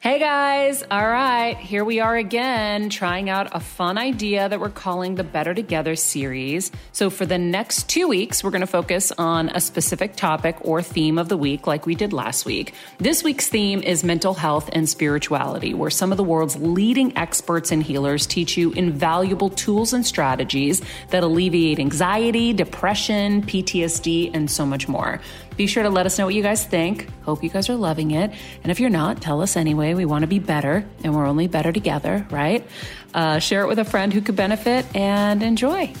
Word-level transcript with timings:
Hey 0.00 0.20
guys, 0.20 0.84
all 0.92 1.08
right, 1.08 1.56
here 1.56 1.84
we 1.84 1.98
are 1.98 2.14
again 2.14 2.88
trying 2.88 3.28
out 3.28 3.48
a 3.50 3.58
fun 3.58 3.98
idea 3.98 4.48
that 4.48 4.60
we're 4.60 4.70
calling 4.70 5.16
the 5.16 5.24
Better 5.24 5.54
Together 5.54 5.96
series. 5.96 6.70
So, 6.92 7.10
for 7.10 7.26
the 7.26 7.36
next 7.36 7.88
two 7.88 8.06
weeks, 8.06 8.44
we're 8.44 8.52
going 8.52 8.60
to 8.60 8.68
focus 8.68 9.10
on 9.18 9.48
a 9.48 9.60
specific 9.60 10.14
topic 10.14 10.56
or 10.60 10.82
theme 10.82 11.18
of 11.18 11.28
the 11.28 11.36
week, 11.36 11.66
like 11.66 11.84
we 11.84 11.96
did 11.96 12.12
last 12.12 12.46
week. 12.46 12.74
This 12.98 13.24
week's 13.24 13.48
theme 13.48 13.82
is 13.82 14.04
mental 14.04 14.34
health 14.34 14.70
and 14.72 14.88
spirituality, 14.88 15.74
where 15.74 15.90
some 15.90 16.12
of 16.12 16.16
the 16.16 16.22
world's 16.22 16.54
leading 16.54 17.16
experts 17.18 17.72
and 17.72 17.82
healers 17.82 18.24
teach 18.24 18.56
you 18.56 18.70
invaluable 18.74 19.50
tools 19.50 19.92
and 19.92 20.06
strategies 20.06 20.80
that 21.08 21.24
alleviate 21.24 21.80
anxiety, 21.80 22.52
depression, 22.52 23.42
PTSD, 23.42 24.30
and 24.32 24.48
so 24.48 24.64
much 24.64 24.86
more. 24.86 25.20
Be 25.58 25.66
sure 25.66 25.82
to 25.82 25.90
let 25.90 26.06
us 26.06 26.16
know 26.16 26.24
what 26.24 26.36
you 26.36 26.42
guys 26.42 26.64
think. 26.64 27.10
Hope 27.22 27.42
you 27.42 27.50
guys 27.50 27.68
are 27.68 27.74
loving 27.74 28.12
it. 28.12 28.30
And 28.62 28.70
if 28.70 28.78
you're 28.78 28.90
not, 28.90 29.20
tell 29.20 29.42
us 29.42 29.56
anyway. 29.56 29.92
We 29.92 30.04
want 30.04 30.22
to 30.22 30.28
be 30.28 30.38
better, 30.38 30.86
and 31.02 31.16
we're 31.16 31.26
only 31.26 31.48
better 31.48 31.72
together, 31.72 32.24
right? 32.30 32.64
Uh, 33.12 33.40
share 33.40 33.62
it 33.62 33.66
with 33.66 33.80
a 33.80 33.84
friend 33.84 34.12
who 34.12 34.20
could 34.20 34.36
benefit 34.36 34.86
and 34.94 35.42
enjoy. 35.42 35.92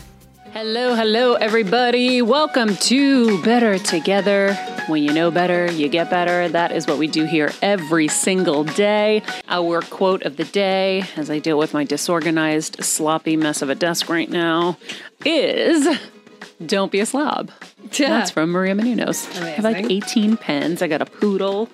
Hello, 0.52 0.94
hello, 0.94 1.34
everybody. 1.34 2.22
Welcome 2.22 2.76
to 2.76 3.42
Better 3.42 3.80
Together. 3.80 4.54
When 4.86 5.02
you 5.02 5.12
know 5.12 5.32
better, 5.32 5.70
you 5.72 5.88
get 5.88 6.08
better. 6.08 6.48
That 6.48 6.70
is 6.70 6.86
what 6.86 6.98
we 6.98 7.08
do 7.08 7.24
here 7.24 7.50
every 7.60 8.06
single 8.06 8.62
day. 8.62 9.22
Our 9.48 9.82
quote 9.82 10.22
of 10.22 10.36
the 10.36 10.44
day, 10.44 11.02
as 11.16 11.30
I 11.30 11.40
deal 11.40 11.58
with 11.58 11.74
my 11.74 11.82
disorganized, 11.82 12.84
sloppy 12.84 13.36
mess 13.36 13.60
of 13.60 13.70
a 13.70 13.74
desk 13.74 14.08
right 14.08 14.30
now, 14.30 14.78
is 15.24 15.98
Don't 16.64 16.90
be 16.90 17.00
a 17.00 17.06
slob. 17.06 17.50
Yeah. 17.92 18.08
That's 18.08 18.30
from 18.30 18.50
Maria 18.50 18.74
Menounos. 18.74 19.40
I 19.40 19.50
have 19.50 19.64
like 19.64 19.90
18 19.90 20.36
pens. 20.36 20.82
I 20.82 20.88
got 20.88 21.00
a 21.00 21.06
poodle. 21.06 21.68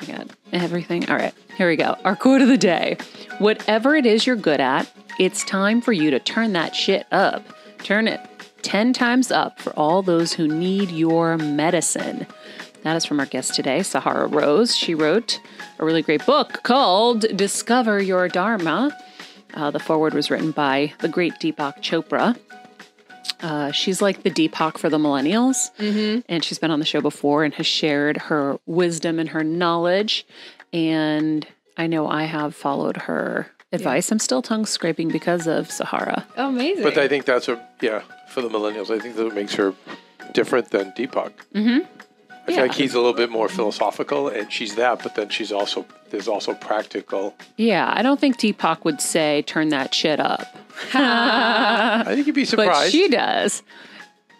I 0.00 0.06
got 0.06 0.28
everything. 0.52 1.08
All 1.10 1.16
right, 1.16 1.34
here 1.56 1.68
we 1.68 1.76
go. 1.76 1.96
Our 2.04 2.16
quote 2.16 2.42
of 2.42 2.48
the 2.48 2.56
day 2.56 2.96
Whatever 3.38 3.94
it 3.94 4.06
is 4.06 4.26
you're 4.26 4.36
good 4.36 4.60
at, 4.60 4.90
it's 5.18 5.44
time 5.44 5.80
for 5.80 5.92
you 5.92 6.10
to 6.10 6.18
turn 6.18 6.52
that 6.54 6.74
shit 6.74 7.06
up. 7.12 7.42
Turn 7.78 8.08
it 8.08 8.20
10 8.62 8.92
times 8.92 9.30
up 9.30 9.60
for 9.60 9.72
all 9.74 10.02
those 10.02 10.32
who 10.32 10.48
need 10.48 10.90
your 10.90 11.36
medicine. 11.36 12.26
That 12.82 12.96
is 12.96 13.04
from 13.04 13.20
our 13.20 13.26
guest 13.26 13.54
today, 13.54 13.82
Sahara 13.82 14.26
Rose. 14.26 14.76
She 14.76 14.94
wrote 14.94 15.40
a 15.78 15.84
really 15.84 16.02
great 16.02 16.24
book 16.24 16.62
called 16.62 17.20
Discover 17.36 18.02
Your 18.02 18.28
Dharma. 18.28 18.96
Uh, 19.54 19.70
the 19.70 19.78
foreword 19.78 20.14
was 20.14 20.30
written 20.30 20.50
by 20.50 20.92
the 21.00 21.08
great 21.08 21.34
Deepak 21.34 21.82
Chopra. 21.82 22.36
Uh, 23.40 23.70
she's 23.72 24.00
like 24.02 24.22
the 24.22 24.30
Deepak 24.30 24.78
for 24.78 24.88
the 24.88 24.98
millennials. 24.98 25.70
Mm-hmm. 25.78 26.20
And 26.28 26.44
she's 26.44 26.58
been 26.58 26.70
on 26.70 26.78
the 26.78 26.86
show 26.86 27.00
before 27.00 27.44
and 27.44 27.54
has 27.54 27.66
shared 27.66 28.16
her 28.16 28.58
wisdom 28.66 29.18
and 29.18 29.30
her 29.30 29.44
knowledge. 29.44 30.26
And 30.72 31.46
I 31.76 31.86
know 31.86 32.08
I 32.08 32.24
have 32.24 32.54
followed 32.54 32.96
her 32.96 33.50
advice. 33.72 34.10
I'm 34.10 34.18
still 34.18 34.42
tongue 34.42 34.66
scraping 34.66 35.08
because 35.08 35.46
of 35.46 35.70
Sahara. 35.70 36.26
Oh, 36.36 36.48
amazing. 36.48 36.84
But 36.84 36.98
I 36.98 37.08
think 37.08 37.24
that's 37.24 37.48
a 37.48 37.64
yeah 37.80 38.02
for 38.28 38.40
the 38.40 38.48
millennials. 38.48 38.90
I 38.90 38.98
think 38.98 39.16
that 39.16 39.34
makes 39.34 39.54
her 39.54 39.74
different 40.32 40.70
than 40.70 40.92
Deepak. 40.92 41.32
Mm-hmm. 41.54 41.95
I 42.46 42.50
Yeah. 42.50 42.56
feel 42.58 42.66
like 42.68 42.74
he's 42.76 42.94
a 42.94 42.98
little 42.98 43.12
bit 43.12 43.30
more 43.30 43.48
philosophical, 43.48 44.28
and 44.28 44.52
she's 44.52 44.74
that. 44.76 45.02
But 45.02 45.14
then 45.16 45.28
she's 45.30 45.50
also 45.52 45.84
there's 46.10 46.28
also 46.28 46.54
practical. 46.54 47.34
Yeah, 47.56 47.92
I 47.94 48.02
don't 48.02 48.20
think 48.20 48.38
Deepak 48.38 48.84
would 48.84 49.00
say 49.00 49.42
turn 49.42 49.70
that 49.70 49.92
shit 49.94 50.20
up, 50.20 50.46
I 50.94 52.04
think 52.14 52.26
you'd 52.26 52.34
be 52.36 52.44
surprised. 52.44 52.70
but 52.86 52.90
she 52.92 53.08
does. 53.08 53.62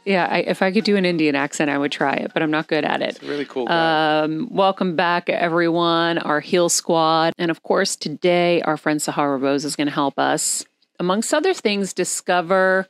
Yeah, 0.05 0.29
I, 0.31 0.39
if 0.39 0.63
I 0.63 0.71
could 0.71 0.85
do 0.85 0.95
an 0.97 1.05
Indian 1.05 1.35
accent, 1.35 1.69
I 1.69 1.77
would 1.79 1.91
try 1.91 2.13
it, 2.13 2.31
but 2.33 2.41
I'm 2.41 2.51
not 2.53 2.69
good 2.69 2.85
at 2.85 3.03
it. 3.03 3.19
really 3.25 3.45
cool. 3.45 3.69
Um, 3.69 4.47
welcome 4.53 4.95
back, 4.95 5.29
everyone, 5.29 6.19
our 6.19 6.39
Heal 6.39 6.69
Squad. 6.69 7.33
And 7.39 7.51
of 7.51 7.65
course, 7.65 7.97
today 7.97 8.63
our 8.63 8.77
friend 8.77 9.03
Sahara 9.03 9.37
Rose 9.37 9.65
is 9.65 9.75
going 9.75 9.89
to 9.89 9.93
help 9.93 10.17
us, 10.17 10.65
amongst 11.01 11.35
other 11.35 11.53
things, 11.53 11.93
discover 11.93 12.87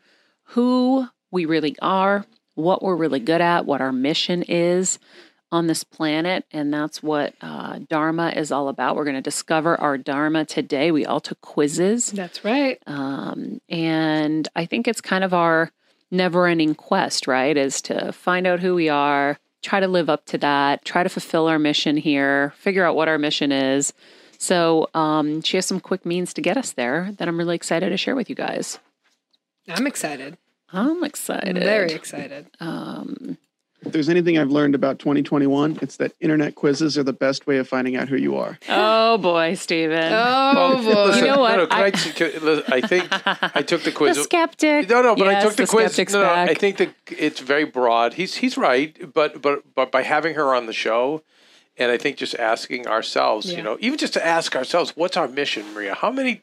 who 0.50 1.06
we 1.30 1.46
really 1.46 1.74
are, 1.80 2.26
what 2.56 2.82
we're 2.82 2.96
really 2.96 3.20
good 3.20 3.40
at, 3.40 3.64
what 3.64 3.80
our 3.80 3.92
mission 3.92 4.42
is 4.42 4.98
on 5.52 5.68
this 5.68 5.84
planet. 5.84 6.44
And 6.50 6.74
that's 6.74 7.02
what 7.02 7.34
uh, 7.40 7.78
Dharma 7.88 8.30
is 8.30 8.50
all 8.50 8.68
about. 8.68 8.96
We're 8.96 9.04
going 9.04 9.14
to 9.14 9.22
discover 9.22 9.80
our 9.80 9.96
Dharma 9.96 10.44
today. 10.44 10.90
We 10.90 11.06
all 11.06 11.20
took 11.20 11.40
quizzes. 11.40 12.10
That's 12.10 12.44
right. 12.44 12.82
Um, 12.86 13.60
and 13.68 14.48
I 14.56 14.66
think 14.66 14.88
it's 14.88 15.00
kind 15.00 15.22
of 15.22 15.32
our 15.32 15.70
never 16.10 16.46
ending 16.46 16.74
quest, 16.74 17.26
right? 17.26 17.56
Is 17.56 17.80
to 17.82 18.12
find 18.12 18.46
out 18.46 18.60
who 18.60 18.74
we 18.74 18.88
are, 18.88 19.38
try 19.62 19.80
to 19.80 19.88
live 19.88 20.10
up 20.10 20.24
to 20.26 20.38
that, 20.38 20.84
try 20.84 21.02
to 21.02 21.08
fulfill 21.08 21.46
our 21.46 21.58
mission 21.58 21.96
here, 21.96 22.52
figure 22.58 22.84
out 22.84 22.96
what 22.96 23.08
our 23.08 23.18
mission 23.18 23.52
is. 23.52 23.92
So 24.38 24.88
um, 24.94 25.42
she 25.42 25.56
has 25.56 25.66
some 25.66 25.80
quick 25.80 26.04
means 26.04 26.34
to 26.34 26.42
get 26.42 26.56
us 26.56 26.72
there 26.72 27.12
that 27.18 27.28
I'm 27.28 27.38
really 27.38 27.56
excited 27.56 27.90
to 27.90 27.96
share 27.96 28.16
with 28.16 28.28
you 28.28 28.36
guys. 28.36 28.78
I'm 29.68 29.86
excited. 29.86 30.38
I'm 30.72 31.04
excited. 31.04 31.56
Very 31.58 31.92
excited. 31.92 32.46
Um, 32.60 33.38
If 33.82 33.92
there's 33.92 34.08
anything 34.08 34.36
I've 34.36 34.50
learned 34.50 34.74
about 34.74 34.98
2021, 34.98 35.78
it's 35.80 35.96
that 35.98 36.12
internet 36.18 36.56
quizzes 36.56 36.98
are 36.98 37.04
the 37.04 37.12
best 37.12 37.46
way 37.46 37.58
of 37.58 37.68
finding 37.68 37.94
out 37.94 38.08
who 38.08 38.16
you 38.16 38.36
are. 38.36 38.58
oh 38.68 39.16
boy, 39.18 39.54
Steven. 39.54 40.10
Oh 40.12 40.82
boy. 40.82 41.04
Listen, 41.04 41.24
You 41.24 41.30
know 41.30 41.40
what? 41.40 41.56
No, 41.56 41.64
no, 41.66 41.70
I, 41.70 41.84
I- 41.84 41.86
I 42.76 42.80
think 42.80 43.06
I 43.56 43.62
took 43.62 43.82
the 43.82 43.90
the 43.90 43.96
quiz. 43.96 44.20
skeptic. 44.22 44.88
No, 44.88 45.02
no, 45.02 45.14
but 45.14 45.28
I 45.28 45.40
took 45.42 45.54
the, 45.54 45.66
quiz. 45.66 45.96
No, 46.12 46.22
no. 46.22 46.28
I 46.34 46.54
think 46.54 46.78
that 46.78 46.94
it's 47.16 47.38
very 47.40 47.64
broad. 47.64 48.14
He's 48.14 48.36
he's 48.36 48.56
right, 48.58 49.12
but 49.14 49.40
but 49.40 49.62
but 49.74 49.92
by 49.92 50.02
having 50.02 50.34
her 50.34 50.52
on 50.54 50.66
the 50.66 50.72
show, 50.72 51.22
and 51.78 51.92
I 51.92 51.98
think 51.98 52.16
just 52.16 52.34
asking 52.34 52.88
ourselves, 52.88 53.50
Yeah. 53.52 53.58
you 53.58 53.62
know, 53.62 53.76
even 53.80 53.98
just 53.98 54.14
to 54.14 54.26
ask 54.26 54.56
ourselves, 54.56 54.96
what's 54.96 55.16
our 55.16 55.28
mission, 55.28 55.72
Maria? 55.74 55.94
How 55.94 56.10
many 56.10 56.42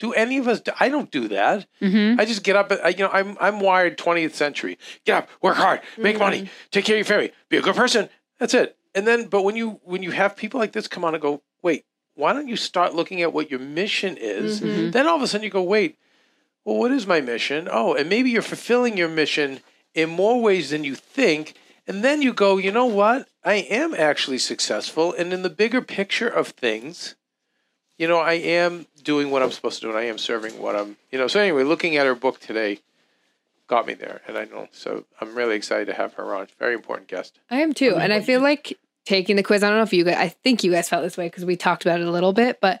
do 0.00 0.12
any 0.12 0.38
of 0.38 0.48
us? 0.48 0.60
Do? 0.60 0.72
I 0.80 0.88
don't 0.88 1.10
do 1.12 1.28
that. 1.28 1.66
Mhm. 1.80 2.18
I 2.18 2.24
just 2.24 2.42
get 2.42 2.56
up. 2.56 2.72
I, 2.82 2.88
you 2.88 2.98
know, 3.04 3.10
I'm 3.12 3.36
I'm 3.40 3.60
wired 3.60 3.96
20th 3.96 4.34
century. 4.34 4.76
Get 5.04 5.16
up, 5.16 5.28
work 5.40 5.56
hard, 5.56 5.80
make 5.96 6.18
money, 6.18 6.50
take 6.72 6.84
care 6.84 6.96
of 6.96 6.98
your 6.98 7.04
family, 7.04 7.32
be 7.48 7.58
a 7.58 7.62
good 7.62 7.76
person. 7.76 8.08
That's 8.38 8.54
it. 8.54 8.76
And 8.94 9.06
then, 9.06 9.26
but 9.28 9.42
when 9.44 9.54
you 9.54 9.80
when 9.84 10.02
you 10.02 10.10
have 10.10 10.34
people 10.36 10.58
like 10.58 10.72
this 10.72 10.88
come 10.88 11.04
on 11.04 11.14
and 11.14 11.22
go, 11.22 11.42
wait, 11.62 11.84
why 12.14 12.32
don't 12.32 12.48
you 12.48 12.56
start 12.56 12.94
looking 12.94 13.22
at 13.22 13.32
what 13.32 13.50
your 13.50 13.60
mission 13.60 14.16
is? 14.18 14.60
Then 14.60 15.06
all 15.06 15.14
of 15.16 15.22
a 15.22 15.28
sudden 15.28 15.44
you 15.44 15.50
go, 15.50 15.62
wait, 15.62 15.96
well, 16.64 16.76
what 16.76 16.90
is 16.90 17.06
my 17.06 17.20
mission? 17.20 17.68
Oh, 17.70 17.94
and 17.94 18.08
maybe 18.08 18.30
you're 18.30 18.42
fulfilling 18.42 18.96
your 18.96 19.08
mission 19.08 19.60
in 19.94 20.10
more 20.10 20.40
ways 20.42 20.70
than 20.70 20.82
you 20.84 20.94
think. 20.96 21.54
And 21.86 22.02
then 22.04 22.20
you 22.22 22.32
go, 22.32 22.56
you 22.58 22.70
know 22.72 22.86
what? 22.86 23.28
I 23.44 23.54
am 23.54 23.94
actually 23.94 24.38
successful. 24.38 25.12
And 25.12 25.32
in 25.32 25.42
the 25.42 25.50
bigger 25.50 25.80
picture 25.82 26.28
of 26.28 26.48
things, 26.48 27.14
you 28.00 28.08
know, 28.08 28.18
I 28.18 28.32
am 28.32 28.86
doing 29.04 29.30
what 29.30 29.42
I'm 29.42 29.50
supposed 29.50 29.80
to 29.80 29.82
do 29.82 29.90
and 29.90 29.98
I 29.98 30.04
am 30.04 30.16
serving 30.16 30.58
what 30.58 30.74
I'm, 30.74 30.96
you 31.10 31.18
know. 31.18 31.26
So, 31.26 31.38
anyway, 31.38 31.64
looking 31.64 31.98
at 31.98 32.06
her 32.06 32.14
book 32.14 32.40
today 32.40 32.78
got 33.66 33.86
me 33.86 33.92
there. 33.92 34.22
And 34.26 34.38
I 34.38 34.46
know, 34.46 34.68
so 34.72 35.04
I'm 35.20 35.34
really 35.34 35.54
excited 35.54 35.84
to 35.84 35.92
have 35.92 36.14
her 36.14 36.34
on. 36.34 36.48
Very 36.58 36.72
important 36.72 37.08
guest. 37.08 37.38
I 37.50 37.60
am 37.60 37.74
too. 37.74 37.96
And 37.96 38.10
I 38.10 38.22
feel 38.22 38.40
like 38.40 38.78
taking 39.04 39.36
the 39.36 39.42
quiz, 39.42 39.62
I 39.62 39.68
don't 39.68 39.76
know 39.76 39.82
if 39.82 39.92
you 39.92 40.04
guys, 40.04 40.16
I 40.16 40.28
think 40.28 40.64
you 40.64 40.72
guys 40.72 40.88
felt 40.88 41.02
this 41.02 41.18
way 41.18 41.26
because 41.26 41.44
we 41.44 41.56
talked 41.56 41.84
about 41.84 42.00
it 42.00 42.06
a 42.06 42.10
little 42.10 42.32
bit, 42.32 42.58
but 42.62 42.80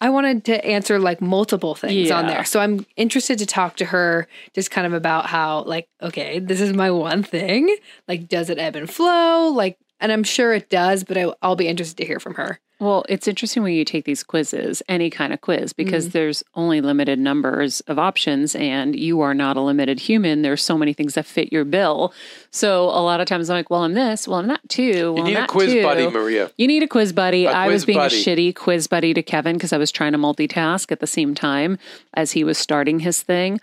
I 0.00 0.10
wanted 0.10 0.44
to 0.46 0.66
answer 0.66 0.98
like 0.98 1.20
multiple 1.20 1.76
things 1.76 2.10
on 2.10 2.26
there. 2.26 2.44
So 2.44 2.58
I'm 2.58 2.84
interested 2.96 3.38
to 3.38 3.46
talk 3.46 3.76
to 3.76 3.84
her 3.84 4.26
just 4.52 4.72
kind 4.72 4.86
of 4.86 4.92
about 4.94 5.26
how, 5.26 5.62
like, 5.62 5.88
okay, 6.02 6.40
this 6.40 6.60
is 6.60 6.72
my 6.72 6.90
one 6.90 7.22
thing. 7.22 7.74
Like, 8.08 8.28
does 8.28 8.50
it 8.50 8.58
ebb 8.58 8.74
and 8.74 8.90
flow? 8.90 9.48
Like, 9.48 9.78
and 10.00 10.12
I'm 10.12 10.24
sure 10.24 10.52
it 10.52 10.70
does, 10.70 11.04
but 11.04 11.16
I, 11.16 11.32
I'll 11.42 11.56
be 11.56 11.68
interested 11.68 11.96
to 11.98 12.06
hear 12.06 12.20
from 12.20 12.34
her. 12.34 12.60
Well, 12.78 13.06
it's 13.08 13.26
interesting 13.26 13.62
when 13.62 13.72
you 13.72 13.86
take 13.86 14.04
these 14.04 14.22
quizzes, 14.22 14.82
any 14.86 15.08
kind 15.08 15.32
of 15.32 15.40
quiz, 15.40 15.72
because 15.72 16.08
mm. 16.08 16.12
there's 16.12 16.44
only 16.54 16.82
limited 16.82 17.18
numbers 17.18 17.80
of 17.82 17.98
options 17.98 18.54
and 18.54 18.94
you 18.94 19.22
are 19.22 19.32
not 19.32 19.56
a 19.56 19.62
limited 19.62 19.98
human. 19.98 20.42
There's 20.42 20.62
so 20.62 20.76
many 20.76 20.92
things 20.92 21.14
that 21.14 21.24
fit 21.24 21.50
your 21.50 21.64
bill. 21.64 22.12
So 22.50 22.84
a 22.84 23.00
lot 23.00 23.22
of 23.22 23.26
times 23.26 23.48
I'm 23.48 23.56
like, 23.56 23.70
well, 23.70 23.82
I'm 23.82 23.94
this, 23.94 24.28
well, 24.28 24.40
I'm 24.40 24.48
that 24.48 24.68
too. 24.68 25.14
Well, 25.14 25.26
You 25.26 25.36
I'm 25.36 25.40
need 25.40 25.44
a 25.44 25.46
quiz 25.46 25.72
too. 25.72 25.82
buddy, 25.82 26.06
Maria. 26.10 26.50
You 26.58 26.66
need 26.66 26.82
a 26.82 26.88
quiz 26.88 27.14
buddy. 27.14 27.46
A 27.46 27.50
I 27.50 27.68
was 27.68 27.86
being 27.86 27.98
buddy. 27.98 28.14
a 28.14 28.18
shitty 28.18 28.54
quiz 28.54 28.88
buddy 28.88 29.14
to 29.14 29.22
Kevin 29.22 29.56
because 29.56 29.72
I 29.72 29.78
was 29.78 29.90
trying 29.90 30.12
to 30.12 30.18
multitask 30.18 30.92
at 30.92 31.00
the 31.00 31.06
same 31.06 31.34
time 31.34 31.78
as 32.12 32.32
he 32.32 32.44
was 32.44 32.58
starting 32.58 32.98
his 32.98 33.22
thing. 33.22 33.58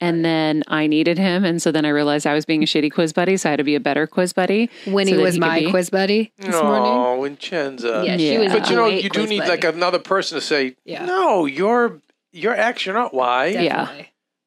And 0.00 0.24
then 0.24 0.62
I 0.68 0.86
needed 0.86 1.18
him. 1.18 1.44
And 1.44 1.60
so 1.60 1.72
then 1.72 1.84
I 1.84 1.88
realized 1.88 2.26
I 2.26 2.34
was 2.34 2.44
being 2.44 2.62
a 2.62 2.66
shitty 2.72 2.92
quiz 2.92 3.12
buddy. 3.12 3.36
So 3.36 3.48
I 3.48 3.52
had 3.52 3.56
to 3.56 3.64
be 3.64 3.74
a 3.74 3.80
better 3.80 4.06
quiz 4.06 4.32
buddy. 4.32 4.70
Winnie 4.86 5.10
so 5.12 5.16
that 5.16 5.22
was 5.22 5.34
he 5.34 5.40
my 5.40 5.58
be- 5.60 5.70
quiz 5.70 5.90
buddy 5.90 6.32
this 6.38 6.54
morning. 6.54 6.92
Oh, 6.92 7.20
Vincenza. 7.22 8.02
Yeah, 8.06 8.16
she 8.16 8.38
was. 8.38 8.52
But 8.52 8.70
you 8.70 8.76
know, 8.76 8.86
you 8.86 9.10
do 9.10 9.26
need 9.26 9.38
buddy. 9.38 9.50
like 9.50 9.64
another 9.64 9.98
person 9.98 10.36
to 10.38 10.40
say, 10.40 10.76
Yeah. 10.84 11.04
no, 11.04 11.46
you're 11.46 12.00
you're 12.32 12.54
X, 12.54 12.86
you're 12.86 12.94
not 12.94 13.12
Y. 13.14 13.46
Yeah. 13.46 13.90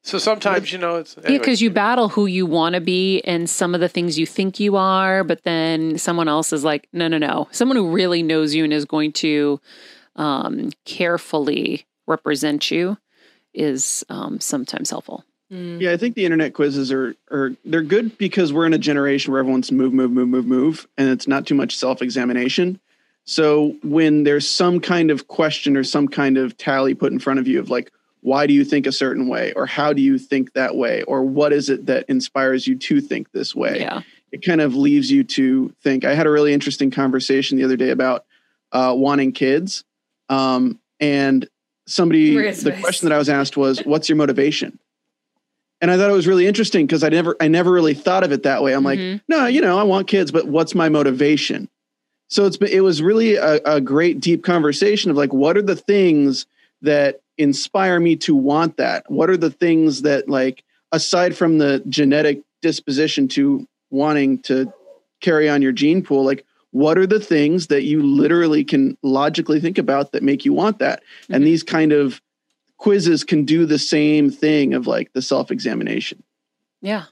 So 0.04 0.18
sometimes, 0.18 0.72
you 0.72 0.78
know, 0.78 0.96
it's 0.96 1.14
Yeah, 1.16 1.24
anyway. 1.26 1.38
because 1.38 1.60
you 1.62 1.70
battle 1.70 2.08
who 2.08 2.26
you 2.26 2.44
want 2.44 2.74
to 2.74 2.80
be 2.80 3.20
and 3.22 3.48
some 3.48 3.72
of 3.72 3.80
the 3.80 3.88
things 3.88 4.18
you 4.18 4.26
think 4.26 4.58
you 4.58 4.76
are, 4.76 5.22
but 5.22 5.44
then 5.44 5.96
someone 5.98 6.26
else 6.26 6.52
is 6.52 6.64
like, 6.64 6.88
no, 6.92 7.06
no, 7.06 7.18
no. 7.18 7.46
Someone 7.52 7.76
who 7.76 7.88
really 7.88 8.20
knows 8.22 8.52
you 8.52 8.64
and 8.64 8.72
is 8.72 8.84
going 8.84 9.12
to 9.12 9.60
um, 10.16 10.70
carefully 10.84 11.86
represent 12.08 12.70
you 12.70 12.96
is 13.54 14.04
um, 14.08 14.40
sometimes 14.40 14.90
helpful. 14.90 15.24
Mm. 15.52 15.80
Yeah, 15.80 15.92
I 15.92 15.96
think 15.98 16.14
the 16.14 16.24
internet 16.24 16.54
quizzes 16.54 16.90
are 16.90 17.14
are 17.30 17.52
they're 17.64 17.82
good 17.82 18.16
because 18.16 18.52
we're 18.52 18.66
in 18.66 18.72
a 18.72 18.78
generation 18.78 19.32
where 19.32 19.40
everyone's 19.40 19.70
move, 19.70 19.92
move, 19.92 20.10
move, 20.10 20.28
move, 20.28 20.46
move, 20.46 20.88
and 20.96 21.10
it's 21.10 21.28
not 21.28 21.46
too 21.46 21.54
much 21.54 21.76
self 21.76 22.00
examination. 22.00 22.80
So 23.24 23.76
when 23.82 24.24
there's 24.24 24.48
some 24.48 24.80
kind 24.80 25.10
of 25.10 25.28
question 25.28 25.76
or 25.76 25.84
some 25.84 26.08
kind 26.08 26.38
of 26.38 26.56
tally 26.56 26.94
put 26.94 27.12
in 27.12 27.18
front 27.18 27.38
of 27.38 27.46
you 27.46 27.60
of 27.60 27.70
like, 27.70 27.92
why 28.22 28.46
do 28.46 28.54
you 28.54 28.64
think 28.64 28.86
a 28.86 28.92
certain 28.92 29.28
way, 29.28 29.52
or 29.52 29.66
how 29.66 29.92
do 29.92 30.00
you 30.00 30.18
think 30.18 30.54
that 30.54 30.74
way, 30.74 31.02
or 31.02 31.22
what 31.22 31.52
is 31.52 31.68
it 31.68 31.86
that 31.86 32.06
inspires 32.08 32.66
you 32.66 32.76
to 32.76 33.00
think 33.00 33.30
this 33.32 33.54
way? 33.54 33.80
Yeah. 33.80 34.02
it 34.32 34.44
kind 34.44 34.60
of 34.60 34.74
leaves 34.74 35.10
you 35.10 35.22
to 35.24 35.68
think. 35.82 36.04
I 36.04 36.14
had 36.14 36.26
a 36.26 36.30
really 36.30 36.54
interesting 36.54 36.90
conversation 36.90 37.58
the 37.58 37.64
other 37.64 37.76
day 37.76 37.90
about 37.90 38.24
uh, 38.72 38.94
wanting 38.96 39.32
kids, 39.32 39.84
um, 40.30 40.80
and 40.98 41.46
somebody 41.86 42.34
the 42.34 42.78
question 42.80 43.08
that 43.08 43.14
I 43.14 43.18
was 43.18 43.28
asked 43.28 43.56
was, 43.56 43.80
"What's 43.84 44.08
your 44.08 44.16
motivation?" 44.16 44.78
And 45.82 45.90
I 45.90 45.96
thought 45.98 46.08
it 46.08 46.14
was 46.14 46.28
really 46.28 46.46
interesting 46.46 46.86
because 46.86 47.02
I 47.02 47.08
never 47.08 47.36
I 47.40 47.48
never 47.48 47.70
really 47.72 47.92
thought 47.92 48.22
of 48.22 48.30
it 48.32 48.44
that 48.44 48.62
way. 48.62 48.72
I'm 48.72 48.82
Mhm. 48.82 48.84
like, 48.84 49.20
no, 49.28 49.46
you 49.46 49.60
know, 49.60 49.76
I 49.78 49.82
want 49.82 50.06
kids, 50.06 50.30
but 50.30 50.46
what's 50.46 50.74
my 50.76 50.88
motivation? 50.88 51.68
So 52.28 52.46
it's 52.46 52.56
been- 52.56 52.70
it 52.72 52.80
was 52.84 53.02
really 53.02 53.34
a, 53.34 53.60
a 53.66 53.80
great 53.80 54.20
deep 54.20 54.44
conversation 54.44 55.10
of 55.10 55.16
like, 55.16 55.34
what 55.34 55.56
are 55.58 55.62
the 55.62 55.76
things 55.76 56.46
that 56.82 57.20
inspire 57.36 57.98
me 58.00 58.14
to 58.16 58.34
want 58.34 58.76
that? 58.76 59.04
What 59.10 59.28
are 59.28 59.36
the 59.36 59.50
things 59.50 60.02
that 60.02 60.28
like 60.28 60.62
aside 60.92 61.36
from 61.36 61.58
the 61.58 61.82
genetic 61.88 62.42
disposition 62.62 63.26
to 63.26 63.66
wanting 63.90 64.38
to 64.38 64.72
carry 65.20 65.48
on 65.48 65.62
your 65.62 65.72
gene 65.72 66.02
pool, 66.02 66.24
like 66.24 66.44
what 66.70 66.96
are 66.96 67.06
the 67.06 67.20
things 67.20 67.66
that 67.66 67.82
you 67.82 68.02
literally 68.02 68.62
can 68.64 68.96
logically 69.02 69.60
think 69.60 69.78
about 69.78 70.12
that 70.12 70.22
make 70.22 70.44
you 70.44 70.52
want 70.52 70.78
that? 70.78 71.02
And 71.28 71.42
Mhm. 71.42 71.46
these 71.46 71.62
kind 71.64 71.92
of 71.92 72.20
quizzes 72.82 73.22
can 73.22 73.44
do 73.44 73.64
the 73.64 73.78
same 73.78 74.28
thing 74.28 74.74
of 74.74 74.88
like 74.88 75.12
the 75.12 75.22
self 75.22 75.52
examination. 75.52 76.20
Yeah, 76.80 77.04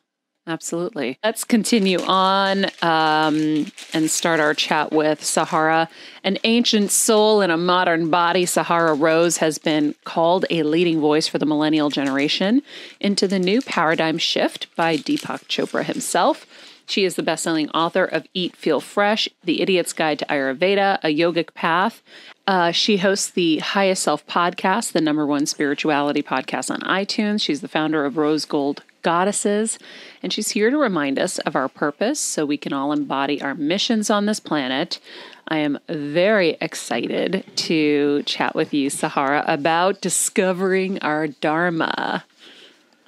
absolutely. 0.48 1.16
Let's 1.22 1.44
continue 1.44 2.00
on 2.00 2.64
um, 2.82 3.70
and 3.92 4.10
start 4.10 4.40
our 4.40 4.52
chat 4.52 4.90
with 4.90 5.24
Sahara. 5.24 5.88
An 6.24 6.38
ancient 6.42 6.90
soul 6.90 7.40
in 7.40 7.52
a 7.52 7.56
modern 7.56 8.10
body, 8.10 8.46
Sahara 8.46 8.94
Rose 8.94 9.36
has 9.36 9.58
been 9.58 9.94
called 10.02 10.44
a 10.50 10.64
leading 10.64 10.98
voice 10.98 11.28
for 11.28 11.38
the 11.38 11.46
millennial 11.46 11.88
generation 11.88 12.62
into 12.98 13.28
the 13.28 13.38
new 13.38 13.62
paradigm 13.62 14.18
shift 14.18 14.66
by 14.74 14.96
Deepak 14.96 15.44
Chopra 15.46 15.84
himself. 15.84 16.48
She 16.90 17.04
is 17.04 17.14
the 17.14 17.22
best-selling 17.22 17.70
author 17.70 18.04
of 18.04 18.26
Eat, 18.34 18.56
Feel 18.56 18.80
Fresh, 18.80 19.28
The 19.44 19.62
Idiot's 19.62 19.92
Guide 19.92 20.18
to 20.18 20.26
Ayurveda, 20.26 20.98
A 21.04 21.16
Yogic 21.16 21.54
Path. 21.54 22.02
Uh, 22.50 22.72
she 22.72 22.96
hosts 22.96 23.30
the 23.30 23.58
Highest 23.58 24.02
Self 24.02 24.26
podcast, 24.26 24.90
the 24.90 25.00
number 25.00 25.24
one 25.24 25.46
spirituality 25.46 26.20
podcast 26.20 26.68
on 26.68 26.80
iTunes. 26.80 27.42
She's 27.42 27.60
the 27.60 27.68
founder 27.68 28.04
of 28.04 28.16
Rose 28.16 28.44
Gold 28.44 28.82
Goddesses, 29.02 29.78
and 30.20 30.32
she's 30.32 30.50
here 30.50 30.68
to 30.68 30.76
remind 30.76 31.16
us 31.16 31.38
of 31.38 31.54
our 31.54 31.68
purpose 31.68 32.18
so 32.18 32.44
we 32.44 32.56
can 32.56 32.72
all 32.72 32.90
embody 32.90 33.40
our 33.40 33.54
missions 33.54 34.10
on 34.10 34.26
this 34.26 34.40
planet. 34.40 34.98
I 35.46 35.58
am 35.58 35.78
very 35.88 36.56
excited 36.60 37.44
to 37.54 38.24
chat 38.24 38.56
with 38.56 38.74
you, 38.74 38.90
Sahara, 38.90 39.44
about 39.46 40.00
discovering 40.00 40.98
our 41.02 41.28
Dharma. 41.28 42.24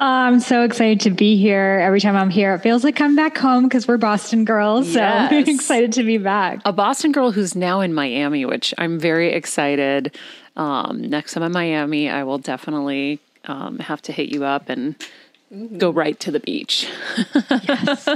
I'm 0.05 0.41
so 0.41 0.63
excited 0.65 0.99
to 1.03 1.11
be 1.11 1.37
here. 1.37 1.79
Every 1.81 2.01
time 2.01 2.17
I'm 2.17 2.29
here, 2.31 2.55
it 2.55 2.59
feels 2.61 2.83
like 2.83 3.01
I'm 3.01 3.15
back 3.15 3.39
home 3.39 3.65
because 3.69 3.87
we're 3.87 3.99
Boston 3.99 4.45
girls. 4.45 4.93
So 4.95 5.01
I'm 5.01 5.33
Yes. 5.47 5.49
excited 5.49 5.93
to 5.93 6.03
be 6.03 6.19
back. 6.19 6.59
a 6.65 6.73
Boston 6.73 7.13
girl 7.13 7.31
who's 7.31 7.55
now 7.55 7.81
in 7.81 7.95
Miami, 7.95 8.45
which 8.45 8.75
I'm 8.79 8.99
very 8.99 9.33
excited. 9.33 10.17
Um, 10.57 11.03
next 11.03 11.35
time 11.35 11.45
in 11.45 11.53
Miami, 11.53 12.11
I 12.11 12.25
will 12.25 12.39
definitely 12.39 13.21
um, 13.45 13.79
have 13.79 14.03
to 14.03 14.13
hit 14.13 14.31
you 14.31 14.45
up 14.45 14.69
and 14.69 14.97
go 15.79 15.91
right 15.91 16.19
to 16.19 16.33
the 16.33 16.41
beach. 16.41 16.89
Yes. 17.63 18.09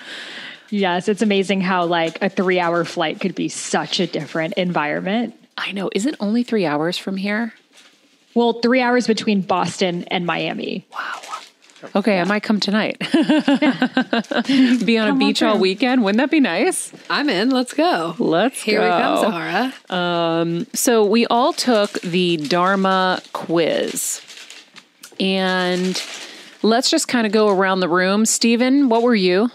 yes, 0.70 1.08
it's 1.08 1.20
amazing 1.20 1.60
how 1.60 1.84
like 1.84 2.22
a 2.22 2.30
three 2.30 2.58
hour 2.58 2.86
flight 2.86 3.20
could 3.20 3.34
be 3.34 3.50
such 3.50 4.00
a 4.00 4.06
different 4.06 4.54
environment. 4.54 5.34
I 5.58 5.72
know. 5.72 5.90
Is 5.94 6.06
it 6.06 6.14
only 6.20 6.42
three 6.42 6.64
hours 6.64 6.96
from 6.96 7.18
here? 7.18 7.52
Well, 8.38 8.52
three 8.52 8.80
hours 8.80 9.08
between 9.08 9.40
Boston 9.40 10.04
and 10.12 10.24
Miami. 10.24 10.86
Wow. 10.92 11.20
Okay, 11.96 12.20
I 12.20 12.24
might 12.24 12.44
come 12.44 12.60
tonight. 12.60 12.96
Be 13.10 13.16
on 13.16 13.18
a 13.18 15.10
Come 15.10 15.10
on 15.10 15.18
beach 15.18 15.42
all 15.42 15.58
weekend. 15.58 16.04
Wouldn't 16.04 16.18
that 16.18 16.30
be 16.30 16.38
nice? 16.38 16.92
I'm 17.10 17.28
in. 17.28 17.50
Let's 17.50 17.74
go. 17.74 18.14
Let's 18.20 18.62
Here 18.62 18.80
we 18.80 18.86
come, 18.86 19.14
go. 19.16 19.22
Sahara. 19.22 19.74
Um, 19.90 20.68
so 20.72 21.04
we 21.04 21.26
all 21.26 21.52
took 21.52 22.00
the 22.02 22.36
Dharma 22.36 23.22
quiz. 23.32 24.20
And 25.18 26.00
let's 26.62 26.90
just 26.90 27.08
kind 27.08 27.26
of 27.26 27.32
go 27.32 27.48
around 27.48 27.80
the 27.80 27.88
room. 27.88 28.24
Stephen, 28.24 28.88
what 28.88 29.02
were 29.02 29.16
you? 29.16 29.50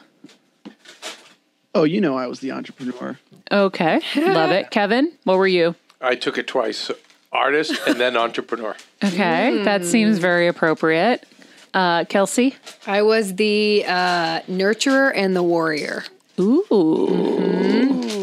Oh, 1.73 1.85
you 1.85 2.01
know, 2.01 2.17
I 2.17 2.27
was 2.27 2.41
the 2.41 2.51
entrepreneur. 2.51 3.17
Okay. 3.49 4.01
Love 4.17 4.51
it. 4.51 4.71
Kevin, 4.71 5.13
what 5.23 5.37
were 5.37 5.47
you? 5.47 5.75
I 6.01 6.15
took 6.15 6.37
it 6.37 6.47
twice. 6.47 6.91
Artist 7.33 7.73
and 7.87 7.99
then 7.99 8.15
entrepreneur. 8.15 8.75
Okay. 9.03 9.63
That 9.63 9.83
seems 9.85 10.19
very 10.19 10.47
appropriate. 10.47 11.25
Uh, 11.73 12.05
Kelsey? 12.05 12.55
I 12.85 13.01
was 13.01 13.35
the 13.35 13.83
uh, 13.87 14.41
nurturer 14.41 15.11
and 15.15 15.35
the 15.35 15.43
warrior. 15.43 16.03
Ooh. 16.39 18.22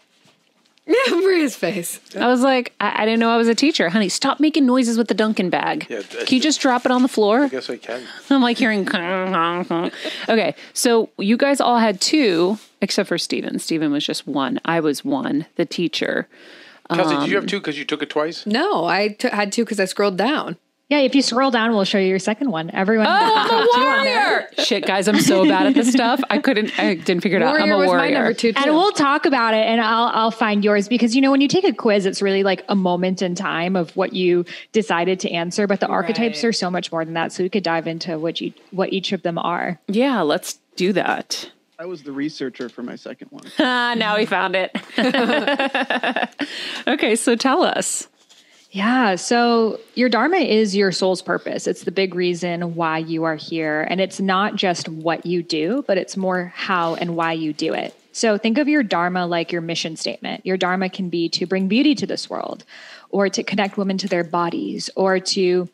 Maria's 1.09 1.55
face. 1.55 1.99
I 2.19 2.27
was 2.27 2.41
like, 2.41 2.73
I, 2.79 3.03
I 3.03 3.05
didn't 3.05 3.19
know 3.19 3.29
I 3.29 3.37
was 3.37 3.47
a 3.47 3.55
teacher. 3.55 3.89
Honey, 3.89 4.09
stop 4.09 4.39
making 4.39 4.65
noises 4.65 4.97
with 4.97 5.07
the 5.07 5.13
Dunkin' 5.13 5.49
bag. 5.49 5.87
Yeah, 5.89 6.01
Can 6.01 6.35
you 6.35 6.39
just 6.41 6.59
drop 6.61 6.85
it 6.85 6.91
on 6.91 7.01
the 7.01 7.07
floor? 7.07 7.41
I 7.41 7.47
guess 7.49 7.69
I 7.69 7.77
can. 7.77 8.03
I'm 8.29 8.41
like 8.41 8.57
hearing. 8.57 8.87
okay, 10.29 10.55
so 10.73 11.09
you 11.17 11.37
guys 11.37 11.61
all 11.61 11.77
had 11.79 12.01
two, 12.01 12.57
except 12.81 13.07
for 13.09 13.17
Steven. 13.17 13.59
Steven 13.59 13.91
was 13.91 14.05
just 14.05 14.27
one. 14.27 14.59
I 14.65 14.79
was 14.79 15.03
one, 15.05 15.45
the 15.55 15.65
teacher. 15.65 16.27
Kelsey, 16.93 17.15
did 17.15 17.29
you 17.29 17.37
Um, 17.37 17.43
have 17.43 17.49
two 17.49 17.59
because 17.59 17.77
you 17.77 17.85
took 17.85 18.01
it 18.03 18.09
twice? 18.09 18.45
No, 18.45 18.85
I 18.85 19.09
t- 19.09 19.29
had 19.29 19.51
two 19.53 19.63
because 19.63 19.79
I 19.79 19.85
scrolled 19.85 20.17
down. 20.17 20.57
Yeah, 20.91 20.99
if 20.99 21.15
you 21.15 21.21
scroll 21.21 21.51
down, 21.51 21.71
we'll 21.71 21.85
show 21.85 21.99
you 21.99 22.09
your 22.09 22.19
second 22.19 22.51
one. 22.51 22.69
Everyone. 22.71 23.07
Oh, 23.09 23.69
the 23.73 23.79
Warrior! 23.79 24.49
Shit, 24.57 24.85
guys, 24.85 25.07
I'm 25.07 25.21
so 25.21 25.45
bad 25.45 25.67
at 25.67 25.73
this 25.73 25.89
stuff. 25.89 26.19
I 26.29 26.37
couldn't. 26.37 26.77
I 26.77 26.95
didn't 26.95 27.21
figure 27.21 27.37
it 27.37 27.43
out. 27.43 27.51
Warrior 27.51 27.63
I'm 27.63 27.71
a 27.71 27.77
was 27.77 27.87
warrior. 27.87 28.01
my 28.03 28.09
number 28.11 28.33
two. 28.33 28.51
Too. 28.51 28.61
And 28.61 28.75
we'll 28.75 28.91
talk 28.91 29.25
about 29.25 29.53
it 29.53 29.65
and 29.65 29.79
I'll 29.79 30.07
I'll 30.07 30.31
find 30.31 30.65
yours 30.65 30.89
because 30.89 31.15
you 31.15 31.21
know 31.21 31.31
when 31.31 31.39
you 31.39 31.47
take 31.47 31.63
a 31.63 31.71
quiz 31.71 32.05
it's 32.05 32.21
really 32.21 32.43
like 32.43 32.65
a 32.67 32.75
moment 32.75 33.21
in 33.21 33.35
time 33.35 33.77
of 33.77 33.95
what 33.95 34.11
you 34.11 34.43
decided 34.73 35.21
to 35.21 35.31
answer 35.31 35.65
but 35.65 35.79
the 35.79 35.87
archetypes 35.87 36.43
Right. 36.43 36.49
are 36.49 36.51
so 36.51 36.69
much 36.69 36.91
more 36.91 37.05
than 37.05 37.13
that 37.13 37.31
so 37.31 37.41
we 37.41 37.47
could 37.49 37.63
dive 37.63 37.87
into 37.87 38.19
what 38.19 38.41
you 38.41 38.51
what 38.71 38.91
each 38.91 39.13
of 39.13 39.21
them 39.21 39.37
are. 39.37 39.79
Yeah, 39.87 40.19
let's 40.23 40.59
do 40.75 40.91
that. 40.91 41.49
I 41.79 41.85
was 41.85 42.03
the 42.03 42.11
researcher 42.11 42.67
for 42.67 42.83
my 42.83 42.97
second 42.97 43.29
one. 43.31 43.45
Ah, 43.59 43.93
now 43.97 44.17
we 44.17 44.25
found 44.25 44.57
it. 44.57 44.75
okay, 46.87 47.15
so 47.15 47.37
tell 47.37 47.63
us. 47.63 48.09
Yeah, 48.71 49.15
so 49.15 49.81
your 49.95 50.07
dharma 50.07 50.37
is 50.37 50.77
your 50.77 50.93
soul's 50.93 51.21
purpose. 51.21 51.67
It's 51.67 51.83
the 51.83 51.91
big 51.91 52.15
reason 52.15 52.73
why 52.73 52.99
you 52.99 53.25
are 53.25 53.35
here 53.35 53.81
and 53.89 53.99
it's 53.99 54.21
not 54.21 54.55
just 54.55 54.87
what 54.87 55.25
you 55.25 55.43
do, 55.43 55.83
but 55.87 55.97
it's 55.97 56.15
more 56.15 56.53
how 56.55 56.95
and 56.95 57.17
why 57.17 57.33
you 57.33 57.51
do 57.51 57.73
it. 57.73 57.93
So 58.13 58.37
think 58.37 58.57
of 58.57 58.69
your 58.69 58.81
dharma 58.81 59.27
like 59.27 59.51
your 59.51 59.61
mission 59.61 59.97
statement. 59.97 60.45
Your 60.45 60.55
dharma 60.55 60.89
can 60.89 61.09
be 61.09 61.27
to 61.29 61.45
bring 61.45 61.67
beauty 61.67 61.95
to 61.95 62.07
this 62.07 62.29
world 62.29 62.63
or 63.09 63.27
to 63.27 63.43
connect 63.43 63.75
women 63.77 63.97
to 63.99 64.07
their 64.07 64.23
bodies 64.23 64.89
or 64.95 65.19
to 65.19 65.67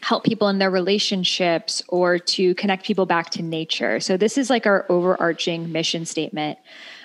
help 0.00 0.24
people 0.24 0.48
in 0.48 0.58
their 0.58 0.70
relationships 0.70 1.82
or 1.88 2.18
to 2.18 2.54
connect 2.54 2.84
people 2.84 3.04
back 3.04 3.28
to 3.30 3.42
nature. 3.42 4.00
So 4.00 4.16
this 4.16 4.38
is 4.38 4.48
like 4.48 4.66
our 4.66 4.86
overarching 4.88 5.70
mission 5.70 6.06
statement. 6.06 6.58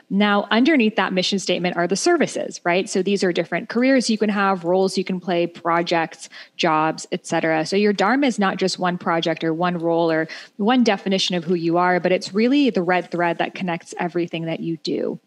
Now, 0.10 0.48
underneath 0.52 0.96
that 0.96 1.12
mission 1.12 1.38
statement 1.38 1.76
are 1.76 1.88
the 1.88 1.98
services, 1.98 2.62
right? 2.64 2.90
So 2.90 3.04
these 3.04 3.26
are 3.26 3.34
different 3.34 3.68
careers 3.68 4.10
you 4.10 4.18
can 4.18 4.30
have, 4.30 4.64
roles 4.64 4.98
you 4.98 5.04
can 5.04 5.20
play, 5.20 5.48
projects, 5.48 6.30
jobs, 6.56 7.06
etc. 7.12 7.66
So 7.66 7.76
your 7.76 7.92
dharma 7.92 8.28
is 8.28 8.40
not 8.40 8.56
just 8.56 8.80
one 8.80 8.98
project 8.98 9.44
or 9.44 9.54
one 9.54 9.78
role 9.78 10.10
or 10.10 10.30
one 10.56 10.86
definition 10.86 11.36
of 11.36 11.44
who 11.44 11.56
you 11.56 11.78
are, 11.78 12.00
but 12.00 12.14
it's 12.14 12.34
really 12.34 12.70
the 12.70 12.82
red 12.82 13.12
thread 13.12 13.40
that 13.40 13.54
connects 13.54 13.94
everything 14.00 14.46
that 14.46 14.62
you 14.62 14.78
do. 14.78 15.20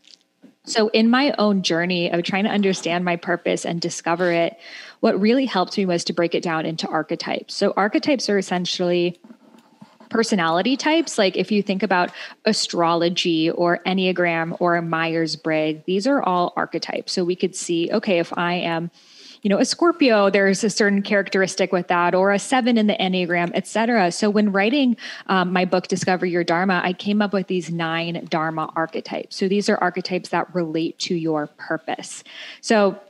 So, 0.64 0.88
in 0.88 1.08
my 1.08 1.34
own 1.38 1.62
journey 1.62 2.12
of 2.12 2.22
trying 2.22 2.44
to 2.44 2.50
understand 2.50 3.02
my 3.04 3.16
purpose 3.16 3.64
and 3.64 3.80
discover 3.80 4.30
it, 4.30 4.58
what 5.00 5.18
really 5.18 5.46
helped 5.46 5.76
me 5.78 5.87
was 5.87 6.04
to 6.04 6.12
break 6.12 6.34
it 6.34 6.42
down 6.42 6.66
into 6.66 6.87
archetypes. 6.87 7.54
So, 7.54 7.72
archetypes 7.78 8.28
are 8.28 8.37
essentially 8.37 9.18
personality 10.10 10.76
types. 10.76 11.16
Like 11.16 11.36
if 11.36 11.50
you 11.50 11.62
think 11.62 11.82
about 11.82 12.10
astrology 12.44 13.50
or 13.50 13.78
Enneagram 13.86 14.56
or 14.60 14.82
Myers 14.82 15.36
Briggs, 15.36 15.82
these 15.86 16.06
are 16.06 16.22
all 16.22 16.52
archetypes. 16.56 17.12
So, 17.12 17.24
we 17.24 17.36
could 17.36 17.54
see, 17.56 17.90
okay, 17.92 18.18
if 18.18 18.36
I 18.36 18.54
am 18.54 18.90
you 19.42 19.48
know, 19.48 19.58
a 19.58 19.64
Scorpio, 19.64 20.28
there's 20.28 20.62
a 20.64 20.70
certain 20.70 21.02
characteristic 21.02 21.72
with 21.72 21.88
that, 21.88 22.14
or 22.14 22.30
a 22.30 22.38
seven 22.38 22.76
in 22.76 22.86
the 22.86 22.94
Enneagram, 22.94 23.50
et 23.54 23.66
cetera. 23.66 24.12
So 24.12 24.28
when 24.28 24.52
writing 24.52 24.96
um, 25.28 25.52
my 25.52 25.64
book, 25.64 25.88
Discover 25.88 26.26
Your 26.26 26.44
Dharma, 26.44 26.80
I 26.84 26.92
came 26.92 27.22
up 27.22 27.32
with 27.32 27.46
these 27.46 27.70
nine 27.70 28.26
Dharma 28.28 28.70
archetypes. 28.76 29.36
So 29.36 29.48
these 29.48 29.68
are 29.68 29.78
archetypes 29.78 30.28
that 30.30 30.54
relate 30.54 30.98
to 31.00 31.14
your 31.14 31.46
purpose. 31.46 32.22
So 32.60 33.00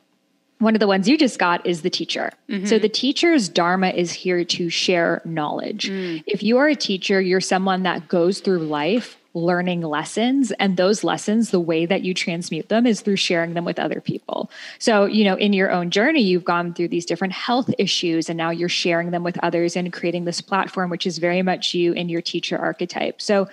one 0.60 0.76
of 0.76 0.80
the 0.80 0.86
ones 0.86 1.08
you 1.08 1.18
just 1.18 1.38
got 1.38 1.66
is 1.66 1.82
the 1.82 1.90
teacher. 1.90 2.32
Mm-hmm. 2.48 2.66
So 2.66 2.78
the 2.78 2.88
teacher's 2.88 3.48
dharma 3.48 3.88
is 3.88 4.12
here 4.12 4.44
to 4.44 4.70
share 4.70 5.22
knowledge. 5.24 5.90
Mm. 5.90 6.22
If 6.26 6.42
you 6.42 6.58
are 6.58 6.68
a 6.68 6.76
teacher, 6.76 7.20
you're 7.20 7.40
someone 7.40 7.82
that 7.82 8.08
goes 8.08 8.40
through 8.40 8.58
life 8.58 9.16
learning 9.32 9.82
lessons 9.82 10.50
and 10.52 10.76
those 10.76 11.04
lessons 11.04 11.50
the 11.50 11.60
way 11.60 11.86
that 11.86 12.02
you 12.02 12.12
transmute 12.12 12.68
them 12.68 12.84
is 12.84 13.00
through 13.00 13.16
sharing 13.16 13.54
them 13.54 13.64
with 13.64 13.78
other 13.78 14.00
people 14.00 14.50
so 14.80 15.04
you 15.04 15.22
know 15.22 15.36
in 15.36 15.52
your 15.52 15.70
own 15.70 15.88
journey 15.88 16.20
you've 16.20 16.44
gone 16.44 16.74
through 16.74 16.88
these 16.88 17.06
different 17.06 17.32
health 17.32 17.70
issues 17.78 18.28
and 18.28 18.36
now 18.36 18.50
you're 18.50 18.68
sharing 18.68 19.12
them 19.12 19.22
with 19.22 19.38
others 19.44 19.76
and 19.76 19.92
creating 19.92 20.24
this 20.24 20.40
platform 20.40 20.90
which 20.90 21.06
is 21.06 21.18
very 21.18 21.42
much 21.42 21.74
you 21.74 21.92
in 21.92 22.08
your 22.08 22.20
teacher 22.20 22.58
archetype 22.58 23.22
so 23.22 23.48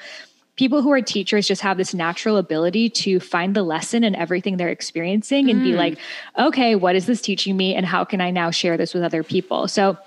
people 0.58 0.82
who 0.82 0.92
are 0.92 1.02
teachers 1.02 1.48
just 1.48 1.62
have 1.62 1.78
this 1.78 1.94
natural 1.94 2.38
ability 2.38 2.90
to 2.90 3.20
find 3.20 3.56
the 3.56 3.64
lesson 3.64 4.04
in 4.04 4.16
everything 4.16 4.58
they're 4.58 4.70
experiencing 4.70 5.50
and 5.50 5.64
be 5.64 5.74
like, 5.74 5.98
okay, 6.38 6.76
what 6.76 6.96
is 6.96 7.06
this 7.06 7.22
teaching 7.22 7.56
me? 7.56 7.76
And 7.76 7.86
how 7.86 8.04
can 8.04 8.20
I 8.20 8.32
now 8.32 8.52
share 8.52 8.76
this 8.76 8.94
with 8.94 9.04
other 9.04 9.24
people? 9.24 9.68
So 9.68 9.98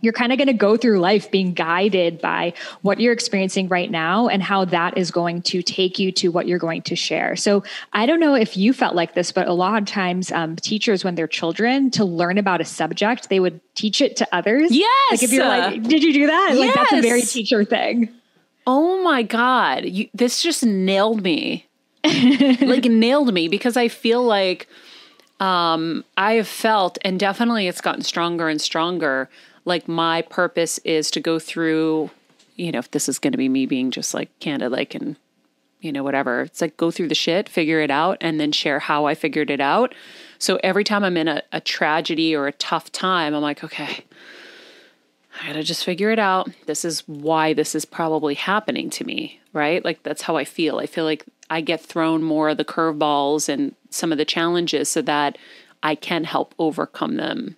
you're 0.00 0.12
kind 0.12 0.30
of 0.30 0.38
going 0.38 0.46
to 0.46 0.54
go 0.54 0.76
through 0.76 1.00
life 1.00 1.30
being 1.30 1.54
guided 1.54 2.20
by 2.20 2.52
what 2.82 3.00
you're 3.00 3.12
experiencing 3.12 3.66
right 3.66 3.90
now 3.90 4.28
and 4.28 4.42
how 4.42 4.64
that 4.66 4.96
is 4.96 5.10
going 5.10 5.42
to 5.42 5.60
take 5.60 5.98
you 5.98 6.12
to 6.12 6.28
what 6.28 6.46
you're 6.46 6.60
going 6.60 6.82
to 6.82 6.94
share. 6.94 7.34
So 7.34 7.64
I 7.92 8.06
don't 8.06 8.20
know 8.20 8.34
if 8.34 8.56
you 8.56 8.72
felt 8.72 8.94
like 8.94 9.14
this, 9.14 9.32
but 9.32 9.48
a 9.48 9.52
lot 9.52 9.82
of 9.82 9.88
times 9.88 10.30
um, 10.30 10.54
teachers, 10.54 11.02
when 11.02 11.16
they're 11.16 11.26
children, 11.26 11.90
to 11.92 12.04
learn 12.04 12.38
about 12.38 12.60
a 12.60 12.64
subject, 12.64 13.28
they 13.28 13.40
would 13.40 13.60
teach 13.74 14.00
it 14.00 14.16
to 14.18 14.28
others. 14.30 14.70
Yes. 14.70 15.10
Like 15.10 15.22
if 15.24 15.32
you're 15.32 15.48
like, 15.48 15.82
did 15.82 16.04
you 16.04 16.12
do 16.12 16.26
that? 16.28 16.54
Like 16.56 16.74
that's 16.74 16.92
a 16.92 17.00
very 17.00 17.22
teacher 17.22 17.64
thing. 17.64 18.14
Oh 18.70 19.02
my 19.02 19.22
God. 19.22 19.86
You, 19.86 20.10
this 20.12 20.42
just 20.42 20.62
nailed 20.62 21.22
me. 21.22 21.66
like 22.04 22.84
nailed 22.84 23.32
me 23.32 23.48
because 23.48 23.78
I 23.78 23.88
feel 23.88 24.22
like 24.22 24.68
um, 25.40 26.04
I 26.18 26.34
have 26.34 26.46
felt, 26.46 26.98
and 27.00 27.18
definitely 27.18 27.66
it's 27.66 27.80
gotten 27.80 28.02
stronger 28.02 28.46
and 28.46 28.60
stronger. 28.60 29.30
Like 29.64 29.88
my 29.88 30.20
purpose 30.20 30.76
is 30.84 31.10
to 31.12 31.20
go 31.20 31.38
through, 31.38 32.10
you 32.56 32.70
know, 32.70 32.78
if 32.78 32.90
this 32.90 33.08
is 33.08 33.18
going 33.18 33.32
to 33.32 33.38
be 33.38 33.48
me 33.48 33.64
being 33.64 33.90
just 33.90 34.12
like 34.12 34.28
candid, 34.38 34.70
like, 34.70 34.94
and, 34.94 35.16
you 35.80 35.90
know, 35.90 36.02
whatever. 36.02 36.42
It's 36.42 36.60
like 36.60 36.76
go 36.76 36.90
through 36.90 37.08
the 37.08 37.14
shit, 37.14 37.48
figure 37.48 37.80
it 37.80 37.90
out, 37.90 38.18
and 38.20 38.38
then 38.38 38.52
share 38.52 38.80
how 38.80 39.06
I 39.06 39.14
figured 39.14 39.48
it 39.48 39.62
out. 39.62 39.94
So 40.38 40.60
every 40.62 40.84
time 40.84 41.04
I'm 41.04 41.16
in 41.16 41.26
a, 41.26 41.42
a 41.52 41.62
tragedy 41.62 42.36
or 42.36 42.46
a 42.46 42.52
tough 42.52 42.92
time, 42.92 43.34
I'm 43.34 43.40
like, 43.40 43.64
okay, 43.64 44.04
I 45.40 45.46
gotta 45.48 45.62
just 45.62 45.84
figure 45.84 46.10
it 46.10 46.18
out. 46.18 46.50
This 46.66 46.84
is 46.84 47.06
why 47.06 47.52
this 47.52 47.74
is 47.74 47.84
probably 47.84 48.34
happening 48.34 48.90
to 48.90 49.04
me, 49.04 49.40
right? 49.52 49.84
Like 49.84 50.02
that's 50.02 50.22
how 50.22 50.36
I 50.36 50.44
feel. 50.44 50.78
I 50.78 50.86
feel 50.86 51.04
like 51.04 51.24
I 51.50 51.60
get 51.60 51.80
thrown 51.80 52.22
more 52.22 52.48
of 52.48 52.56
the 52.56 52.64
curveballs 52.64 53.48
and 53.48 53.74
some 53.90 54.12
of 54.12 54.18
the 54.18 54.24
challenges 54.24 54.88
so 54.88 55.02
that 55.02 55.38
I 55.82 55.94
can 55.94 56.24
help 56.24 56.54
overcome 56.58 57.16
them 57.16 57.56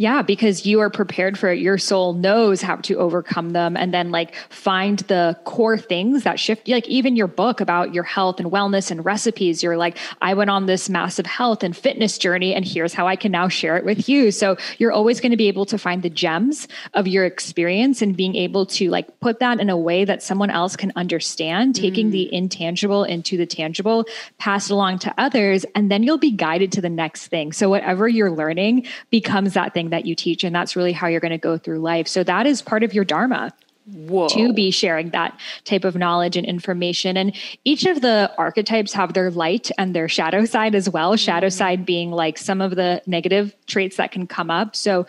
Yeah, 0.00 0.22
because 0.22 0.64
you 0.64 0.78
are 0.78 0.90
prepared 0.90 1.36
for 1.36 1.50
it. 1.50 1.58
Your 1.58 1.76
soul 1.76 2.12
knows 2.12 2.62
how 2.62 2.76
to 2.76 2.94
overcome 2.98 3.50
them 3.50 3.76
and 3.76 3.92
then 3.92 4.12
like 4.12 4.36
find 4.48 5.00
the 5.00 5.36
core 5.42 5.76
things 5.76 6.22
that 6.22 6.38
shift. 6.38 6.68
Like 6.68 6.86
even 6.86 7.16
your 7.16 7.26
book 7.26 7.60
about 7.60 7.92
your 7.92 8.04
health 8.04 8.38
and 8.38 8.48
wellness 8.52 8.92
and 8.92 9.04
recipes, 9.04 9.60
you're 9.60 9.76
like, 9.76 9.98
I 10.22 10.34
went 10.34 10.50
on 10.50 10.66
this 10.66 10.88
massive 10.88 11.26
health 11.26 11.64
and 11.64 11.76
fitness 11.76 12.16
journey, 12.16 12.54
and 12.54 12.64
here's 12.64 12.94
how 12.94 13.08
I 13.08 13.16
can 13.16 13.32
now 13.32 13.48
share 13.48 13.76
it 13.76 13.84
with 13.84 14.08
you. 14.08 14.30
So 14.30 14.56
you're 14.78 14.92
always 14.92 15.20
going 15.20 15.32
to 15.32 15.36
be 15.36 15.48
able 15.48 15.66
to 15.66 15.76
find 15.76 16.04
the 16.04 16.10
gems 16.10 16.68
of 16.94 17.08
your 17.08 17.24
experience 17.24 18.00
and 18.00 18.16
being 18.16 18.36
able 18.36 18.66
to 18.66 18.90
like 18.90 19.18
put 19.18 19.40
that 19.40 19.58
in 19.58 19.68
a 19.68 19.76
way 19.76 20.04
that 20.04 20.22
someone 20.22 20.50
else 20.50 20.76
can 20.76 20.92
understand, 20.94 21.74
taking 21.74 22.10
the 22.10 22.26
mm. 22.26 22.36
intangible 22.38 23.02
into 23.02 23.36
the 23.36 23.46
tangible, 23.46 24.04
pass 24.38 24.70
it 24.70 24.74
along 24.74 25.00
to 25.00 25.14
others, 25.18 25.66
and 25.74 25.90
then 25.90 26.04
you'll 26.04 26.18
be 26.18 26.30
guided 26.30 26.70
to 26.70 26.80
the 26.80 26.88
next 26.88 27.26
thing. 27.26 27.50
So 27.50 27.68
whatever 27.68 28.06
you're 28.06 28.30
learning 28.30 28.86
becomes 29.10 29.54
that 29.54 29.74
thing 29.74 29.87
that 29.90 30.06
you 30.06 30.14
teach. 30.14 30.44
And 30.44 30.54
that's 30.54 30.76
really 30.76 30.92
how 30.92 31.06
you're 31.06 31.20
going 31.20 31.32
to 31.32 31.38
go 31.38 31.58
through 31.58 31.80
life. 31.80 32.08
So 32.08 32.24
that 32.24 32.46
is 32.46 32.62
part 32.62 32.82
of 32.82 32.94
your 32.94 33.04
Dharma 33.04 33.52
Whoa. 33.86 34.28
to 34.28 34.52
be 34.52 34.70
sharing 34.70 35.10
that 35.10 35.38
type 35.64 35.84
of 35.84 35.96
knowledge 35.96 36.36
and 36.36 36.46
information. 36.46 37.16
And 37.16 37.34
each 37.64 37.86
of 37.86 38.00
the 38.00 38.30
archetypes 38.36 38.92
have 38.92 39.14
their 39.14 39.30
light 39.30 39.70
and 39.78 39.94
their 39.94 40.08
shadow 40.08 40.44
side 40.44 40.74
as 40.74 40.90
well. 40.90 41.16
Shadow 41.16 41.46
mm-hmm. 41.46 41.56
side 41.56 41.86
being 41.86 42.10
like 42.10 42.38
some 42.38 42.60
of 42.60 42.76
the 42.76 43.02
negative 43.06 43.54
traits 43.66 43.96
that 43.96 44.12
can 44.12 44.26
come 44.26 44.50
up. 44.50 44.76
So 44.76 45.06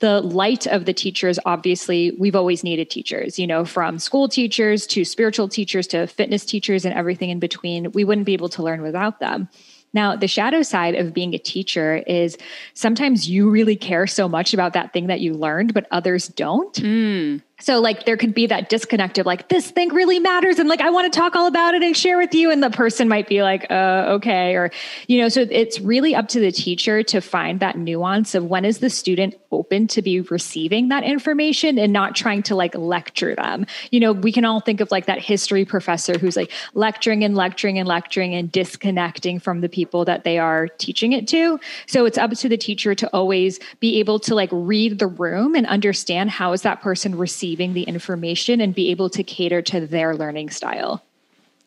the 0.00 0.20
light 0.20 0.66
of 0.66 0.84
the 0.84 0.92
teachers 0.92 1.38
obviously 1.46 2.10
we've 2.18 2.36
always 2.36 2.64
needed 2.64 2.90
teachers 2.90 3.38
you 3.38 3.46
know 3.46 3.64
from 3.64 3.98
school 3.98 4.28
teachers 4.28 4.86
to 4.86 5.04
spiritual 5.04 5.48
teachers 5.48 5.86
to 5.86 6.06
fitness 6.06 6.44
teachers 6.44 6.84
and 6.84 6.92
everything 6.94 7.30
in 7.30 7.38
between 7.38 7.90
we 7.92 8.04
wouldn't 8.04 8.26
be 8.26 8.34
able 8.34 8.48
to 8.48 8.62
learn 8.62 8.82
without 8.82 9.20
them 9.20 9.48
now, 9.94 10.16
the 10.16 10.28
shadow 10.28 10.62
side 10.62 10.96
of 10.96 11.14
being 11.14 11.34
a 11.34 11.38
teacher 11.38 12.02
is 12.06 12.36
sometimes 12.74 13.30
you 13.30 13.48
really 13.48 13.76
care 13.76 14.06
so 14.06 14.28
much 14.28 14.52
about 14.52 14.72
that 14.72 14.92
thing 14.92 15.06
that 15.06 15.20
you 15.20 15.34
learned, 15.34 15.72
but 15.72 15.86
others 15.90 16.28
don't. 16.28 16.76
Hmm. 16.76 17.36
So 17.60 17.80
like 17.80 18.04
there 18.04 18.16
could 18.16 18.34
be 18.34 18.46
that 18.46 18.68
disconnect 18.68 19.16
of 19.18 19.26
like 19.26 19.48
this 19.48 19.70
thing 19.70 19.90
really 19.94 20.18
matters 20.18 20.58
and 20.58 20.68
like 20.68 20.80
I 20.80 20.90
want 20.90 21.12
to 21.12 21.16
talk 21.16 21.36
all 21.36 21.46
about 21.46 21.74
it 21.74 21.82
and 21.82 21.96
share 21.96 22.18
with 22.18 22.34
you 22.34 22.50
and 22.50 22.60
the 22.60 22.70
person 22.70 23.08
might 23.08 23.28
be 23.28 23.42
like 23.42 23.70
uh 23.70 24.06
okay 24.16 24.56
or 24.56 24.72
you 25.06 25.20
know 25.20 25.28
so 25.28 25.46
it's 25.48 25.80
really 25.80 26.16
up 26.16 26.26
to 26.28 26.40
the 26.40 26.50
teacher 26.50 27.04
to 27.04 27.20
find 27.20 27.60
that 27.60 27.78
nuance 27.78 28.34
of 28.34 28.44
when 28.46 28.64
is 28.64 28.78
the 28.78 28.90
student 28.90 29.36
open 29.52 29.86
to 29.86 30.02
be 30.02 30.20
receiving 30.20 30.88
that 30.88 31.04
information 31.04 31.78
and 31.78 31.92
not 31.92 32.16
trying 32.16 32.42
to 32.42 32.56
like 32.56 32.74
lecture 32.74 33.36
them. 33.36 33.66
You 33.92 34.00
know, 34.00 34.12
we 34.12 34.32
can 34.32 34.44
all 34.44 34.58
think 34.58 34.80
of 34.80 34.90
like 34.90 35.06
that 35.06 35.20
history 35.20 35.64
professor 35.64 36.18
who's 36.18 36.36
like 36.36 36.50
lecturing 36.74 37.22
and 37.22 37.36
lecturing 37.36 37.78
and 37.78 37.86
lecturing 37.86 38.34
and 38.34 38.50
disconnecting 38.50 39.38
from 39.38 39.60
the 39.60 39.68
people 39.68 40.04
that 40.06 40.24
they 40.24 40.38
are 40.38 40.66
teaching 40.66 41.12
it 41.12 41.28
to. 41.28 41.60
So 41.86 42.04
it's 42.04 42.18
up 42.18 42.32
to 42.32 42.48
the 42.48 42.56
teacher 42.56 42.96
to 42.96 43.08
always 43.14 43.60
be 43.78 44.00
able 44.00 44.18
to 44.20 44.34
like 44.34 44.48
read 44.50 44.98
the 44.98 45.06
room 45.06 45.54
and 45.54 45.66
understand 45.66 46.30
how 46.30 46.52
is 46.52 46.62
that 46.62 46.82
person 46.82 47.16
receiving 47.16 47.43
the 47.52 47.82
information 47.82 48.60
and 48.60 48.74
be 48.74 48.90
able 48.90 49.10
to 49.10 49.22
cater 49.22 49.60
to 49.62 49.86
their 49.86 50.16
learning 50.16 50.50
style. 50.50 51.02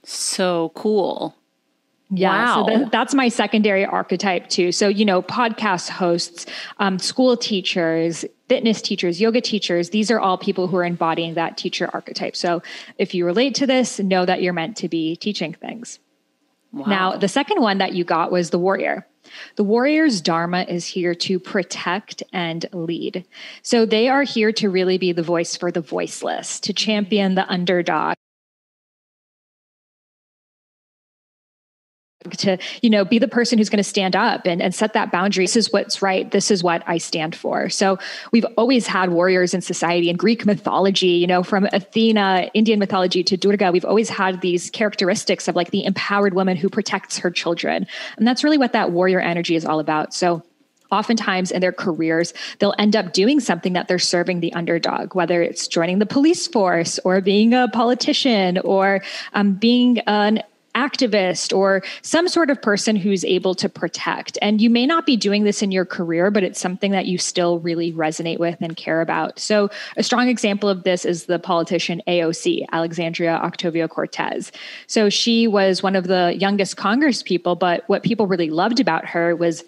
So 0.03 0.71
cool. 0.73 1.35
Yeah, 2.09 2.55
so 2.55 2.61
Wow. 2.61 2.65
that, 2.67 2.91
that's 2.91 3.13
my 3.13 3.27
secondary 3.29 3.85
archetype 3.85 4.47
too. 4.49 4.71
So 4.71 4.87
you 4.87 5.03
know, 5.05 5.21
podcast 5.21 5.89
hosts, 5.89 6.45
um, 6.79 6.99
school 6.99 7.35
teachers, 7.35 8.25
fitness 8.47 8.81
teachers, 8.81 9.19
yoga 9.19 9.41
teachers. 9.41 9.89
These 9.89 10.09
are 10.09 10.19
all 10.19 10.37
people 10.37 10.67
who 10.67 10.77
are 10.77 10.85
embodying 10.85 11.33
that 11.33 11.57
teacher 11.57 11.89
archetype. 11.93 12.35
So 12.35 12.63
if 12.97 13.13
you 13.13 13.25
relate 13.25 13.55
to 13.55 13.67
this, 13.67 13.99
know 13.99 14.25
that 14.25 14.41
you're 14.41 14.53
meant 14.53 14.77
to 14.77 14.87
be 14.87 15.15
teaching 15.17 15.53
things. 15.53 15.99
Now, 16.73 17.17
the 17.17 17.27
second 17.27 17.61
one 17.61 17.77
that 17.79 17.93
you 17.93 18.03
got 18.03 18.31
was 18.31 18.49
the 18.51 18.59
warrior. 18.59 19.05
The 19.55 19.63
warrior's 19.63 20.21
dharma 20.21 20.63
is 20.63 20.85
here 20.85 21.15
to 21.15 21.39
protect 21.39 22.23
and 22.33 22.65
lead. 22.73 23.25
So 23.61 23.85
they 23.85 24.09
are 24.09 24.23
here 24.23 24.51
to 24.53 24.69
really 24.69 24.97
be 24.97 25.11
the 25.11 25.23
voice 25.23 25.55
for 25.55 25.71
the 25.71 25.81
voiceless, 25.81 26.59
to 26.61 26.73
champion 26.73 27.35
the 27.35 27.49
underdog. 27.49 28.15
To 32.31 32.57
you 32.81 32.89
know 32.89 33.05
be 33.05 33.19
the 33.19 33.27
person 33.27 33.57
who's 33.57 33.69
going 33.69 33.77
to 33.77 33.83
stand 33.83 34.15
up 34.15 34.45
and, 34.45 34.61
and 34.61 34.73
set 34.73 34.93
that 34.93 35.11
boundary. 35.11 35.45
This 35.45 35.55
is 35.55 35.71
what's 35.71 36.01
right. 36.01 36.29
This 36.31 36.51
is 36.51 36.63
what 36.63 36.83
i 36.87 36.97
stand 36.97 37.35
for. 37.35 37.69
So 37.69 37.97
we've 38.31 38.45
always 38.57 38.87
had 38.87 39.11
warriors 39.11 39.53
in 39.53 39.61
society 39.61 40.09
in 40.09 40.17
greek 40.17 40.45
mythology 40.45 41.07
you 41.07 41.27
know 41.27 41.43
from 41.43 41.67
athena 41.73 42.49
indian 42.53 42.79
mythology 42.79 43.23
to 43.23 43.37
durga. 43.37 43.71
We've 43.71 43.85
always 43.85 44.09
had 44.09 44.41
these 44.41 44.69
characteristics 44.69 45.47
of 45.47 45.55
like 45.55 45.71
the 45.71 45.85
empowered 45.85 46.33
woman 46.33 46.57
who 46.57 46.69
protects 46.69 47.17
her 47.19 47.31
children. 47.31 47.87
And 48.17 48.27
that's 48.27 48.43
really 48.43 48.57
what 48.57 48.73
that 48.73 48.91
warrior 48.91 49.19
energy 49.19 49.55
is 49.55 49.65
all 49.65 49.79
about. 49.79 50.13
So 50.13 50.43
oftentimes 50.91 51.51
in 51.51 51.61
their 51.61 51.71
careers, 51.71 52.33
they'll 52.59 52.75
end 52.77 52.95
up 52.95 53.13
doing 53.13 53.39
something 53.39 53.73
that 53.73 53.87
they're 53.87 53.99
serving 53.99 54.39
the 54.39 54.53
underdog, 54.53 55.15
whether 55.15 55.41
it's 55.41 55.67
joining 55.67 55.99
the 55.99 56.05
police 56.05 56.47
force 56.47 56.99
or 57.03 57.21
being 57.21 57.53
a 57.53 57.67
politician 57.73 58.57
or 58.59 59.01
um, 59.33 59.53
being 59.53 59.99
an 59.99 60.41
activist 60.77 61.55
or 61.55 61.81
some 62.03 62.27
sort 62.27 62.49
of 62.51 62.61
person 62.61 62.95
who's 62.95 63.25
able 63.25 63.55
to 63.55 63.67
protect. 63.67 64.37
And 64.41 64.61
you 64.61 64.69
may 64.69 64.85
not 64.85 65.05
be 65.05 65.17
doing 65.17 65.43
this 65.43 65.61
in 65.61 65.71
your 65.71 65.85
career, 65.85 66.29
but 66.29 66.43
it's 66.43 66.59
something 66.59 66.91
that 66.91 67.07
you 67.07 67.17
still 67.17 67.59
really 67.59 67.91
resonate 67.91 68.37
with 68.37 68.57
and 68.61 68.77
care 68.77 69.01
about. 69.01 69.39
So, 69.39 69.69
a 69.97 70.03
strong 70.03 70.27
example 70.27 70.69
of 70.69 70.83
this 70.83 71.03
is 71.05 71.25
the 71.25 71.39
politician 71.39 72.01
AOC, 72.07 72.65
Alexandria 72.71 73.33
Octavio 73.37 73.87
Cortez. 73.87 74.51
So, 74.85 75.09
she 75.09 75.47
was 75.47 75.81
one 75.81 75.95
of 75.95 76.07
the 76.07 76.35
youngest 76.37 76.77
Congress 76.77 77.23
people, 77.23 77.55
but 77.55 77.83
what 77.87 78.03
people 78.03 78.27
really 78.27 78.49
loved 78.49 78.79
about 78.79 79.05
her 79.05 79.35
was 79.35 79.63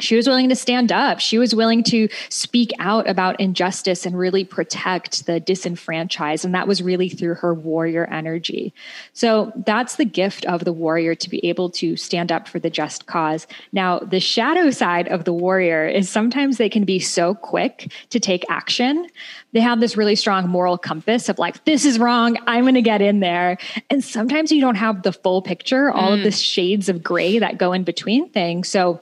she 0.00 0.16
was 0.16 0.26
willing 0.26 0.48
to 0.48 0.56
stand 0.56 0.92
up. 0.92 1.20
She 1.20 1.38
was 1.38 1.54
willing 1.54 1.82
to 1.84 2.08
speak 2.28 2.72
out 2.78 3.08
about 3.08 3.40
injustice 3.40 4.06
and 4.06 4.18
really 4.18 4.44
protect 4.44 5.26
the 5.26 5.40
disenfranchised. 5.40 6.44
And 6.44 6.54
that 6.54 6.66
was 6.66 6.82
really 6.82 7.08
through 7.08 7.34
her 7.34 7.54
warrior 7.54 8.06
energy. 8.06 8.74
So 9.12 9.52
that's 9.64 9.96
the 9.96 10.04
gift 10.04 10.44
of 10.46 10.64
the 10.64 10.72
warrior 10.72 11.14
to 11.14 11.30
be 11.30 11.44
able 11.46 11.70
to 11.70 11.96
stand 11.96 12.32
up 12.32 12.48
for 12.48 12.58
the 12.58 12.70
just 12.70 13.06
cause. 13.06 13.46
Now, 13.72 13.98
the 13.98 14.20
shadow 14.20 14.70
side 14.70 15.08
of 15.08 15.24
the 15.24 15.32
warrior 15.32 15.86
is 15.86 16.08
sometimes 16.08 16.58
they 16.58 16.68
can 16.68 16.84
be 16.84 16.98
so 16.98 17.34
quick 17.34 17.92
to 18.10 18.20
take 18.20 18.44
action. 18.48 19.08
They 19.52 19.60
have 19.60 19.80
this 19.80 19.96
really 19.96 20.16
strong 20.16 20.48
moral 20.48 20.76
compass 20.76 21.28
of 21.28 21.38
like, 21.38 21.64
this 21.64 21.84
is 21.84 21.98
wrong. 21.98 22.36
I'm 22.46 22.64
going 22.64 22.74
to 22.74 22.82
get 22.82 23.00
in 23.00 23.20
there. 23.20 23.58
And 23.90 24.02
sometimes 24.02 24.50
you 24.50 24.60
don't 24.60 24.74
have 24.74 25.02
the 25.02 25.12
full 25.12 25.42
picture, 25.42 25.90
all 25.90 26.12
of 26.12 26.20
mm. 26.20 26.24
the 26.24 26.32
shades 26.32 26.88
of 26.88 27.02
gray 27.02 27.38
that 27.38 27.58
go 27.58 27.72
in 27.72 27.84
between 27.84 28.28
things. 28.30 28.68
So, 28.68 29.00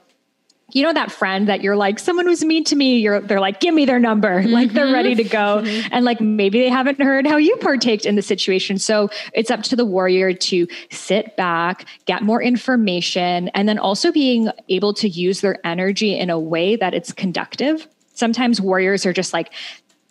you 0.73 0.83
know 0.83 0.93
that 0.93 1.11
friend 1.11 1.47
that 1.47 1.61
you're 1.61 1.75
like 1.75 1.99
someone 1.99 2.27
was 2.27 2.43
mean 2.43 2.63
to 2.63 2.75
me 2.75 2.97
you're 2.97 3.21
they're 3.21 3.39
like 3.39 3.59
give 3.59 3.73
me 3.73 3.85
their 3.85 3.99
number 3.99 4.43
like 4.47 4.71
they're 4.73 4.85
mm-hmm. 4.85 4.93
ready 4.93 5.15
to 5.15 5.23
go. 5.23 5.61
Mm-hmm. 5.63 5.89
And 5.91 6.05
like 6.05 6.21
maybe 6.21 6.59
they 6.59 6.69
haven't 6.69 6.99
heard 6.99 7.27
how 7.27 7.37
you 7.37 7.55
partaked 7.57 8.05
in 8.05 8.15
the 8.15 8.21
situation. 8.21 8.77
So 8.77 9.09
it's 9.33 9.51
up 9.51 9.63
to 9.63 9.75
the 9.75 9.85
warrior 9.85 10.33
to 10.33 10.67
sit 10.91 11.35
back 11.35 11.85
get 12.05 12.21
more 12.21 12.41
information 12.41 13.49
and 13.49 13.67
then 13.67 13.77
also 13.77 14.11
being 14.11 14.49
able 14.69 14.93
to 14.95 15.09
use 15.09 15.41
their 15.41 15.65
energy 15.65 16.17
in 16.17 16.29
a 16.29 16.39
way 16.39 16.75
that 16.75 16.93
it's 16.93 17.11
conductive. 17.11 17.87
Sometimes 18.13 18.61
warriors 18.61 19.05
are 19.05 19.13
just 19.13 19.33
like 19.33 19.51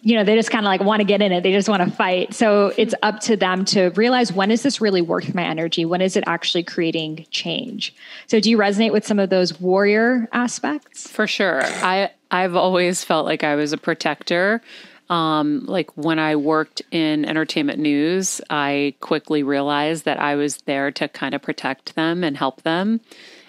you 0.03 0.17
know 0.17 0.25
they 0.25 0.35
just 0.35 0.51
kind 0.51 0.67
of 0.67 0.69
like 0.69 0.83
want 0.83 1.01
to 1.01 1.05
get 1.05 1.23
in 1.23 1.33
it 1.33 1.43
they 1.43 1.53
just 1.53 1.69
want 1.69 1.83
to 1.83 1.91
fight 1.91 2.35
so 2.35 2.73
it's 2.77 2.95
up 3.03 3.21
to 3.21 3.37
them 3.37 3.65
to 3.65 3.91
realize 3.91 4.33
when 4.33 4.51
is 4.51 4.63
this 4.63 4.81
really 4.81 5.01
worth 5.01 5.35
my 5.35 5.45
energy 5.45 5.85
when 5.85 6.01
is 6.01 6.17
it 6.17 6.25
actually 6.27 6.63
creating 6.63 7.25
change 7.31 7.95
so 8.27 8.41
do 8.41 8.51
you 8.51 8.59
resonate 8.59 8.93
with 8.93 9.07
some 9.07 9.19
of 9.19 9.31
those 9.31 9.61
warrior 9.61 10.29
aspects 10.33 11.09
For 11.09 11.27
sure. 11.27 11.63
I 11.65 12.11
I've 12.31 12.57
always 12.57 13.05
felt 13.05 13.27
like 13.27 13.45
I 13.45 13.55
was 13.55 13.73
a 13.73 13.79
protector. 13.79 14.63
Um, 15.11 15.67
like 15.67 15.95
when 15.97 16.19
I 16.19 16.37
worked 16.37 16.81
in 16.91 17.27
entertainment 17.27 17.79
news, 17.79 18.41
I 18.49 18.95
quickly 19.01 19.43
realized 19.43 20.07
that 20.07 20.19
I 20.19 20.37
was 20.37 20.57
there 20.63 20.91
to 20.93 21.09
kind 21.09 21.35
of 21.35 21.43
protect 21.43 21.95
them 21.95 22.25
and 22.25 22.37
help 22.37 22.63
them, 22.63 23.01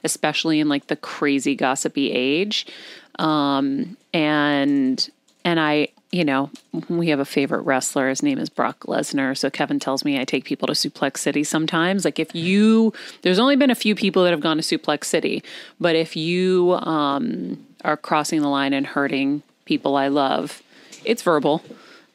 especially 0.03 0.59
in 0.59 0.67
like 0.67 0.87
the 0.87 0.97
crazy 0.97 1.55
gossipy 1.55 2.11
age. 2.11 2.67
Um, 3.19 3.95
and 4.13 5.09
and 5.45 5.59
I, 5.59 5.89
you 6.13 6.23
know, 6.23 6.51
we 6.89 7.09
have 7.09 7.19
a 7.19 7.25
favorite 7.25 7.63
wrestler. 7.63 8.07
His 8.07 8.21
name 8.21 8.37
is 8.37 8.47
Brock 8.47 8.81
Lesnar. 8.81 9.35
So 9.35 9.49
Kevin 9.49 9.79
tells 9.79 10.05
me 10.05 10.21
I 10.21 10.25
take 10.25 10.45
people 10.45 10.67
to 10.67 10.73
Suplex 10.73 11.17
City 11.17 11.43
sometimes. 11.43 12.05
Like 12.05 12.19
if 12.19 12.35
you, 12.35 12.93
there's 13.23 13.39
only 13.39 13.55
been 13.55 13.71
a 13.71 13.75
few 13.75 13.95
people 13.95 14.23
that 14.23 14.29
have 14.29 14.39
gone 14.39 14.57
to 14.57 14.63
Suplex 14.63 15.05
City, 15.05 15.43
but 15.79 15.95
if 15.95 16.15
you 16.15 16.73
um, 16.73 17.65
are 17.83 17.97
crossing 17.97 18.43
the 18.43 18.47
line 18.47 18.73
and 18.73 18.85
hurting 18.85 19.41
people 19.65 19.95
I 19.95 20.07
love, 20.07 20.61
it's 21.03 21.23
verbal. 21.23 21.63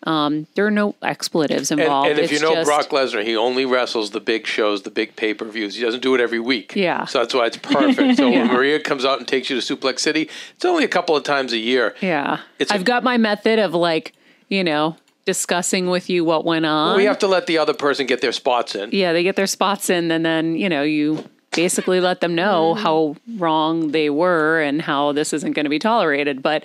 Um, 0.04 0.46
there 0.54 0.64
are 0.66 0.70
no 0.70 0.94
expletives 1.02 1.70
involved. 1.72 2.08
and 2.10 2.18
if 2.20 2.30
you 2.30 2.38
know 2.38 2.54
just- 2.54 2.66
Brock 2.68 2.88
Lesnar, 2.90 3.24
he 3.24 3.36
only 3.36 3.64
wrestles 3.66 4.10
the 4.12 4.20
big 4.20 4.46
shows, 4.46 4.82
the 4.82 4.90
big 4.90 5.16
pay 5.16 5.34
per 5.34 5.44
views. 5.44 5.74
He 5.74 5.82
doesn't 5.82 6.00
do 6.02 6.14
it 6.14 6.20
every 6.20 6.38
week. 6.38 6.74
Yeah. 6.76 7.04
So 7.06 7.18
that's 7.18 7.34
why 7.34 7.46
it's 7.46 7.56
perfect. 7.56 8.16
So 8.16 8.30
when 8.30 8.46
Maria 8.46 8.78
comes 8.80 9.04
out 9.04 9.18
and 9.18 9.26
takes 9.26 9.50
you 9.50 9.60
to 9.60 9.76
Suplex 9.76 9.98
City, 9.98 10.30
it's 10.54 10.64
only 10.64 10.84
a 10.84 10.88
couple 10.88 11.16
of 11.16 11.24
times 11.24 11.52
a 11.52 11.58
year. 11.58 11.94
yeah, 12.00 12.38
It's 12.60 12.70
a- 12.70 12.74
I've 12.74 12.84
got 12.84 13.02
my 13.02 13.16
method 13.16 13.58
of 13.58 13.74
like, 13.74 14.12
you 14.48 14.62
know, 14.62 14.96
discussing 15.24 15.88
with 15.90 16.08
you 16.08 16.24
what 16.24 16.44
went 16.44 16.64
on. 16.64 16.96
We 16.96 17.04
have 17.04 17.18
to 17.18 17.26
let 17.26 17.46
the 17.46 17.58
other 17.58 17.74
person 17.74 18.06
get 18.06 18.20
their 18.20 18.32
spots 18.32 18.74
in. 18.74 18.90
yeah, 18.92 19.12
they 19.12 19.22
get 19.24 19.36
their 19.36 19.46
spots 19.48 19.90
in, 19.90 20.10
and 20.10 20.24
then 20.24 20.54
you 20.56 20.68
know 20.70 20.82
you 20.82 21.24
basically 21.50 21.98
let 22.00 22.20
them 22.20 22.34
know 22.34 22.74
how 22.74 23.16
wrong 23.36 23.90
they 23.90 24.08
were 24.10 24.60
and 24.60 24.80
how 24.80 25.12
this 25.12 25.32
isn't 25.32 25.52
going 25.54 25.64
to 25.64 25.70
be 25.70 25.78
tolerated. 25.78 26.40
But 26.42 26.62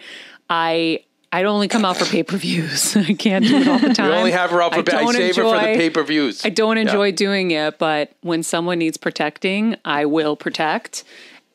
I 0.49 1.03
I 1.33 1.43
only 1.45 1.67
come 1.67 1.83
out 1.83 1.97
for 1.97 2.05
pay 2.05 2.21
per 2.21 2.37
views. 2.37 2.95
I 2.95 3.13
can't 3.15 3.43
do 3.43 3.57
it 3.57 3.67
all 3.67 3.79
the 3.79 3.91
time. 3.91 4.11
You 4.11 4.15
only 4.15 4.31
have 4.31 4.51
her 4.51 4.61
out 4.61 4.73
for 4.73 4.81
I 4.81 4.83
pay. 4.83 4.97
I 4.97 5.01
don't 5.01 5.13
save 5.13 5.35
her 5.37 5.41
for 5.41 5.57
the 5.57 5.75
pay 5.75 5.89
per 5.89 6.03
views. 6.03 6.45
I 6.45 6.49
don't 6.49 6.77
enjoy 6.77 7.11
doing 7.11 7.49
it, 7.49 7.79
but 7.79 8.13
when 8.21 8.43
someone 8.43 8.77
needs 8.77 8.97
protecting, 8.97 9.75
I 9.83 10.05
will 10.05 10.35
protect. 10.35 11.03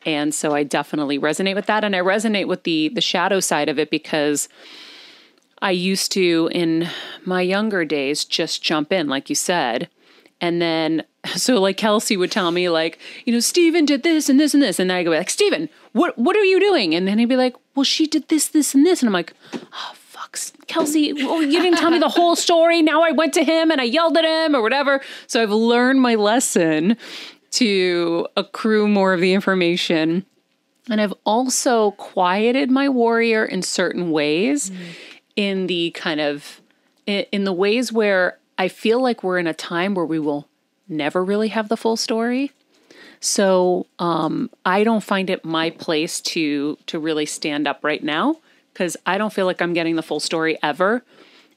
And 0.05 0.35
so 0.35 0.53
I 0.53 0.65
definitely 0.65 1.17
resonate 1.17 1.55
with 1.55 1.67
that. 1.67 1.85
And 1.85 1.95
I 1.95 2.01
resonate 2.01 2.49
with 2.49 2.65
the 2.65 2.89
the 2.89 3.01
shadow 3.01 3.39
side 3.39 3.69
of 3.69 3.79
it 3.79 3.89
because 3.89 4.49
I 5.63 5.71
used 5.71 6.11
to 6.13 6.51
in 6.53 6.89
my 7.25 7.43
younger 7.43 7.85
days 7.85 8.25
just 8.25 8.65
jump 8.65 8.93
in, 8.93 9.07
like 9.09 9.29
you 9.29 9.37
said. 9.37 9.89
And 10.41 10.61
then 10.61 11.05
so 11.37 11.61
like 11.61 11.77
Kelsey 11.77 12.17
would 12.17 12.33
tell 12.33 12.51
me, 12.51 12.69
like, 12.69 12.99
you 13.25 13.33
know, 13.33 13.41
Steven 13.41 13.85
did 13.85 14.03
this 14.03 14.29
and 14.29 14.41
this 14.41 14.55
and 14.55 14.63
this. 14.63 14.81
And 14.81 14.91
then 14.91 14.97
I 14.97 15.05
go 15.05 15.11
like, 15.11 15.31
Steven, 15.31 15.69
what 15.99 16.17
what 16.17 16.37
are 16.37 16.45
you 16.45 16.61
doing? 16.61 16.95
And 16.95 17.07
then 17.07 17.19
he'd 17.19 17.27
be 17.27 17.37
like, 17.37 17.57
Well, 17.75 17.85
she 17.85 18.07
did 18.07 18.29
this, 18.29 18.49
this, 18.49 18.75
and 18.75 18.87
this. 18.87 19.03
And 19.03 19.09
I'm 19.09 19.13
like, 19.13 19.35
oh 19.55 19.93
fuck, 19.95 20.39
Kelsey, 20.67 21.13
well, 21.13 21.43
you 21.43 21.61
didn't 21.61 21.79
tell 21.79 21.91
me 21.91 21.99
the 21.99 22.09
whole 22.09 22.37
story. 22.37 22.83
Now 22.83 23.03
I 23.03 23.13
went 23.13 23.35
to 23.35 23.45
him 23.45 23.71
and 23.71 23.81
I 23.81 23.85
yelled 23.85 24.17
at 24.17 24.25
him 24.25 24.55
or 24.55 24.63
whatever. 24.63 25.01
So 25.27 25.43
I've 25.43 25.51
learned 25.51 26.01
my 26.01 26.15
lesson 26.15 26.97
to 27.53 28.27
accrue 28.37 28.89
more 28.89 29.13
of 29.15 29.21
the 29.21 29.33
information. 29.33 30.25
And 30.91 31.01
I've 31.01 31.15
also 31.25 31.93
quieted 31.93 32.71
my 32.71 32.89
warrior 32.89 33.45
in 33.45 33.63
certain 33.63 34.11
ways, 34.11 34.71
mm. 34.71 34.77
in 35.37 35.67
the 35.67 35.91
kind 35.91 36.21
of 36.21 36.61
in 37.07 37.45
the 37.45 37.53
ways 37.53 37.91
where 37.91 38.39
I 38.59 38.69
feel 38.69 39.01
like 39.01 39.23
we're 39.23 39.39
in 39.39 39.47
a 39.47 39.55
time 39.55 39.95
where 39.95 40.05
we 40.05 40.19
will 40.19 40.47
never 40.89 41.25
really 41.25 41.49
have 41.49 41.69
the 41.69 41.77
full 41.77 41.97
story. 41.97 42.53
So 43.21 43.87
um, 43.99 44.51
I 44.65 44.85
don't 44.85 45.03
find 45.03 45.31
it 45.31 45.45
my 45.45 45.71
place 45.71 46.21
to 46.21 46.79
to 46.87 46.99
really 46.99 47.27
stand 47.27 47.67
up 47.67 47.83
right 47.83 48.03
now 48.03 48.37
because 48.73 48.97
I 49.07 49.19
don't 49.19 49.33
feel 49.33 49.47
like 49.47 49.61
I'm 49.61 49.73
getting 49.73 49.97
the 49.97 50.03
full 50.03 50.21
story 50.21 50.59
ever. 50.63 51.03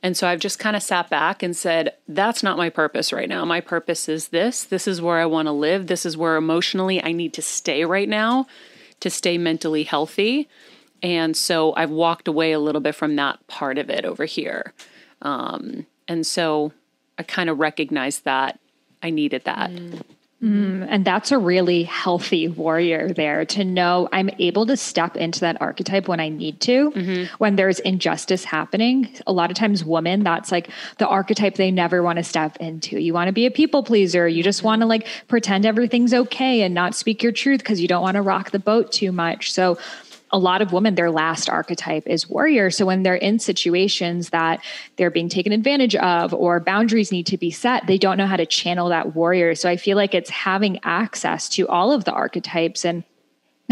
And 0.04 0.18
so 0.18 0.28
I've 0.28 0.40
just 0.40 0.58
kind 0.58 0.76
of 0.76 0.82
sat 0.82 1.10
back 1.12 1.44
and 1.44 1.56
said, 1.56 1.94
that's 2.08 2.42
not 2.42 2.58
my 2.58 2.70
purpose 2.70 3.14
right 3.14 3.30
now. 3.30 3.46
My 3.46 3.62
purpose 3.62 4.10
is 4.10 4.30
this. 4.30 4.64
This 4.64 4.88
is 4.88 5.00
where 5.00 5.20
I 5.20 5.28
want 5.28 5.48
to 5.48 5.52
live. 5.52 5.86
This 5.86 6.08
is 6.08 6.18
where 6.18 6.38
emotionally 6.38 7.04
I 7.04 7.12
need 7.12 7.34
to 7.34 7.44
stay 7.44 7.86
right 7.86 8.10
now 8.10 8.48
to 9.02 9.12
stay 9.12 9.38
mentally 9.38 9.84
healthy. 9.84 10.50
And 11.04 11.38
so 11.38 11.74
I've 11.76 11.92
walked 11.92 12.28
away 12.28 12.52
a 12.52 12.60
little 12.60 12.82
bit 12.82 12.96
from 12.96 13.16
that 13.18 13.46
part 13.48 13.78
of 13.78 13.90
it 13.92 14.06
over 14.06 14.26
here. 14.26 14.74
Um, 15.22 15.86
and 16.08 16.26
so 16.26 16.72
I 17.20 17.24
kind 17.24 17.50
of 17.50 17.60
recognized 17.60 18.24
that 18.26 18.60
I 19.04 19.12
needed 19.12 19.44
that. 19.46 19.72
Mm, 20.44 20.88
and 20.90 21.06
that's 21.06 21.32
a 21.32 21.38
really 21.38 21.84
healthy 21.84 22.48
warrior 22.48 23.10
there 23.10 23.46
to 23.46 23.64
know 23.64 24.10
I'm 24.12 24.32
able 24.40 24.66
to 24.66 24.76
step 24.76 25.16
into 25.16 25.42
that 25.42 25.62
archetype 25.62 26.08
when 26.08 26.20
I 26.20 26.30
need 26.30 26.60
to, 26.62 26.90
mm-hmm. 26.90 27.36
when 27.38 27.58
there's 27.58 27.80
injustice 27.80 28.44
happening. 28.44 29.16
A 29.28 29.34
lot 29.34 29.52
of 29.52 29.58
times, 29.58 29.86
women, 29.86 30.24
that's 30.24 30.52
like 30.52 30.72
the 30.98 31.08
archetype 31.08 31.56
they 31.56 31.70
never 31.70 32.02
want 32.02 32.18
to 32.18 32.24
step 32.24 32.58
into. 32.58 33.00
You 33.00 33.14
want 33.14 33.28
to 33.28 33.34
be 33.34 33.46
a 33.46 33.52
people 33.52 33.84
pleaser. 33.84 34.28
You 34.28 34.42
just 34.42 34.64
want 34.64 34.82
to 34.82 34.88
like 34.88 35.08
pretend 35.28 35.64
everything's 35.64 36.14
okay 36.14 36.64
and 36.64 36.74
not 36.74 36.96
speak 36.96 37.22
your 37.22 37.32
truth 37.32 37.60
because 37.60 37.80
you 37.80 37.88
don't 37.88 38.02
want 38.02 38.16
to 38.16 38.24
rock 38.24 38.50
the 38.50 38.60
boat 38.60 38.92
too 38.92 39.12
much. 39.12 39.54
So, 39.54 39.78
a 40.32 40.40
lot 40.40 40.62
of 40.62 40.72
women, 40.72 40.96
their 40.96 41.12
last 41.12 41.50
archetype 41.50 42.08
is 42.08 42.30
warrior. 42.30 42.72
So 42.72 42.86
when 42.86 43.04
they're 43.04 43.16
in 43.16 43.40
situations 43.40 44.30
that 44.30 44.64
they're 44.96 45.12
being 45.12 45.30
taken 45.30 45.52
advantage 45.52 45.96
of 45.96 46.34
or 46.34 46.60
boundaries 46.60 47.12
need 47.12 47.28
to 47.28 47.38
be 47.38 47.52
set, 47.52 47.88
they 47.88 47.98
don't 47.98 48.18
know 48.18 48.28
how 48.28 48.38
to 48.38 48.46
channel 48.46 48.90
that 48.90 49.16
warrior. 49.16 49.56
So 49.56 49.70
I 49.70 49.78
feel 49.78 49.98
like 49.98 50.14
it's 50.14 50.30
having 50.30 50.80
access 50.84 51.50
to 51.50 51.68
all 51.68 51.92
of 51.92 52.06
the 52.06 52.12
archetypes 52.14 52.86
and 52.86 53.04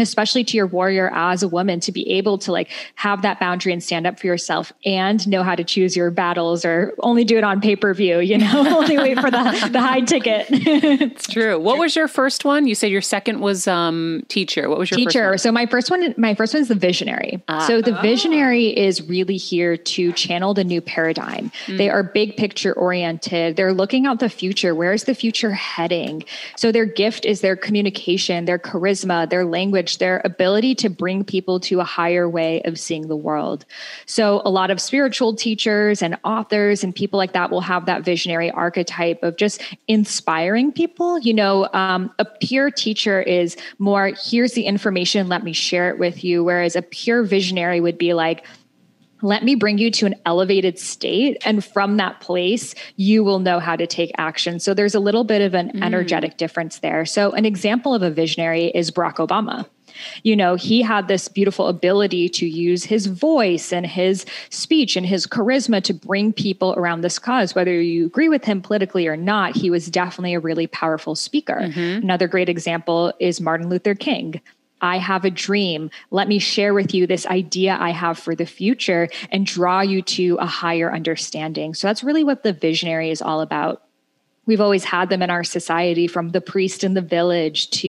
especially 0.00 0.44
to 0.44 0.56
your 0.56 0.66
warrior 0.66 1.10
as 1.14 1.42
a 1.42 1.48
woman 1.48 1.80
to 1.80 1.92
be 1.92 2.08
able 2.10 2.38
to 2.38 2.52
like 2.52 2.70
have 2.94 3.22
that 3.22 3.40
boundary 3.40 3.72
and 3.72 3.82
stand 3.82 4.06
up 4.06 4.18
for 4.18 4.26
yourself 4.26 4.72
and 4.84 5.26
know 5.28 5.42
how 5.42 5.54
to 5.54 5.64
choose 5.64 5.96
your 5.96 6.10
battles 6.10 6.64
or 6.64 6.94
only 7.00 7.24
do 7.24 7.36
it 7.36 7.44
on 7.44 7.60
pay-per-view 7.60 8.20
you 8.20 8.38
know 8.38 8.64
only 8.78 8.98
wait 8.98 9.18
for 9.18 9.30
the, 9.30 9.68
the 9.72 9.80
high 9.80 10.00
ticket 10.00 10.46
It's 11.10 11.26
true. 11.26 11.58
What 11.58 11.78
was 11.78 11.96
your 11.96 12.08
first 12.08 12.44
one? 12.44 12.66
You 12.66 12.74
said 12.74 12.90
your 12.90 13.00
second 13.00 13.40
was 13.40 13.66
um, 13.66 14.22
teacher. 14.28 14.68
What 14.68 14.78
was 14.78 14.90
your 14.90 14.98
teacher. 14.98 15.32
First 15.32 15.42
So 15.42 15.52
my 15.52 15.66
first 15.66 15.90
one, 15.90 16.14
my 16.16 16.34
first 16.34 16.54
one 16.54 16.62
is 16.62 16.68
the 16.68 16.74
visionary. 16.74 17.42
so 17.66 17.80
the 17.80 17.98
visionary 18.00 18.68
is 18.76 19.02
really 19.08 19.36
here 19.36 19.76
to 19.76 20.12
channel 20.12 20.54
the 20.54 20.64
new 20.64 20.80
paradigm. 20.80 21.50
They 21.68 21.90
are 21.90 22.02
big 22.02 22.36
picture 22.36 22.72
oriented. 22.72 23.56
They're 23.56 23.72
looking 23.72 24.06
out 24.06 24.20
the 24.20 24.28
future. 24.28 24.74
Where 24.74 24.92
is 24.92 25.04
the 25.04 25.14
future 25.14 25.52
heading? 25.52 26.24
So 26.56 26.72
their 26.72 26.86
gift 26.86 27.24
is 27.24 27.40
their 27.40 27.56
communication, 27.56 28.44
their 28.44 28.58
charisma, 28.58 29.28
their 29.28 29.44
language, 29.44 29.89
their 29.98 30.20
ability 30.24 30.74
to 30.76 30.88
bring 30.88 31.24
people 31.24 31.60
to 31.60 31.80
a 31.80 31.84
higher 31.84 32.28
way 32.28 32.62
of 32.62 32.78
seeing 32.78 33.08
the 33.08 33.16
world. 33.16 33.64
So 34.06 34.42
a 34.44 34.50
lot 34.50 34.70
of 34.70 34.80
spiritual 34.80 35.34
teachers 35.34 36.02
and 36.02 36.18
authors 36.24 36.84
and 36.84 36.94
people 36.94 37.18
like 37.18 37.32
that 37.32 37.50
will 37.50 37.60
have 37.60 37.86
that 37.86 38.04
visionary 38.04 38.50
archetype 38.50 39.22
of 39.22 39.36
just 39.36 39.62
inspiring 39.88 40.72
people. 40.72 41.18
You 41.18 41.34
know, 41.34 41.68
um, 41.72 42.12
a 42.18 42.24
pure 42.24 42.70
teacher 42.70 43.20
is 43.20 43.56
more, 43.78 44.12
here's 44.22 44.52
the 44.52 44.64
information, 44.64 45.28
let 45.28 45.44
me 45.44 45.52
share 45.52 45.90
it 45.90 45.98
with 45.98 46.24
you. 46.24 46.44
Whereas 46.44 46.76
a 46.76 46.82
pure 46.82 47.22
visionary 47.22 47.80
would 47.80 47.98
be 47.98 48.14
like, 48.14 48.44
let 49.22 49.44
me 49.44 49.54
bring 49.54 49.78
you 49.78 49.90
to 49.90 50.06
an 50.06 50.14
elevated 50.24 50.78
state. 50.78 51.38
And 51.44 51.64
from 51.64 51.96
that 51.98 52.20
place, 52.20 52.74
you 52.96 53.22
will 53.24 53.38
know 53.38 53.58
how 53.58 53.76
to 53.76 53.86
take 53.86 54.10
action. 54.18 54.60
So 54.60 54.74
there's 54.74 54.94
a 54.94 55.00
little 55.00 55.24
bit 55.24 55.42
of 55.42 55.54
an 55.54 55.82
energetic 55.82 56.36
difference 56.36 56.78
there. 56.78 57.04
So, 57.04 57.32
an 57.32 57.44
example 57.44 57.94
of 57.94 58.02
a 58.02 58.10
visionary 58.10 58.66
is 58.66 58.90
Barack 58.90 59.16
Obama. 59.16 59.66
You 60.22 60.36
know, 60.36 60.54
he 60.54 60.82
had 60.82 61.08
this 61.08 61.28
beautiful 61.28 61.68
ability 61.68 62.28
to 62.30 62.46
use 62.46 62.84
his 62.84 63.06
voice 63.06 63.72
and 63.72 63.86
his 63.86 64.26
speech 64.50 64.96
and 64.96 65.06
his 65.06 65.26
charisma 65.26 65.82
to 65.84 65.94
bring 65.94 66.32
people 66.32 66.74
around 66.76 67.00
this 67.00 67.18
cause. 67.18 67.54
Whether 67.54 67.80
you 67.80 68.06
agree 68.06 68.28
with 68.28 68.44
him 68.44 68.62
politically 68.62 69.06
or 69.06 69.16
not, 69.16 69.56
he 69.56 69.70
was 69.70 69.88
definitely 69.88 70.34
a 70.34 70.40
really 70.40 70.66
powerful 70.66 71.14
speaker. 71.14 71.60
Mm-hmm. 71.60 72.02
Another 72.04 72.28
great 72.28 72.48
example 72.48 73.12
is 73.18 73.40
Martin 73.40 73.68
Luther 73.68 73.94
King. 73.94 74.40
I 74.80 74.98
have 74.98 75.24
a 75.24 75.30
dream. 75.30 75.90
Let 76.10 76.28
me 76.28 76.38
share 76.38 76.72
with 76.72 76.94
you 76.94 77.06
this 77.06 77.26
idea 77.26 77.76
I 77.78 77.90
have 77.90 78.18
for 78.18 78.34
the 78.34 78.46
future 78.46 79.08
and 79.30 79.44
draw 79.44 79.82
you 79.82 80.02
to 80.02 80.36
a 80.40 80.46
higher 80.46 80.92
understanding. 80.92 81.74
So 81.74 81.86
that's 81.86 82.02
really 82.02 82.24
what 82.24 82.42
the 82.42 82.52
visionary 82.52 83.10
is 83.10 83.20
all 83.20 83.42
about. 83.42 83.82
We've 84.46 84.60
always 84.60 84.84
had 84.84 85.10
them 85.10 85.22
in 85.22 85.30
our 85.30 85.44
society 85.44 86.06
from 86.06 86.30
the 86.30 86.40
priest 86.40 86.82
in 86.82 86.94
the 86.94 87.02
village 87.02 87.68
to 87.70 87.88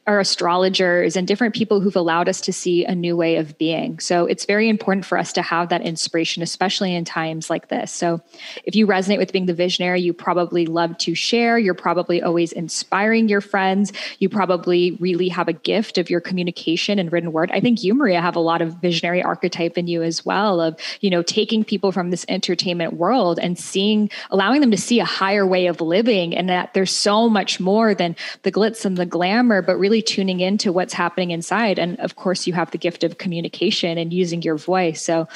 are 0.07 0.19
astrologers 0.19 1.15
and 1.15 1.27
different 1.27 1.53
people 1.53 1.79
who've 1.79 1.95
allowed 1.95 2.27
us 2.27 2.41
to 2.41 2.51
see 2.51 2.83
a 2.85 2.95
new 2.95 3.15
way 3.15 3.35
of 3.35 3.55
being. 3.59 3.99
So 3.99 4.25
it's 4.25 4.45
very 4.45 4.67
important 4.67 5.05
for 5.05 5.15
us 5.17 5.31
to 5.33 5.43
have 5.43 5.69
that 5.69 5.81
inspiration, 5.81 6.41
especially 6.41 6.95
in 6.95 7.05
times 7.05 7.51
like 7.51 7.67
this. 7.67 7.91
So 7.91 8.19
if 8.63 8.75
you 8.75 8.87
resonate 8.87 9.19
with 9.19 9.31
being 9.31 9.45
the 9.45 9.53
visionary, 9.53 10.01
you 10.01 10.11
probably 10.11 10.65
love 10.65 10.97
to 10.99 11.13
share. 11.13 11.59
You're 11.59 11.75
probably 11.75 12.21
always 12.21 12.51
inspiring 12.51 13.29
your 13.29 13.41
friends. 13.41 13.93
You 14.17 14.27
probably 14.27 14.97
really 14.99 15.29
have 15.29 15.47
a 15.47 15.53
gift 15.53 15.99
of 15.99 16.09
your 16.09 16.19
communication 16.19 16.97
and 16.97 17.11
written 17.11 17.31
word. 17.31 17.51
I 17.53 17.59
think 17.59 17.83
you, 17.83 17.93
Maria, 17.93 18.21
have 18.21 18.35
a 18.35 18.39
lot 18.39 18.63
of 18.63 18.81
visionary 18.81 19.21
archetype 19.21 19.77
in 19.77 19.87
you 19.87 20.01
as 20.01 20.25
well 20.25 20.61
of, 20.61 20.79
you 21.01 21.11
know, 21.11 21.21
taking 21.21 21.63
people 21.63 21.91
from 21.91 22.09
this 22.09 22.25
entertainment 22.27 22.93
world 22.93 23.37
and 23.37 23.57
seeing, 23.57 24.09
allowing 24.31 24.61
them 24.61 24.71
to 24.71 24.77
see 24.77 24.99
a 24.99 25.05
higher 25.05 25.45
way 25.45 25.67
of 25.67 25.79
living 25.79 26.35
and 26.35 26.49
that 26.49 26.73
there's 26.73 26.91
so 26.91 27.29
much 27.29 27.59
more 27.59 27.93
than 27.93 28.15
the 28.41 28.51
glitz 28.51 28.83
and 28.83 28.97
the 28.97 29.05
glamour, 29.05 29.61
but 29.61 29.77
really 29.77 29.90
really 29.91 30.01
tuning 30.01 30.39
into 30.39 30.71
what's 30.71 30.93
happening 30.93 31.31
inside. 31.31 31.77
And 31.77 31.99
of 31.99 32.15
course, 32.15 32.47
you 32.47 32.53
have 32.53 32.71
the 32.71 32.77
gift 32.77 33.03
of 33.03 33.17
communication 33.17 33.97
and 33.97 34.13
using 34.13 34.41
your 34.41 34.55
voice. 34.55 35.01
So 35.01 35.27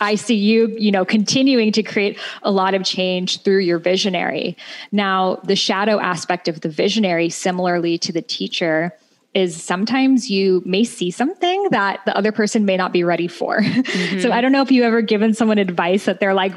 I 0.00 0.14
see 0.14 0.36
you, 0.36 0.68
you 0.78 0.90
know, 0.90 1.04
continuing 1.04 1.70
to 1.72 1.82
create 1.82 2.18
a 2.42 2.50
lot 2.50 2.72
of 2.72 2.82
change 2.82 3.42
through 3.42 3.58
your 3.58 3.78
visionary. 3.78 4.56
Now, 4.90 5.36
the 5.44 5.54
shadow 5.54 6.00
aspect 6.00 6.48
of 6.48 6.62
the 6.62 6.70
visionary, 6.70 7.28
similarly 7.28 7.98
to 7.98 8.10
the 8.10 8.22
teacher, 8.22 8.96
is 9.34 9.62
sometimes 9.62 10.30
you 10.30 10.62
may 10.64 10.82
see 10.84 11.10
something 11.10 11.68
that 11.70 12.00
the 12.06 12.16
other 12.16 12.32
person 12.32 12.64
may 12.64 12.76
not 12.76 12.92
be 12.92 13.04
ready 13.04 13.28
for. 13.28 13.62
Mm-hmm. 13.88 14.20
so 14.20 14.30
I 14.30 14.40
don't 14.40 14.52
know 14.52 14.62
if 14.62 14.70
you 14.70 14.82
ever 14.82 15.00
given 15.00 15.34
someone 15.34 15.58
advice 15.58 16.04
that 16.04 16.20
they're 16.20 16.34
like, 16.34 16.52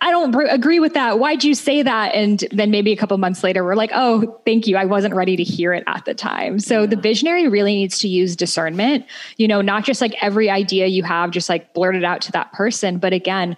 I 0.00 0.10
don't 0.10 0.34
agree 0.50 0.80
with 0.80 0.94
that. 0.94 1.18
Why'd 1.18 1.44
you 1.44 1.54
say 1.54 1.82
that? 1.82 2.14
And 2.14 2.44
then 2.50 2.70
maybe 2.70 2.92
a 2.92 2.96
couple 2.96 3.16
months 3.18 3.44
later, 3.44 3.62
we're 3.62 3.76
like, 3.76 3.90
oh, 3.94 4.40
thank 4.44 4.66
you. 4.66 4.76
I 4.76 4.84
wasn't 4.84 5.14
ready 5.14 5.36
to 5.36 5.42
hear 5.42 5.72
it 5.72 5.84
at 5.86 6.04
the 6.04 6.14
time. 6.14 6.58
So 6.58 6.80
yeah. 6.80 6.86
the 6.86 6.96
visionary 6.96 7.46
really 7.48 7.74
needs 7.74 7.98
to 8.00 8.08
use 8.08 8.34
discernment, 8.34 9.06
you 9.36 9.46
know, 9.46 9.60
not 9.60 9.84
just 9.84 10.00
like 10.00 10.14
every 10.20 10.50
idea 10.50 10.86
you 10.86 11.04
have, 11.04 11.30
just 11.30 11.48
like 11.48 11.72
blurt 11.72 11.94
it 11.94 12.04
out 12.04 12.20
to 12.22 12.32
that 12.32 12.52
person. 12.52 12.98
But 12.98 13.12
again, 13.12 13.56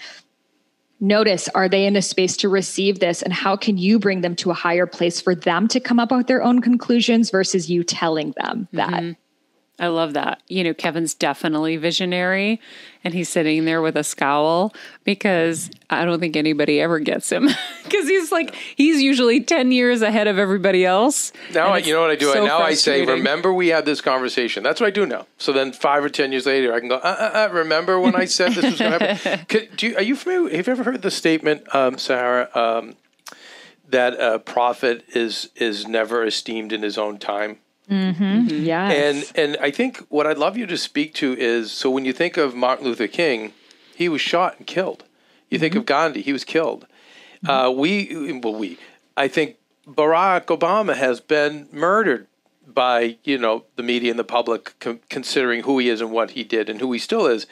notice 1.01 1.49
are 1.55 1.69
they 1.69 1.87
in 1.87 1.97
a 1.97 2.03
space 2.03 2.37
to 2.39 2.49
receive 2.49 3.01
this 3.01 3.23
and 3.23 3.33
how 3.33 3.57
can 3.57 3.77
you 3.77 3.99
bring 3.99 4.21
them 4.21 4.37
to 4.37 4.51
a 4.51 4.55
higher 4.55 4.87
place 4.87 5.21
for 5.21 5.35
them 5.35 5.69
to 5.69 5.81
come 5.81 5.99
up 5.99 6.11
with 6.11 6.27
their 6.27 6.43
own 6.43 6.61
conclusions 6.61 7.31
versus 7.31 7.71
you 7.71 7.83
telling 7.83 8.33
them 8.37 8.69
that 8.73 8.91
mm-hmm. 8.91 9.13
I 9.79 9.89
love 9.89 10.15
that. 10.15 10.41
You 10.47 10.63
know, 10.63 10.73
Kevin's 10.73 11.15
definitely 11.15 11.77
visionary 11.77 12.61
and 13.03 13.13
he's 13.13 13.29
sitting 13.29 13.65
there 13.65 13.83
with 13.83 13.97
a 13.97 14.05
scowl 14.05 14.73
because 15.03 15.69
I 15.91 16.05
don't 16.05 16.21
think 16.21 16.37
anybody 16.37 16.81
ever 16.81 17.01
gets 17.01 17.31
him 17.31 17.49
because 17.83 18.09
he's 18.09 18.31
like, 18.31 18.55
he's 18.77 19.03
usually 19.03 19.41
10 19.41 19.73
years 19.73 20.01
ahead 20.01 20.29
of 20.29 20.39
everybody 20.39 20.87
else. 20.87 21.33
Now, 21.53 21.69
I, 21.69 21.79
you 21.79 21.93
know 21.93 22.03
what 22.03 22.11
I 22.11 22.17
do? 22.17 22.33
So 22.33 22.47
now 22.47 22.61
I 22.61 22.75
say, 22.75 23.05
remember 23.05 23.53
we 23.53 23.69
had 23.69 23.85
this 23.85 24.01
conversation. 24.01 24.63
That's 24.63 24.81
what 24.81 24.87
I 24.87 24.91
do 24.91 25.07
now. 25.07 25.27
So 25.39 25.53
then 25.53 25.73
five 25.73 26.05
or 26.05 26.09
10 26.09 26.31
years 26.31 26.47
later, 26.47 26.73
I 26.73 26.79
can 26.79 26.89
go, 26.89 26.97
uh, 26.97 26.99
uh, 26.99 27.49
uh, 27.51 27.53
remember 27.53 27.99
when 27.99 28.15
I 28.15 28.27
said 28.27 28.53
this 28.53 28.65
was 28.65 28.79
going 28.79 28.99
to 28.99 29.15
happen? 29.15 29.47
Could, 29.49 29.77
do 29.77 29.89
you, 29.89 29.97
are 29.97 30.03
you 30.03 30.15
familiar? 30.15 30.57
Have 30.57 30.69
you 30.69 30.73
ever 30.73 30.85
heard 30.85 31.03
the 31.03 31.11
statement, 31.11 31.75
um, 31.75 31.99
Sahara, 31.99 32.49
um, 32.55 32.95
that 33.89 34.15
a 34.21 34.39
prophet 34.39 35.05
is, 35.09 35.51
is 35.57 35.89
never 35.89 36.25
esteemed 36.25 36.73
in 36.73 36.83
his 36.83 36.97
own 36.97 37.19
time? 37.19 37.59
Mm-hmm. 37.91 38.49
mm-hmm. 38.49 38.71
And 38.71 39.33
and 39.35 39.57
I 39.61 39.71
think 39.71 39.99
what 40.09 40.27
I'd 40.27 40.39
love 40.39 40.57
you 40.57 40.67
to 40.67 40.77
speak 40.77 41.15
to 41.15 41.37
is 41.37 41.71
so 41.71 41.91
when 41.91 42.05
you 42.05 42.13
think 42.13 42.37
of 42.37 42.55
Martin 42.55 42.87
Luther 42.87 43.09
King, 43.09 43.53
he 43.95 44.09
was 44.09 44.21
shot 44.21 44.57
and 44.59 44.67
killed. 44.67 45.05
You 45.51 45.59
think 45.59 45.73
mm-hmm. 45.73 45.81
of 45.81 45.87
Gandhi, 45.87 46.23
he 46.23 46.33
was 46.33 46.45
killed. 46.45 46.87
Mm-hmm. 47.45 47.51
Uh, 47.51 47.71
we 47.71 48.41
well 48.43 48.55
we 48.55 48.79
I 49.17 49.29
think 49.29 49.57
Barack 49.87 50.47
Obama 50.47 50.97
has 50.97 51.21
been 51.21 51.69
murdered 51.73 52.27
by 52.67 53.19
you 53.23 53.37
know 53.37 53.65
the 53.77 53.83
media 53.83 54.11
and 54.11 54.19
the 54.19 54.25
public 54.25 54.75
com- 54.81 55.01
considering 55.11 55.65
who 55.65 55.79
he 55.79 55.89
is 55.91 56.01
and 56.01 56.11
what 56.11 56.33
he 56.33 56.43
did 56.43 56.71
and 56.71 56.81
who 56.81 56.93
he 56.93 56.99
still 56.99 57.27
is. 57.27 57.47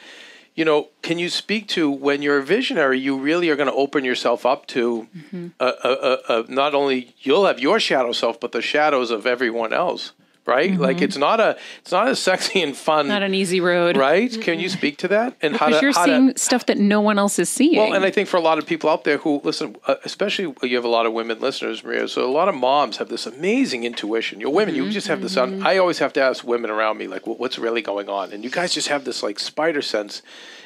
You 0.55 0.65
know, 0.65 0.89
can 1.01 1.17
you 1.17 1.29
speak 1.29 1.67
to 1.69 1.89
when 1.89 2.21
you're 2.21 2.37
a 2.37 2.43
visionary, 2.43 2.99
you 2.99 3.17
really 3.17 3.49
are 3.49 3.55
going 3.55 3.69
to 3.69 3.73
open 3.73 4.05
yourself 4.05 4.45
up 4.45 4.67
to 4.67 5.07
mm-hmm. 5.15 5.47
a, 5.59 5.65
a, 5.65 6.17
a, 6.29 6.45
not 6.47 6.75
only 6.75 7.15
you'll 7.21 7.47
have 7.47 7.59
your 7.59 7.79
shadow 7.79 8.11
self, 8.11 8.39
but 8.39 8.51
the 8.51 8.61
shadows 8.61 9.09
of 9.09 9.25
everyone 9.25 9.73
else 9.73 10.11
right? 10.45 10.71
Mm-hmm. 10.71 10.81
Like 10.81 11.01
it's 11.01 11.17
not 11.17 11.39
a 11.39 11.57
it's 11.81 11.91
not 11.91 12.07
a 12.07 12.15
sexy 12.15 12.61
and 12.61 12.75
fun, 12.75 13.07
not 13.07 13.23
an 13.23 13.33
easy 13.33 13.61
road, 13.61 13.97
right? 13.97 14.29
Mm-hmm. 14.29 14.41
Can 14.41 14.59
you 14.59 14.69
speak 14.69 14.97
to 14.99 15.07
that 15.09 15.35
and 15.41 15.53
because 15.53 15.59
how 15.59 15.79
to, 15.79 15.85
you're 15.85 15.93
how 15.93 16.05
seeing 16.05 16.33
to, 16.33 16.39
stuff 16.39 16.65
that 16.67 16.77
no 16.77 17.01
one 17.01 17.17
else 17.17 17.39
is 17.39 17.49
seeing? 17.49 17.77
Well, 17.77 17.93
and 17.93 18.03
I 18.03 18.11
think 18.11 18.27
for 18.27 18.37
a 18.37 18.41
lot 18.41 18.57
of 18.57 18.65
people 18.65 18.89
out 18.89 19.03
there 19.03 19.17
who 19.17 19.41
listen, 19.43 19.75
uh, 19.87 19.95
especially 20.03 20.53
you 20.63 20.75
have 20.75 20.85
a 20.85 20.89
lot 20.89 21.05
of 21.05 21.13
women 21.13 21.39
listeners, 21.39 21.83
Maria. 21.83 22.07
So 22.07 22.29
a 22.29 22.31
lot 22.31 22.47
of 22.47 22.55
moms 22.55 22.97
have 22.97 23.09
this 23.09 23.25
amazing 23.25 23.83
intuition. 23.83 24.39
You're 24.39 24.49
women, 24.49 24.75
mm-hmm. 24.75 24.85
you 24.85 24.91
just 24.91 25.07
have 25.07 25.21
this. 25.21 25.37
Un- 25.37 25.63
I 25.63 25.77
always 25.77 25.99
have 25.99 26.13
to 26.13 26.21
ask 26.21 26.43
women 26.43 26.69
around 26.69 26.97
me 26.97 27.07
like, 27.07 27.25
well, 27.25 27.37
what's 27.37 27.57
really 27.57 27.81
going 27.81 28.09
on? 28.09 28.31
And 28.33 28.43
you 28.43 28.49
guys 28.49 28.73
just 28.73 28.89
have 28.89 29.05
this 29.05 29.23
like 29.23 29.39
spider 29.39 29.81
sense. 29.81 30.21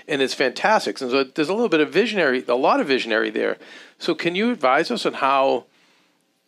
And 0.10 0.22
it's 0.22 0.34
fantastic. 0.34 1.02
And 1.02 1.12
so 1.12 1.24
there's 1.26 1.50
a 1.50 1.54
little 1.54 1.68
bit 1.68 1.82
of 1.82 1.92
visionary, 1.92 2.44
a 2.48 2.56
lot 2.56 2.80
of 2.80 2.88
visionary 2.88 3.30
there. 3.30 3.58
So 4.00 4.16
can 4.16 4.36
you 4.36 4.52
advise 4.52 4.90
us 4.90 5.06
on 5.06 5.16
how 5.16 5.66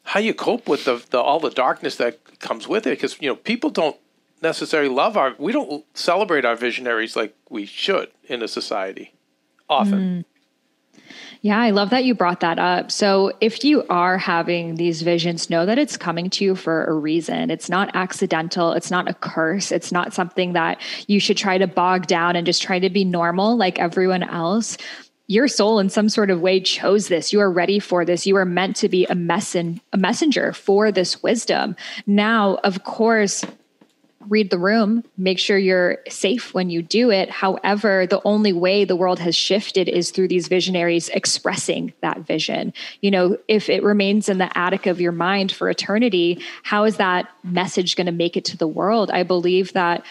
how 0.04 0.20
you 0.20 0.34
cope 0.34 0.68
with 0.68 0.86
the, 0.86 1.04
the 1.10 1.20
all 1.20 1.40
the 1.40 1.50
darkness 1.50 1.96
that 1.98 2.40
comes 2.40 2.68
with 2.68 2.88
it 2.88 2.92
because 2.92 3.22
you 3.22 3.30
know 3.30 3.36
people 3.36 3.70
don't 3.70 3.98
necessarily 4.42 4.90
love 4.90 5.18
our 5.18 5.36
we 5.38 5.52
don't 5.52 5.86
celebrate 5.94 6.46
our 6.46 6.56
visionaries 6.56 7.16
like 7.16 7.36
we 7.50 7.66
should 7.66 8.10
in 8.26 8.42
a 8.42 8.48
society 8.48 9.14
often. 9.68 10.26
Mm. 11.04 11.06
yeah 11.42 11.60
i 11.60 11.70
love 11.70 11.90
that 11.90 12.06
you 12.06 12.16
brought 12.16 12.40
that 12.40 12.58
up. 12.58 12.92
So 12.92 13.34
if 13.42 13.64
you 13.64 13.86
are 13.88 14.18
having 14.18 14.76
these 14.76 15.02
visions 15.02 15.50
know 15.50 15.66
that 15.66 15.78
it's 15.78 15.98
coming 15.98 16.30
to 16.32 16.46
you 16.46 16.56
for 16.56 16.86
a 16.86 16.94
reason. 16.94 17.52
It's 17.52 17.70
not 17.70 17.92
accidental. 17.94 18.72
It's 18.72 18.90
not 18.90 19.10
a 19.10 19.14
curse. 19.14 19.72
It's 19.72 19.92
not 19.92 20.14
something 20.14 20.54
that 20.54 20.82
you 21.08 21.20
should 21.20 21.38
try 21.38 21.58
to 21.58 21.68
bog 21.68 22.08
down 22.08 22.36
and 22.36 22.46
just 22.46 22.62
try 22.62 22.80
to 22.80 22.90
be 22.90 23.04
normal 23.04 23.58
like 23.58 23.78
everyone 23.80 24.24
else 24.24 24.78
your 25.30 25.48
soul 25.48 25.78
in 25.78 25.90
some 25.90 26.10
sort 26.10 26.32
of 26.32 26.42
way 26.42 26.60
chose 26.60 27.08
this. 27.08 27.32
You 27.32 27.40
are 27.40 27.52
ready 27.52 27.78
for 27.78 28.04
this. 28.04 28.26
You 28.26 28.36
are 28.38 28.46
meant 28.46 28.76
to 28.78 28.90
be 28.90 29.06
a 29.06 29.14
messen- 29.14 29.80
a 29.94 29.98
messenger 29.98 30.54
for 30.54 30.92
this 30.92 31.22
wisdom. 31.22 31.76
Now, 32.08 32.56
of 32.64 32.84
course, 32.84 33.46
read 34.28 34.50
the 34.50 34.58
room, 34.58 35.04
make 35.18 35.38
sure 35.38 35.58
you're 35.58 36.00
safe 36.10 36.54
when 36.54 36.72
you 36.72 36.82
do 36.82 37.12
it. 37.12 37.30
However, 37.30 38.08
the 38.08 38.22
only 38.26 38.54
way 38.54 38.86
the 38.86 38.96
world 38.96 39.20
has 39.20 39.36
shifted 39.36 39.88
is 39.88 40.10
through 40.10 40.28
these 40.30 40.48
visionaries 40.48 41.10
expressing 41.10 41.94
that 42.02 42.20
vision. 42.20 42.74
You 43.02 43.12
know, 43.12 43.38
if 43.48 43.70
it 43.70 43.84
remains 43.84 44.30
in 44.30 44.40
the 44.40 44.58
attic 44.58 44.88
of 44.88 45.00
your 45.00 45.12
mind 45.12 45.52
for 45.52 45.70
eternity, 45.70 46.44
how 46.64 46.86
is 46.86 46.98
that 46.98 47.30
message 47.44 47.96
going 47.96 48.08
to 48.08 48.12
make 48.12 48.36
it 48.36 48.46
to 48.46 48.58
the 48.58 48.68
world? 48.68 49.12
I 49.12 49.24
believe 49.24 49.74
that 49.74 50.04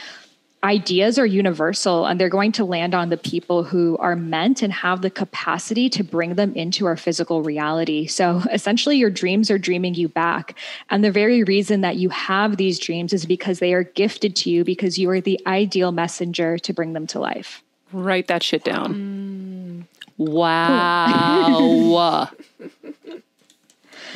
ideas 0.65 1.19
are 1.19 1.27
universal 1.27 2.07
and 2.07 2.21
they're 2.21 2.29
going 2.29 2.53
to 2.53 2.65
land 2.65 2.95
on 2.95 3.11
the 3.11 3.17
people 3.17 3.63
who 3.63 3.97
are 3.99 4.17
meant 4.17 4.63
and 4.63 4.73
have 4.73 5.03
the 5.03 5.11
capacity 5.11 5.89
to 5.91 6.03
bring 6.03 6.35
them 6.35 6.53
into 6.55 6.87
our 6.87 6.97
physical 6.97 7.43
reality. 7.43 8.07
So 8.07 8.43
essentially, 8.51 8.97
your 8.97 9.11
dreams 9.11 9.51
are 9.51 9.59
dreaming 9.59 9.95
you 9.95 10.09
back. 10.09 10.59
And 10.91 11.05
the 11.05 11.13
very 11.13 11.45
reason 11.45 11.81
that 11.83 11.97
you 11.97 12.09
have 12.09 12.57
these 12.57 12.79
dreams 12.79 13.13
is 13.13 13.25
because 13.25 13.61
they 13.61 13.73
are 13.73 13.85
gifted 13.85 14.35
to 14.37 14.51
you 14.51 14.65
because 14.65 14.99
you 14.99 15.09
are 15.11 15.21
the 15.21 15.41
ideal 15.47 15.93
messenger 15.93 16.59
to 16.59 16.73
bring 16.73 16.93
them 16.93 17.07
to 17.09 17.21
life. 17.21 17.63
Write 17.93 18.27
that 18.27 18.43
shit 18.43 18.65
down. 18.65 18.95
Mm. 18.95 19.85
Wow. 20.19 22.29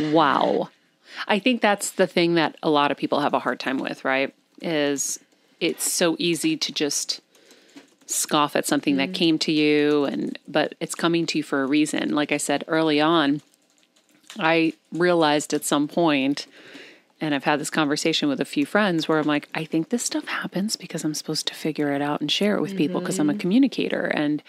wow. 0.11 0.69
I 1.29 1.39
think 1.39 1.61
that's 1.61 1.91
the 1.91 2.09
thing 2.09 2.35
that 2.35 2.57
a 2.63 2.71
lot 2.71 2.91
of 2.91 2.97
people 2.97 3.21
have 3.21 3.35
a 3.35 3.39
hard 3.39 3.61
time 3.61 3.79
with, 3.79 4.05
right? 4.05 4.35
Is 4.61 5.21
it's 5.63 5.91
so 5.91 6.17
easy 6.19 6.57
to 6.57 6.73
just 6.73 7.21
scoff 8.07 8.57
at 8.57 8.67
something 8.67 8.97
mm. 8.97 8.99
that 8.99 9.15
came 9.15 9.39
to 9.39 9.53
you 9.53 10.05
and 10.05 10.39
but 10.49 10.75
it's 10.81 10.95
coming 10.95 11.25
to 11.25 11.39
you 11.39 11.45
for 11.45 11.63
a 11.63 11.67
reason 11.67 12.15
like 12.15 12.33
i 12.33 12.37
said 12.37 12.65
early 12.67 13.01
on 13.01 13.41
i 14.39 14.73
realized 14.93 15.55
at 15.55 15.65
some 15.65 15.87
point 15.87 16.47
and 17.21 17.33
i've 17.35 17.45
had 17.45 17.61
this 17.61 17.71
conversation 17.71 18.29
with 18.29 18.41
a 18.41 18.45
few 18.45 18.67
friends 18.67 19.09
where 19.09 19.19
i'm 19.19 19.27
like 19.27 19.49
i 19.55 19.65
think 19.65 19.89
this 19.89 20.03
stuff 20.03 20.27
happens 20.27 20.75
because 20.75 21.05
i'm 21.05 21.15
supposed 21.15 21.47
to 21.47 21.55
figure 21.55 21.93
it 21.93 22.03
out 22.03 22.21
and 22.21 22.31
share 22.31 22.57
it 22.57 22.61
with 22.61 22.73
mm-hmm. 22.73 22.79
people 22.79 23.01
because 23.01 23.21
i'm 23.21 23.31
a 23.31 23.35
communicator 23.35 24.07
and 24.07 24.43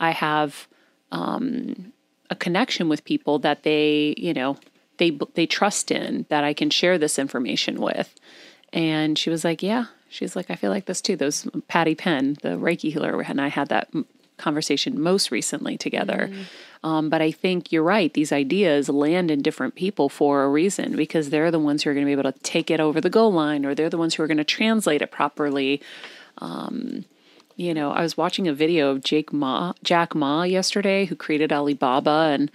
i 0.00 0.10
have 0.10 0.66
um, 1.12 1.92
a 2.30 2.34
connection 2.34 2.88
with 2.88 3.04
people 3.04 3.38
that 3.38 3.62
they 3.64 4.14
you 4.16 4.32
know 4.32 4.56
they 4.96 5.10
they 5.34 5.46
trust 5.46 5.90
in 5.90 6.24
that 6.30 6.42
i 6.42 6.54
can 6.54 6.70
share 6.70 6.96
this 6.96 7.18
information 7.18 7.80
with 7.80 8.14
and 8.72 9.18
she 9.18 9.28
was 9.30 9.44
like 9.44 9.62
yeah 9.62 9.86
She's 10.14 10.36
like, 10.36 10.48
I 10.48 10.54
feel 10.54 10.70
like 10.70 10.86
this 10.86 11.00
too. 11.00 11.16
Those 11.16 11.48
Patty 11.66 11.96
Penn, 11.96 12.36
the 12.42 12.50
Reiki 12.50 12.92
healer, 12.92 13.20
and 13.20 13.40
I 13.40 13.48
had 13.48 13.68
that 13.68 13.88
conversation 14.36 15.00
most 15.00 15.30
recently 15.30 15.76
together. 15.76 16.30
Mm. 16.30 16.88
Um, 16.88 17.08
but 17.08 17.20
I 17.20 17.32
think 17.32 17.72
you're 17.72 17.82
right. 17.82 18.12
These 18.12 18.30
ideas 18.30 18.88
land 18.88 19.30
in 19.30 19.42
different 19.42 19.74
people 19.74 20.08
for 20.08 20.44
a 20.44 20.48
reason 20.48 20.94
because 20.96 21.30
they're 21.30 21.50
the 21.50 21.58
ones 21.58 21.82
who 21.82 21.90
are 21.90 21.94
going 21.94 22.04
to 22.04 22.08
be 22.08 22.12
able 22.12 22.30
to 22.30 22.38
take 22.40 22.70
it 22.70 22.78
over 22.78 23.00
the 23.00 23.10
goal 23.10 23.32
line, 23.32 23.66
or 23.66 23.74
they're 23.74 23.90
the 23.90 23.98
ones 23.98 24.14
who 24.14 24.22
are 24.22 24.26
going 24.28 24.38
to 24.38 24.44
translate 24.44 25.02
it 25.02 25.10
properly. 25.10 25.80
Um, 26.38 27.06
you 27.56 27.74
know, 27.74 27.90
I 27.90 28.02
was 28.02 28.16
watching 28.16 28.46
a 28.46 28.54
video 28.54 28.90
of 28.90 29.02
Jake 29.02 29.32
Ma, 29.32 29.72
Jack 29.82 30.14
Ma 30.14 30.42
yesterday, 30.42 31.06
who 31.06 31.16
created 31.16 31.52
Alibaba, 31.52 32.30
and 32.32 32.50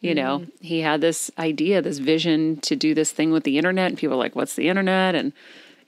you 0.00 0.14
know, 0.14 0.40
mm. 0.40 0.50
he 0.60 0.80
had 0.80 1.00
this 1.00 1.30
idea, 1.38 1.82
this 1.82 1.98
vision 1.98 2.60
to 2.62 2.76
do 2.76 2.94
this 2.94 3.12
thing 3.12 3.32
with 3.32 3.44
the 3.44 3.58
internet, 3.58 3.90
and 3.90 3.98
people 3.98 4.16
were 4.16 4.22
like, 4.22 4.36
"What's 4.36 4.54
the 4.54 4.68
internet?" 4.68 5.14
and 5.14 5.32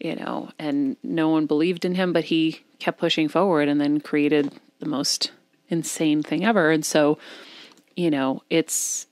you 0.02 0.16
know, 0.16 0.50
and 0.58 0.96
no 1.02 1.28
one 1.28 1.46
believed 1.46 1.84
in 1.84 1.94
him, 1.94 2.12
but 2.12 2.24
he 2.24 2.60
kept 2.80 2.98
pushing 2.98 3.28
forward 3.28 3.68
and 3.68 3.80
then 3.80 4.00
created 4.00 4.52
the 4.80 4.88
most 4.88 5.30
insane 5.68 6.22
thing 6.22 6.44
ever. 6.44 6.72
And 6.72 6.84
so, 6.84 7.18
you 7.94 8.10
know, 8.10 8.42
it's 8.50 9.06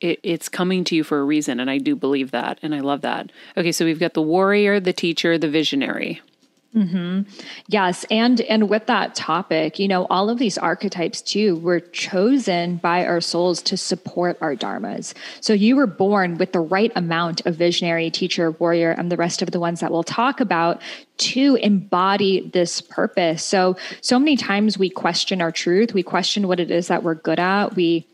it, 0.00 0.18
it's 0.22 0.48
coming 0.48 0.82
to 0.84 0.96
you 0.96 1.04
for 1.04 1.20
a 1.20 1.24
reason, 1.24 1.60
and 1.60 1.70
I 1.70 1.76
do 1.76 1.94
believe 1.94 2.30
that, 2.30 2.58
and 2.62 2.74
I 2.74 2.80
love 2.80 3.02
that. 3.02 3.30
Okay, 3.54 3.70
so 3.70 3.84
we've 3.84 4.00
got 4.00 4.14
the 4.14 4.22
warrior, 4.22 4.80
the 4.80 4.94
teacher, 4.94 5.36
the 5.36 5.50
visionary. 5.50 6.22
Mm-hmm. 6.74 7.22
Yes, 7.66 8.06
and 8.12 8.40
and 8.42 8.70
with 8.70 8.86
that 8.86 9.16
topic, 9.16 9.80
you 9.80 9.88
know, 9.88 10.06
all 10.08 10.30
of 10.30 10.38
these 10.38 10.56
archetypes 10.56 11.20
too 11.20 11.56
were 11.56 11.80
chosen 11.80 12.76
by 12.76 13.04
our 13.04 13.20
souls 13.20 13.60
to 13.62 13.76
support 13.76 14.38
our 14.40 14.54
dharmas. 14.54 15.12
So 15.40 15.52
you 15.52 15.74
were 15.74 15.88
born 15.88 16.38
with 16.38 16.52
the 16.52 16.60
right 16.60 16.92
amount 16.94 17.44
of 17.44 17.56
visionary, 17.56 18.08
teacher, 18.08 18.52
warrior, 18.52 18.92
and 18.92 19.10
the 19.10 19.16
rest 19.16 19.42
of 19.42 19.50
the 19.50 19.58
ones 19.58 19.80
that 19.80 19.90
we'll 19.90 20.04
talk 20.04 20.38
about 20.38 20.80
to 21.16 21.56
embody 21.56 22.48
this 22.50 22.80
purpose. 22.80 23.42
So 23.42 23.76
so 24.00 24.20
many 24.20 24.36
times 24.36 24.78
we 24.78 24.90
question 24.90 25.42
our 25.42 25.50
truth, 25.50 25.92
we 25.92 26.04
question 26.04 26.46
what 26.46 26.60
it 26.60 26.70
is 26.70 26.86
that 26.86 27.02
we're 27.02 27.16
good 27.16 27.40
at, 27.40 27.74
we 27.74 28.06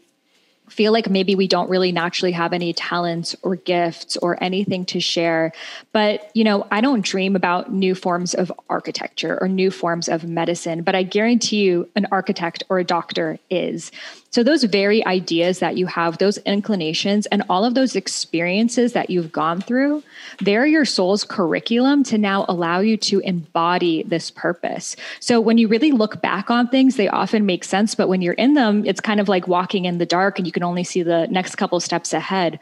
feel 0.68 0.92
like 0.92 1.08
maybe 1.08 1.34
we 1.34 1.46
don't 1.46 1.70
really 1.70 1.92
naturally 1.92 2.32
have 2.32 2.52
any 2.52 2.72
talents 2.72 3.36
or 3.42 3.56
gifts 3.56 4.16
or 4.16 4.42
anything 4.42 4.84
to 4.86 5.00
share. 5.00 5.52
But, 5.92 6.30
you 6.34 6.44
know, 6.44 6.66
I 6.70 6.80
don't 6.80 7.04
dream 7.04 7.36
about 7.36 7.72
new 7.72 7.94
forms 7.94 8.34
of 8.34 8.52
architecture 8.68 9.38
or 9.40 9.48
new 9.48 9.70
forms 9.70 10.08
of 10.08 10.24
medicine, 10.24 10.82
but 10.82 10.94
I 10.94 11.02
guarantee 11.02 11.62
you 11.62 11.88
an 11.94 12.06
architect 12.10 12.64
or 12.68 12.78
a 12.78 12.84
doctor 12.84 13.38
is. 13.50 13.92
So, 14.36 14.42
those 14.42 14.64
very 14.64 15.02
ideas 15.06 15.60
that 15.60 15.78
you 15.78 15.86
have, 15.86 16.18
those 16.18 16.36
inclinations, 16.44 17.24
and 17.24 17.42
all 17.48 17.64
of 17.64 17.72
those 17.72 17.96
experiences 17.96 18.92
that 18.92 19.08
you've 19.08 19.32
gone 19.32 19.62
through, 19.62 20.02
they're 20.40 20.66
your 20.66 20.84
soul's 20.84 21.24
curriculum 21.24 22.04
to 22.04 22.18
now 22.18 22.44
allow 22.46 22.80
you 22.80 22.98
to 22.98 23.20
embody 23.20 24.02
this 24.02 24.30
purpose. 24.30 24.94
So, 25.20 25.40
when 25.40 25.56
you 25.56 25.68
really 25.68 25.90
look 25.90 26.20
back 26.20 26.50
on 26.50 26.68
things, 26.68 26.96
they 26.96 27.08
often 27.08 27.46
make 27.46 27.64
sense. 27.64 27.94
But 27.94 28.08
when 28.08 28.20
you're 28.20 28.34
in 28.34 28.52
them, 28.52 28.84
it's 28.84 29.00
kind 29.00 29.20
of 29.20 29.28
like 29.30 29.48
walking 29.48 29.86
in 29.86 29.96
the 29.96 30.04
dark 30.04 30.36
and 30.36 30.46
you 30.46 30.52
can 30.52 30.62
only 30.62 30.84
see 30.84 31.02
the 31.02 31.26
next 31.28 31.54
couple 31.54 31.80
steps 31.80 32.12
ahead. 32.12 32.60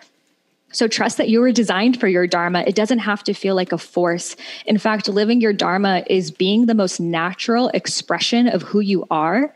So 0.70 0.86
trust 0.86 1.16
that 1.18 1.28
you 1.28 1.40
were 1.40 1.50
designed 1.50 1.98
for 1.98 2.06
your 2.06 2.28
Dharma. 2.28 2.62
It 2.68 2.76
doesn't 2.76 3.00
have 3.00 3.24
to 3.24 3.34
feel 3.34 3.56
like 3.56 3.72
a 3.72 3.78
force. 3.78 4.36
In 4.66 4.78
fact, 4.78 5.08
living 5.08 5.40
your 5.40 5.52
Dharma 5.52 6.04
is 6.08 6.30
being 6.30 6.66
the 6.66 6.74
most 6.74 7.00
natural 7.00 7.68
expression 7.70 8.46
of 8.46 8.62
who 8.62 8.78
you 8.78 9.08
are 9.10 9.52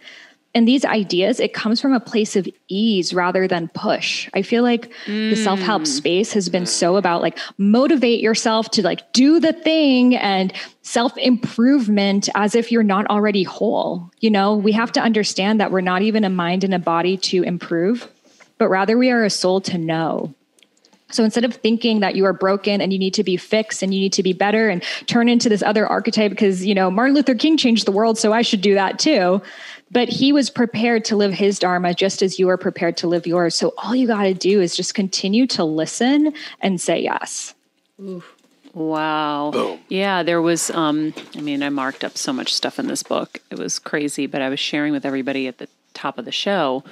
and 0.54 0.66
these 0.66 0.84
ideas 0.84 1.40
it 1.40 1.52
comes 1.52 1.80
from 1.80 1.92
a 1.92 2.00
place 2.00 2.34
of 2.34 2.48
ease 2.68 3.12
rather 3.12 3.46
than 3.46 3.68
push. 3.68 4.28
I 4.34 4.42
feel 4.42 4.62
like 4.62 4.90
mm. 5.04 5.30
the 5.30 5.36
self-help 5.36 5.86
space 5.86 6.32
has 6.32 6.48
been 6.48 6.66
so 6.66 6.96
about 6.96 7.22
like 7.22 7.38
motivate 7.58 8.20
yourself 8.20 8.70
to 8.72 8.82
like 8.82 9.12
do 9.12 9.40
the 9.40 9.52
thing 9.52 10.16
and 10.16 10.52
self-improvement 10.82 12.28
as 12.34 12.54
if 12.54 12.72
you're 12.72 12.82
not 12.82 13.06
already 13.06 13.42
whole 13.42 14.10
you 14.20 14.30
know? 14.30 14.56
We 14.56 14.72
have 14.72 14.92
to 14.92 15.00
understand 15.00 15.60
that 15.60 15.70
we're 15.70 15.80
not 15.80 16.02
even 16.02 16.24
a 16.24 16.30
mind 16.30 16.64
and 16.64 16.74
a 16.74 16.78
body 16.78 17.16
to 17.18 17.42
improve 17.42 18.08
but 18.58 18.68
rather 18.68 18.98
we 18.98 19.10
are 19.10 19.24
a 19.24 19.30
soul 19.30 19.60
to 19.62 19.78
know 19.78 20.34
so 21.10 21.24
instead 21.24 21.44
of 21.44 21.54
thinking 21.54 22.00
that 22.00 22.16
you 22.16 22.24
are 22.26 22.32
broken 22.32 22.80
and 22.80 22.92
you 22.92 22.98
need 22.98 23.14
to 23.14 23.24
be 23.24 23.36
fixed 23.36 23.82
and 23.82 23.94
you 23.94 24.00
need 24.00 24.12
to 24.14 24.22
be 24.22 24.32
better 24.32 24.68
and 24.68 24.82
turn 25.06 25.28
into 25.28 25.48
this 25.48 25.62
other 25.62 25.86
archetype 25.86 26.30
because, 26.30 26.64
you 26.64 26.74
know, 26.74 26.90
Martin 26.90 27.14
Luther 27.14 27.34
King 27.34 27.56
changed 27.56 27.86
the 27.86 27.92
world, 27.92 28.18
so 28.18 28.32
I 28.32 28.42
should 28.42 28.60
do 28.60 28.74
that 28.74 28.98
too. 28.98 29.40
But 29.90 30.10
he 30.10 30.34
was 30.34 30.50
prepared 30.50 31.06
to 31.06 31.16
live 31.16 31.32
his 31.32 31.58
Dharma 31.58 31.94
just 31.94 32.20
as 32.20 32.38
you 32.38 32.50
are 32.50 32.58
prepared 32.58 32.98
to 32.98 33.08
live 33.08 33.26
yours. 33.26 33.54
So 33.54 33.72
all 33.78 33.96
you 33.96 34.06
got 34.06 34.24
to 34.24 34.34
do 34.34 34.60
is 34.60 34.76
just 34.76 34.94
continue 34.94 35.46
to 35.48 35.64
listen 35.64 36.34
and 36.60 36.78
say 36.78 37.00
yes. 37.00 37.54
Wow. 38.74 39.50
Boom. 39.50 39.80
Yeah, 39.88 40.22
there 40.22 40.42
was 40.42 40.70
um 40.70 41.14
I 41.34 41.40
mean, 41.40 41.62
I 41.62 41.70
marked 41.70 42.04
up 42.04 42.18
so 42.18 42.34
much 42.34 42.52
stuff 42.52 42.78
in 42.78 42.86
this 42.86 43.02
book. 43.02 43.40
It 43.50 43.58
was 43.58 43.78
crazy, 43.78 44.26
but 44.26 44.42
I 44.42 44.50
was 44.50 44.60
sharing 44.60 44.92
with 44.92 45.06
everybody 45.06 45.48
at 45.48 45.56
the 45.56 45.68
top 45.94 46.18
of 46.18 46.26
the 46.26 46.32
show 46.32 46.84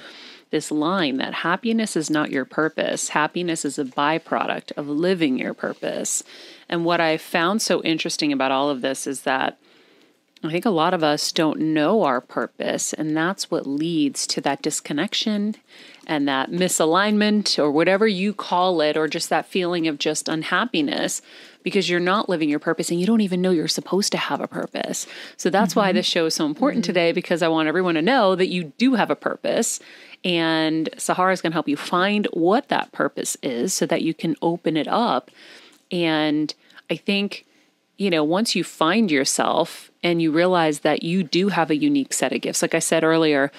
this 0.49 0.71
line 0.71 1.17
that 1.17 1.33
happiness 1.33 1.95
is 1.95 2.09
not 2.09 2.31
your 2.31 2.45
purpose. 2.45 3.09
Happiness 3.09 3.65
is 3.65 3.77
a 3.77 3.85
byproduct 3.85 4.71
of 4.77 4.87
living 4.87 5.37
your 5.39 5.53
purpose. 5.53 6.23
And 6.69 6.85
what 6.85 7.01
I 7.01 7.17
found 7.17 7.61
so 7.61 7.81
interesting 7.83 8.31
about 8.31 8.51
all 8.51 8.69
of 8.69 8.81
this 8.81 9.07
is 9.07 9.21
that 9.21 9.57
I 10.43 10.51
think 10.51 10.65
a 10.65 10.69
lot 10.69 10.93
of 10.93 11.03
us 11.03 11.31
don't 11.31 11.59
know 11.59 12.03
our 12.03 12.21
purpose, 12.21 12.93
and 12.93 13.17
that's 13.17 13.49
what 13.49 13.65
leads 13.65 14.27
to 14.27 14.41
that 14.41 14.61
disconnection 14.61 15.55
and 16.05 16.27
that 16.27 16.51
misalignment, 16.51 17.57
or 17.57 17.71
whatever 17.71 18.07
you 18.07 18.33
call 18.33 18.79
it, 18.81 18.95
or 18.95 19.07
just 19.07 19.29
that 19.29 19.47
feeling 19.47 19.87
of 19.87 19.97
just 19.97 20.29
unhappiness 20.29 21.21
because 21.63 21.89
you're 21.89 21.99
not 21.99 22.29
living 22.29 22.49
your 22.49 22.59
purpose 22.59 22.89
and 22.91 22.99
you 22.99 23.05
don't 23.05 23.19
even 23.19 23.41
know 23.41 23.51
you're 23.51 23.67
supposed 23.67 24.11
to 24.11 24.17
have 24.17 24.39
a 24.39 24.47
purpose. 24.47 25.05
So 25.35 25.49
that's 25.49 25.71
mm-hmm. 25.71 25.79
why 25.81 25.91
this 25.91 26.05
show 26.05 26.27
is 26.27 26.35
so 26.35 26.45
important 26.45 26.83
mm-hmm. 26.83 26.93
today 26.93 27.11
because 27.11 27.41
I 27.41 27.49
want 27.49 27.67
everyone 27.67 27.95
to 27.95 28.01
know 28.01 28.35
that 28.35 28.47
you 28.47 28.71
do 28.77 28.93
have 28.93 29.09
a 29.09 29.17
purpose. 29.17 29.81
And 30.23 30.89
Sahara 30.97 31.31
is 31.31 31.41
going 31.41 31.51
to 31.51 31.55
help 31.55 31.67
you 31.67 31.77
find 31.77 32.27
what 32.33 32.69
that 32.69 32.91
purpose 32.91 33.37
is 33.41 33.73
so 33.73 33.85
that 33.85 34.01
you 34.01 34.13
can 34.13 34.35
open 34.41 34.75
it 34.75 34.87
up. 34.87 35.31
And 35.91 36.53
I 36.89 36.95
think 36.95 37.45
you 37.97 38.11
know, 38.11 38.23
once 38.23 38.55
you 38.55 38.63
find 38.63 39.09
yourself 39.11 39.91
and 40.03 40.21
you 40.21 40.31
realize 40.31 40.79
that 40.79 41.03
you 41.03 41.23
do 41.23 41.49
have 41.49 41.71
a 41.71 41.75
unique 41.75 42.13
set 42.13 42.31
of 42.31 42.41
gifts, 42.41 42.61
like 42.61 42.75
I 42.75 42.79
said 42.79 43.03
earlier, 43.03 43.51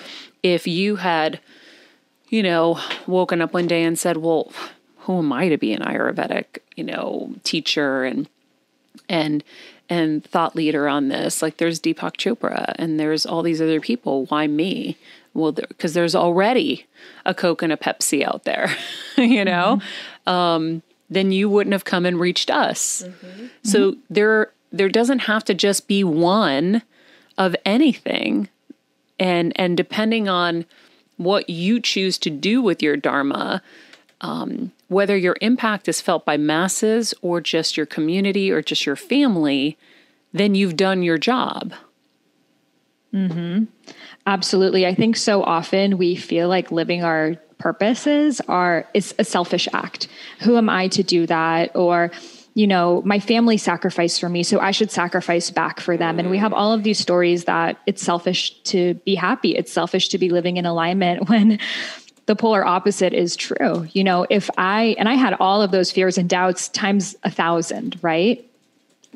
if 0.43 0.67
you 0.67 0.97
had, 0.97 1.41
you 2.29 2.43
know, 2.43 2.81
woken 3.07 3.41
up 3.43 3.53
one 3.53 3.67
day 3.67 3.83
and 3.83 3.99
said, 3.99 4.19
well, 4.19 4.53
who 5.01 5.19
am 5.19 5.33
I 5.33 5.49
to 5.49 5.59
be 5.59 5.73
an 5.73 5.83
Ayurvedic, 5.83 6.59
you 6.77 6.85
know, 6.85 7.35
teacher 7.43 8.05
and, 8.05 8.29
and, 9.09 9.43
and 9.89 10.25
thought 10.25 10.55
leader 10.55 10.87
on 10.87 11.09
this? 11.09 11.43
Like 11.43 11.57
there's 11.57 11.81
Deepak 11.81 12.17
Chopra 12.17 12.75
and 12.77 13.01
there's 13.01 13.27
all 13.27 13.43
these 13.43 13.61
other 13.61 13.81
people. 13.81 14.27
Why 14.27 14.47
me? 14.47 14.97
Well, 15.35 15.53
because 15.53 15.95
there, 15.95 16.03
there's 16.03 16.15
already 16.15 16.87
a 17.25 17.35
Coke 17.35 17.63
and 17.63 17.73
a 17.73 17.77
Pepsi 17.77 18.25
out 18.25 18.45
there, 18.45 18.75
you 19.17 19.45
know? 19.45 19.81
Mm-hmm. 20.27 20.31
Um, 20.31 20.83
then 21.11 21.33
you 21.33 21.49
wouldn't 21.49 21.73
have 21.73 21.85
come 21.85 22.05
and 22.05 22.21
reached 22.21 22.51
us. 22.51 23.03
Mm-hmm. 23.07 23.47
So 23.63 23.93
mm-hmm. 23.93 24.01
there 24.11 24.53
there 24.71 24.89
doesn't 24.89 25.21
have 25.21 25.45
to 25.45 25.55
just 25.55 25.89
be 25.89 26.05
one 26.05 26.83
of 27.37 27.57
anything. 27.65 28.49
And 29.19 29.53
and 29.57 29.77
depending 29.77 30.29
on 30.29 30.67
what 31.17 31.49
you 31.51 31.81
choose 31.81 32.19
to 32.19 32.31
do 32.31 32.63
with 32.63 32.83
your 32.83 32.97
dharma, 32.97 33.63
um, 34.21 34.73
whether 34.89 35.17
your 35.17 35.37
impact 35.41 35.89
is 35.89 36.01
felt 36.01 36.25
by 36.25 36.37
masses 36.37 37.15
or 37.23 37.41
just 37.41 37.77
your 37.77 37.87
community 37.87 38.51
or 38.51 38.63
just 38.63 38.87
your 38.87 38.97
family, 38.97 39.77
then 40.33 40.55
you've 40.55 40.77
done 40.77 41.03
your 41.03 41.19
job. 41.19 41.75
Hmm. 43.13 43.65
Absolutely. 44.29 44.87
I 44.87 44.95
think 44.95 45.17
so 45.17 45.43
often 45.43 45.97
we 45.97 46.15
feel 46.15 46.49
like 46.49 46.71
living 46.71 47.03
our 47.03 47.37
purposes 47.57 48.43
are 48.47 48.87
is 48.93 49.15
a 49.19 49.25
selfish 49.25 49.67
act. 49.73 50.07
Who 50.41 50.59
am 50.59 50.69
I 50.69 50.89
to 50.89 51.03
do 51.03 51.27
that? 51.27 51.75
Or 51.75 52.11
you 52.53 52.67
know, 52.67 53.01
my 53.07 53.21
family 53.21 53.57
sacrificed 53.57 54.21
for 54.21 54.29
me, 54.29 54.43
so 54.43 54.61
I 54.61 54.73
should 54.73 54.91
sacrifice 54.91 55.51
back 55.51 55.81
for 55.81 55.97
them. 55.97 56.19
And 56.19 56.29
we 56.29 56.37
have 56.37 56.53
all 56.53 56.75
of 56.75 56.83
these 56.83 56.99
stories 56.99 57.45
that 57.45 57.81
it's 57.87 58.03
selfish 58.03 58.61
to 58.65 58.95
be 59.07 59.15
happy. 59.15 59.57
It's 59.57 59.73
selfish 59.73 60.09
to 60.09 60.19
be 60.19 60.29
living 60.29 60.59
in 60.59 60.67
alignment 60.67 61.29
when 61.31 61.59
the 62.27 62.37
polar 62.37 62.67
opposite 62.67 63.15
is 63.15 63.35
true. 63.35 63.87
You 63.93 64.05
know, 64.05 64.27
if 64.29 64.51
I, 64.59 64.95
and 64.99 65.09
I 65.09 65.15
had 65.15 65.37
all 65.41 65.63
of 65.63 65.71
those 65.71 65.91
fears 65.91 66.19
and 66.19 66.29
doubts 66.29 66.69
times 66.69 67.17
a 67.23 67.31
thousand, 67.31 67.99
right? 68.03 68.45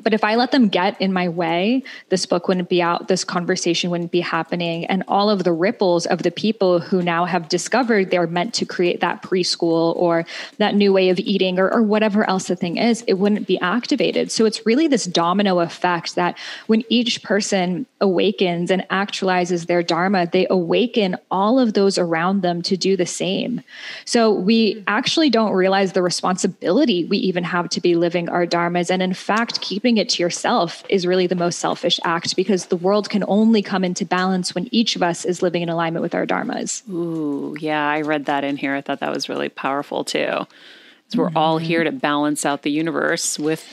But 0.01 0.13
if 0.13 0.23
I 0.23 0.35
let 0.35 0.51
them 0.51 0.69
get 0.69 0.99
in 0.99 1.13
my 1.13 1.29
way, 1.29 1.83
this 2.09 2.25
book 2.25 2.47
wouldn't 2.47 2.67
be 2.67 2.81
out, 2.81 3.07
this 3.07 3.23
conversation 3.23 3.89
wouldn't 3.89 4.11
be 4.11 4.21
happening. 4.21 4.85
And 4.85 5.03
all 5.07 5.29
of 5.29 5.43
the 5.43 5.53
ripples 5.53 6.05
of 6.07 6.23
the 6.23 6.31
people 6.31 6.79
who 6.79 7.01
now 7.01 7.25
have 7.25 7.47
discovered 7.47 8.09
they're 8.09 8.27
meant 8.27 8.53
to 8.55 8.65
create 8.65 9.01
that 9.01 9.21
preschool 9.21 9.95
or 9.95 10.25
that 10.57 10.75
new 10.75 10.91
way 10.91 11.09
of 11.09 11.19
eating 11.19 11.59
or, 11.59 11.71
or 11.71 11.81
whatever 11.83 12.27
else 12.27 12.47
the 12.47 12.55
thing 12.55 12.77
is, 12.77 13.03
it 13.07 13.13
wouldn't 13.13 13.47
be 13.47 13.59
activated. 13.59 14.31
So 14.31 14.45
it's 14.45 14.65
really 14.65 14.87
this 14.87 15.05
domino 15.05 15.59
effect 15.59 16.15
that 16.15 16.37
when 16.67 16.83
each 16.89 17.21
person 17.21 17.85
awakens 18.01 18.71
and 18.71 18.87
actualizes 18.89 19.67
their 19.67 19.83
Dharma, 19.83 20.27
they 20.27 20.47
awaken 20.49 21.17
all 21.29 21.59
of 21.59 21.73
those 21.73 21.97
around 21.97 22.41
them 22.41 22.61
to 22.63 22.75
do 22.75 22.97
the 22.97 23.05
same. 23.05 23.61
So 24.05 24.31
we 24.31 24.75
mm-hmm. 24.75 24.83
actually 24.87 25.29
don't 25.29 25.53
realize 25.53 25.93
the 25.93 26.01
responsibility 26.01 27.05
we 27.05 27.17
even 27.19 27.43
have 27.43 27.69
to 27.69 27.81
be 27.81 27.95
living 27.95 28.27
our 28.27 28.45
Dharmas. 28.45 28.89
And 28.89 29.01
in 29.01 29.13
fact, 29.13 29.61
keeping 29.61 29.82
keeping 29.83 29.97
it 29.97 30.07
to 30.07 30.23
yourself 30.23 30.81
is 30.87 31.05
really 31.05 31.27
the 31.27 31.35
most 31.35 31.59
selfish 31.59 31.99
act 32.05 32.37
because 32.37 32.67
the 32.67 32.77
world 32.77 33.09
can 33.09 33.21
only 33.27 33.61
come 33.61 33.83
into 33.83 34.05
balance 34.05 34.55
when 34.55 34.69
each 34.71 34.95
of 34.95 35.03
us 35.03 35.25
is 35.25 35.41
living 35.41 35.61
in 35.61 35.67
alignment 35.67 36.01
with 36.01 36.15
our 36.15 36.25
dharmas. 36.25 36.87
Ooh, 36.89 37.57
yeah, 37.59 37.85
I 37.89 37.99
read 37.99 38.23
that 38.27 38.45
in 38.45 38.55
here. 38.55 38.73
I 38.75 38.79
thought 38.79 39.01
that 39.01 39.13
was 39.13 39.27
really 39.27 39.49
powerful 39.49 40.05
too. 40.05 40.19
Because 40.21 41.17
we're 41.17 41.27
mm-hmm. 41.27 41.37
all 41.37 41.57
here 41.57 41.83
to 41.83 41.91
balance 41.91 42.45
out 42.45 42.61
the 42.61 42.71
universe 42.71 43.37
with 43.37 43.67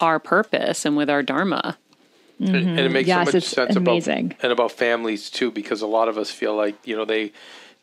our 0.00 0.20
purpose 0.20 0.84
and 0.84 0.96
with 0.96 1.10
our 1.10 1.24
dharma. 1.24 1.76
Mm-hmm. 2.40 2.54
And, 2.54 2.68
and, 2.68 2.78
it 2.78 2.92
makes 2.92 3.08
yes, 3.08 3.32
so 3.32 3.36
much 3.36 3.44
sense 3.44 3.74
amazing. 3.74 4.26
about 4.26 4.44
and 4.44 4.52
about 4.52 4.70
families 4.70 5.30
too, 5.30 5.50
because 5.50 5.82
a 5.82 5.88
lot 5.88 6.06
of 6.06 6.16
us 6.16 6.30
feel 6.30 6.54
like 6.54 6.76
you 6.86 6.94
know 6.94 7.04
they 7.04 7.32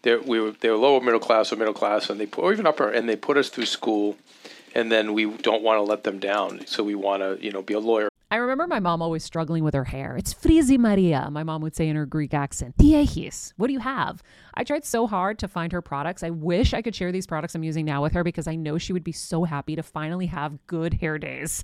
they 0.04 0.16
we 0.16 0.40
were 0.40 0.52
they 0.52 0.70
were 0.70 0.78
lower 0.78 1.02
middle 1.02 1.20
class 1.20 1.52
or 1.52 1.58
middle 1.58 1.74
class, 1.74 2.10
and 2.10 2.18
they 2.18 2.28
put, 2.28 2.44
or 2.44 2.54
even 2.54 2.66
upper, 2.66 2.88
and 2.88 3.10
they 3.10 3.18
put 3.18 3.36
us 3.36 3.50
through 3.50 3.66
school 3.66 4.16
and 4.74 4.92
then 4.92 5.14
we 5.14 5.26
don't 5.26 5.64
want 5.64 5.78
to 5.78 5.84
let 5.84 6.04
them 6.04 6.20
down. 6.20 6.66
So 6.66 6.84
we 6.84 6.96
want 6.96 7.22
to, 7.22 7.44
you 7.44 7.52
know, 7.52 7.62
be 7.62 7.74
a 7.74 7.80
lawyer. 7.80 8.10
I 8.34 8.38
remember 8.38 8.66
my 8.66 8.80
mom 8.80 9.04
always 9.04 9.24
struggling 9.24 9.64
with 9.64 9.76
her 9.76 9.84
hair. 9.84 10.18
It's 10.18 10.34
frizzy 10.34 10.76
Maria, 10.76 11.30
my 11.30 11.44
mom 11.44 11.62
would 11.62 11.76
say 11.76 11.88
in 11.88 11.96
her 11.96 12.08
Greek 12.08 12.34
accent. 12.34 12.76
Diehis, 12.78 13.54
what 13.58 13.68
do 13.68 13.74
you 13.74 13.80
have? 13.80 14.24
I 14.56 14.64
tried 14.64 14.86
so 14.86 15.06
hard 15.06 15.38
to 15.38 15.48
find 15.48 15.72
her 15.72 15.84
products. 15.84 16.24
I 16.24 16.32
wish 16.32 16.74
I 16.74 16.82
could 16.82 16.96
share 16.96 17.12
these 17.12 17.28
products 17.28 17.54
I'm 17.54 17.64
using 17.64 17.86
now 17.86 18.02
with 18.02 18.14
her 18.14 18.24
because 18.24 18.48
I 18.48 18.56
know 18.56 18.80
she 18.80 18.92
would 18.92 19.04
be 19.04 19.12
so 19.12 19.44
happy 19.44 19.76
to 19.76 19.84
finally 19.84 20.26
have 20.26 20.66
good 20.66 20.96
hair 20.96 21.20
days. 21.20 21.64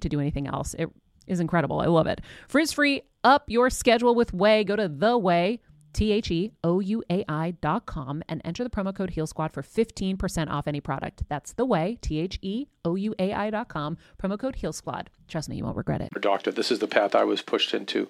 to 0.01 0.09
do 0.09 0.19
anything 0.19 0.47
else. 0.47 0.73
It 0.77 0.89
is 1.27 1.39
incredible. 1.39 1.79
I 1.79 1.85
love 1.85 2.07
it. 2.07 2.21
Frizz 2.47 2.73
free, 2.73 3.03
up 3.23 3.45
your 3.47 3.69
schedule 3.69 4.15
with 4.15 4.31
Ouai. 4.33 4.65
Go 4.65 4.75
to 4.75 4.87
the 4.87 5.19
Ouai. 5.19 5.59
T 5.93 6.11
H 6.11 6.31
E 6.31 6.51
O 6.63 6.79
U 6.79 7.03
A 7.09 7.25
I 7.27 7.51
dot 7.51 7.85
com 7.85 8.23
and 8.29 8.41
enter 8.45 8.63
the 8.63 8.69
promo 8.69 8.95
code 8.95 9.09
Heal 9.11 9.27
Squad 9.27 9.51
for 9.51 9.61
15% 9.61 10.49
off 10.49 10.67
any 10.67 10.79
product. 10.79 11.23
That's 11.27 11.53
the 11.53 11.65
Ouai, 11.65 11.99
T 11.99 12.19
H 12.19 12.39
E 12.41 12.67
O 12.85 12.95
U 12.95 13.13
A 13.19 13.33
I 13.33 13.49
dot 13.49 13.67
com, 13.67 13.97
promo 14.21 14.39
code 14.39 14.55
Heal 14.55 14.73
Squad. 14.73 15.09
Trust 15.27 15.49
me, 15.49 15.57
you 15.57 15.63
won't 15.65 15.77
regret 15.77 16.01
it. 16.01 16.09
doctor. 16.21 16.51
This 16.51 16.71
is 16.71 16.79
the 16.79 16.87
path 16.87 17.13
I 17.15 17.23
was 17.23 17.41
pushed 17.41 17.73
into, 17.73 18.09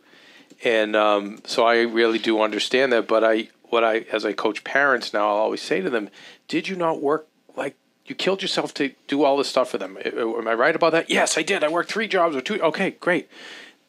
and 0.63 0.95
um, 0.95 1.39
so 1.45 1.65
I 1.65 1.81
really 1.81 2.19
do 2.19 2.41
understand 2.41 2.91
that. 2.93 3.07
But 3.07 3.23
I, 3.23 3.49
what 3.63 3.83
I, 3.83 4.05
as 4.11 4.25
I 4.25 4.33
coach 4.33 4.63
parents 4.63 5.13
now, 5.13 5.27
I'll 5.29 5.37
always 5.37 5.61
say 5.61 5.81
to 5.81 5.89
them, 5.89 6.09
"Did 6.47 6.67
you 6.67 6.75
not 6.75 7.01
work 7.01 7.27
like 7.55 7.77
you 8.05 8.15
killed 8.15 8.41
yourself 8.41 8.73
to 8.75 8.93
do 9.07 9.23
all 9.23 9.37
this 9.37 9.47
stuff 9.47 9.69
for 9.69 9.77
them? 9.77 9.97
Am 10.03 10.47
I 10.47 10.53
right 10.53 10.75
about 10.75 10.91
that? 10.91 11.09
Yes, 11.09 11.37
I 11.37 11.43
did. 11.43 11.63
I 11.63 11.69
worked 11.69 11.91
three 11.91 12.07
jobs 12.07 12.35
or 12.35 12.41
two. 12.41 12.61
Okay, 12.61 12.91
great. 12.91 13.29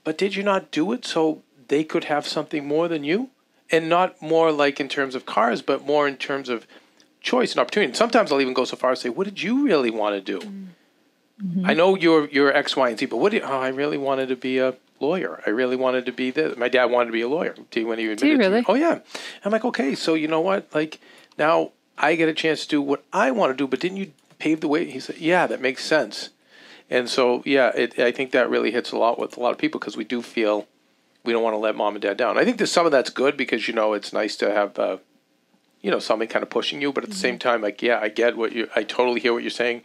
But 0.04 0.18
did 0.18 0.36
you 0.36 0.42
not 0.42 0.70
do 0.70 0.92
it 0.92 1.04
so 1.04 1.42
they 1.68 1.84
could 1.84 2.04
have 2.04 2.26
something 2.26 2.66
more 2.66 2.88
than 2.88 3.04
you, 3.04 3.30
and 3.70 3.88
not 3.88 4.20
more 4.20 4.52
like 4.52 4.80
in 4.80 4.88
terms 4.88 5.14
of 5.14 5.26
cars, 5.26 5.62
but 5.62 5.84
more 5.84 6.06
in 6.06 6.16
terms 6.16 6.48
of 6.48 6.66
choice 7.20 7.52
and 7.52 7.60
opportunity? 7.60 7.90
And 7.90 7.96
sometimes 7.96 8.30
I'll 8.30 8.40
even 8.40 8.54
go 8.54 8.64
so 8.64 8.76
far 8.76 8.92
as 8.92 8.98
to 8.98 9.02
say, 9.04 9.08
"What 9.08 9.24
did 9.24 9.42
you 9.42 9.64
really 9.64 9.90
want 9.90 10.14
to 10.14 10.20
do?" 10.20 10.46
Mm-hmm. 11.42 11.66
I 11.66 11.74
know 11.74 11.96
you're 11.96 12.28
you're 12.28 12.52
X, 12.54 12.76
Y, 12.76 12.88
and 12.88 12.98
Z, 12.98 13.06
but 13.06 13.16
what? 13.16 13.32
Do 13.32 13.40
oh, 13.42 13.60
I 13.60 13.68
really 13.68 13.98
wanted 13.98 14.28
to 14.28 14.36
be 14.36 14.58
a 14.58 14.74
lawyer. 15.00 15.42
I 15.46 15.50
really 15.50 15.76
wanted 15.76 16.06
to 16.06 16.12
be 16.12 16.30
this. 16.30 16.56
My 16.56 16.68
dad 16.68 16.86
wanted 16.86 17.06
to 17.06 17.12
be 17.12 17.22
a 17.22 17.28
lawyer. 17.28 17.54
Do 17.70 17.80
you, 17.80 17.86
when 17.86 17.98
he 17.98 18.04
admitted 18.04 18.20
to 18.20 18.38
me. 18.38 18.44
really? 18.44 18.64
Oh 18.68 18.74
yeah. 18.74 19.00
I'm 19.44 19.50
like, 19.52 19.64
okay, 19.64 19.94
so 19.94 20.14
you 20.14 20.28
know 20.28 20.40
what? 20.40 20.72
Like 20.74 21.00
now 21.38 21.72
I 22.02 22.16
get 22.16 22.28
a 22.28 22.34
chance 22.34 22.62
to 22.62 22.68
do 22.68 22.82
what 22.82 23.04
I 23.12 23.30
want 23.30 23.50
to 23.50 23.56
do, 23.56 23.66
but 23.66 23.80
didn't 23.80 23.98
you 23.98 24.12
pave 24.38 24.60
the 24.60 24.68
way? 24.68 24.90
He 24.90 25.00
said, 25.00 25.18
yeah, 25.18 25.46
that 25.46 25.60
makes 25.60 25.84
sense. 25.84 26.30
And 26.90 27.08
so 27.08 27.42
yeah, 27.46 27.68
it, 27.74 27.98
I 27.98 28.12
think 28.12 28.32
that 28.32 28.50
really 28.50 28.72
hits 28.72 28.92
a 28.92 28.98
lot 28.98 29.18
with 29.18 29.36
a 29.36 29.40
lot 29.40 29.52
of 29.52 29.58
people 29.58 29.80
because 29.80 29.96
we 29.96 30.04
do 30.04 30.20
feel 30.20 30.66
we 31.24 31.32
don't 31.32 31.42
want 31.42 31.54
to 31.54 31.58
let 31.58 31.76
mom 31.76 31.94
and 31.94 32.02
dad 32.02 32.16
down. 32.16 32.36
I 32.36 32.44
think 32.44 32.58
there's 32.58 32.72
some 32.72 32.84
of 32.84 32.92
that's 32.92 33.08
good 33.08 33.36
because 33.36 33.68
you 33.68 33.72
know 33.72 33.94
it's 33.94 34.12
nice 34.12 34.36
to 34.36 34.52
have. 34.52 34.78
Uh, 34.78 34.96
you 35.80 35.90
know, 35.90 35.98
something 35.98 36.28
kind 36.28 36.44
of 36.44 36.48
pushing 36.48 36.80
you, 36.80 36.92
but 36.92 37.02
at 37.02 37.10
the 37.10 37.16
same 37.16 37.40
time, 37.40 37.60
like, 37.60 37.82
yeah, 37.82 37.98
I 38.00 38.08
get 38.08 38.36
what 38.36 38.52
you, 38.52 38.68
I 38.76 38.84
totally 38.84 39.18
hear 39.18 39.32
what 39.32 39.42
you're 39.42 39.50
saying. 39.50 39.82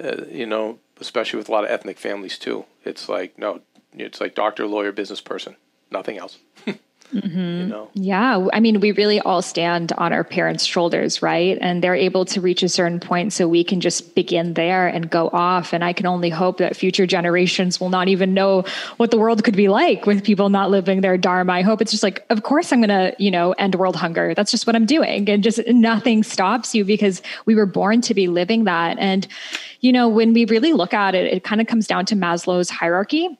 Uh, 0.00 0.24
you 0.30 0.46
know, 0.46 0.78
especially 1.00 1.38
with 1.38 1.48
a 1.48 1.52
lot 1.52 1.64
of 1.64 1.70
ethnic 1.70 1.98
families 1.98 2.38
too. 2.38 2.64
It's 2.84 3.08
like 3.08 3.38
no, 3.38 3.60
it's 3.92 4.20
like 4.20 4.34
doctor, 4.34 4.66
lawyer, 4.66 4.92
business 4.92 5.20
person, 5.20 5.56
nothing 5.90 6.18
else. 6.18 6.38
Mm-hmm. 7.12 7.38
You 7.38 7.66
know, 7.66 7.90
Yeah, 7.94 8.46
I 8.52 8.60
mean, 8.60 8.80
we 8.80 8.92
really 8.92 9.20
all 9.20 9.42
stand 9.42 9.92
on 9.92 10.12
our 10.12 10.24
parents' 10.24 10.64
shoulders, 10.64 11.22
right? 11.22 11.56
And 11.60 11.82
they're 11.82 11.94
able 11.94 12.24
to 12.26 12.40
reach 12.40 12.62
a 12.62 12.68
certain 12.68 13.00
point 13.00 13.32
so 13.32 13.48
we 13.48 13.64
can 13.64 13.80
just 13.80 14.14
begin 14.14 14.54
there 14.54 14.86
and 14.86 15.08
go 15.08 15.28
off. 15.32 15.72
And 15.72 15.84
I 15.84 15.92
can 15.92 16.06
only 16.06 16.30
hope 16.30 16.58
that 16.58 16.76
future 16.76 17.06
generations 17.06 17.80
will 17.80 17.90
not 17.90 18.08
even 18.08 18.34
know 18.34 18.64
what 18.96 19.10
the 19.10 19.18
world 19.18 19.44
could 19.44 19.56
be 19.56 19.68
like 19.68 20.06
with 20.06 20.24
people 20.24 20.48
not 20.48 20.70
living 20.70 21.00
their 21.00 21.16
dharma. 21.16 21.52
I 21.52 21.62
hope 21.62 21.80
it's 21.80 21.90
just 21.90 22.02
like, 22.02 22.24
of 22.30 22.42
course, 22.42 22.72
I'm 22.72 22.80
going 22.80 22.88
to, 22.88 23.14
you 23.18 23.30
know, 23.30 23.52
end 23.52 23.74
world 23.76 23.96
hunger. 23.96 24.34
That's 24.34 24.50
just 24.50 24.66
what 24.66 24.76
I'm 24.76 24.86
doing. 24.86 25.28
And 25.28 25.42
just 25.42 25.60
nothing 25.68 26.22
stops 26.22 26.74
you 26.74 26.84
because 26.84 27.22
we 27.44 27.54
were 27.54 27.66
born 27.66 28.00
to 28.02 28.14
be 28.14 28.28
living 28.28 28.64
that. 28.64 28.98
And, 28.98 29.26
you 29.80 29.92
know, 29.92 30.08
when 30.08 30.32
we 30.32 30.44
really 30.44 30.72
look 30.72 30.92
at 30.92 31.14
it, 31.14 31.32
it 31.32 31.44
kind 31.44 31.60
of 31.60 31.66
comes 31.66 31.86
down 31.86 32.06
to 32.06 32.16
Maslow's 32.16 32.70
hierarchy 32.70 33.38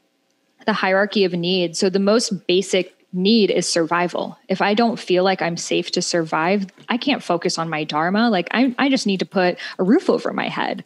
the 0.66 0.72
hierarchy 0.72 1.24
of 1.24 1.32
needs. 1.32 1.78
So 1.78 1.88
the 1.88 1.98
most 1.98 2.46
basic 2.46 2.95
need 3.16 3.50
is 3.50 3.68
survival. 3.68 4.38
If 4.48 4.60
I 4.60 4.74
don't 4.74 4.98
feel 4.98 5.24
like 5.24 5.42
I'm 5.42 5.56
safe 5.56 5.90
to 5.92 6.02
survive, 6.02 6.66
I 6.88 6.96
can't 6.96 7.22
focus 7.22 7.58
on 7.58 7.68
my 7.68 7.84
dharma. 7.84 8.30
Like 8.30 8.48
I, 8.52 8.74
I 8.78 8.88
just 8.88 9.06
need 9.06 9.20
to 9.20 9.26
put 9.26 9.58
a 9.78 9.84
roof 9.84 10.08
over 10.08 10.32
my 10.32 10.48
head. 10.48 10.84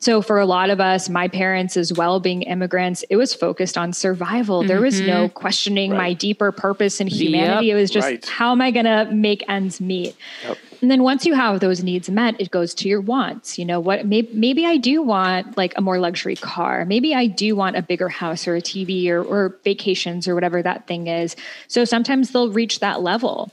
So 0.00 0.22
for 0.22 0.38
a 0.38 0.46
lot 0.46 0.70
of 0.70 0.80
us, 0.80 1.10
my 1.10 1.28
parents 1.28 1.76
as 1.76 1.92
well 1.92 2.20
being 2.20 2.40
immigrants, 2.42 3.04
it 3.10 3.16
was 3.16 3.34
focused 3.34 3.76
on 3.76 3.92
survival. 3.92 4.62
There 4.62 4.80
was 4.80 5.00
no 5.00 5.26
mm-hmm. 5.26 5.34
questioning 5.34 5.92
my 5.92 6.14
deeper 6.14 6.52
purpose 6.52 7.02
in 7.02 7.06
humanity. 7.06 7.70
It 7.70 7.74
was 7.74 7.90
just 7.90 8.06
Right. 8.06 8.26
how 8.26 8.52
am 8.52 8.62
I 8.62 8.70
going 8.70 8.86
to 8.86 9.10
make 9.12 9.44
ends 9.46 9.78
meet? 9.78 10.16
Yep. 10.46 10.58
And 10.80 10.90
then 10.90 11.02
once 11.02 11.26
you 11.26 11.34
have 11.34 11.60
those 11.60 11.82
needs 11.82 12.08
met, 12.08 12.40
it 12.40 12.50
goes 12.50 12.72
to 12.74 12.88
your 12.88 13.00
wants. 13.00 13.58
You 13.58 13.64
know 13.64 13.80
what? 13.80 14.06
Maybe, 14.06 14.30
maybe 14.32 14.64
I 14.64 14.78
do 14.78 15.02
want 15.02 15.56
like 15.56 15.74
a 15.76 15.82
more 15.82 15.98
luxury 15.98 16.36
car. 16.36 16.84
Maybe 16.84 17.14
I 17.14 17.26
do 17.26 17.54
want 17.54 17.76
a 17.76 17.82
bigger 17.82 18.08
house 18.08 18.48
or 18.48 18.56
a 18.56 18.62
TV 18.62 19.08
or, 19.08 19.22
or 19.22 19.58
vacations 19.62 20.26
or 20.26 20.34
whatever 20.34 20.62
that 20.62 20.86
thing 20.86 21.06
is. 21.06 21.36
So 21.68 21.84
sometimes 21.84 22.30
they'll 22.30 22.52
reach 22.52 22.80
that 22.80 23.02
level. 23.02 23.50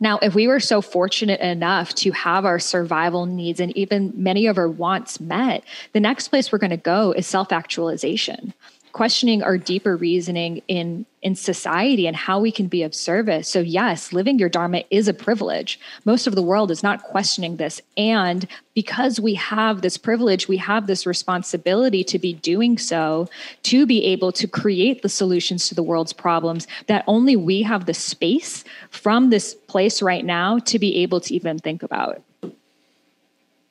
Now, 0.00 0.18
if 0.18 0.34
we 0.34 0.48
were 0.48 0.60
so 0.60 0.80
fortunate 0.82 1.40
enough 1.40 1.94
to 1.96 2.10
have 2.12 2.44
our 2.44 2.58
survival 2.58 3.26
needs 3.26 3.60
and 3.60 3.76
even 3.76 4.12
many 4.16 4.46
of 4.46 4.58
our 4.58 4.68
wants 4.68 5.20
met, 5.20 5.64
the 5.92 6.00
next 6.00 6.28
place 6.28 6.52
we're 6.52 6.58
going 6.58 6.70
to 6.70 6.76
go 6.76 7.12
is 7.12 7.26
self 7.26 7.52
actualization, 7.52 8.52
questioning 8.94 9.42
our 9.42 9.58
deeper 9.58 9.96
reasoning 9.96 10.62
in, 10.68 11.04
in 11.20 11.34
society 11.34 12.06
and 12.06 12.14
how 12.14 12.38
we 12.38 12.52
can 12.52 12.68
be 12.68 12.84
of 12.84 12.94
service. 12.94 13.48
So, 13.48 13.58
yes, 13.58 14.12
living 14.12 14.38
your 14.38 14.48
Dharma 14.48 14.84
is 14.88 15.08
a 15.08 15.12
privilege. 15.12 15.80
Most 16.04 16.28
of 16.28 16.36
the 16.36 16.42
world 16.42 16.70
is 16.70 16.84
not 16.84 17.02
questioning 17.02 17.56
this. 17.56 17.82
And 17.96 18.46
because 18.72 19.18
we 19.18 19.34
have 19.34 19.82
this 19.82 19.98
privilege, 19.98 20.46
we 20.46 20.58
have 20.58 20.86
this 20.86 21.06
responsibility 21.06 22.04
to 22.04 22.20
be 22.20 22.34
doing 22.34 22.78
so, 22.78 23.28
to 23.64 23.84
be 23.84 24.04
able 24.04 24.30
to 24.30 24.46
create 24.46 25.02
the 25.02 25.08
solutions 25.08 25.68
to 25.68 25.74
the 25.74 25.82
world's 25.82 26.12
problems 26.12 26.68
that 26.86 27.02
only 27.08 27.34
we 27.34 27.62
have 27.62 27.86
the 27.86 27.94
space 27.94 28.62
from 28.90 29.30
this 29.30 29.54
place 29.54 30.02
right 30.02 30.24
now 30.24 30.60
to 30.60 30.78
be 30.78 30.98
able 30.98 31.20
to 31.20 31.34
even 31.34 31.58
think 31.58 31.82
about. 31.82 32.22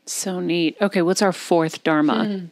So 0.05 0.41
neat. 0.41 0.75
Okay, 0.81 1.01
what's 1.01 1.21
our 1.21 1.31
fourth 1.31 1.81
dharma? 1.81 2.25
Hmm. 2.25 2.45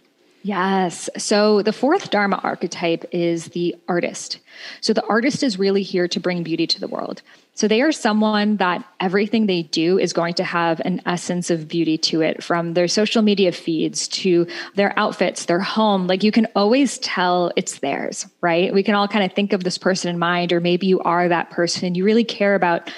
Yes. 0.44 1.10
So 1.18 1.62
the 1.62 1.74
fourth 1.74 2.10
Dharma 2.10 2.39
archetype 2.44 3.06
is 3.12 3.50
the 3.50 3.76
artist. 3.88 4.39
So 4.82 4.92
the 4.92 5.06
artist 5.06 5.44
is 5.44 5.60
really 5.60 5.84
here 5.84 6.08
to 6.08 6.20
bring 6.20 6.42
beauty 6.42 6.66
to 6.66 6.80
the 6.80 6.88
world. 6.88 7.22
So 7.54 7.68
they 7.68 7.82
are 7.82 7.92
someone 7.92 8.58
that 8.58 8.84
everything 9.00 9.46
they 9.46 9.64
do 9.64 10.00
is 10.00 10.14
going 10.14 10.34
to 10.36 10.44
have 10.44 10.80
an 10.80 11.02
essence 11.06 11.52
of 11.52 11.68
beauty 11.68 11.98
to 12.00 12.22
it 12.22 12.44
from 12.44 12.74
their 12.74 12.88
social 12.88 13.22
media 13.22 13.52
feeds 13.52 14.08
to 14.08 14.48
their 14.74 14.98
outfits, 14.98 15.46
their 15.46 15.60
home. 15.60 16.08
Like 16.08 16.24
you 16.24 16.32
can 16.32 16.48
always 16.56 16.98
tell 17.00 17.52
it's 17.56 17.80
theirs, 17.80 18.26
right? 18.39 18.74
We 18.74 18.84
can 18.84 18.96
all 18.96 19.08
kind 19.08 19.24
of 19.24 19.34
think 19.34 19.54
of 19.54 19.64
this 19.64 19.78
person 19.78 20.10
in 20.10 20.18
mind, 20.18 20.54
or 20.54 20.60
maybe 20.60 20.88
you 20.88 21.02
are 21.02 21.28
that 21.28 21.52
person 21.52 21.86
and 21.86 21.96
you 21.96 22.04
really 22.04 22.24
care 22.24 22.56
about 22.56 22.92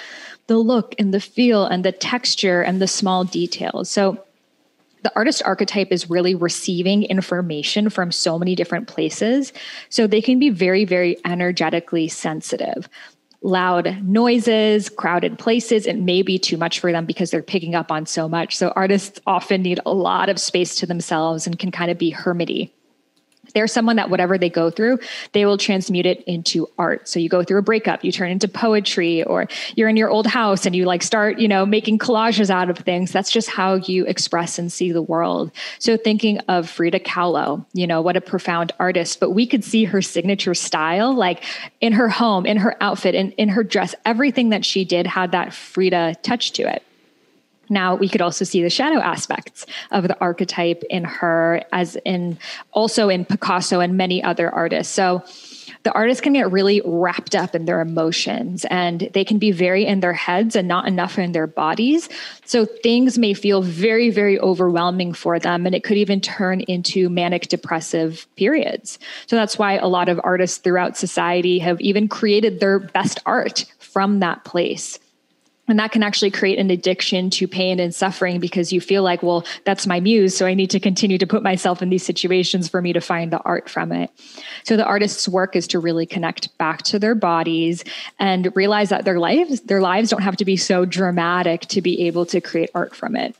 the 0.46 0.56
look 0.56 0.94
and 0.98 1.12
the 1.12 1.20
feel 1.20 1.66
and 1.66 1.84
the 1.84 1.92
texture 1.92 2.62
and 2.62 2.80
the 2.80 2.88
small 2.88 3.24
details. 3.24 3.90
So 3.90 4.24
the 5.04 5.12
artist 5.14 5.42
archetype 5.44 5.92
is 5.92 6.10
really 6.10 6.34
receiving 6.34 7.04
information 7.04 7.90
from 7.90 8.10
so 8.10 8.38
many 8.38 8.54
different 8.54 8.88
places. 8.88 9.52
So 9.90 10.06
they 10.06 10.22
can 10.22 10.38
be 10.38 10.48
very, 10.48 10.86
very 10.86 11.16
energetically 11.26 12.08
sensitive. 12.08 12.88
Loud 13.42 14.02
noises, 14.02 14.88
crowded 14.88 15.38
places, 15.38 15.86
it 15.86 15.98
may 15.98 16.22
be 16.22 16.38
too 16.38 16.56
much 16.56 16.80
for 16.80 16.90
them 16.90 17.04
because 17.04 17.30
they're 17.30 17.42
picking 17.42 17.74
up 17.74 17.92
on 17.92 18.06
so 18.06 18.26
much. 18.26 18.56
So 18.56 18.72
artists 18.74 19.20
often 19.26 19.60
need 19.60 19.78
a 19.84 19.92
lot 19.92 20.30
of 20.30 20.40
space 20.40 20.76
to 20.76 20.86
themselves 20.86 21.46
and 21.46 21.58
can 21.58 21.70
kind 21.70 21.90
of 21.90 21.98
be 21.98 22.10
hermity 22.10 22.70
they're 23.54 23.66
someone 23.66 23.96
that 23.96 24.10
whatever 24.10 24.36
they 24.36 24.50
go 24.50 24.70
through, 24.70 24.98
they 25.32 25.46
will 25.46 25.58
transmute 25.58 26.06
it 26.06 26.22
into 26.24 26.68
art. 26.78 27.08
So 27.08 27.18
you 27.18 27.28
go 27.28 27.42
through 27.42 27.58
a 27.58 27.62
breakup, 27.62 28.04
you 28.04 28.12
turn 28.12 28.30
into 28.30 28.48
poetry, 28.48 29.22
or 29.24 29.48
you're 29.76 29.88
in 29.88 29.96
your 29.96 30.10
old 30.10 30.26
house 30.26 30.66
and 30.66 30.74
you 30.74 30.84
like 30.84 31.02
start, 31.02 31.38
you 31.38 31.48
know, 31.48 31.64
making 31.64 31.98
collages 31.98 32.50
out 32.50 32.68
of 32.68 32.78
things. 32.78 33.12
That's 33.12 33.30
just 33.30 33.48
how 33.48 33.74
you 33.74 34.04
express 34.06 34.58
and 34.58 34.72
see 34.72 34.92
the 34.92 35.02
world. 35.02 35.50
So 35.78 35.96
thinking 35.96 36.38
of 36.48 36.68
Frida 36.68 37.00
Kahlo, 37.00 37.64
you 37.72 37.86
know, 37.86 38.02
what 38.02 38.16
a 38.16 38.20
profound 38.20 38.72
artist, 38.78 39.20
but 39.20 39.30
we 39.30 39.46
could 39.46 39.64
see 39.64 39.84
her 39.84 40.02
signature 40.02 40.54
style, 40.54 41.14
like 41.14 41.44
in 41.80 41.92
her 41.92 42.08
home, 42.08 42.46
in 42.46 42.56
her 42.58 42.76
outfit, 42.82 43.14
in, 43.14 43.32
in 43.32 43.48
her 43.48 43.62
dress, 43.62 43.94
everything 44.04 44.50
that 44.50 44.64
she 44.64 44.84
did 44.84 45.06
had 45.06 45.32
that 45.32 45.54
Frida 45.54 46.16
touch 46.22 46.52
to 46.52 46.62
it. 46.62 46.82
Now 47.68 47.94
we 47.94 48.08
could 48.08 48.22
also 48.22 48.44
see 48.44 48.62
the 48.62 48.70
shadow 48.70 49.00
aspects 49.00 49.66
of 49.90 50.08
the 50.08 50.18
archetype 50.20 50.82
in 50.90 51.04
her, 51.04 51.62
as 51.72 51.96
in 52.04 52.38
also 52.72 53.08
in 53.08 53.24
Picasso 53.24 53.80
and 53.80 53.96
many 53.96 54.22
other 54.22 54.50
artists. 54.50 54.92
So 54.92 55.22
the 55.84 55.92
artists 55.92 56.22
can 56.22 56.32
get 56.32 56.50
really 56.50 56.80
wrapped 56.84 57.34
up 57.34 57.54
in 57.54 57.66
their 57.66 57.80
emotions 57.80 58.64
and 58.70 59.10
they 59.12 59.24
can 59.24 59.38
be 59.38 59.50
very 59.50 59.84
in 59.84 60.00
their 60.00 60.14
heads 60.14 60.56
and 60.56 60.66
not 60.66 60.88
enough 60.88 61.18
in 61.18 61.32
their 61.32 61.46
bodies. 61.46 62.08
So 62.46 62.64
things 62.64 63.18
may 63.18 63.34
feel 63.34 63.60
very, 63.60 64.08
very 64.08 64.40
overwhelming 64.40 65.12
for 65.12 65.38
them. 65.38 65.66
And 65.66 65.74
it 65.74 65.84
could 65.84 65.98
even 65.98 66.22
turn 66.22 66.62
into 66.62 67.10
manic 67.10 67.48
depressive 67.48 68.26
periods. 68.36 68.98
So 69.26 69.36
that's 69.36 69.58
why 69.58 69.74
a 69.74 69.86
lot 69.86 70.08
of 70.08 70.20
artists 70.24 70.56
throughout 70.58 70.96
society 70.96 71.58
have 71.58 71.80
even 71.82 72.08
created 72.08 72.60
their 72.60 72.78
best 72.78 73.20
art 73.26 73.66
from 73.78 74.20
that 74.20 74.44
place. 74.44 74.98
And 75.66 75.78
that 75.78 75.92
can 75.92 76.02
actually 76.02 76.30
create 76.30 76.58
an 76.58 76.70
addiction 76.70 77.30
to 77.30 77.48
pain 77.48 77.80
and 77.80 77.94
suffering 77.94 78.38
because 78.38 78.70
you 78.70 78.82
feel 78.82 79.02
like, 79.02 79.22
well, 79.22 79.46
that's 79.64 79.86
my 79.86 79.98
muse. 79.98 80.36
So 80.36 80.44
I 80.44 80.52
need 80.52 80.68
to 80.70 80.80
continue 80.80 81.16
to 81.16 81.26
put 81.26 81.42
myself 81.42 81.80
in 81.80 81.88
these 81.88 82.04
situations 82.04 82.68
for 82.68 82.82
me 82.82 82.92
to 82.92 83.00
find 83.00 83.32
the 83.32 83.40
art 83.40 83.70
from 83.70 83.90
it. 83.90 84.10
So 84.64 84.76
the 84.76 84.84
artist's 84.84 85.26
work 85.26 85.56
is 85.56 85.66
to 85.68 85.78
really 85.78 86.04
connect 86.04 86.56
back 86.58 86.82
to 86.82 86.98
their 86.98 87.14
bodies 87.14 87.82
and 88.18 88.54
realize 88.54 88.90
that 88.90 89.06
their 89.06 89.18
lives, 89.18 89.62
their 89.62 89.80
lives 89.80 90.10
don't 90.10 90.20
have 90.22 90.36
to 90.36 90.44
be 90.44 90.58
so 90.58 90.84
dramatic 90.84 91.62
to 91.68 91.80
be 91.80 92.06
able 92.08 92.26
to 92.26 92.42
create 92.42 92.70
art 92.74 92.94
from 92.94 93.16
it. 93.16 93.34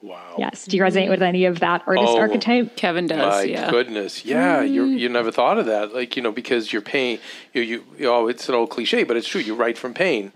Wow. 0.00 0.34
Yes. 0.36 0.64
Do 0.66 0.76
you 0.76 0.82
resonate 0.82 1.08
with 1.10 1.22
any 1.22 1.44
of 1.44 1.60
that 1.60 1.84
artist 1.86 2.08
Oh. 2.08 2.18
archetype? 2.18 2.74
Kevin 2.74 3.06
does. 3.06 3.18
My 3.18 3.42
yeah. 3.44 3.70
goodness, 3.70 4.24
yeah, 4.24 4.60
you 4.62 4.84
Mm. 4.84 4.98
you 4.98 5.08
never 5.08 5.30
thought 5.30 5.58
of 5.58 5.66
that, 5.66 5.94
like 5.94 6.16
you 6.16 6.22
know, 6.22 6.32
because 6.32 6.72
you're 6.72 6.82
pain. 6.82 7.20
You 7.54 7.62
you, 7.62 7.84
you 7.96 8.06
know, 8.06 8.26
it's 8.26 8.48
an 8.48 8.56
old 8.56 8.70
cliche, 8.70 9.04
but 9.04 9.16
it's 9.16 9.28
true. 9.28 9.40
You 9.40 9.54
write 9.54 9.78
from 9.78 9.94
pain, 9.94 10.32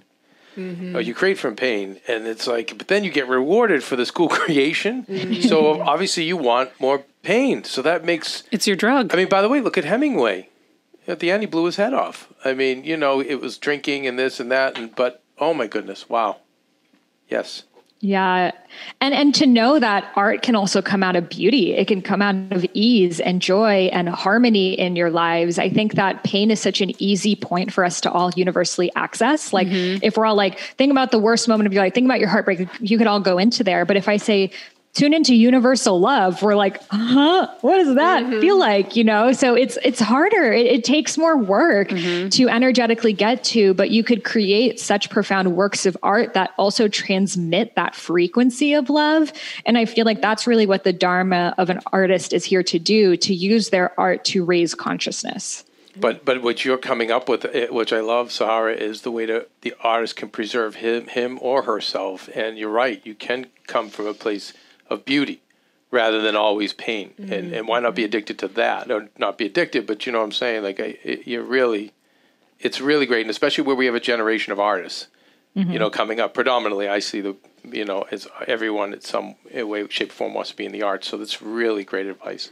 Mm-hmm. 0.56 0.96
or 0.96 1.00
you 1.00 1.12
create 1.14 1.38
from 1.38 1.54
pain, 1.54 2.00
and 2.08 2.26
it's 2.26 2.46
like, 2.46 2.78
but 2.78 2.88
then 2.88 3.04
you 3.04 3.10
get 3.10 3.28
rewarded 3.28 3.84
for 3.84 3.94
this 3.94 4.10
cool 4.10 4.28
creation. 4.40 5.04
Mm-hmm. 5.04 5.48
So 5.48 5.82
obviously, 5.82 6.24
you 6.24 6.36
want 6.38 6.70
more 6.80 7.04
pain. 7.22 7.64
So 7.64 7.82
that 7.82 8.04
makes. 8.04 8.42
It's 8.50 8.66
your 8.66 8.76
drug. 8.76 9.12
I 9.12 9.16
mean, 9.16 9.28
by 9.28 9.42
the 9.42 9.48
way, 9.48 9.60
look 9.60 9.76
at 9.76 9.84
Hemingway. 9.84 10.48
At 11.06 11.20
the 11.20 11.30
end, 11.30 11.42
he 11.42 11.46
blew 11.46 11.66
his 11.66 11.76
head 11.76 11.94
off. 11.94 12.32
I 12.44 12.54
mean, 12.54 12.84
you 12.84 12.96
know, 12.96 13.20
it 13.20 13.36
was 13.36 13.58
drinking 13.58 14.06
and 14.06 14.18
this 14.18 14.40
and 14.40 14.50
that, 14.50 14.78
and 14.78 14.94
but 14.94 15.22
oh 15.38 15.52
my 15.52 15.66
goodness, 15.66 16.08
wow, 16.08 16.38
yes. 17.28 17.64
Yeah. 18.00 18.50
And 19.00 19.14
and 19.14 19.34
to 19.36 19.46
know 19.46 19.78
that 19.78 20.12
art 20.16 20.42
can 20.42 20.54
also 20.54 20.82
come 20.82 21.02
out 21.02 21.16
of 21.16 21.30
beauty. 21.30 21.72
It 21.72 21.88
can 21.88 22.02
come 22.02 22.20
out 22.20 22.52
of 22.52 22.66
ease 22.74 23.20
and 23.20 23.40
joy 23.40 23.88
and 23.90 24.08
harmony 24.08 24.78
in 24.78 24.96
your 24.96 25.10
lives. 25.10 25.58
I 25.58 25.70
think 25.70 25.94
that 25.94 26.22
pain 26.22 26.50
is 26.50 26.60
such 26.60 26.82
an 26.82 26.92
easy 27.02 27.34
point 27.34 27.72
for 27.72 27.84
us 27.84 28.02
to 28.02 28.12
all 28.12 28.30
universally 28.36 28.92
access. 28.94 29.52
Like 29.52 29.68
mm-hmm. 29.68 30.00
if 30.02 30.16
we're 30.16 30.26
all 30.26 30.36
like, 30.36 30.58
think 30.58 30.90
about 30.90 31.10
the 31.10 31.18
worst 31.18 31.48
moment 31.48 31.66
of 31.66 31.72
your 31.72 31.82
life, 31.82 31.94
think 31.94 32.04
about 32.04 32.20
your 32.20 32.28
heartbreak, 32.28 32.68
you 32.80 32.98
could 32.98 33.06
all 33.06 33.20
go 33.20 33.38
into 33.38 33.64
there. 33.64 33.86
But 33.86 33.96
if 33.96 34.08
I 34.08 34.18
say 34.18 34.50
tune 34.96 35.12
into 35.12 35.34
universal 35.34 36.00
love, 36.00 36.42
we're 36.42 36.56
like, 36.56 36.82
huh, 36.90 37.48
what 37.60 37.76
does 37.76 37.94
that 37.96 38.28
feel 38.40 38.58
like? 38.58 38.96
You 38.96 39.04
know? 39.04 39.32
So 39.32 39.54
it's 39.54 39.78
it's 39.84 40.00
harder. 40.00 40.52
It, 40.52 40.66
it 40.66 40.84
takes 40.84 41.18
more 41.18 41.36
work 41.36 41.90
to 41.90 42.48
energetically 42.48 43.12
get 43.12 43.44
to, 43.44 43.74
but 43.74 43.90
you 43.90 44.02
could 44.02 44.24
create 44.24 44.80
such 44.80 45.10
profound 45.10 45.54
works 45.54 45.84
of 45.84 45.96
art 46.02 46.32
that 46.34 46.52
also 46.56 46.88
transmit 46.88 47.74
that 47.76 47.94
frequency 47.94 48.72
of 48.72 48.88
love. 48.88 49.32
And 49.66 49.76
I 49.76 49.84
feel 49.84 50.06
like 50.06 50.22
that's 50.22 50.46
really 50.46 50.66
what 50.66 50.84
the 50.84 50.94
dharma 50.94 51.54
of 51.58 51.68
an 51.68 51.80
artist 51.92 52.32
is 52.32 52.44
here 52.44 52.62
to 52.62 52.78
do, 52.78 53.16
to 53.18 53.34
use 53.34 53.68
their 53.68 53.98
art 54.00 54.24
to 54.26 54.44
raise 54.44 54.74
consciousness. 54.74 55.64
But 55.98 56.24
but 56.24 56.42
what 56.42 56.64
you're 56.64 56.78
coming 56.78 57.10
up 57.10 57.28
with, 57.28 57.44
eh, 57.44 57.68
which 57.70 57.92
I 57.92 58.00
love, 58.00 58.32
Sahara, 58.32 58.74
is 58.74 59.02
the 59.02 59.10
way 59.10 59.26
to 59.26 59.46
the 59.60 59.74
artist 59.82 60.16
can 60.16 60.30
preserve 60.30 60.76
him 60.76 61.06
him 61.08 61.38
or 61.42 61.62
herself. 61.62 62.30
And 62.34 62.56
you're 62.58 62.70
right, 62.70 63.04
you 63.04 63.14
can 63.14 63.46
come 63.66 63.90
from 63.90 64.06
a 64.06 64.14
place 64.14 64.52
of 64.88 65.04
beauty 65.04 65.42
rather 65.90 66.20
than 66.20 66.36
always 66.36 66.72
pain. 66.72 67.14
And 67.18 67.28
mm-hmm. 67.28 67.54
and 67.54 67.68
why 67.68 67.80
not 67.80 67.94
be 67.94 68.04
addicted 68.04 68.38
to 68.40 68.48
that, 68.48 68.90
or 68.90 69.08
not 69.18 69.38
be 69.38 69.46
addicted? 69.46 69.86
But 69.86 70.06
you 70.06 70.12
know 70.12 70.18
what 70.18 70.24
I'm 70.24 70.32
saying? 70.32 70.62
Like 70.62 70.80
I, 70.80 70.98
it, 71.02 71.26
you're 71.26 71.42
really, 71.42 71.92
it's 72.60 72.80
really 72.80 73.06
great, 73.06 73.22
and 73.22 73.30
especially 73.30 73.64
where 73.64 73.76
we 73.76 73.86
have 73.86 73.94
a 73.94 74.00
generation 74.00 74.52
of 74.52 74.60
artists. 74.60 75.08
You 75.54 75.64
mm-hmm. 75.64 75.74
know, 75.76 75.88
coming 75.88 76.20
up 76.20 76.34
predominantly, 76.34 76.86
I 76.86 76.98
see 76.98 77.22
the 77.22 77.36
you 77.64 77.84
know 77.84 78.06
as 78.10 78.28
everyone 78.46 78.92
in 78.92 79.00
some 79.00 79.36
way, 79.54 79.88
shape, 79.88 80.10
or 80.10 80.12
form 80.12 80.34
wants 80.34 80.50
to 80.50 80.56
be 80.56 80.66
in 80.66 80.72
the 80.72 80.82
arts. 80.82 81.08
So 81.08 81.16
that's 81.16 81.40
really 81.40 81.82
great 81.82 82.06
advice. 82.06 82.50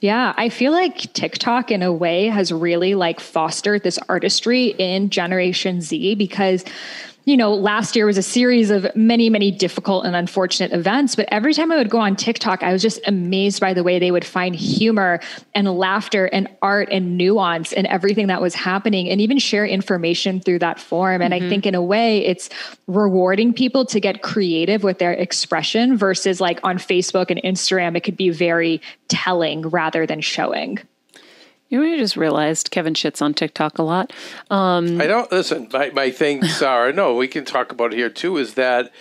Yeah, 0.00 0.34
I 0.36 0.48
feel 0.48 0.72
like 0.72 1.12
TikTok 1.12 1.70
in 1.70 1.80
a 1.80 1.92
way 1.92 2.26
has 2.26 2.50
really 2.50 2.96
like 2.96 3.20
fostered 3.20 3.84
this 3.84 4.00
artistry 4.08 4.74
in 4.76 5.10
Generation 5.10 5.80
Z 5.80 6.16
because 6.16 6.64
you 7.24 7.36
know, 7.36 7.54
last 7.54 7.94
year 7.94 8.04
was 8.04 8.18
a 8.18 8.22
series 8.22 8.70
of 8.70 8.86
many, 8.96 9.30
many 9.30 9.50
difficult 9.50 10.04
and 10.04 10.16
unfortunate 10.16 10.72
events. 10.72 11.14
But 11.14 11.28
every 11.30 11.54
time 11.54 11.70
I 11.70 11.76
would 11.76 11.90
go 11.90 12.00
on 12.00 12.16
TikTok, 12.16 12.62
I 12.62 12.72
was 12.72 12.82
just 12.82 13.00
amazed 13.06 13.60
by 13.60 13.74
the 13.74 13.84
way 13.84 13.98
they 13.98 14.10
would 14.10 14.24
find 14.24 14.56
humor 14.56 15.20
and 15.54 15.72
laughter 15.78 16.26
and 16.26 16.48
art 16.62 16.88
and 16.90 17.16
nuance 17.16 17.72
and 17.72 17.86
everything 17.86 18.26
that 18.26 18.40
was 18.40 18.54
happening 18.54 19.08
and 19.08 19.20
even 19.20 19.38
share 19.38 19.64
information 19.64 20.40
through 20.40 20.58
that 20.60 20.80
form. 20.80 21.22
And 21.22 21.32
I 21.32 21.38
mm-hmm. 21.38 21.48
think 21.48 21.66
in 21.66 21.74
a 21.76 21.82
way, 21.82 22.24
it's 22.26 22.50
rewarding 22.88 23.52
people 23.52 23.86
to 23.86 24.00
get 24.00 24.22
creative 24.22 24.82
with 24.82 24.98
their 24.98 25.12
expression 25.12 25.96
versus 25.96 26.40
like 26.40 26.58
on 26.64 26.78
Facebook 26.78 27.30
and 27.30 27.40
Instagram, 27.42 27.96
it 27.96 28.00
could 28.00 28.16
be 28.16 28.30
very 28.30 28.80
telling 29.08 29.62
rather 29.62 30.06
than 30.06 30.20
showing. 30.20 30.80
You 31.72 31.80
know, 31.82 31.90
I 31.90 31.96
just 31.96 32.18
realized 32.18 32.70
Kevin 32.70 32.92
shits 32.92 33.22
on 33.22 33.32
TikTok 33.32 33.78
a 33.78 33.82
lot. 33.82 34.12
Um, 34.50 35.00
I 35.00 35.06
don't 35.06 35.32
listen. 35.32 35.70
My 35.72 35.88
my 35.88 36.10
thing, 36.10 36.44
Sarah. 36.58 36.92
No, 36.92 37.16
we 37.16 37.26
can 37.26 37.46
talk 37.46 37.72
about 37.72 37.94
it 37.94 37.96
here 37.96 38.10
too. 38.10 38.36
Is 38.36 38.54
that 38.54 38.92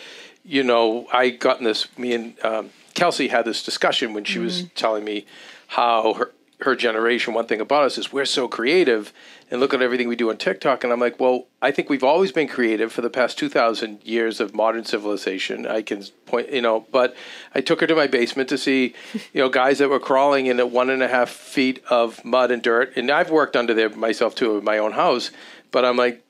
you 0.46 0.64
know 0.64 1.06
I 1.12 1.32
got 1.32 1.58
in 1.58 1.66
this. 1.66 1.86
Me 1.98 2.14
and 2.14 2.46
um, 2.46 2.70
Kelsey 2.94 3.28
had 3.28 3.44
this 3.44 3.62
discussion 3.62 4.14
when 4.14 4.24
she 4.24 4.40
was 4.40 4.68
telling 4.74 5.04
me 5.04 5.26
how 5.68 6.14
her 6.14 6.32
her 6.62 6.78
generation. 6.78 7.34
One 7.34 7.46
thing 7.46 7.60
about 7.60 7.84
us 7.84 7.98
is 7.98 8.14
we're 8.14 8.24
so 8.24 8.48
creative, 8.48 9.12
and 9.52 9.60
look 9.60 9.74
at 9.74 9.82
everything 9.82 10.08
we 10.08 10.16
do 10.16 10.30
on 10.30 10.38
TikTok. 10.38 10.84
And 10.84 10.92
I'm 10.94 11.00
like, 11.00 11.20
well, 11.20 11.46
I 11.62 11.72
think 11.72 11.90
we've 11.90 12.04
always 12.04 12.32
been 12.32 12.48
creative 12.48 12.92
for 12.92 13.02
the 13.02 13.10
past 13.10 13.38
two 13.38 13.50
thousand 13.50 14.02
years 14.04 14.40
of 14.40 14.56
modern 14.56 14.86
civilization. 14.86 15.68
I 15.68 15.82
can 15.82 16.04
point, 16.26 16.52
you 16.52 16.62
know, 16.62 16.88
but 16.92 17.16
I 17.54 17.62
took 17.62 17.82
her 17.82 17.88
to 17.88 17.96
my 17.96 18.08
basement 18.08 18.50
to 18.50 18.58
see, 18.58 18.96
you 19.34 19.42
know, 19.42 19.50
guys 19.50 19.80
that 19.80 19.90
were 19.90 20.00
crawling 20.00 20.46
in 20.48 20.60
at 20.60 20.72
one 20.72 20.90
and 20.90 21.04
a 21.04 21.08
half 21.10 21.30
feet 21.30 21.84
of 21.90 22.24
mud 22.26 22.50
and 22.50 22.64
dirt. 22.64 22.94
And 22.96 23.12
I've 23.12 23.30
worked 23.30 23.56
under 23.56 23.74
there 23.74 23.90
myself 23.90 24.34
too 24.34 24.58
in 24.58 24.64
my 24.64 24.78
own 24.78 24.94
house. 24.94 25.30
But 25.72 25.86
I'm 25.86 25.98
like, 25.98 26.24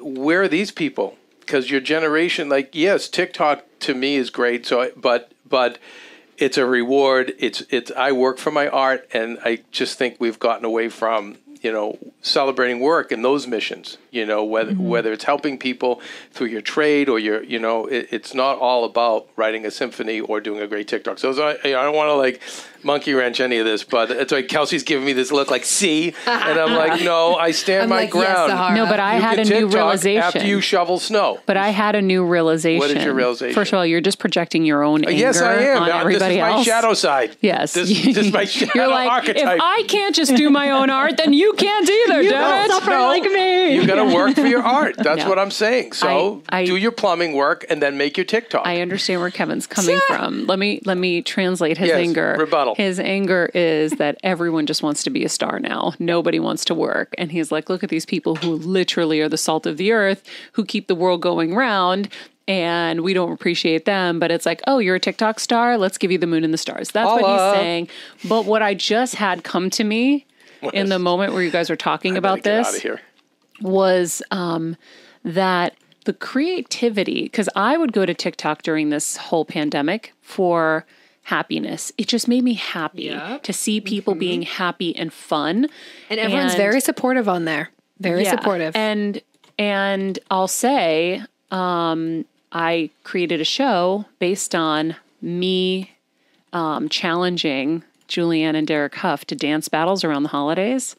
where 0.00 0.42
are 0.42 0.48
these 0.48 0.70
people? 0.70 1.16
Because 1.40 1.70
your 1.70 1.80
generation, 1.80 2.48
like, 2.48 2.74
yes, 2.74 3.08
TikTok 3.08 3.64
to 3.80 3.94
me 3.94 4.16
is 4.16 4.30
great. 4.30 4.66
So, 4.66 4.82
I, 4.82 4.90
but 4.96 5.32
but 5.48 5.78
it's 6.38 6.58
a 6.58 6.66
reward. 6.66 7.34
It's 7.38 7.62
it's 7.70 7.90
I 7.92 8.12
work 8.12 8.38
for 8.38 8.50
my 8.50 8.68
art, 8.68 9.08
and 9.14 9.38
I 9.44 9.60
just 9.70 9.96
think 9.96 10.16
we've 10.18 10.38
gotten 10.38 10.64
away 10.64 10.88
from 10.88 11.38
you 11.62 11.72
know 11.72 11.98
celebrating 12.22 12.80
work 12.80 13.12
and 13.12 13.24
those 13.24 13.46
missions. 13.46 13.98
You 14.16 14.24
know 14.32 14.42
whether 14.54 14.72
whether 14.94 15.12
it's 15.12 15.24
helping 15.32 15.58
people 15.58 15.92
through 16.34 16.48
your 16.56 16.62
trade 16.74 17.08
or 17.12 17.18
your 17.18 17.42
you 17.52 17.58
know 17.58 17.86
it, 17.86 18.08
it's 18.16 18.32
not 18.34 18.54
all 18.58 18.82
about 18.84 19.28
writing 19.36 19.62
a 19.66 19.70
symphony 19.70 20.18
or 20.20 20.40
doing 20.40 20.60
a 20.60 20.66
great 20.66 20.88
TikTok. 20.88 21.18
So, 21.18 21.32
so 21.32 21.42
I, 21.48 21.54
I 21.64 21.82
don't 21.86 21.94
want 22.00 22.08
to 22.08 22.14
like 22.26 22.40
monkey 22.82 23.12
wrench 23.14 23.40
any 23.40 23.58
of 23.58 23.66
this, 23.66 23.82
but 23.82 24.10
it's 24.10 24.30
like 24.32 24.46
Kelsey's 24.48 24.84
giving 24.84 25.04
me 25.04 25.12
this 25.12 25.32
look 25.32 25.50
like 25.50 25.64
see, 25.64 26.14
and 26.26 26.58
I'm 26.58 26.74
like 26.74 27.02
no, 27.02 27.34
I 27.34 27.50
stand 27.50 27.84
I'm 27.84 27.88
my 27.88 28.02
like, 28.02 28.10
ground. 28.10 28.50
Sahara. 28.50 28.74
no, 28.76 28.86
but 28.86 29.00
I 29.00 29.16
You 29.16 29.22
had 29.22 29.38
a 29.40 29.44
can 29.44 29.60
new 29.60 29.68
realization. 29.68 30.22
after 30.22 30.44
you 30.46 30.60
shovel 30.60 30.98
snow. 30.98 31.40
but 31.46 31.56
I 31.56 31.70
had 31.70 31.94
a 31.96 32.02
new 32.02 32.24
realization. 32.24 32.78
What 32.78 32.90
is 32.96 33.04
your 33.04 33.14
realization? 33.14 33.54
First 33.54 33.72
of 33.72 33.78
all, 33.78 33.86
you're 33.86 34.00
just 34.00 34.18
projecting 34.18 34.64
your 34.64 34.82
own 34.84 35.04
anger 35.04 35.12
yes, 35.26 35.40
I 35.42 35.54
am. 35.56 35.82
on 35.82 35.90
Uh, 35.90 35.98
everybody 35.98 36.36
this 36.36 36.44
is 36.46 36.56
my 36.56 36.62
shadow 36.62 36.94
side. 36.94 37.36
Yes, 37.40 37.74
this, 37.74 37.88
this 37.88 38.16
is 38.18 38.32
my 38.32 38.44
shadow 38.56 38.72
You're 38.74 38.88
like, 38.88 39.10
archetype. 39.10 39.56
if 39.56 39.60
I 39.62 39.82
can't 39.88 40.14
just 40.14 40.34
do 40.36 40.48
my 40.50 40.70
own 40.70 40.88
art, 40.90 41.16
then 41.16 41.32
you 41.32 41.52
can't 41.54 41.88
either. 41.88 42.22
You 42.22 42.30
damn 42.30 42.68
don't 42.68 42.70
it. 42.70 42.72
suffer 42.84 42.90
like 43.12 43.22
me. 43.24 43.74
You 43.74 43.86
got 43.86 43.96
to 44.08 44.14
work 44.14 44.34
for 44.34 44.46
your 44.46 44.62
art. 44.62 44.96
That's 44.98 45.22
No. 45.24 45.28
what 45.28 45.38
I'm 45.38 45.50
saying. 45.50 45.92
So 45.92 46.42
I- 46.48 46.60
I- 46.60 46.64
do 46.66 46.76
your 46.76 46.92
plumbing 46.92 47.32
work 47.34 47.64
and 47.68 47.80
then 47.82 47.96
make 47.96 48.16
your 48.16 48.24
TikTok. 48.24 48.66
I 48.66 48.80
understand 48.80 49.20
where 49.20 49.30
Kevin's 49.30 49.66
coming 49.66 49.98
from. 50.06 50.46
Let 50.46 50.58
me 50.58 50.80
let 50.84 50.96
me 50.98 51.22
translate 51.22 51.78
his 51.78 51.88
Yes, 51.88 51.98
anger. 51.98 52.36
rebuttal. 52.38 52.74
His 52.76 52.98
anger 53.00 53.50
is 53.54 53.92
that 53.92 54.18
everyone 54.22 54.66
just 54.66 54.82
wants 54.82 55.02
to 55.04 55.10
be 55.10 55.24
a 55.24 55.28
star 55.28 55.58
now. 55.60 55.92
Nobody 55.98 56.38
wants 56.38 56.64
to 56.66 56.74
work. 56.74 57.14
And 57.18 57.32
he's 57.32 57.50
like, 57.52 57.68
look 57.68 57.82
at 57.82 57.90
these 57.90 58.06
people 58.06 58.36
who 58.36 58.52
literally 58.56 59.20
are 59.20 59.28
the 59.28 59.38
salt 59.38 59.66
of 59.66 59.76
the 59.76 59.92
earth, 59.92 60.22
who 60.52 60.64
keep 60.64 60.86
the 60.86 60.94
world 60.94 61.22
going 61.22 61.54
round. 61.54 62.08
And 62.48 63.00
we 63.00 63.12
don't 63.12 63.32
appreciate 63.32 63.86
them, 63.86 64.20
but 64.20 64.30
it's 64.30 64.46
like, 64.46 64.60
oh, 64.68 64.78
you're 64.78 64.94
a 64.94 65.00
TikTok 65.00 65.40
star. 65.40 65.76
Let's 65.76 65.98
give 65.98 66.12
you 66.12 66.18
the 66.18 66.28
moon 66.28 66.44
and 66.44 66.54
the 66.54 66.58
stars. 66.58 66.92
That's 66.92 67.10
what 67.10 67.24
he's 67.24 67.58
saying. 67.60 67.88
But 68.28 68.44
what 68.44 68.62
I 68.62 68.72
just 68.74 69.16
had 69.16 69.42
come 69.42 69.68
to 69.70 69.82
me 69.82 70.26
in 70.72 70.88
the 70.88 71.00
moment 71.00 71.32
where 71.32 71.42
you 71.42 71.50
guys 71.50 71.68
were 71.68 71.74
talking 71.74 72.12
Better 72.12 72.18
about 72.20 72.36
get 72.36 72.44
this 72.44 72.68
out 72.68 72.76
of 72.76 72.82
here. 72.82 73.00
Was 73.60 74.22
um, 74.30 74.76
that 75.24 75.74
the 76.04 76.12
creativity, 76.12 77.22
because 77.24 77.48
I 77.56 77.76
would 77.76 77.92
go 77.92 78.06
to 78.06 78.14
TikTok 78.14 78.62
during 78.62 78.90
this 78.90 79.16
whole 79.16 79.44
pandemic 79.44 80.12
for 80.22 80.84
happiness. 81.24 81.90
It 81.98 82.06
just 82.06 82.28
made 82.28 82.44
me 82.44 82.54
happy 82.54 83.04
Yep. 83.04 83.42
to 83.42 83.52
see 83.52 83.80
people 83.80 84.14
being 84.14 84.42
happy 84.42 84.94
and 84.94 85.12
fun. 85.12 85.68
And 86.08 86.20
everyone's 86.20 86.52
And- 86.52 86.58
very 86.58 86.80
supportive 86.80 87.28
on 87.28 87.44
there. 87.46 87.70
Very 87.98 88.22
Yeah. 88.24 88.30
supportive. 88.30 88.76
And 88.76 89.20
and 89.58 90.18
I'll 90.30 90.46
say, 90.48 91.22
um, 91.50 92.26
I 92.52 92.90
created 93.04 93.40
a 93.40 93.44
show 93.44 94.04
based 94.18 94.54
on 94.54 94.96
me 95.22 95.92
um, 96.52 96.88
challenging 96.90 97.82
Julianne 98.08 98.54
and 98.54 98.66
Derek 98.66 98.94
Hough 98.96 99.24
to 99.24 99.34
dance 99.34 99.68
battles 99.68 100.04
around 100.04 100.22
the 100.22 100.28
holidays. 100.28 100.94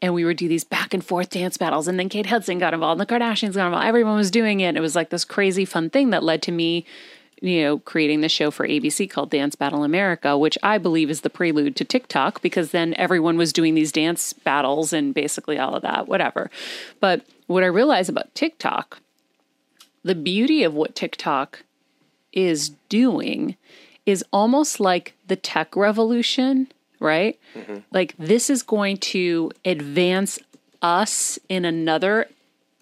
And 0.00 0.14
we 0.14 0.24
would 0.24 0.36
do 0.36 0.48
these 0.48 0.64
back 0.64 0.94
and 0.94 1.04
forth 1.04 1.30
dance 1.30 1.56
battles. 1.56 1.88
And 1.88 1.98
then 1.98 2.08
Kate 2.08 2.26
Hudson 2.26 2.58
got 2.58 2.74
involved, 2.74 3.00
and 3.00 3.08
the 3.08 3.12
Kardashians 3.12 3.54
got 3.54 3.66
involved. 3.66 3.86
Everyone 3.86 4.16
was 4.16 4.30
doing 4.30 4.60
it. 4.60 4.68
And 4.68 4.76
it 4.76 4.80
was 4.80 4.96
like 4.96 5.10
this 5.10 5.24
crazy 5.24 5.64
fun 5.64 5.90
thing 5.90 6.10
that 6.10 6.22
led 6.22 6.42
to 6.42 6.52
me, 6.52 6.84
you 7.40 7.62
know, 7.62 7.78
creating 7.78 8.20
the 8.20 8.28
show 8.28 8.50
for 8.50 8.66
ABC 8.66 9.10
called 9.10 9.30
Dance 9.30 9.56
Battle 9.56 9.84
America, 9.84 10.38
which 10.38 10.56
I 10.62 10.78
believe 10.78 11.10
is 11.10 11.22
the 11.22 11.30
prelude 11.30 11.76
to 11.76 11.84
TikTok 11.84 12.42
because 12.42 12.70
then 12.70 12.94
everyone 12.94 13.36
was 13.36 13.52
doing 13.52 13.74
these 13.74 13.92
dance 13.92 14.32
battles 14.32 14.92
and 14.92 15.12
basically 15.14 15.58
all 15.58 15.74
of 15.74 15.82
that, 15.82 16.06
whatever. 16.06 16.50
But 17.00 17.24
what 17.46 17.64
I 17.64 17.66
realized 17.66 18.10
about 18.10 18.34
TikTok, 18.34 19.00
the 20.04 20.14
beauty 20.14 20.62
of 20.62 20.74
what 20.74 20.94
TikTok 20.94 21.64
is 22.32 22.70
doing 22.88 23.56
is 24.06 24.24
almost 24.32 24.80
like 24.80 25.14
the 25.26 25.36
tech 25.36 25.76
revolution, 25.76 26.68
right? 27.00 27.38
Like 27.90 28.14
this 28.18 28.50
is 28.50 28.62
going 28.62 28.98
to 28.98 29.50
advance 29.64 30.38
us 30.82 31.38
in 31.48 31.64
another 31.64 32.28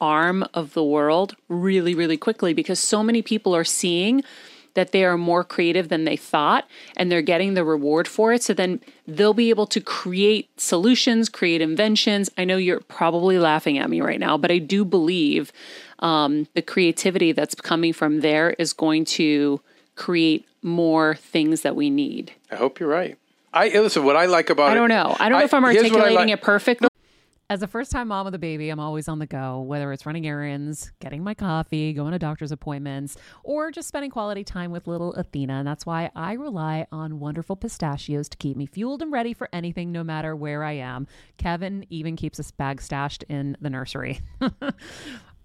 arm 0.00 0.44
of 0.52 0.74
the 0.74 0.84
world 0.84 1.34
really, 1.48 1.94
really 1.94 2.16
quickly 2.16 2.52
because 2.52 2.78
so 2.78 3.02
many 3.02 3.22
people 3.22 3.54
are 3.54 3.64
seeing 3.64 4.22
that 4.74 4.92
they 4.92 5.04
are 5.04 5.16
more 5.16 5.42
creative 5.42 5.88
than 5.88 6.04
they 6.04 6.16
thought 6.16 6.68
and 6.98 7.10
they're 7.10 7.22
getting 7.22 7.54
the 7.54 7.64
reward 7.64 8.06
for 8.06 8.34
it. 8.34 8.42
So 8.42 8.52
then 8.52 8.80
they'll 9.06 9.32
be 9.32 9.48
able 9.48 9.66
to 9.68 9.80
create 9.80 10.48
solutions, 10.60 11.30
create 11.30 11.62
inventions. 11.62 12.30
I 12.36 12.44
know 12.44 12.58
you're 12.58 12.80
probably 12.80 13.38
laughing 13.38 13.78
at 13.78 13.88
me 13.88 14.02
right 14.02 14.20
now, 14.20 14.36
but 14.36 14.50
I 14.50 14.58
do 14.58 14.84
believe 14.84 15.50
um, 16.00 16.46
the 16.54 16.60
creativity 16.60 17.32
that's 17.32 17.54
coming 17.54 17.94
from 17.94 18.20
there 18.20 18.50
is 18.58 18.74
going 18.74 19.06
to 19.06 19.62
create 19.94 20.46
more 20.62 21.14
things 21.14 21.62
that 21.62 21.74
we 21.74 21.88
need. 21.88 22.32
I 22.50 22.56
hope 22.56 22.78
you're 22.78 22.88
right. 22.88 23.16
I 23.56 23.68
listen. 23.68 24.04
What 24.04 24.16
I 24.16 24.26
like 24.26 24.50
about 24.50 24.68
it. 24.68 24.72
I 24.72 24.74
don't 24.74 24.88
know. 24.88 25.16
I 25.18 25.28
don't 25.28 25.38
know 25.38 25.44
if 25.44 25.54
I'm 25.54 25.62
here's 25.64 25.76
what 25.76 25.84
I 25.84 25.88
articulating 25.88 26.16
like- 26.16 26.38
it 26.38 26.42
perfectly. 26.42 26.88
As 27.48 27.62
a 27.62 27.68
first 27.68 27.92
time 27.92 28.08
mom 28.08 28.24
with 28.24 28.34
a 28.34 28.40
baby, 28.40 28.70
I'm 28.70 28.80
always 28.80 29.06
on 29.06 29.20
the 29.20 29.26
go, 29.26 29.60
whether 29.60 29.92
it's 29.92 30.04
running 30.04 30.26
errands, 30.26 30.90
getting 30.98 31.22
my 31.22 31.32
coffee, 31.32 31.92
going 31.92 32.10
to 32.10 32.18
doctor's 32.18 32.50
appointments, 32.50 33.16
or 33.44 33.70
just 33.70 33.86
spending 33.86 34.10
quality 34.10 34.42
time 34.42 34.72
with 34.72 34.88
little 34.88 35.14
Athena. 35.14 35.52
And 35.52 35.66
that's 35.66 35.86
why 35.86 36.10
I 36.16 36.32
rely 36.32 36.88
on 36.90 37.20
wonderful 37.20 37.54
pistachios 37.54 38.28
to 38.30 38.36
keep 38.36 38.56
me 38.56 38.66
fueled 38.66 39.00
and 39.00 39.12
ready 39.12 39.32
for 39.32 39.48
anything, 39.52 39.92
no 39.92 40.02
matter 40.02 40.34
where 40.34 40.64
I 40.64 40.72
am. 40.72 41.06
Kevin 41.38 41.86
even 41.88 42.16
keeps 42.16 42.40
a 42.40 42.52
bag 42.54 42.82
stashed 42.82 43.22
in 43.28 43.56
the 43.60 43.70
nursery. 43.70 44.18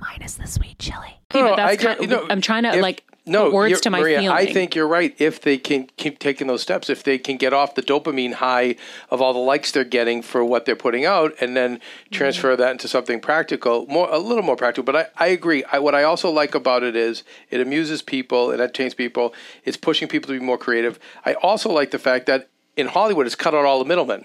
minus 0.00 0.34
the 0.34 0.46
sweet 0.46 0.78
chili. 0.78 1.18
Okay, 1.30 1.42
but 1.42 1.50
No, 1.50 1.56
that's 1.56 1.72
I 1.72 1.76
ju- 1.76 1.86
kind 1.88 2.00
you 2.00 2.06
know, 2.08 2.26
I'm 2.30 2.40
trying 2.40 2.62
to 2.64 2.74
if- 2.74 2.82
like 2.82 3.02
no 3.28 3.46
put 3.46 3.54
words 3.54 3.80
to 3.80 3.90
my 3.90 3.98
Maria, 4.00 4.20
feeling. 4.20 4.36
I 4.38 4.46
think 4.46 4.76
you're 4.76 4.86
right. 4.86 5.12
If 5.18 5.40
they 5.40 5.58
can 5.58 5.88
keep 5.96 6.20
taking 6.20 6.46
those 6.46 6.62
steps, 6.62 6.88
if 6.88 7.02
they 7.02 7.18
can 7.18 7.36
get 7.36 7.52
off 7.52 7.74
the 7.74 7.82
dopamine 7.82 8.34
high 8.34 8.76
of 9.10 9.20
all 9.20 9.32
the 9.32 9.40
likes 9.40 9.72
they're 9.72 9.82
getting 9.82 10.22
for 10.22 10.44
what 10.44 10.64
they're 10.64 10.76
putting 10.76 11.04
out, 11.04 11.32
and 11.40 11.56
then 11.56 11.80
transfer 12.12 12.52
Mm-hmm. 12.52 12.60
that 12.62 12.70
into 12.70 12.86
something 12.86 13.18
practical, 13.20 13.84
more 13.88 14.08
a 14.12 14.18
little 14.18 14.44
more 14.44 14.54
practical. 14.54 14.84
But 14.84 14.96
I, 15.18 15.24
I 15.24 15.26
agree. 15.28 15.64
I, 15.72 15.80
what 15.80 15.96
I 15.96 16.04
also 16.04 16.30
like 16.30 16.54
about 16.54 16.84
it 16.84 16.94
is 16.94 17.24
it 17.50 17.60
amuses 17.60 18.00
people, 18.00 18.52
it 18.52 18.60
entertains 18.60 18.94
people, 18.94 19.34
it's 19.64 19.76
pushing 19.76 20.06
people 20.06 20.28
to 20.32 20.38
be 20.38 20.44
more 20.44 20.58
creative. 20.58 21.00
I 21.24 21.34
also 21.34 21.68
like 21.72 21.90
the 21.90 21.98
fact 21.98 22.26
that 22.26 22.48
in 22.76 22.86
Hollywood, 22.86 23.26
it's 23.26 23.34
cut 23.34 23.54
out 23.54 23.64
all 23.64 23.80
the 23.80 23.84
middlemen 23.86 24.24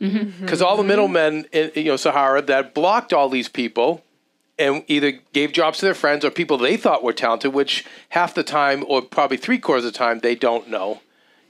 Mm-hmm. 0.00 0.42
because 0.44 0.60
all 0.60 0.76
the 0.76 0.82
middlemen, 0.82 1.46
in, 1.52 1.70
you 1.76 1.84
know, 1.84 1.96
Sahara 1.96 2.42
that 2.42 2.74
blocked 2.74 3.12
all 3.14 3.28
these 3.30 3.48
people 3.48 4.02
and 4.62 4.84
either 4.88 5.12
gave 5.32 5.52
jobs 5.52 5.78
to 5.78 5.84
their 5.86 5.94
friends 5.94 6.24
or 6.24 6.30
people 6.30 6.56
they 6.56 6.76
thought 6.76 7.02
were 7.02 7.12
talented, 7.12 7.52
which 7.52 7.84
half 8.10 8.34
the 8.34 8.42
time, 8.42 8.84
or 8.88 9.02
probably 9.02 9.36
three 9.36 9.58
quarters 9.58 9.84
of 9.84 9.92
the 9.92 9.98
time, 9.98 10.20
they 10.20 10.34
don't 10.34 10.68
know, 10.68 11.00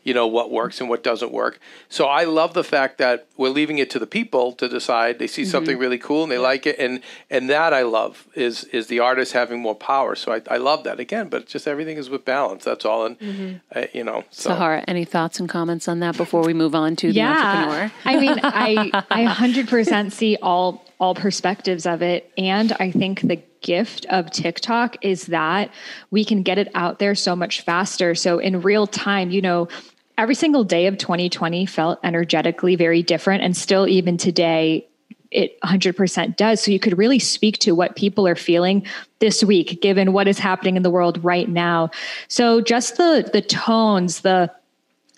you 0.05 0.15
know, 0.15 0.27
what 0.27 0.51
works 0.51 0.81
and 0.81 0.89
what 0.89 1.03
doesn't 1.03 1.33
work. 1.33 1.59
So 1.89 2.07
I 2.07 2.25
love 2.25 2.55
the 2.55 2.65
fact 2.65 2.99
that 2.99 3.27
we're 3.37 3.51
leaving 3.51 3.79
it 3.79 3.91
to 3.91 3.99
the 3.99 4.07
people 4.07 4.53
to 4.55 4.69
decide. 4.69 5.19
They 5.19 5.27
see 5.27 5.45
something 5.45 5.79
really 5.79 5.99
cool 5.99 6.23
and 6.25 6.33
they 6.33 6.39
like 6.39 6.67
it, 6.67 6.79
and 6.79 7.01
and 7.31 7.49
that 7.51 7.73
I 7.73 7.83
love 7.83 8.27
is 8.35 8.65
is 8.65 8.89
the 8.89 9.01
artist 9.01 9.33
having 9.33 9.61
more 9.61 9.75
power. 9.75 10.15
So 10.15 10.33
I, 10.33 10.43
I 10.51 10.57
love 10.57 10.85
that 10.85 11.01
again, 11.01 11.29
but 11.29 11.47
just 11.47 11.69
everything 11.69 11.97
is 11.97 12.11
with 12.11 12.25
balance. 12.25 12.65
That's 12.65 12.85
all, 12.85 13.07
and 13.07 13.61
uh, 13.75 13.87
you 13.93 14.05
know, 14.05 14.25
so. 14.31 14.51
Sahara, 14.51 14.85
any 14.89 15.05
thoughts 15.05 15.41
and 15.41 15.49
comments 15.49 15.89
on 15.89 16.01
that 16.01 16.17
before 16.17 16.43
we 16.43 16.55
move 16.55 16.75
on 16.75 16.97
to 16.97 17.13
the 17.13 17.23
entrepreneur? 17.23 17.93
I 18.05 18.21
mean, 18.21 18.41
I 18.43 19.05
I 19.11 19.25
100% 19.25 20.13
see 20.13 20.37
all 20.43 20.85
all 20.99 21.15
perspectives 21.17 21.85
of 21.85 22.01
it 22.01 22.31
and 22.39 22.73
I 22.79 22.93
think 22.93 23.23
the 23.23 23.43
gift 23.63 24.07
of 24.07 24.31
TikTok 24.31 24.97
is 25.03 25.27
that 25.27 25.71
we 26.11 26.25
can 26.25 26.43
get 26.43 26.59
it 26.59 26.69
out 26.75 26.99
there 26.99 27.15
so 27.15 27.35
much 27.35 27.63
faster. 27.63 28.15
So 28.15 28.39
in 28.39 28.61
real 28.61 28.87
time, 28.87 29.31
you 29.31 29.41
know, 29.41 29.69
every 30.23 30.37
single 30.37 30.63
day 30.63 30.87
of 30.87 30.97
2020 30.99 31.67
felt 31.67 31.99
energetically 32.05 32.77
very 32.77 33.03
different 33.03 33.43
and 33.43 33.57
still 33.57 33.89
even 33.89 34.17
today 34.17 34.87
it 35.33 35.61
100% 35.63 36.37
does. 36.37 36.63
So 36.63 36.71
you 36.71 36.79
could 36.79 36.97
really 36.97 37.19
speak 37.19 37.59
to 37.59 37.73
what 37.73 37.97
people 37.97 38.29
are 38.29 38.37
feeling 38.37 38.87
this 39.19 39.43
week 39.43 39.83
given 39.83 40.13
what 40.13 40.29
is 40.29 40.39
happening 40.39 40.77
in 40.77 40.85
the 40.85 40.91
world 40.91 41.25
right 41.25 41.49
now. 41.49 41.91
So 42.29 42.61
just 42.61 42.99
the 42.99 43.29
the 43.33 43.43
tones, 43.43 44.21
the 44.21 44.53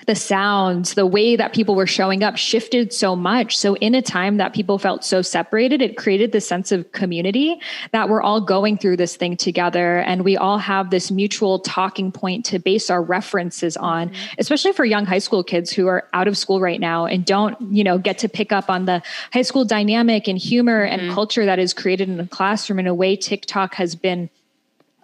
the 0.07 0.15
sounds, 0.15 0.95
the 0.95 1.07
way 1.07 1.37
that 1.37 1.53
people 1.53 1.75
were 1.75 1.87
showing 1.87 2.23
up 2.23 2.37
shifted 2.37 2.93
so 2.93 3.15
much. 3.17 3.57
So, 3.57 3.77
in 3.77 3.95
a 3.95 4.03
time 4.03 4.37
that 4.39 4.55
people 4.55 4.79
felt 4.79 5.05
so 5.05 5.23
separated, 5.23 5.83
it 5.83 5.97
created 5.97 6.33
this 6.33 6.47
sense 6.47 6.73
of 6.73 6.91
community 6.93 7.61
that 7.93 8.09
we're 8.09 8.23
all 8.23 8.41
going 8.41 8.79
through 8.79 8.97
this 8.97 9.17
thing 9.17 9.37
together. 9.37 9.99
And 9.99 10.25
we 10.25 10.37
all 10.37 10.59
have 10.59 10.91
this 10.91 11.11
mutual 11.11 11.59
talking 11.59 12.13
point 12.13 12.45
to 12.47 12.59
base 12.59 12.91
our 12.91 13.03
references 13.03 13.77
on, 13.77 14.11
mm-hmm. 14.11 14.35
especially 14.39 14.73
for 14.73 14.85
young 14.85 15.07
high 15.07 15.19
school 15.19 15.43
kids 15.43 15.71
who 15.71 15.87
are 15.87 16.09
out 16.13 16.29
of 16.29 16.37
school 16.37 16.61
right 16.61 16.81
now 16.81 17.07
and 17.07 17.25
don't, 17.25 17.57
you 17.73 17.85
know, 17.85 17.99
get 17.99 18.19
to 18.19 18.29
pick 18.29 18.53
up 18.53 18.71
on 18.71 18.85
the 18.85 19.03
high 19.33 19.43
school 19.43 19.65
dynamic 19.65 20.29
and 20.29 20.39
humor 20.39 20.83
and 20.83 21.03
mm-hmm. 21.03 21.15
culture 21.15 21.45
that 21.45 21.59
is 21.59 21.73
created 21.73 22.09
in 22.09 22.17
the 22.17 22.27
classroom 22.27 22.79
in 22.79 22.87
a 22.87 22.95
way 22.95 23.17
TikTok 23.17 23.75
has 23.75 23.95
been 23.95 24.31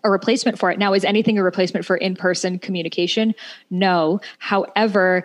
a 0.05 0.11
replacement 0.11 0.59
for 0.59 0.71
it. 0.71 0.79
Now, 0.79 0.93
is 0.95 1.05
anything 1.05 1.39
a 1.39 1.43
replacement 1.43 1.87
for 1.87 1.97
in 1.97 2.17
person 2.17 2.59
communication? 2.59 3.35
No. 3.71 4.21
However, 4.39 5.25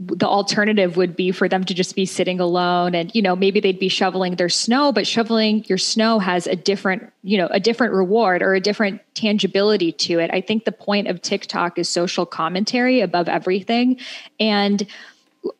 the 0.00 0.26
alternative 0.26 0.96
would 0.96 1.14
be 1.14 1.30
for 1.30 1.46
them 1.46 1.62
to 1.64 1.74
just 1.74 1.94
be 1.94 2.06
sitting 2.06 2.40
alone 2.40 2.94
and 2.94 3.14
you 3.14 3.20
know 3.20 3.36
maybe 3.36 3.60
they'd 3.60 3.78
be 3.78 3.88
shoveling 3.88 4.36
their 4.36 4.48
snow 4.48 4.90
but 4.90 5.06
shoveling 5.06 5.62
your 5.68 5.76
snow 5.76 6.18
has 6.18 6.46
a 6.46 6.56
different 6.56 7.12
you 7.22 7.36
know 7.36 7.48
a 7.50 7.60
different 7.60 7.92
reward 7.92 8.40
or 8.40 8.54
a 8.54 8.60
different 8.60 8.98
tangibility 9.12 9.92
to 9.92 10.18
it 10.18 10.30
i 10.32 10.40
think 10.40 10.64
the 10.64 10.72
point 10.72 11.06
of 11.06 11.20
tiktok 11.20 11.78
is 11.78 11.86
social 11.86 12.24
commentary 12.24 13.02
above 13.02 13.28
everything 13.28 13.98
and 14.38 14.86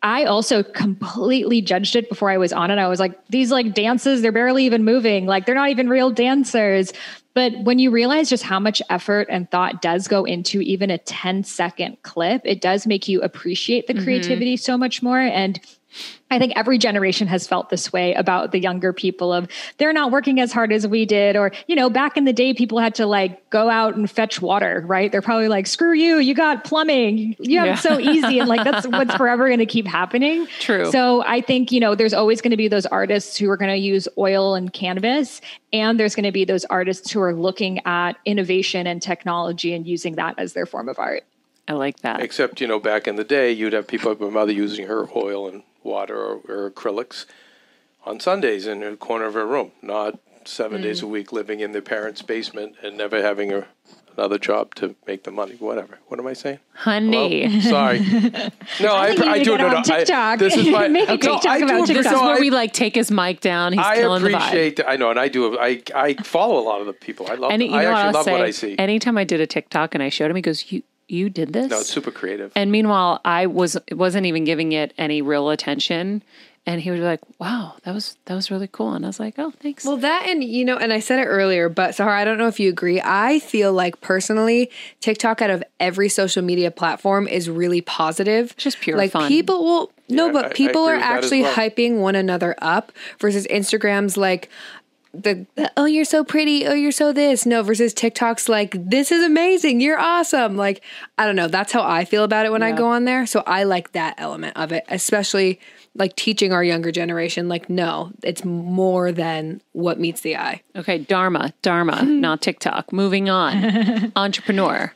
I 0.02 0.24
also 0.24 0.62
completely 0.62 1.62
judged 1.62 1.96
it 1.96 2.08
before 2.08 2.30
I 2.30 2.36
was 2.36 2.52
on 2.52 2.70
it. 2.70 2.78
I 2.78 2.86
was 2.88 3.00
like, 3.00 3.18
these 3.28 3.50
like 3.50 3.72
dances, 3.72 4.20
they're 4.20 4.32
barely 4.32 4.66
even 4.66 4.84
moving. 4.84 5.26
Like 5.26 5.46
they're 5.46 5.54
not 5.54 5.70
even 5.70 5.88
real 5.88 6.10
dancers. 6.10 6.92
But 7.32 7.52
when 7.62 7.78
you 7.78 7.90
realize 7.90 8.28
just 8.28 8.42
how 8.42 8.58
much 8.58 8.82
effort 8.90 9.28
and 9.30 9.50
thought 9.50 9.82
does 9.82 10.08
go 10.08 10.24
into 10.24 10.60
even 10.60 10.90
a 10.90 10.98
10 10.98 11.44
second 11.44 11.96
clip, 12.02 12.42
it 12.44 12.60
does 12.60 12.86
make 12.86 13.08
you 13.08 13.22
appreciate 13.22 13.86
the 13.86 13.94
mm-hmm. 13.94 14.04
creativity 14.04 14.56
so 14.56 14.76
much 14.76 15.02
more. 15.02 15.20
And 15.20 15.60
I 16.30 16.38
think 16.38 16.52
every 16.54 16.78
generation 16.78 17.26
has 17.26 17.46
felt 17.48 17.70
this 17.70 17.92
way 17.92 18.14
about 18.14 18.52
the 18.52 18.60
younger 18.60 18.92
people 18.92 19.32
of 19.32 19.48
they're 19.78 19.92
not 19.92 20.12
working 20.12 20.38
as 20.38 20.52
hard 20.52 20.72
as 20.72 20.86
we 20.86 21.04
did. 21.04 21.34
Or, 21.36 21.50
you 21.66 21.74
know, 21.74 21.90
back 21.90 22.16
in 22.16 22.24
the 22.24 22.32
day, 22.32 22.54
people 22.54 22.78
had 22.78 22.94
to 22.96 23.06
like 23.06 23.50
go 23.50 23.68
out 23.68 23.96
and 23.96 24.08
fetch 24.08 24.40
water, 24.40 24.84
right? 24.86 25.10
They're 25.10 25.22
probably 25.22 25.48
like, 25.48 25.66
screw 25.66 25.92
you, 25.92 26.18
you 26.18 26.34
got 26.34 26.62
plumbing. 26.62 27.34
You 27.40 27.58
have 27.58 27.66
Yeah. 27.66 27.74
it 27.74 27.78
so 27.78 27.98
easy. 27.98 28.38
And 28.38 28.48
like, 28.48 28.62
that's 28.62 28.86
what's 28.86 29.14
forever 29.16 29.48
going 29.48 29.58
to 29.58 29.66
keep 29.66 29.88
happening. 29.88 30.46
True. 30.60 30.90
So 30.92 31.24
I 31.24 31.40
think, 31.40 31.72
you 31.72 31.80
know, 31.80 31.96
there's 31.96 32.14
always 32.14 32.40
going 32.40 32.52
to 32.52 32.56
be 32.56 32.68
those 32.68 32.86
artists 32.86 33.36
who 33.36 33.50
are 33.50 33.56
going 33.56 33.72
to 33.72 33.76
use 33.76 34.06
oil 34.16 34.54
and 34.54 34.72
canvas. 34.72 35.40
And 35.72 35.98
there's 35.98 36.14
going 36.14 36.26
to 36.26 36.32
be 36.32 36.44
those 36.44 36.64
artists 36.66 37.10
who 37.10 37.20
are 37.20 37.34
looking 37.34 37.84
at 37.86 38.12
innovation 38.24 38.86
and 38.86 39.02
technology 39.02 39.74
and 39.74 39.86
using 39.86 40.14
that 40.14 40.36
as 40.38 40.52
their 40.52 40.66
form 40.66 40.88
of 40.88 40.98
art. 41.00 41.24
I 41.66 41.72
like 41.72 42.00
that. 42.00 42.20
Except, 42.20 42.60
you 42.60 42.66
know, 42.66 42.80
back 42.80 43.06
in 43.08 43.16
the 43.16 43.24
day, 43.24 43.52
you'd 43.52 43.72
have 43.72 43.86
people 43.86 44.10
like 44.10 44.20
my 44.20 44.28
mother 44.28 44.52
using 44.52 44.86
her 44.86 45.08
oil 45.14 45.48
and 45.48 45.62
water 45.82 46.16
or, 46.16 46.40
or 46.48 46.70
acrylics 46.70 47.26
on 48.04 48.20
Sundays 48.20 48.66
in 48.66 48.80
the 48.80 48.96
corner 48.96 49.26
of 49.26 49.34
her 49.34 49.46
room, 49.46 49.72
not 49.82 50.18
seven 50.44 50.78
hmm. 50.78 50.84
days 50.84 51.02
a 51.02 51.06
week 51.06 51.32
living 51.32 51.60
in 51.60 51.72
their 51.72 51.82
parents' 51.82 52.22
basement 52.22 52.74
and 52.82 52.96
never 52.96 53.22
having 53.22 53.52
a, 53.52 53.66
another 54.16 54.38
job 54.38 54.74
to 54.76 54.94
make 55.06 55.24
the 55.24 55.30
money. 55.30 55.54
Whatever. 55.56 55.98
What 56.08 56.18
am 56.18 56.26
I 56.26 56.32
saying? 56.32 56.58
Honey. 56.74 57.46
Well, 57.46 57.60
sorry. 57.62 57.98
No, 58.80 58.94
I, 58.94 59.08
you 59.08 59.24
I, 59.24 59.42
do. 59.42 59.58
No, 59.58 59.68
no. 59.68 59.82
TikTok. 59.82 60.10
I, 60.10 60.36
this 60.36 60.56
is 60.56 60.68
my. 60.68 60.88
Make 61.00 61.08
a 61.08 61.12
no, 61.12 61.16
TikTok 61.18 61.46
I 61.46 61.58
about 61.58 61.82
a- 61.82 61.86
TikTok. 61.86 61.96
This 61.96 62.06
is 62.06 62.12
no, 62.12 62.22
where 62.22 62.36
I- 62.36 62.40
we 62.40 62.50
like 62.50 62.72
take 62.72 62.94
his 62.94 63.10
mic 63.10 63.40
down. 63.40 63.72
He's 63.72 63.84
I 63.84 63.96
killing 63.96 64.22
the 64.22 64.30
vibe. 64.30 64.36
appreciate. 64.36 64.80
I 64.86 64.96
know, 64.96 65.10
and 65.10 65.18
I 65.18 65.28
do. 65.28 65.58
I 65.58 65.82
I 65.94 66.14
follow 66.14 66.58
a 66.58 66.64
lot 66.64 66.80
of 66.80 66.86
the 66.86 66.92
people. 66.94 67.26
I 67.28 67.34
love. 67.34 67.52
You 67.52 67.74
I 67.74 67.82
know 67.82 67.90
actually 67.90 67.92
I'll 67.92 68.12
love 68.12 68.24
say? 68.24 68.32
what 68.32 68.40
I 68.40 68.50
see. 68.52 68.78
Anytime 68.78 69.18
I 69.18 69.24
did 69.24 69.40
a 69.40 69.46
TikTok 69.46 69.94
and 69.94 70.02
I 70.02 70.08
showed 70.08 70.30
him, 70.30 70.36
he 70.36 70.42
goes, 70.42 70.72
"You 70.72 70.82
you 71.10 71.30
did 71.30 71.52
this?" 71.52 71.70
no, 71.70 71.80
it's 71.80 71.88
super 71.90 72.10
creative. 72.10 72.52
And 72.54 72.70
meanwhile, 72.72 73.20
I 73.24 73.46
was 73.46 73.76
wasn't 73.92 74.26
even 74.26 74.44
giving 74.44 74.72
it 74.72 74.92
any 74.98 75.22
real 75.22 75.50
attention. 75.50 76.22
And 76.66 76.78
he 76.82 76.90
was 76.90 77.00
like, 77.00 77.20
"Wow, 77.38 77.76
that 77.84 77.94
was 77.94 78.18
that 78.26 78.34
was 78.34 78.50
really 78.50 78.68
cool." 78.70 78.92
And 78.92 79.04
I 79.06 79.08
was 79.08 79.18
like, 79.18 79.34
"Oh, 79.38 79.50
thanks." 79.62 79.84
Well, 79.86 79.96
that 79.96 80.26
and 80.28 80.44
you 80.44 80.62
know, 80.66 80.76
and 80.76 80.92
I 80.92 81.00
said 81.00 81.18
it 81.18 81.24
earlier, 81.24 81.70
but 81.70 81.92
Sahar, 81.92 82.10
I 82.10 82.22
don't 82.22 82.36
know 82.36 82.48
if 82.48 82.60
you 82.60 82.68
agree. 82.68 83.00
I 83.02 83.38
feel 83.38 83.72
like 83.72 84.02
personally, 84.02 84.70
TikTok 85.00 85.40
out 85.40 85.48
of 85.48 85.64
every 85.80 86.10
social 86.10 86.42
media 86.42 86.70
platform 86.70 87.26
is 87.26 87.48
really 87.48 87.80
positive. 87.80 88.54
Just 88.58 88.78
pure 88.80 88.98
like 88.98 89.10
fun. 89.12 89.26
people 89.26 89.64
will 89.64 89.92
no, 90.10 90.26
Yeah, 90.26 90.32
but 90.32 90.44
I- 90.44 90.48
I 90.48 90.52
people 90.52 90.82
agree 90.84 90.92
are 90.92 90.96
with 90.96 91.02
that 91.04 91.18
as 91.18 91.24
actually 91.24 91.42
well. 91.44 91.54
hyping 91.54 91.96
one 92.00 92.14
another 92.14 92.54
up 92.58 92.92
versus 93.18 93.46
Instagram's 93.46 94.18
like 94.18 94.50
the, 95.12 95.46
the 95.56 95.72
oh 95.76 95.86
you're 95.86 96.04
so 96.04 96.22
pretty. 96.24 96.66
Oh 96.66 96.74
you're 96.74 96.92
so 96.92 97.12
this. 97.12 97.44
No 97.44 97.62
versus 97.62 97.92
TikTok's 97.92 98.48
like 98.48 98.74
this 98.78 99.10
is 99.10 99.24
amazing. 99.24 99.80
You're 99.80 99.98
awesome. 99.98 100.56
Like 100.56 100.82
I 101.18 101.26
don't 101.26 101.36
know. 101.36 101.48
That's 101.48 101.72
how 101.72 101.82
I 101.82 102.04
feel 102.04 102.24
about 102.24 102.46
it 102.46 102.52
when 102.52 102.62
I 102.62 102.72
go 102.72 102.88
on 102.88 103.04
there. 103.04 103.26
So 103.26 103.42
I 103.46 103.64
like 103.64 103.92
that 103.92 104.14
element 104.18 104.56
of 104.56 104.72
it 104.72 104.84
especially 104.88 105.58
like 105.96 106.14
teaching 106.14 106.52
our 106.52 106.62
younger 106.62 106.92
generation. 106.92 107.48
Like 107.48 107.68
no 107.68 108.12
it's 108.22 108.44
more 108.44 109.10
than 109.10 109.60
what 109.72 109.98
meets 109.98 110.20
the 110.20 110.36
eye. 110.36 110.62
Okay, 110.76 110.98
Dharma, 110.98 111.52
Dharma, 111.62 112.02
not 112.04 112.40
TikTok. 112.40 112.92
Moving 112.92 113.28
on. 113.28 114.12
Entrepreneur. 114.16 114.92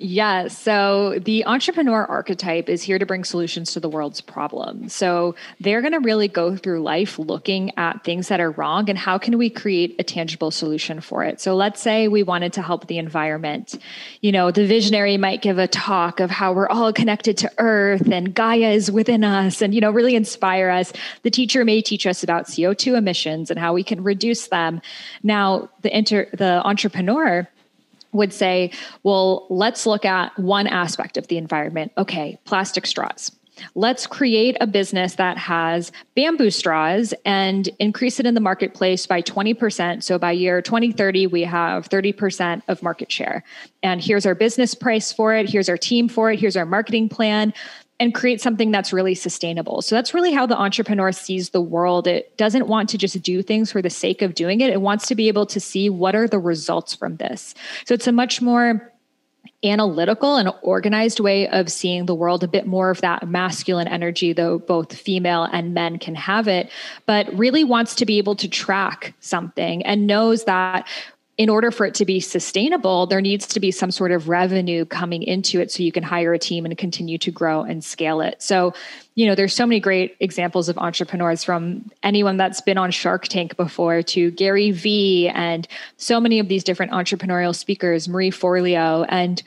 Yeah. 0.00 0.46
So 0.46 1.18
the 1.18 1.44
entrepreneur 1.46 2.04
archetype 2.04 2.68
is 2.68 2.84
here 2.84 3.00
to 3.00 3.06
bring 3.06 3.24
solutions 3.24 3.72
to 3.72 3.80
the 3.80 3.88
world's 3.88 4.20
problems. 4.20 4.94
So 4.94 5.34
they're 5.58 5.80
going 5.80 5.92
to 5.92 5.98
really 5.98 6.28
go 6.28 6.54
through 6.54 6.82
life 6.82 7.18
looking 7.18 7.76
at 7.76 8.04
things 8.04 8.28
that 8.28 8.38
are 8.38 8.52
wrong 8.52 8.88
and 8.88 8.96
how 8.96 9.18
can 9.18 9.36
we 9.36 9.50
create 9.50 9.96
a 9.98 10.04
tangible 10.04 10.52
solution 10.52 11.00
for 11.00 11.24
it. 11.24 11.40
So 11.40 11.56
let's 11.56 11.82
say 11.82 12.06
we 12.06 12.22
wanted 12.22 12.52
to 12.52 12.62
help 12.62 12.86
the 12.86 12.98
environment. 12.98 13.76
You 14.20 14.30
know, 14.30 14.52
the 14.52 14.66
visionary 14.66 15.16
might 15.16 15.42
give 15.42 15.58
a 15.58 15.66
talk 15.66 16.20
of 16.20 16.30
how 16.30 16.52
we're 16.52 16.68
all 16.68 16.92
connected 16.92 17.36
to 17.38 17.50
earth 17.58 18.08
and 18.08 18.32
Gaia 18.32 18.70
is 18.70 18.92
within 18.92 19.24
us 19.24 19.60
and, 19.62 19.74
you 19.74 19.80
know, 19.80 19.90
really 19.90 20.14
inspire 20.14 20.70
us. 20.70 20.92
The 21.24 21.30
teacher 21.30 21.64
may 21.64 21.82
teach 21.82 22.06
us 22.06 22.22
about 22.22 22.46
CO2 22.46 22.96
emissions 22.96 23.50
and 23.50 23.58
how 23.58 23.72
we 23.72 23.82
can 23.82 24.04
reduce 24.04 24.46
them. 24.46 24.80
Now, 25.24 25.70
the 25.82 25.96
inter, 25.96 26.28
the 26.32 26.64
entrepreneur 26.64 27.48
would 28.12 28.32
say, 28.32 28.70
well, 29.02 29.46
let's 29.50 29.86
look 29.86 30.04
at 30.04 30.36
one 30.38 30.66
aspect 30.66 31.16
of 31.16 31.28
the 31.28 31.36
environment. 31.36 31.92
Okay, 31.98 32.38
plastic 32.44 32.86
straws. 32.86 33.32
Let's 33.74 34.06
create 34.06 34.56
a 34.60 34.66
business 34.66 35.14
that 35.16 35.36
has 35.36 35.92
bamboo 36.14 36.50
straws 36.50 37.14
and 37.24 37.68
increase 37.78 38.20
it 38.20 38.26
in 38.26 38.34
the 38.34 38.40
marketplace 38.40 39.06
by 39.06 39.22
20%. 39.22 40.02
So 40.02 40.18
by 40.18 40.32
year 40.32 40.62
2030, 40.62 41.26
we 41.26 41.42
have 41.42 41.88
30% 41.88 42.62
of 42.68 42.82
market 42.82 43.10
share. 43.10 43.42
And 43.82 44.00
here's 44.00 44.26
our 44.26 44.34
business 44.34 44.74
price 44.74 45.12
for 45.12 45.34
it. 45.34 45.48
Here's 45.48 45.68
our 45.68 45.76
team 45.76 46.08
for 46.08 46.30
it. 46.30 46.38
Here's 46.38 46.56
our 46.56 46.66
marketing 46.66 47.08
plan 47.08 47.52
and 48.00 48.14
create 48.14 48.40
something 48.40 48.70
that's 48.70 48.92
really 48.92 49.14
sustainable. 49.14 49.82
So 49.82 49.94
that's 49.94 50.14
really 50.14 50.32
how 50.32 50.46
the 50.46 50.56
entrepreneur 50.56 51.10
sees 51.10 51.50
the 51.50 51.60
world. 51.60 52.06
It 52.06 52.36
doesn't 52.36 52.68
want 52.68 52.88
to 52.90 52.98
just 52.98 53.20
do 53.22 53.42
things 53.42 53.72
for 53.72 53.82
the 53.82 53.90
sake 53.90 54.22
of 54.22 54.34
doing 54.34 54.60
it. 54.60 54.70
It 54.70 54.80
wants 54.80 55.06
to 55.08 55.14
be 55.14 55.28
able 55.28 55.46
to 55.46 55.58
see 55.58 55.90
what 55.90 56.14
are 56.14 56.28
the 56.28 56.38
results 56.38 56.94
from 56.94 57.16
this. 57.16 57.54
So 57.86 57.94
it's 57.94 58.06
a 58.06 58.12
much 58.12 58.40
more 58.40 58.92
analytical 59.64 60.36
and 60.36 60.52
organized 60.62 61.18
way 61.18 61.48
of 61.48 61.70
seeing 61.70 62.06
the 62.06 62.14
world, 62.14 62.44
a 62.44 62.48
bit 62.48 62.66
more 62.66 62.90
of 62.90 63.00
that 63.00 63.28
masculine 63.28 63.88
energy, 63.88 64.32
though 64.32 64.58
both 64.58 64.94
female 64.94 65.48
and 65.52 65.74
men 65.74 65.98
can 65.98 66.14
have 66.14 66.46
it, 66.46 66.70
but 67.06 67.32
really 67.36 67.64
wants 67.64 67.96
to 67.96 68.06
be 68.06 68.18
able 68.18 68.36
to 68.36 68.48
track 68.48 69.14
something 69.18 69.84
and 69.84 70.06
knows 70.06 70.44
that 70.44 70.86
in 71.38 71.48
order 71.48 71.70
for 71.70 71.86
it 71.86 71.94
to 71.94 72.04
be 72.04 72.18
sustainable, 72.18 73.06
there 73.06 73.20
needs 73.20 73.46
to 73.46 73.60
be 73.60 73.70
some 73.70 73.92
sort 73.92 74.10
of 74.10 74.28
revenue 74.28 74.84
coming 74.84 75.22
into 75.22 75.60
it 75.60 75.70
so 75.70 75.84
you 75.84 75.92
can 75.92 76.02
hire 76.02 76.34
a 76.34 76.38
team 76.38 76.64
and 76.64 76.76
continue 76.76 77.16
to 77.16 77.30
grow 77.30 77.62
and 77.62 77.84
scale 77.84 78.20
it. 78.20 78.42
So, 78.42 78.74
you 79.14 79.24
know, 79.24 79.36
there's 79.36 79.54
so 79.54 79.64
many 79.64 79.78
great 79.78 80.16
examples 80.18 80.68
of 80.68 80.76
entrepreneurs 80.78 81.44
from 81.44 81.88
anyone 82.02 82.38
that's 82.38 82.60
been 82.60 82.76
on 82.76 82.90
Shark 82.90 83.28
Tank 83.28 83.56
before 83.56 84.02
to 84.02 84.32
Gary 84.32 84.72
Vee 84.72 85.28
and 85.28 85.68
so 85.96 86.18
many 86.18 86.40
of 86.40 86.48
these 86.48 86.64
different 86.64 86.90
entrepreneurial 86.90 87.54
speakers, 87.54 88.08
Marie 88.08 88.32
Forleo 88.32 89.06
and 89.08 89.40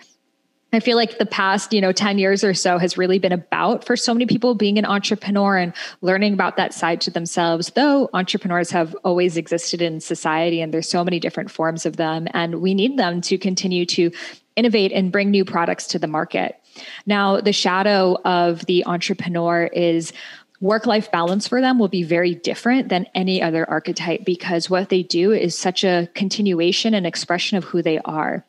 I 0.74 0.80
feel 0.80 0.96
like 0.96 1.18
the 1.18 1.26
past, 1.26 1.74
you 1.74 1.82
know, 1.82 1.92
10 1.92 2.18
years 2.18 2.44
or 2.44 2.54
so 2.54 2.78
has 2.78 2.98
really 2.98 3.20
been 3.20 3.34
about 3.34 3.84
for 3.84 3.98
so 3.98 4.14
many 4.14 4.26
people 4.26 4.56
being 4.56 4.78
an 4.78 4.86
entrepreneur 4.86 5.58
and 5.58 5.74
learning 6.02 6.34
about 6.34 6.56
that 6.56 6.74
side 6.74 7.02
to 7.02 7.12
themselves. 7.12 7.72
Though 7.76 8.10
entrepreneurs 8.14 8.72
have 8.72 8.96
always 9.04 9.36
existed 9.36 9.82
in 9.82 10.00
society 10.00 10.62
and 10.62 10.74
there's 10.74 10.90
so 10.90 11.04
many 11.04 11.20
different 11.20 11.52
forms 11.52 11.86
of 11.86 11.98
them 11.98 12.28
and 12.34 12.62
we 12.62 12.74
need 12.74 12.98
them 12.98 13.20
to 13.22 13.38
continue 13.38 13.86
to 13.88 14.12
innovate 14.56 14.94
and 14.94 15.12
bring 15.12 15.30
new 15.30 15.44
products 15.44 15.88
to 15.88 16.00
the 16.00 16.08
market. 16.08 16.58
Now, 17.06 17.42
the 17.42 17.54
shadow 17.54 18.18
of 18.24 18.66
the 18.66 18.86
entrepreneur 18.86 19.66
is 19.66 20.14
work 20.62 20.86
life 20.86 21.12
balance 21.12 21.48
for 21.48 21.60
them 21.60 21.80
will 21.80 21.90
be 21.90 22.04
very 22.04 22.36
different 22.36 22.88
than 22.88 23.08
any 23.16 23.42
other 23.42 23.70
archetype 23.70 24.24
because 24.24 24.70
what 24.70 24.90
they 24.90 25.04
do 25.04 25.32
is 25.32 25.58
such 25.58 25.84
a 25.84 26.08
continuation 26.14 26.94
and 26.94 27.06
expression 27.06 27.58
of 27.58 27.64
who 27.66 27.82
they 27.82 28.00
are. 28.06 28.46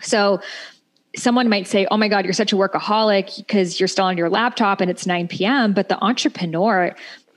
So, 0.00 0.40
someone 1.16 1.48
might 1.48 1.66
say, 1.66 1.86
Oh 1.90 1.96
my 1.96 2.08
God, 2.08 2.24
you're 2.24 2.34
such 2.34 2.52
a 2.52 2.56
workaholic 2.56 3.36
because 3.38 3.80
you're 3.80 3.88
still 3.88 4.06
on 4.06 4.16
your 4.16 4.30
laptop 4.30 4.80
and 4.80 4.90
it's 4.90 5.06
9 5.06 5.28
p.m. 5.28 5.72
But 5.72 5.88
the 5.88 6.02
entrepreneur, 6.02 6.94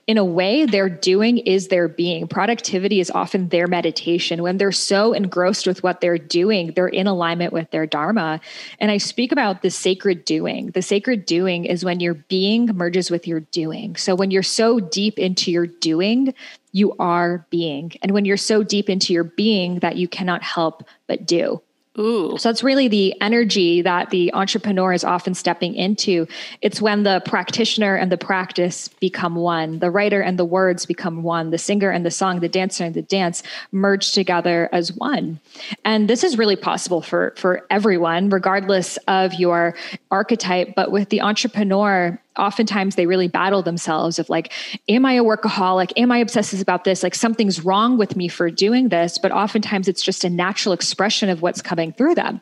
in 0.08 0.18
a 0.18 0.26
way, 0.26 0.66
their 0.66 0.90
doing 0.90 1.38
is 1.38 1.68
their 1.68 1.88
being. 1.88 2.28
Productivity 2.28 3.00
is 3.00 3.12
often 3.12 3.50
their 3.50 3.68
meditation. 3.68 4.42
When 4.42 4.58
they're 4.58 4.72
so 4.72 5.14
engrossed 5.14 5.68
with 5.68 5.84
what 5.84 6.02
they're 6.02 6.18
doing, 6.18 6.74
they're 6.76 6.88
in 6.88 7.08
alignment 7.08 7.54
with 7.54 7.70
their 7.72 7.86
Dharma. 7.86 8.42
And 8.80 8.92
I 8.92 8.98
speak 8.98 9.32
about 9.32 9.62
the 9.62 9.70
sacred 9.70 10.26
doing. 10.26 10.72
The 10.72 10.82
sacred 10.82 11.26
doing 11.26 11.66
is 11.66 11.86
when 11.86 12.00
your 12.00 12.16
being 12.16 12.66
merges 12.68 13.12
with 13.12 13.28
your 13.28 13.42
doing. 13.42 13.96
So 13.96 14.16
when 14.16 14.32
you're 14.32 14.44
so 14.44 14.80
deep 14.80 15.20
into 15.20 15.52
your 15.52 15.68
doing, 15.68 16.34
you 16.72 16.96
are 16.98 17.46
being. 17.50 17.94
And 18.02 18.12
when 18.12 18.26
you're 18.26 18.38
so 18.38 18.64
deep 18.64 18.90
into 18.90 19.14
your 19.14 19.24
being 19.24 19.80
that 19.80 19.98
you 19.98 20.08
cannot 20.08 20.42
help 20.42 20.84
but 21.08 21.26
do. 21.26 21.62
Ooh. 22.00 22.38
So 22.38 22.50
it's 22.50 22.64
really 22.64 22.88
the 22.88 23.20
energy 23.20 23.82
that 23.82 24.12
the 24.12 24.34
entrepreneur 24.34 24.94
is 24.94 25.04
often 25.04 25.34
stepping 25.34 25.76
into. 25.76 26.26
It's 26.62 26.82
when 26.82 27.04
the 27.04 27.22
practitioner 27.26 27.96
and 27.96 28.10
the 28.10 28.18
practice 28.18 28.88
become 28.88 29.36
one, 29.36 29.80
the 29.80 29.92
writer 29.92 30.22
and 30.22 30.40
the 30.40 30.46
words 30.46 30.86
become 30.86 31.22
one, 31.22 31.50
the 31.50 31.58
singer 31.58 31.90
and 31.90 32.06
the 32.06 32.12
song, 32.12 32.40
the 32.40 32.48
dancer 32.48 32.86
and 32.86 32.96
the 32.96 33.02
dance 33.02 33.44
merge 33.74 34.14
together 34.14 34.70
as 34.72 34.94
one. 34.94 35.42
And 35.84 36.10
this 36.10 36.24
is 36.24 36.38
really 36.38 36.56
possible 36.56 37.02
for 37.02 37.34
for 37.36 37.66
everyone 37.70 38.30
regardless 38.30 38.96
of 39.10 39.34
your 39.34 39.76
archetype, 40.12 40.76
but 40.76 40.92
with 40.92 41.10
the 41.10 41.20
entrepreneur 41.20 42.18
oftentimes 42.42 42.96
they 42.96 43.06
really 43.06 43.28
battle 43.28 43.62
themselves 43.62 44.20
of 44.20 44.30
like 44.30 44.52
am 44.90 45.06
i 45.06 45.14
a 45.14 45.24
workaholic? 45.24 45.92
Am 45.96 46.12
i 46.12 46.18
obsessive 46.18 46.60
about 46.60 46.84
this? 46.84 47.04
Like 47.04 47.16
something's 47.16 47.64
wrong 47.64 47.98
with 47.98 48.16
me 48.16 48.28
for 48.28 48.50
doing 48.50 48.90
this. 48.90 49.18
But 49.18 49.32
oftentimes 49.32 49.88
it's 49.88 50.02
just 50.02 50.24
a 50.24 50.30
natural 50.30 50.74
expression 50.74 51.30
of 51.30 51.42
what's 51.42 51.62
coming 51.62 51.94
through 51.94 52.16
them 52.16 52.42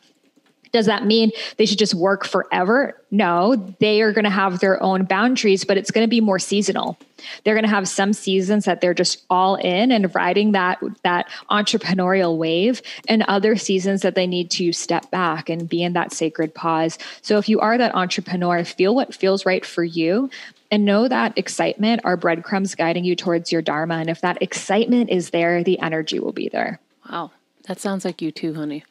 does 0.72 0.86
that 0.86 1.04
mean 1.04 1.30
they 1.56 1.66
should 1.66 1.78
just 1.78 1.94
work 1.94 2.24
forever 2.24 2.96
no 3.10 3.56
they 3.80 4.00
are 4.02 4.12
going 4.12 4.24
to 4.24 4.30
have 4.30 4.60
their 4.60 4.82
own 4.82 5.04
boundaries 5.04 5.64
but 5.64 5.76
it's 5.76 5.90
going 5.90 6.04
to 6.04 6.10
be 6.10 6.20
more 6.20 6.38
seasonal 6.38 6.98
they're 7.44 7.54
going 7.54 7.64
to 7.64 7.70
have 7.70 7.86
some 7.86 8.12
seasons 8.12 8.64
that 8.64 8.80
they're 8.80 8.94
just 8.94 9.24
all 9.28 9.56
in 9.56 9.90
and 9.90 10.14
riding 10.14 10.52
that 10.52 10.78
that 11.02 11.28
entrepreneurial 11.50 12.36
wave 12.36 12.82
and 13.08 13.22
other 13.24 13.56
seasons 13.56 14.02
that 14.02 14.14
they 14.14 14.26
need 14.26 14.50
to 14.50 14.72
step 14.72 15.10
back 15.10 15.48
and 15.48 15.68
be 15.68 15.82
in 15.82 15.92
that 15.92 16.12
sacred 16.12 16.54
pause 16.54 16.98
so 17.22 17.38
if 17.38 17.48
you 17.48 17.60
are 17.60 17.76
that 17.76 17.94
entrepreneur 17.94 18.64
feel 18.64 18.94
what 18.94 19.14
feels 19.14 19.44
right 19.44 19.64
for 19.64 19.84
you 19.84 20.30
and 20.72 20.84
know 20.84 21.08
that 21.08 21.36
excitement 21.36 22.00
are 22.04 22.16
breadcrumbs 22.16 22.74
guiding 22.74 23.04
you 23.04 23.16
towards 23.16 23.50
your 23.50 23.62
dharma 23.62 23.94
and 23.94 24.08
if 24.08 24.20
that 24.20 24.40
excitement 24.40 25.10
is 25.10 25.30
there 25.30 25.64
the 25.64 25.78
energy 25.80 26.18
will 26.18 26.32
be 26.32 26.48
there 26.48 26.80
Wow. 27.10 27.32
That 27.66 27.80
sounds 27.80 28.04
like 28.04 28.22
you 28.22 28.30
too, 28.30 28.54
honey. 28.54 28.84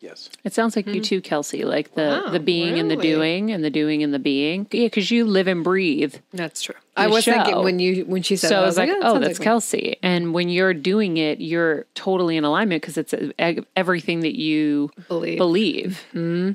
Yes. 0.00 0.30
It 0.44 0.52
sounds 0.52 0.76
like 0.76 0.86
you 0.86 1.00
too, 1.00 1.20
Kelsey. 1.20 1.64
Like 1.64 1.94
the 1.94 2.22
Wow, 2.24 2.30
the 2.30 2.38
being 2.38 2.78
and 2.78 2.88
the 2.88 2.96
doing 2.96 3.50
and 3.50 3.64
the 3.64 3.70
doing 3.70 4.02
and 4.04 4.14
the 4.14 4.20
being. 4.20 4.66
Yeah, 4.70 4.86
because 4.86 5.10
you 5.10 5.24
live 5.24 5.48
and 5.48 5.64
breathe. 5.64 6.14
That's 6.32 6.62
true. 6.62 6.76
I 6.96 7.08
was 7.08 7.24
show. 7.24 7.32
thinking 7.32 7.64
when 7.64 7.78
you 7.80 8.04
when 8.04 8.22
she 8.22 8.36
said 8.36 8.48
So 8.48 8.54
that, 8.54 8.62
I 8.62 8.66
was 8.66 8.76
like, 8.78 8.88
yeah, 8.88 9.00
oh, 9.02 9.18
that's 9.18 9.34
like 9.34 9.40
me. 9.40 9.44
Kelsey. 9.44 9.96
And 10.02 10.32
when 10.32 10.48
you're 10.48 10.74
doing 10.74 11.16
it, 11.16 11.40
you're 11.40 11.84
totally 11.94 12.36
in 12.36 12.44
alignment 12.44 12.82
because 12.82 12.96
it's 12.96 13.12
uh, 13.12 13.54
everything 13.76 14.20
that 14.20 14.38
you 14.38 14.90
Believe. 15.08 15.38
believe. 15.38 16.04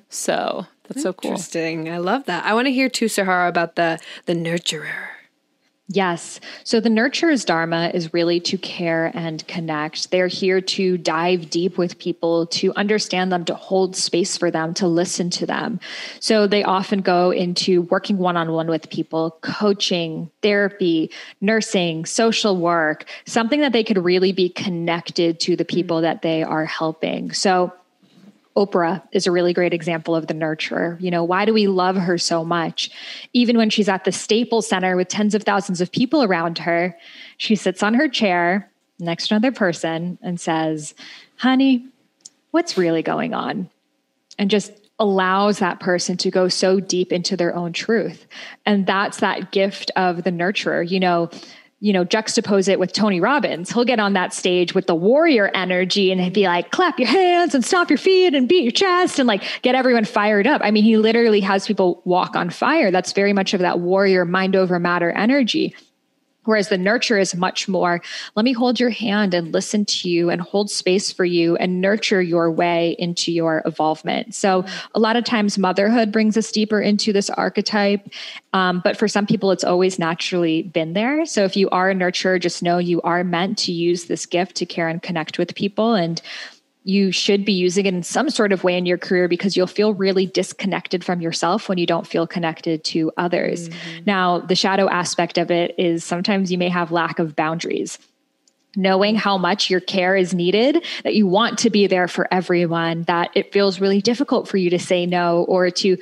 So 0.10 0.66
that's 0.88 1.02
so 1.02 1.12
cool. 1.14 1.32
Interesting. 1.32 1.90
I 1.90 1.98
love 1.98 2.26
that. 2.26 2.46
I 2.46 2.54
want 2.54 2.68
to 2.68 2.72
hear 2.74 2.88
too, 2.90 3.08
Sahara, 3.10 3.50
about 3.50 3.76
the 3.76 4.00
the 4.26 4.34
nurturer. 4.34 5.08
Yes. 5.90 6.40
So 6.64 6.80
the 6.80 6.90
nurturer's 6.90 7.44
dharma 7.44 7.92
is 7.94 8.14
really 8.14 8.40
to 8.42 8.58
care 8.58 9.12
and 9.14 9.46
connect. 9.48 10.12
They're 10.12 10.28
here 10.28 10.62
to 10.62 10.98
dive 10.98 11.50
deep 11.50 11.78
with 11.78 12.00
people, 12.00 12.48
to 12.48 12.74
understand 12.76 13.34
them, 13.34 13.44
to 13.46 13.54
hold 13.54 13.98
space 13.98 14.38
for 14.38 14.50
them, 14.50 14.74
to 14.76 14.88
listen 14.88 15.30
to 15.32 15.46
them. 15.46 15.82
So 16.22 16.48
they 16.48 16.64
often 16.64 17.02
go 17.02 17.32
into 17.32 17.82
working 17.82 18.18
one 18.18 18.38
on 18.38 18.54
one 18.54 18.68
with 18.68 18.90
people, 18.90 19.38
coaching, 19.42 20.32
therapy, 20.42 21.12
nursing, 21.42 22.06
social 22.06 22.56
work, 22.56 23.04
something 23.26 23.60
that 23.60 23.74
they 23.74 23.84
could 23.84 23.98
really 23.98 24.32
be 24.32 24.48
connected 24.48 25.42
to 25.42 25.58
the 25.58 25.66
people 25.66 25.98
mm-hmm. 25.98 26.04
that 26.04 26.22
they 26.22 26.44
are 26.44 26.66
helping. 26.66 27.34
So 27.34 27.74
Oprah 28.56 29.02
is 29.12 29.26
a 29.26 29.32
really 29.32 29.54
great 29.54 29.74
example 29.74 30.16
of 30.16 30.28
the 30.28 30.34
nurturer. 30.34 31.00
You 31.02 31.10
know, 31.10 31.24
why 31.24 31.46
do 31.46 31.54
we 31.54 31.68
love 31.68 31.96
her 31.96 32.18
so 32.18 32.46
much? 32.46 32.92
Even 33.34 33.58
when 33.58 33.70
she's 33.70 33.90
at 33.90 34.04
the 34.04 34.12
Staples 34.12 34.68
Center 34.68 34.96
with 34.96 35.08
tens 35.08 35.34
of 35.34 35.44
thousands 35.44 35.82
of 35.82 35.92
people 35.92 36.24
around 36.24 36.60
her, 36.60 36.96
she 37.38 37.56
sits 37.56 37.82
on 37.82 37.96
her 37.96 38.08
chair 38.08 38.70
next 39.00 39.28
to 39.28 39.36
another 39.36 39.52
person 39.52 40.20
and 40.22 40.40
says, 40.40 40.94
Honey, 41.38 41.88
what's 42.52 42.78
really 42.78 43.02
going 43.02 43.34
on? 43.34 43.70
And 44.38 44.50
just 44.50 44.72
allows 45.00 45.60
that 45.60 45.80
person 45.80 46.16
to 46.18 46.30
go 46.30 46.48
so 46.48 46.80
deep 46.80 47.12
into 47.12 47.36
their 47.36 47.56
own 47.56 47.74
truth. 47.74 48.28
And 48.66 48.86
that's 48.86 49.20
that 49.20 49.52
gift 49.52 49.92
of 49.96 50.24
the 50.24 50.32
nurturer. 50.32 50.88
You 50.88 51.00
know, 51.00 51.30
you 51.84 51.92
know, 51.92 52.06
juxtapose 52.06 52.70
it 52.70 52.80
with 52.80 52.94
Tony 52.94 53.20
Robbins. 53.20 53.70
He'll 53.70 53.84
get 53.84 54.00
on 54.00 54.14
that 54.14 54.34
stage 54.34 54.74
with 54.74 54.88
the 54.88 54.96
warrior 54.96 55.52
energy 55.54 56.14
and 56.14 56.34
be 56.34 56.46
like, 56.46 56.72
clap 56.72 56.98
your 56.98 57.10
hands 57.10 57.54
and 57.54 57.66
stomp 57.66 57.90
your 57.90 57.98
feet 57.98 58.34
and 58.34 58.48
beat 58.48 58.64
your 58.64 58.72
chest 58.72 59.20
and 59.20 59.28
like 59.28 59.44
get 59.64 59.76
everyone 59.76 60.06
fired 60.06 60.48
up. 60.48 60.62
I 60.64 60.72
mean, 60.72 60.86
he 60.86 60.96
literally 60.96 61.42
has 61.42 61.68
people 61.68 62.02
walk 62.06 62.38
on 62.38 62.52
fire. 62.52 62.90
That's 62.90 63.12
very 63.12 63.34
much 63.34 63.54
of 63.54 63.60
that 63.60 63.82
warrior 63.82 64.24
mind 64.24 64.56
over 64.56 64.80
matter 64.80 65.12
energy. 65.12 65.76
Whereas 66.46 66.70
the 66.70 66.78
nurture 66.78 67.18
is 67.18 67.36
much 67.36 67.68
more, 67.68 68.02
let 68.36 68.44
me 68.44 68.54
hold 68.54 68.80
your 68.80 68.90
hand 68.90 69.34
and 69.34 69.54
listen 69.54 69.86
to 69.86 70.10
you 70.10 70.30
and 70.30 70.42
hold 70.42 70.70
space 70.70 71.12
for 71.12 71.26
you 71.26 71.56
and 71.58 71.82
nurture 71.82 72.22
your 72.22 72.52
way 72.52 72.96
into 73.00 73.32
your 73.32 73.62
evolvement. 73.66 74.36
So, 74.36 74.66
a 74.94 75.00
lot 75.00 75.16
of 75.16 75.24
times, 75.24 75.58
motherhood 75.58 76.12
brings 76.12 76.38
us 76.38 76.52
deeper 76.52 76.82
into 76.82 77.14
this 77.14 77.30
archetype. 77.30 78.10
Um, 78.54 78.82
but 78.84 78.98
for 78.98 79.08
some 79.08 79.26
people, 79.26 79.52
it's 79.52 79.64
always 79.64 79.98
naturally 79.98 80.64
been 80.64 80.94
there. 80.94 81.26
So, 81.26 81.44
if 81.44 81.56
you 81.56 81.70
are 81.70 81.90
a 81.90 81.96
nurturer, 81.96 82.40
just 82.40 82.64
know 82.64 82.78
you 82.78 83.02
are 83.02 83.24
meant 83.24 83.58
to 83.60 83.72
use 83.72 84.06
this 84.06 84.26
gift 84.26 84.56
to 84.58 84.66
care 84.66 84.88
and 84.88 85.02
connect 85.02 85.38
with 85.38 85.56
people. 85.56 85.94
And 85.94 86.22
you 86.84 87.12
should 87.12 87.46
be 87.46 87.54
using 87.54 87.86
it 87.86 87.94
in 87.94 88.04
some 88.04 88.30
sort 88.30 88.52
of 88.52 88.64
way 88.64 88.78
in 88.78 88.86
your 88.86 88.98
career 88.98 89.28
because 89.28 89.56
you'll 89.56 89.68
feel 89.68 89.94
really 89.94 90.26
disconnected 90.26 91.04
from 91.04 91.22
yourself 91.22 91.70
when 91.70 91.78
you 91.78 91.86
don't 91.86 92.06
feel 92.06 92.28
connected 92.28 92.84
to 92.84 93.12
others. 93.18 93.70
Mm-hmm. 93.70 94.04
Now, 94.06 94.40
the 94.40 94.56
shadow 94.56 94.90
aspect 94.90 95.38
of 95.38 95.50
it 95.50 95.76
is 95.78 96.04
sometimes 96.04 96.52
you 96.52 96.58
may 96.58 96.70
have 96.70 96.92
lack 96.92 97.20
of 97.20 97.36
boundaries. 97.36 98.00
Knowing 98.76 99.16
how 99.16 99.38
much 99.38 99.70
your 99.70 99.80
care 99.80 100.16
is 100.16 100.34
needed, 100.34 100.84
that 101.04 101.14
you 101.14 101.28
want 101.28 101.60
to 101.60 101.70
be 101.70 101.86
there 101.86 102.08
for 102.08 102.28
everyone, 102.34 103.04
that 103.04 103.30
it 103.36 103.54
feels 103.54 103.80
really 103.80 104.02
difficult 104.02 104.48
for 104.48 104.58
you 104.58 104.72
to 104.72 104.80
say 104.80 105.06
no 105.06 105.44
or 105.44 105.70
to 105.70 105.96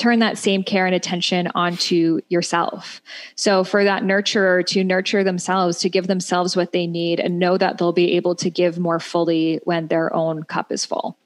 turn 0.00 0.20
that 0.20 0.38
same 0.38 0.64
care 0.64 0.86
and 0.86 0.94
attention 0.94 1.48
onto 1.54 2.20
yourself. 2.28 3.02
So, 3.36 3.64
for 3.64 3.84
that 3.84 4.02
nurturer 4.02 4.64
to 4.66 4.82
nurture 4.82 5.22
themselves, 5.22 5.78
to 5.80 5.90
give 5.90 6.06
themselves 6.06 6.56
what 6.56 6.72
they 6.72 6.86
need, 6.86 7.20
and 7.20 7.38
know 7.38 7.58
that 7.58 7.78
they'll 7.78 7.92
be 7.92 8.12
able 8.12 8.34
to 8.36 8.50
give 8.50 8.78
more 8.78 8.98
fully 8.98 9.60
when 9.64 9.88
their 9.88 10.14
own 10.14 10.42
cup 10.44 10.72
is 10.72 10.84
full. 10.84 11.16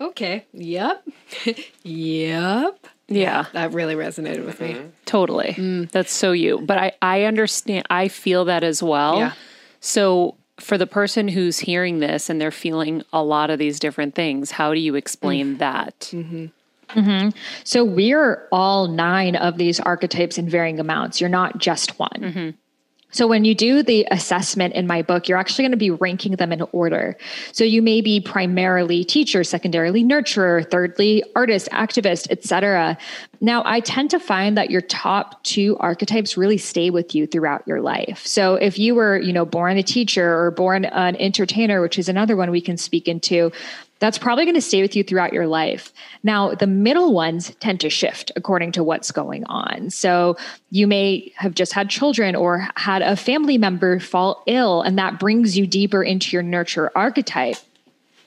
Okay. 0.00 0.46
Yep. 0.52 1.08
yep. 1.82 2.86
Yeah. 3.08 3.46
That 3.52 3.72
really 3.72 3.94
resonated 3.94 4.46
with 4.46 4.60
me. 4.60 4.80
Totally. 5.04 5.54
Mm. 5.54 5.90
That's 5.90 6.12
so 6.12 6.32
you. 6.32 6.60
But 6.60 6.78
I, 6.78 6.92
I 7.02 7.24
understand, 7.24 7.86
I 7.90 8.08
feel 8.08 8.46
that 8.46 8.62
as 8.62 8.82
well. 8.82 9.18
Yeah. 9.18 9.32
So, 9.80 10.36
for 10.58 10.76
the 10.78 10.86
person 10.86 11.26
who's 11.26 11.58
hearing 11.58 12.00
this 12.00 12.28
and 12.28 12.40
they're 12.40 12.50
feeling 12.50 13.02
a 13.12 13.22
lot 13.22 13.50
of 13.50 13.58
these 13.58 13.80
different 13.80 14.14
things, 14.14 14.50
how 14.50 14.74
do 14.74 14.80
you 14.80 14.94
explain 14.94 15.56
mm. 15.56 15.58
that? 15.58 15.98
Mm-hmm. 16.12 16.46
Mm-hmm. 16.94 17.30
So 17.64 17.84
we're 17.84 18.48
all 18.52 18.88
nine 18.88 19.36
of 19.36 19.58
these 19.58 19.80
archetypes 19.80 20.38
in 20.38 20.48
varying 20.48 20.80
amounts. 20.80 21.20
You're 21.20 21.30
not 21.30 21.58
just 21.58 21.98
one. 21.98 22.10
Mm-hmm. 22.18 22.50
So 23.12 23.26
when 23.26 23.44
you 23.44 23.54
do 23.54 23.82
the 23.82 24.06
assessment 24.10 24.74
in 24.74 24.86
my 24.86 25.02
book, 25.02 25.28
you're 25.28 25.38
actually 25.38 25.64
going 25.64 25.72
to 25.72 25.76
be 25.76 25.90
ranking 25.90 26.36
them 26.36 26.52
in 26.52 26.62
order. 26.72 27.16
So 27.52 27.64
you 27.64 27.82
may 27.82 28.00
be 28.00 28.20
primarily 28.20 29.04
teacher, 29.04 29.42
secondarily 29.42 30.04
nurturer, 30.04 30.68
thirdly 30.70 31.24
artist, 31.34 31.68
activist, 31.72 32.30
etc. 32.30 32.96
Now, 33.42 33.62
I 33.64 33.80
tend 33.80 34.10
to 34.10 34.20
find 34.20 34.58
that 34.58 34.70
your 34.70 34.82
top 34.82 35.42
two 35.44 35.76
archetypes 35.78 36.36
really 36.36 36.58
stay 36.58 36.90
with 36.90 37.14
you 37.14 37.26
throughout 37.26 37.66
your 37.66 37.80
life. 37.80 38.26
So 38.26 38.56
if 38.56 38.78
you 38.78 38.94
were, 38.94 39.18
you 39.18 39.32
know, 39.32 39.46
born 39.46 39.78
a 39.78 39.82
teacher 39.82 40.38
or 40.38 40.50
born 40.50 40.84
an 40.84 41.16
entertainer, 41.16 41.80
which 41.80 41.98
is 41.98 42.08
another 42.10 42.36
one 42.36 42.50
we 42.50 42.60
can 42.60 42.76
speak 42.76 43.08
into, 43.08 43.50
that's 43.98 44.18
probably 44.18 44.44
going 44.44 44.54
to 44.56 44.62
stay 44.62 44.82
with 44.82 44.96
you 44.96 45.04
throughout 45.04 45.32
your 45.32 45.46
life. 45.46 45.92
Now, 46.22 46.54
the 46.54 46.66
middle 46.66 47.12
ones 47.12 47.54
tend 47.60 47.80
to 47.80 47.90
shift 47.90 48.32
according 48.36 48.72
to 48.72 48.82
what's 48.82 49.10
going 49.10 49.44
on. 49.44 49.90
So, 49.90 50.36
you 50.70 50.86
may 50.86 51.32
have 51.36 51.54
just 51.54 51.72
had 51.72 51.90
children 51.90 52.34
or 52.34 52.66
had 52.76 53.02
a 53.02 53.14
family 53.14 53.58
member 53.58 54.00
fall 54.00 54.42
ill, 54.46 54.82
and 54.82 54.98
that 54.98 55.18
brings 55.18 55.56
you 55.56 55.66
deeper 55.66 56.02
into 56.02 56.34
your 56.34 56.42
nurture 56.42 56.90
archetype. 56.94 57.56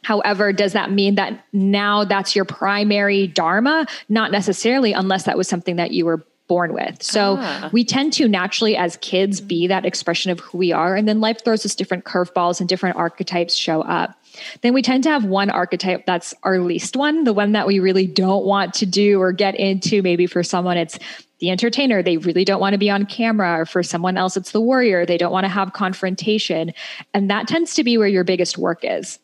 However, 0.03 0.53
does 0.53 0.73
that 0.73 0.91
mean 0.91 1.15
that 1.15 1.45
now 1.53 2.03
that's 2.03 2.35
your 2.35 2.45
primary 2.45 3.27
dharma? 3.27 3.85
Not 4.09 4.31
necessarily, 4.31 4.93
unless 4.93 5.23
that 5.23 5.37
was 5.37 5.47
something 5.47 5.77
that 5.77 5.91
you 5.91 6.05
were 6.05 6.25
born 6.47 6.73
with. 6.73 7.01
So 7.01 7.37
ah. 7.39 7.69
we 7.71 7.85
tend 7.85 8.13
to 8.13 8.27
naturally, 8.27 8.75
as 8.75 8.97
kids, 8.97 9.39
be 9.39 9.67
that 9.67 9.85
expression 9.85 10.31
of 10.31 10.39
who 10.39 10.57
we 10.57 10.71
are. 10.71 10.95
And 10.95 11.07
then 11.07 11.21
life 11.21 11.43
throws 11.43 11.65
us 11.65 11.73
different 11.73 12.03
curveballs 12.03 12.59
and 12.59 12.67
different 12.67 12.97
archetypes 12.97 13.55
show 13.55 13.81
up. 13.81 14.15
Then 14.61 14.73
we 14.73 14.81
tend 14.81 15.03
to 15.03 15.09
have 15.09 15.25
one 15.25 15.49
archetype 15.49 16.05
that's 16.05 16.33
our 16.43 16.59
least 16.59 16.95
one, 16.95 17.23
the 17.23 17.33
one 17.33 17.53
that 17.53 17.67
we 17.67 17.79
really 17.79 18.07
don't 18.07 18.45
want 18.45 18.73
to 18.75 18.85
do 18.85 19.21
or 19.21 19.31
get 19.31 19.55
into. 19.55 20.01
Maybe 20.01 20.27
for 20.27 20.43
someone, 20.43 20.75
it's 20.75 20.99
the 21.39 21.49
entertainer. 21.49 22.03
They 22.03 22.17
really 22.17 22.43
don't 22.43 22.59
want 22.59 22.73
to 22.73 22.79
be 22.79 22.89
on 22.89 23.05
camera. 23.05 23.61
Or 23.61 23.65
for 23.65 23.83
someone 23.83 24.17
else, 24.17 24.35
it's 24.35 24.51
the 24.51 24.61
warrior. 24.61 25.05
They 25.05 25.17
don't 25.17 25.31
want 25.31 25.45
to 25.45 25.49
have 25.49 25.73
confrontation. 25.73 26.73
And 27.13 27.29
that 27.29 27.47
tends 27.47 27.75
to 27.75 27.83
be 27.83 27.97
where 27.97 28.07
your 28.07 28.23
biggest 28.23 28.57
work 28.57 28.79
is 28.83 29.19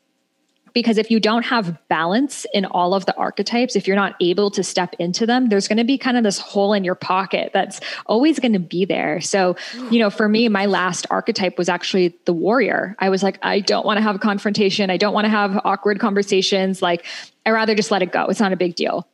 because 0.73 0.97
if 0.97 1.11
you 1.11 1.19
don't 1.19 1.43
have 1.43 1.77
balance 1.87 2.45
in 2.53 2.65
all 2.65 2.93
of 2.93 3.05
the 3.05 3.15
archetypes 3.15 3.75
if 3.75 3.87
you're 3.87 3.95
not 3.95 4.15
able 4.21 4.49
to 4.51 4.63
step 4.63 4.93
into 4.99 5.25
them 5.25 5.49
there's 5.49 5.67
going 5.67 5.77
to 5.77 5.83
be 5.83 5.97
kind 5.97 6.17
of 6.17 6.23
this 6.23 6.39
hole 6.39 6.73
in 6.73 6.83
your 6.83 6.95
pocket 6.95 7.51
that's 7.53 7.79
always 8.05 8.39
going 8.39 8.53
to 8.53 8.59
be 8.59 8.85
there. 8.85 9.21
So 9.21 9.55
you 9.91 9.99
know 9.99 10.09
for 10.09 10.27
me 10.27 10.47
my 10.49 10.65
last 10.65 11.05
archetype 11.09 11.57
was 11.57 11.69
actually 11.69 12.15
the 12.25 12.33
warrior. 12.33 12.95
I 12.99 13.09
was 13.09 13.23
like 13.23 13.37
i 13.41 13.59
don't 13.59 13.85
want 13.85 13.97
to 13.97 14.01
have 14.01 14.15
a 14.15 14.19
confrontation. 14.19 14.89
I 14.89 14.97
don't 14.97 15.13
want 15.13 15.25
to 15.25 15.29
have 15.29 15.61
awkward 15.63 15.99
conversations. 15.99 16.81
Like 16.81 17.05
i 17.45 17.51
rather 17.51 17.75
just 17.75 17.91
let 17.91 18.01
it 18.01 18.11
go. 18.11 18.25
It's 18.25 18.39
not 18.39 18.53
a 18.53 18.57
big 18.57 18.75
deal 18.75 19.07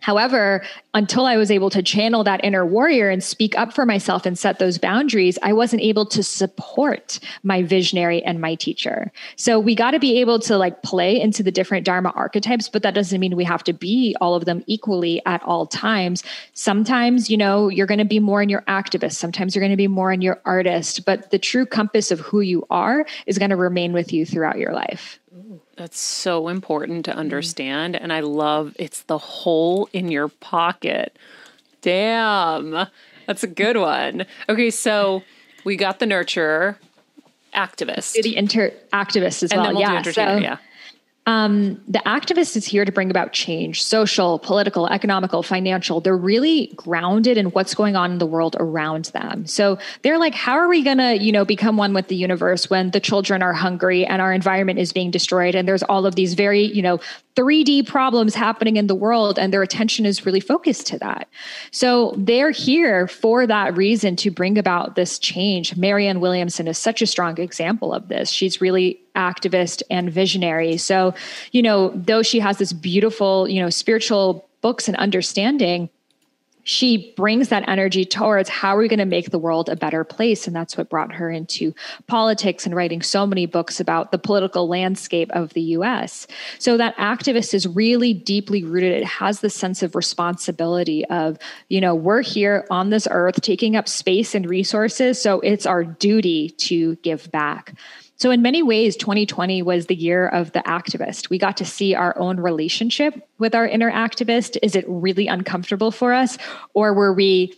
However, 0.00 0.62
until 0.94 1.26
I 1.26 1.36
was 1.36 1.50
able 1.50 1.70
to 1.70 1.82
channel 1.82 2.22
that 2.24 2.44
inner 2.44 2.64
warrior 2.64 3.10
and 3.10 3.22
speak 3.22 3.58
up 3.58 3.72
for 3.72 3.84
myself 3.84 4.26
and 4.26 4.38
set 4.38 4.58
those 4.58 4.78
boundaries, 4.78 5.38
I 5.42 5.52
wasn't 5.52 5.82
able 5.82 6.06
to 6.06 6.22
support 6.22 7.18
my 7.42 7.62
visionary 7.62 8.22
and 8.22 8.40
my 8.40 8.54
teacher. 8.54 9.10
So 9.36 9.58
we 9.58 9.74
got 9.74 9.90
to 9.90 9.98
be 9.98 10.20
able 10.20 10.38
to 10.40 10.56
like 10.56 10.82
play 10.82 11.20
into 11.20 11.42
the 11.42 11.50
different 11.50 11.84
Dharma 11.84 12.10
archetypes, 12.14 12.68
but 12.68 12.82
that 12.84 12.94
doesn't 12.94 13.18
mean 13.18 13.36
we 13.36 13.44
have 13.44 13.64
to 13.64 13.72
be 13.72 14.14
all 14.20 14.34
of 14.34 14.44
them 14.44 14.62
equally 14.66 15.20
at 15.26 15.42
all 15.42 15.66
times. 15.66 16.22
Sometimes, 16.54 17.28
you 17.28 17.36
know, 17.36 17.68
you're 17.68 17.86
going 17.86 17.98
to 17.98 18.04
be 18.04 18.20
more 18.20 18.40
in 18.40 18.48
your 18.48 18.62
activist, 18.62 19.14
sometimes 19.14 19.54
you're 19.54 19.62
going 19.62 19.70
to 19.70 19.76
be 19.76 19.88
more 19.88 20.12
in 20.12 20.22
your 20.22 20.40
artist, 20.44 21.04
but 21.04 21.30
the 21.30 21.38
true 21.38 21.66
compass 21.66 22.10
of 22.12 22.20
who 22.20 22.40
you 22.40 22.64
are 22.70 23.04
is 23.26 23.36
going 23.36 23.50
to 23.50 23.56
remain 23.56 23.92
with 23.92 24.12
you 24.12 24.24
throughout 24.24 24.58
your 24.58 24.72
life. 24.72 25.18
That's 25.78 26.00
so 26.00 26.48
important 26.48 27.04
to 27.04 27.12
mm-hmm. 27.12 27.20
understand. 27.20 27.94
And 27.94 28.12
I 28.12 28.20
love 28.20 28.74
it's 28.78 29.02
the 29.02 29.18
hole 29.18 29.88
in 29.92 30.10
your 30.10 30.28
pocket. 30.28 31.16
Damn. 31.82 32.88
That's 33.26 33.44
a 33.44 33.46
good 33.46 33.76
one. 33.76 34.26
Okay, 34.48 34.70
so 34.70 35.22
we 35.64 35.76
got 35.76 36.00
the 36.00 36.06
nurturer, 36.06 36.76
activist. 37.54 38.20
The 38.20 38.36
inter 38.36 38.72
activist 38.92 39.44
as 39.44 39.52
and 39.52 39.60
well. 39.60 39.72
We'll 39.72 39.80
yeah. 39.80 40.02
So, 40.02 40.36
yeah. 40.38 40.56
Um, 41.28 41.78
the 41.86 41.98
activist 42.06 42.56
is 42.56 42.64
here 42.64 42.86
to 42.86 42.90
bring 42.90 43.10
about 43.10 43.34
change 43.34 43.82
social, 43.82 44.38
political, 44.38 44.88
economical, 44.88 45.42
financial. 45.42 46.00
They're 46.00 46.16
really 46.16 46.72
grounded 46.74 47.36
in 47.36 47.48
what's 47.50 47.74
going 47.74 47.96
on 47.96 48.12
in 48.12 48.16
the 48.16 48.24
world 48.24 48.56
around 48.58 49.06
them. 49.06 49.44
So 49.44 49.76
they're 50.00 50.16
like, 50.16 50.34
how 50.34 50.54
are 50.54 50.68
we 50.68 50.82
going 50.82 50.96
to, 50.96 51.22
you 51.22 51.30
know, 51.30 51.44
become 51.44 51.76
one 51.76 51.92
with 51.92 52.08
the 52.08 52.16
universe 52.16 52.70
when 52.70 52.92
the 52.92 53.00
children 53.00 53.42
are 53.42 53.52
hungry 53.52 54.06
and 54.06 54.22
our 54.22 54.32
environment 54.32 54.78
is 54.78 54.94
being 54.94 55.10
destroyed 55.10 55.54
and 55.54 55.68
there's 55.68 55.82
all 55.82 56.06
of 56.06 56.14
these 56.14 56.32
very, 56.32 56.62
you 56.62 56.80
know, 56.80 56.98
3D 57.38 57.86
problems 57.86 58.34
happening 58.34 58.76
in 58.76 58.88
the 58.88 58.96
world 58.96 59.38
and 59.38 59.52
their 59.52 59.62
attention 59.62 60.04
is 60.04 60.26
really 60.26 60.40
focused 60.40 60.88
to 60.88 60.98
that. 60.98 61.28
So 61.70 62.12
they're 62.18 62.50
here 62.50 63.06
for 63.06 63.46
that 63.46 63.76
reason 63.76 64.16
to 64.16 64.30
bring 64.32 64.58
about 64.58 64.96
this 64.96 65.20
change. 65.20 65.76
Marianne 65.76 66.18
Williamson 66.18 66.66
is 66.66 66.78
such 66.78 67.00
a 67.00 67.06
strong 67.06 67.38
example 67.38 67.94
of 67.94 68.08
this. 68.08 68.30
She's 68.30 68.60
really 68.60 69.00
activist 69.14 69.82
and 69.88 70.10
visionary. 70.10 70.78
So, 70.78 71.14
you 71.52 71.62
know, 71.62 71.92
though 71.94 72.24
she 72.24 72.40
has 72.40 72.58
this 72.58 72.72
beautiful, 72.72 73.48
you 73.48 73.62
know, 73.62 73.70
spiritual 73.70 74.48
books 74.60 74.88
and 74.88 74.96
understanding, 74.96 75.90
she 76.68 77.14
brings 77.16 77.48
that 77.48 77.66
energy 77.66 78.04
towards 78.04 78.50
how 78.50 78.76
are 78.76 78.78
we 78.78 78.88
going 78.88 78.98
to 78.98 79.06
make 79.06 79.30
the 79.30 79.38
world 79.38 79.70
a 79.70 79.76
better 79.76 80.04
place? 80.04 80.46
And 80.46 80.54
that's 80.54 80.76
what 80.76 80.90
brought 80.90 81.14
her 81.14 81.30
into 81.30 81.74
politics 82.08 82.66
and 82.66 82.76
writing 82.76 83.00
so 83.00 83.26
many 83.26 83.46
books 83.46 83.80
about 83.80 84.12
the 84.12 84.18
political 84.18 84.68
landscape 84.68 85.30
of 85.30 85.54
the 85.54 85.62
US 85.62 86.26
so 86.58 86.76
that 86.76 86.94
activist 86.98 87.54
is 87.54 87.66
really 87.66 88.12
deeply 88.12 88.64
rooted. 88.64 88.92
It 88.92 89.06
has 89.06 89.40
the 89.40 89.48
sense 89.48 89.82
of 89.82 89.96
responsibility 89.96 91.06
of 91.06 91.38
you 91.68 91.80
know 91.80 91.94
we're 91.94 92.20
here 92.20 92.66
on 92.68 92.90
this 92.90 93.08
earth 93.10 93.40
taking 93.40 93.74
up 93.74 93.88
space 93.88 94.34
and 94.34 94.46
resources 94.46 95.20
so 95.20 95.40
it's 95.40 95.64
our 95.64 95.84
duty 95.84 96.50
to 96.50 96.96
give 96.96 97.30
back 97.32 97.72
so, 98.18 98.32
in 98.32 98.42
many 98.42 98.64
ways, 98.64 98.96
2020 98.96 99.62
was 99.62 99.86
the 99.86 99.94
year 99.94 100.26
of 100.26 100.50
the 100.50 100.58
activist. 100.60 101.30
We 101.30 101.38
got 101.38 101.56
to 101.58 101.64
see 101.64 101.94
our 101.94 102.18
own 102.18 102.40
relationship 102.40 103.14
with 103.38 103.54
our 103.54 103.64
inner 103.64 103.92
activist. 103.92 104.58
Is 104.60 104.74
it 104.74 104.84
really 104.88 105.28
uncomfortable 105.28 105.92
for 105.92 106.12
us? 106.12 106.36
Or 106.74 106.92
were 106.92 107.12
we 107.12 107.54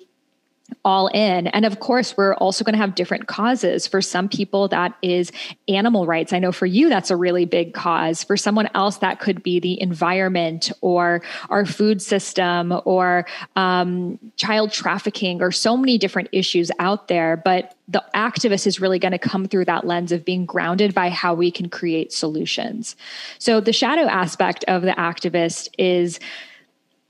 all 0.84 1.08
in. 1.08 1.46
And 1.48 1.64
of 1.64 1.80
course, 1.80 2.16
we're 2.16 2.34
also 2.34 2.64
going 2.64 2.74
to 2.74 2.78
have 2.78 2.94
different 2.94 3.26
causes. 3.26 3.86
For 3.86 4.00
some 4.00 4.28
people, 4.28 4.68
that 4.68 4.96
is 5.02 5.32
animal 5.68 6.06
rights. 6.06 6.32
I 6.32 6.38
know 6.38 6.52
for 6.52 6.66
you, 6.66 6.88
that's 6.88 7.10
a 7.10 7.16
really 7.16 7.44
big 7.44 7.74
cause. 7.74 8.24
For 8.24 8.36
someone 8.36 8.68
else, 8.74 8.98
that 8.98 9.20
could 9.20 9.42
be 9.42 9.60
the 9.60 9.80
environment 9.80 10.72
or 10.80 11.22
our 11.48 11.66
food 11.66 12.00
system 12.02 12.80
or 12.84 13.26
um, 13.56 14.18
child 14.36 14.72
trafficking 14.72 15.42
or 15.42 15.50
so 15.50 15.76
many 15.76 15.98
different 15.98 16.28
issues 16.32 16.70
out 16.78 17.08
there. 17.08 17.36
But 17.36 17.74
the 17.88 18.04
activist 18.14 18.66
is 18.66 18.80
really 18.80 18.98
going 18.98 19.12
to 19.12 19.18
come 19.18 19.46
through 19.46 19.64
that 19.64 19.86
lens 19.86 20.12
of 20.12 20.24
being 20.24 20.46
grounded 20.46 20.94
by 20.94 21.10
how 21.10 21.34
we 21.34 21.50
can 21.50 21.68
create 21.68 22.12
solutions. 22.12 22.94
So 23.38 23.60
the 23.60 23.72
shadow 23.72 24.02
aspect 24.02 24.64
of 24.68 24.82
the 24.82 24.92
activist 24.92 25.68
is 25.76 26.20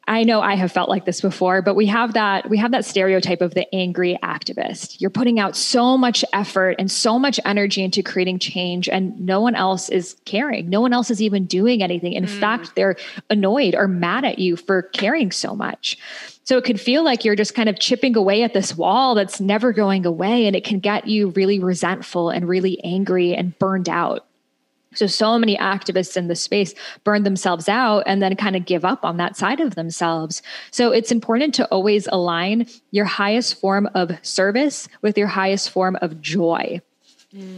I 0.08 0.24
know 0.24 0.40
I 0.40 0.54
have 0.56 0.72
felt 0.72 0.88
like 0.88 1.04
this 1.04 1.20
before, 1.20 1.62
but 1.62 1.76
we 1.76 1.86
have 1.86 2.14
that 2.14 2.50
we 2.50 2.58
have 2.58 2.72
that 2.72 2.84
stereotype 2.84 3.40
of 3.40 3.54
the 3.54 3.72
angry 3.74 4.18
activist. 4.22 5.00
You're 5.00 5.10
putting 5.10 5.38
out 5.38 5.56
so 5.56 5.96
much 5.96 6.24
effort 6.32 6.76
and 6.78 6.90
so 6.90 7.18
much 7.18 7.38
energy 7.44 7.84
into 7.84 8.02
creating 8.02 8.38
change 8.40 8.88
and 8.88 9.20
no 9.20 9.40
one 9.40 9.54
else 9.54 9.88
is 9.88 10.16
caring. 10.24 10.68
No 10.68 10.80
one 10.80 10.92
else 10.92 11.10
is 11.10 11.22
even 11.22 11.46
doing 11.46 11.82
anything. 11.82 12.14
In 12.14 12.24
mm. 12.24 12.40
fact, 12.40 12.74
they're 12.74 12.96
annoyed 13.28 13.74
or 13.74 13.86
mad 13.86 14.24
at 14.24 14.38
you 14.38 14.56
for 14.56 14.82
caring 14.82 15.30
so 15.30 15.54
much. 15.54 15.96
So 16.44 16.58
it 16.58 16.64
could 16.64 16.80
feel 16.80 17.04
like 17.04 17.24
you're 17.24 17.36
just 17.36 17.54
kind 17.54 17.68
of 17.68 17.78
chipping 17.78 18.16
away 18.16 18.42
at 18.42 18.54
this 18.54 18.76
wall 18.76 19.14
that's 19.14 19.40
never 19.40 19.72
going 19.72 20.04
away 20.06 20.46
and 20.46 20.56
it 20.56 20.64
can 20.64 20.80
get 20.80 21.06
you 21.06 21.28
really 21.30 21.60
resentful 21.60 22.30
and 22.30 22.48
really 22.48 22.82
angry 22.82 23.34
and 23.34 23.56
burned 23.60 23.88
out. 23.88 24.26
So, 24.94 25.06
so 25.06 25.38
many 25.38 25.56
activists 25.56 26.16
in 26.16 26.26
the 26.26 26.34
space 26.34 26.74
burn 27.04 27.22
themselves 27.22 27.68
out 27.68 28.02
and 28.06 28.20
then 28.20 28.34
kind 28.34 28.56
of 28.56 28.64
give 28.64 28.84
up 28.84 29.04
on 29.04 29.18
that 29.18 29.36
side 29.36 29.60
of 29.60 29.76
themselves. 29.76 30.42
So, 30.72 30.90
it's 30.90 31.12
important 31.12 31.54
to 31.54 31.66
always 31.66 32.08
align 32.08 32.66
your 32.90 33.04
highest 33.04 33.60
form 33.60 33.88
of 33.94 34.12
service 34.22 34.88
with 35.00 35.16
your 35.16 35.28
highest 35.28 35.70
form 35.70 35.96
of 36.02 36.20
joy. 36.20 36.80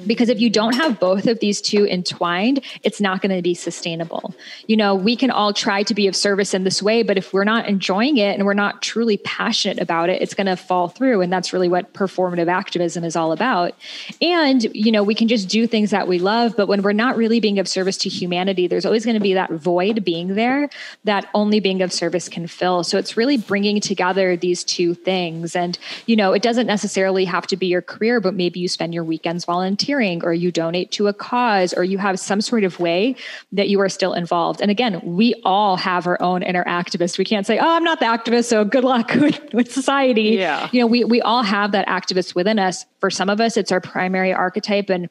Because 0.07 0.29
if 0.29 0.39
you 0.39 0.51
don't 0.51 0.75
have 0.75 1.01
both 1.01 1.27
of 1.27 1.41
these 1.41 1.63
two 1.63 1.87
entwined, 1.87 2.61
it's 2.83 3.01
not 3.01 3.23
going 3.23 3.35
to 3.35 3.41
be 3.41 3.55
sustainable. 3.55 4.35
You 4.67 4.77
know, 4.77 4.95
we 4.95 5.17
can 5.17 5.31
all 5.31 5.55
try 5.55 5.83
to 5.85 5.95
be 5.95 6.07
of 6.09 6.15
service 6.15 6.53
in 6.53 6.65
this 6.65 6.83
way, 6.83 7.03
but 7.03 7.17
if 7.17 7.33
we're 7.33 7.45
not 7.45 7.67
enjoying 7.67 8.19
it 8.19 8.35
and 8.35 8.45
we're 8.45 8.53
not 8.53 8.83
truly 8.83 9.17
passionate 9.17 9.81
about 9.81 10.11
it, 10.11 10.21
it's 10.21 10.35
going 10.35 10.47
to 10.47 10.57
fall 10.57 10.89
through. 10.89 11.23
And 11.23 11.33
that's 11.33 11.55
really 11.55 11.71
what 11.71 11.95
performative 11.95 12.49
activism 12.49 13.03
is 13.03 13.17
all 13.17 13.33
about. 13.33 13.73
And, 14.21 14.63
you 14.75 14.93
know, 14.93 15.03
we 15.03 15.15
can 15.15 15.27
just 15.27 15.49
do 15.49 15.67
things 15.67 15.91
that 15.91 16.07
we 16.07 16.19
love, 16.19 16.55
but 16.55 16.69
when 16.69 16.83
we're 16.83 16.93
not 16.93 17.17
really 17.17 17.41
being 17.41 17.59
of 17.59 17.67
service 17.67 17.97
to 17.99 18.11
humanity, 18.11 18.67
there's 18.67 18.85
always 18.85 19.07
going 19.07 19.17
to 19.17 19.23
be 19.23 19.33
that 19.33 19.53
void 19.53 20.05
being 20.05 20.35
there 20.35 20.69
that 21.05 21.31
only 21.33 21.61
being 21.61 21.81
of 21.81 21.95
service 21.95 22.29
can 22.29 22.47
fill. 22.47 22.85
So 22.85 22.99
it's 22.99 23.17
really 23.17 23.39
bringing 23.39 23.81
together 23.81 24.37
these 24.37 24.65
two 24.65 24.93
things. 24.93 25.57
And, 25.57 25.79
you 26.05 26.15
know, 26.15 26.35
it 26.35 26.43
doesn't 26.43 26.67
necessarily 26.67 27.25
have 27.25 27.47
to 27.47 27.57
be 27.57 27.69
your 27.69 27.81
career, 27.81 28.21
but 28.21 28.35
maybe 28.35 28.61
you 28.61 28.69
spend 28.69 28.93
your 28.93 29.05
weekends 29.05 29.47
volunteering 29.47 29.62
volunteering 29.63 30.25
or 30.25 30.33
you 30.33 30.51
donate 30.51 30.91
to 30.91 31.07
a 31.07 31.13
cause 31.13 31.73
or 31.73 31.85
you 31.85 31.97
have 31.97 32.19
some 32.19 32.41
sort 32.41 32.65
of 32.65 32.81
way 32.81 33.15
that 33.53 33.69
you 33.69 33.81
are 33.81 33.89
still 33.89 34.13
involved. 34.13 34.61
And 34.61 34.73
again, 34.73 35.01
we 35.05 35.35
all 35.45 35.77
have 35.77 36.05
our 36.09 36.21
own 36.21 36.43
inner 36.43 36.65
activist. 36.65 37.17
We 37.17 37.25
can't 37.25 37.47
say, 37.47 37.59
oh, 37.59 37.77
I'm 37.77 37.85
not 37.85 38.01
the 38.01 38.07
activist, 38.07 38.47
so 38.47 38.65
good 38.65 38.83
luck 38.83 39.15
with, 39.15 39.41
with 39.55 39.73
society. 39.73 40.37
Yeah. 40.37 40.69
You 40.73 40.81
know, 40.81 40.89
we, 40.89 41.05
we 41.05 41.21
all 41.21 41.45
have 41.45 41.71
that 41.73 41.87
activist 41.87 42.35
within 42.35 42.59
us. 42.59 42.85
For 42.99 43.09
some 43.09 43.31
of 43.31 43.41
us, 43.41 43.57
it's 43.57 43.71
our 43.71 43.81
primary 43.81 44.33
archetype 44.33 44.91
and 44.91 45.09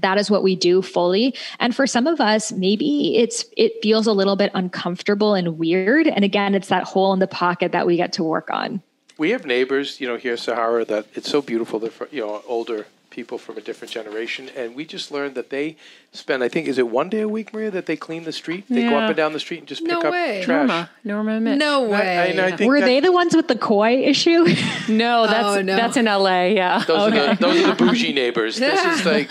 that 0.00 0.18
is 0.18 0.30
what 0.30 0.42
we 0.42 0.54
do 0.54 0.82
fully 0.82 1.34
and 1.58 1.74
for 1.74 1.86
some 1.86 2.06
of 2.06 2.20
us 2.20 2.52
maybe 2.52 3.16
it's 3.16 3.46
it 3.56 3.72
feels 3.82 4.06
a 4.06 4.12
little 4.12 4.36
bit 4.36 4.50
uncomfortable 4.52 5.32
and 5.32 5.56
weird 5.56 6.06
and 6.06 6.22
again 6.22 6.54
it's 6.54 6.68
that 6.68 6.84
hole 6.84 7.14
in 7.14 7.18
the 7.18 7.26
pocket 7.26 7.72
that 7.72 7.86
we 7.86 7.96
get 7.96 8.12
to 8.12 8.22
work 8.22 8.50
on 8.50 8.82
we 9.16 9.30
have 9.30 9.46
neighbors 9.46 9.98
you 9.98 10.06
know 10.06 10.18
here 10.18 10.36
sahara 10.36 10.84
that 10.84 11.06
it's 11.14 11.30
so 11.30 11.40
beautiful 11.40 11.78
they're 11.78 12.08
you 12.10 12.20
know 12.20 12.42
older 12.46 12.84
people 13.16 13.38
from 13.38 13.56
a 13.56 13.62
different 13.62 13.90
generation, 13.90 14.50
and 14.54 14.74
we 14.76 14.84
just 14.84 15.10
learned 15.10 15.34
that 15.34 15.48
they 15.48 15.74
spend, 16.12 16.44
I 16.44 16.48
think, 16.50 16.68
is 16.68 16.76
it 16.76 16.86
one 16.88 17.08
day 17.08 17.22
a 17.22 17.28
week, 17.28 17.52
Maria, 17.54 17.70
that 17.70 17.86
they 17.86 17.96
clean 17.96 18.24
the 18.24 18.32
street? 18.32 18.66
They 18.68 18.82
go 18.82 18.96
up 18.98 19.08
and 19.08 19.16
down 19.16 19.32
the 19.32 19.40
street 19.40 19.60
and 19.60 19.66
just 19.66 19.82
No 19.82 20.02
pick 20.02 20.10
way. 20.12 20.38
up 20.40 20.44
trash. 20.44 20.68
Norma, 20.68 20.90
Norma 21.02 21.40
Mitch. 21.40 21.58
No 21.58 21.84
way. 21.88 22.18
I, 22.38 22.46
I 22.48 22.50
think 22.56 22.68
were 22.68 22.78
that- 22.80 22.86
they 22.86 23.00
the 23.00 23.10
ones 23.10 23.34
with 23.34 23.48
the 23.48 23.56
koi 23.56 24.04
issue 24.04 24.44
No, 24.88 25.26
that's 25.26 25.46
Oh, 25.56 25.62
no. 25.62 25.76
that's 25.76 25.96
in 25.96 26.06
L.A. 26.06 26.54
Yeah. 26.54 26.84
Those, 26.86 27.08
Okay. 27.12 27.26
are 27.26 27.34
the, 27.34 27.40
those 27.40 27.60
are 27.64 27.66
the 27.74 27.84
bougie 27.84 28.12
neighbors. 28.12 28.56
This 28.58 28.84
is 28.84 29.06
like, 29.14 29.30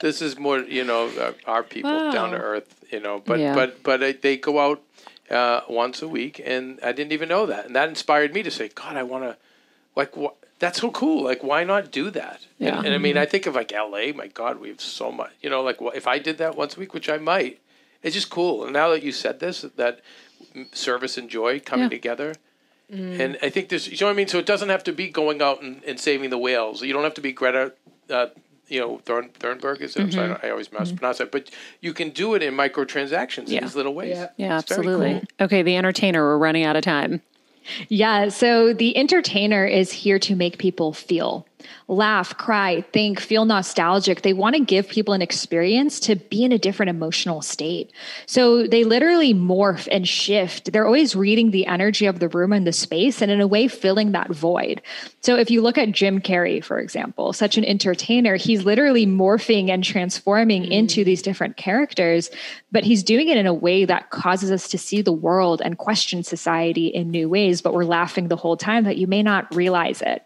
this 0.00 0.22
is 0.22 0.38
more, 0.38 0.60
you 0.60 0.84
know, 0.84 1.08
uh, 1.20 1.32
our 1.46 1.62
people 1.62 2.10
down 2.10 2.30
to 2.30 2.38
earth, 2.38 2.82
you 2.90 3.00
know. 3.00 3.22
But 3.24 3.38
Yeah. 3.40 3.54
but 3.54 3.82
but 3.82 4.02
uh, 4.02 4.12
they 4.22 4.38
go 4.38 4.58
out 4.58 4.80
uh, 5.30 5.60
once 5.68 6.00
a 6.00 6.08
week, 6.08 6.40
and 6.42 6.80
I 6.82 6.92
didn't 6.92 7.12
even 7.12 7.28
know 7.28 7.44
that, 7.44 7.66
and 7.66 7.76
that 7.76 7.90
inspired 7.90 8.32
me 8.32 8.42
to 8.42 8.50
say, 8.50 8.68
God, 8.68 8.96
I 8.96 9.02
want 9.02 9.24
to, 9.24 9.36
like, 9.94 10.14
wh- 10.16 10.32
that's 10.58 10.80
so 10.80 10.90
cool. 10.90 11.24
Like, 11.24 11.42
why 11.42 11.64
not 11.64 11.90
do 11.90 12.10
that? 12.10 12.46
Yeah. 12.58 12.78
And, 12.78 12.86
and 12.86 12.94
I 12.94 12.98
mean, 12.98 13.16
I 13.16 13.26
think 13.26 13.46
of 13.46 13.54
like 13.54 13.72
L.A. 13.72 14.12
My 14.12 14.26
God, 14.26 14.60
we 14.60 14.68
have 14.68 14.80
so 14.80 15.12
much. 15.12 15.30
You 15.40 15.50
know, 15.50 15.62
like 15.62 15.78
if 15.94 16.06
I 16.06 16.18
did 16.18 16.38
that 16.38 16.56
once 16.56 16.76
a 16.76 16.80
week, 16.80 16.94
which 16.94 17.08
I 17.08 17.18
might, 17.18 17.60
it's 18.02 18.14
just 18.14 18.30
cool. 18.30 18.64
And 18.64 18.72
now 18.72 18.88
that 18.90 19.02
you 19.02 19.12
said 19.12 19.40
this, 19.40 19.62
that 19.76 20.00
mm, 20.54 20.74
service 20.74 21.16
and 21.18 21.28
joy 21.28 21.60
coming 21.60 21.84
Yeah. 21.84 21.90
together. 21.90 22.34
And 22.90 23.36
I 23.42 23.50
think 23.50 23.68
there's, 23.68 23.86
you 23.86 23.98
know 24.00 24.06
what 24.06 24.12
I 24.12 24.16
mean? 24.16 24.28
So 24.28 24.38
it 24.38 24.46
doesn't 24.46 24.70
have 24.70 24.82
to 24.84 24.92
be 24.92 25.10
going 25.10 25.42
out 25.42 25.60
and, 25.62 25.84
and 25.84 26.00
saving 26.00 26.30
the 26.30 26.38
whales. 26.38 26.82
You 26.82 26.94
don't 26.94 27.02
have 27.04 27.12
to 27.14 27.20
be 27.20 27.32
Greta, 27.32 27.74
uh, 28.08 28.28
you 28.66 28.80
know, 28.80 28.96
Thorn, 29.04 29.28
Thornburg 29.38 29.82
is 29.82 29.94
it? 29.94 30.00
I'm 30.00 30.10
sorry, 30.10 30.34
I 30.42 30.48
always 30.48 30.72
mispronounce 30.72 31.20
it. 31.20 31.30
But 31.30 31.50
you 31.82 31.92
can 31.92 32.08
do 32.10 32.34
it 32.34 32.42
in 32.42 32.54
microtransactions 32.54 33.48
Yeah. 33.48 33.58
in 33.58 33.64
these 33.64 33.76
little 33.76 33.92
ways. 33.94 34.16
Yeah. 34.16 34.28
Yeah, 34.38 34.58
It's 34.58 34.70
absolutely. 34.70 35.20
cool. 35.38 35.44
Okay, 35.46 35.60
the 35.62 35.76
entertainer. 35.76 36.22
We're 36.24 36.38
running 36.38 36.64
out 36.64 36.76
of 36.76 36.82
time. 36.82 37.20
Yeah. 37.88 38.28
So 38.28 38.72
the 38.72 38.96
entertainer 38.96 39.64
is 39.64 39.92
here 39.92 40.18
to 40.20 40.34
make 40.34 40.58
people 40.58 40.92
feel, 40.92 41.46
laugh, 41.88 42.36
cry, 42.36 42.82
think, 42.92 43.20
feel 43.20 43.44
nostalgic. 43.44 44.22
They 44.22 44.32
want 44.32 44.56
to 44.56 44.64
give 44.64 44.88
people 44.88 45.14
an 45.14 45.22
experience 45.22 46.00
to 46.00 46.16
be 46.16 46.44
in 46.44 46.52
a 46.52 46.58
different 46.58 46.90
emotional 46.90 47.42
state. 47.42 47.92
So 48.26 48.66
they 48.66 48.84
literally 48.84 49.34
morph 49.34 49.88
and 49.90 50.06
shift. 50.06 50.72
They're 50.72 50.86
always 50.86 51.16
reading 51.16 51.50
the 51.50 51.66
energy 51.66 52.06
of 52.06 52.20
the 52.20 52.28
room 52.28 52.52
and 52.52 52.66
the 52.66 52.72
space 52.72 53.22
and 53.22 53.30
in 53.30 53.40
a 53.40 53.46
way 53.46 53.68
filling 53.68 54.12
that 54.12 54.30
void. 54.30 54.82
So 55.20 55.36
if 55.36 55.50
you 55.50 55.62
look 55.62 55.78
at 55.78 55.92
Jim 55.92 56.20
Carrey, 56.20 56.62
for 56.62 56.78
example, 56.78 57.32
such 57.32 57.56
an 57.58 57.64
entertainer, 57.64 58.36
he's 58.36 58.64
literally 58.64 59.06
morphing 59.06 59.70
and 59.70 59.82
transforming 59.82 60.64
hmm. 60.64 60.72
into 60.72 61.04
these 61.04 61.22
different 61.22 61.56
characters, 61.56 62.30
but 62.70 62.84
he's 62.84 63.02
doing 63.02 63.28
it 63.28 63.36
in 63.36 63.46
a 63.46 63.54
way 63.54 63.84
that 63.84 64.10
causes 64.10 64.50
us 64.50 64.68
to 64.68 64.78
see 64.78 65.02
the 65.02 65.12
world 65.12 65.62
and 65.64 65.78
question 65.78 66.22
society 66.22 66.88
in 66.88 67.10
new 67.10 67.28
ways, 67.28 67.62
but 67.62 67.72
we're 67.72 67.84
laughing 67.84 68.28
the 68.28 68.36
whole 68.36 68.56
time 68.56 68.84
that 68.84 68.98
you 68.98 69.06
may 69.06 69.22
not 69.22 69.54
realize 69.54 70.02
it. 70.02 70.22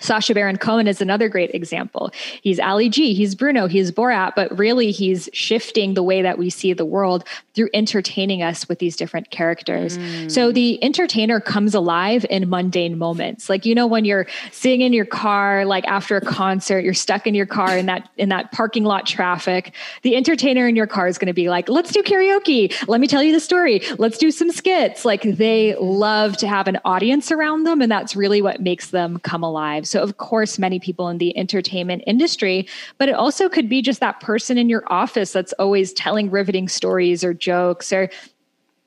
Sacha 0.00 0.34
Baron 0.34 0.56
Cohen 0.56 0.88
is 0.88 1.00
another 1.00 1.28
great 1.28 1.54
example. 1.54 2.10
He's 2.42 2.58
Ali 2.58 2.88
G, 2.88 3.14
he's 3.14 3.34
Bruno, 3.34 3.68
he's 3.68 3.92
Borat, 3.92 4.32
but 4.34 4.56
really 4.58 4.90
he's 4.90 5.28
shifting 5.32 5.94
the 5.94 6.02
way 6.02 6.22
that 6.22 6.38
we 6.38 6.50
see 6.50 6.72
the 6.72 6.84
world 6.84 7.24
through 7.54 7.68
entertaining 7.72 8.42
us 8.42 8.68
with 8.68 8.80
these 8.80 8.96
different 8.96 9.30
characters. 9.30 9.94
So 10.32 10.50
mm. 10.50 10.54
the 10.54 10.82
entertainer 10.82 11.38
comes 11.38 11.74
alive 11.74 12.26
in 12.30 12.48
mundane 12.48 12.98
moments. 12.98 13.48
Like 13.48 13.64
you 13.64 13.74
know 13.74 13.86
when 13.86 14.04
you're 14.04 14.26
sitting 14.50 14.80
in 14.80 14.92
your 14.92 15.04
car 15.04 15.64
like 15.64 15.84
after 15.86 16.16
a 16.16 16.20
concert, 16.20 16.80
you're 16.80 16.94
stuck 16.94 17.26
in 17.26 17.34
your 17.34 17.46
car 17.46 17.76
in 17.76 17.86
that 17.86 18.08
in 18.16 18.28
that 18.30 18.50
parking 18.52 18.84
lot 18.84 19.06
traffic. 19.06 19.72
The 20.02 20.16
entertainer 20.16 20.66
in 20.66 20.74
your 20.74 20.88
car 20.88 21.06
is 21.06 21.16
going 21.16 21.28
to 21.28 21.32
be 21.32 21.48
like, 21.48 21.68
"Let's 21.68 21.92
do 21.92 22.02
karaoke. 22.02 22.74
Let 22.88 23.00
me 23.00 23.06
tell 23.06 23.22
you 23.22 23.32
the 23.32 23.40
story. 23.40 23.82
Let's 23.98 24.18
do 24.18 24.30
some 24.30 24.50
skits." 24.50 25.04
Like 25.04 25.22
they 25.22 25.76
love 25.76 26.36
to 26.38 26.48
have 26.48 26.66
an 26.66 26.78
audience 26.84 27.30
around 27.30 27.64
them 27.64 27.80
and 27.80 27.90
that's 27.90 28.16
really 28.16 28.42
what 28.42 28.60
makes 28.60 28.90
them 28.90 29.18
come 29.18 29.44
alive. 29.44 29.81
So, 29.84 30.02
of 30.02 30.16
course, 30.16 30.58
many 30.58 30.78
people 30.78 31.08
in 31.08 31.18
the 31.18 31.36
entertainment 31.36 32.02
industry, 32.06 32.66
but 32.98 33.08
it 33.08 33.14
also 33.14 33.48
could 33.48 33.68
be 33.68 33.82
just 33.82 34.00
that 34.00 34.20
person 34.20 34.58
in 34.58 34.68
your 34.68 34.84
office 34.86 35.32
that's 35.32 35.52
always 35.54 35.92
telling 35.92 36.30
riveting 36.30 36.68
stories 36.68 37.24
or 37.24 37.34
jokes 37.34 37.92
or 37.92 38.10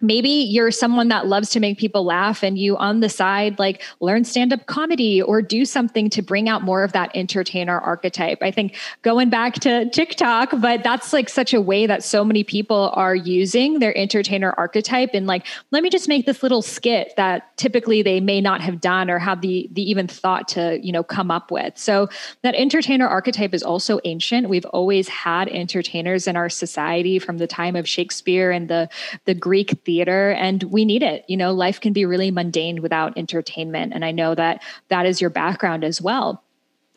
maybe 0.06 0.30
you're 0.30 0.72
someone 0.72 1.08
that 1.10 1.28
loves 1.28 1.50
to 1.52 1.60
make 1.60 1.78
people 1.78 2.04
laugh 2.04 2.44
and 2.44 2.58
you 2.58 2.78
on 2.78 3.00
the 3.00 3.10
side 3.10 3.58
like 3.60 3.84
learn 4.00 4.24
stand-up 4.24 4.66
comedy 4.68 5.22
or 5.22 5.42
do 5.42 5.66
something 5.66 6.10
to 6.10 6.22
bring 6.22 6.48
out 6.48 6.62
more 6.62 6.84
of 6.84 6.92
that 6.92 7.12
entertainer 7.16 7.80
archetype. 7.80 8.40
I 8.42 8.52
think 8.52 8.76
going 9.02 9.30
back 9.30 9.56
to 9.56 9.90
tiktok 9.90 10.52
but 10.60 10.84
that's 10.84 11.14
like 11.14 11.30
such 11.30 11.54
a 11.54 11.62
way 11.62 11.88
that 11.88 12.04
so 12.04 12.24
many 12.24 12.44
people 12.44 12.92
are 12.94 13.16
using 13.16 13.80
their 13.80 13.98
entertainer 13.98 14.54
archetype 14.58 15.12
and 15.14 15.28
like 15.28 15.46
let 15.72 15.84
me 15.84 15.90
just 15.90 16.08
make 16.08 16.26
this 16.26 16.44
little 16.44 16.62
skit 16.62 17.14
that 17.18 17.56
typically 17.58 18.02
they 18.02 18.20
may 18.20 18.42
not 18.42 18.62
have 18.62 18.80
done 18.80 19.10
or 19.10 19.20
have 19.20 19.42
the 19.42 19.70
the 19.72 19.82
even 19.90 20.08
thought 20.08 20.48
to 20.50 20.80
you 20.82 20.92
know 20.92 21.04
come 21.04 21.32
up 21.32 21.52
with. 21.52 21.78
So 21.78 22.10
that 22.44 22.56
entertainer 22.56 23.08
archetype 23.08 23.54
is 23.54 23.64
also 23.64 24.00
ancient. 24.04 24.50
We've 24.50 24.66
always 24.66 25.08
had 25.08 25.48
entertainers 25.50 26.28
in 26.28 26.36
our 26.36 26.50
society 26.50 27.20
from 27.20 27.38
the 27.38 27.48
time 27.48 27.76
of 27.76 27.88
shakespeare 27.88 28.52
and 28.52 28.68
the 28.68 28.90
the 29.26 29.34
greek 29.34 29.72
theater 29.86 29.95
theater 29.96 30.32
and 30.32 30.62
we 30.64 30.84
need 30.84 31.04
it. 31.04 31.24
You 31.30 31.38
know 31.38 31.54
life 31.54 31.80
can 31.80 31.94
be 31.94 32.06
really 32.06 32.32
mundane 32.32 32.82
without 32.82 33.18
entertainment 33.18 33.94
and 33.94 34.04
i 34.04 34.12
know 34.12 34.36
that 34.36 34.62
that 34.90 35.06
is 35.06 35.22
your 35.22 35.30
background 35.30 35.84
as 35.84 36.02
well. 36.02 36.44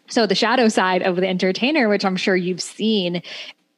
So 0.08 0.26
the 0.26 0.34
shadow 0.34 0.68
side 0.68 1.02
of 1.02 1.16
the 1.16 1.28
entertainer 1.28 1.88
which 1.88 2.04
i'm 2.04 2.16
sure 2.16 2.34
you've 2.36 2.62
seen 2.62 3.22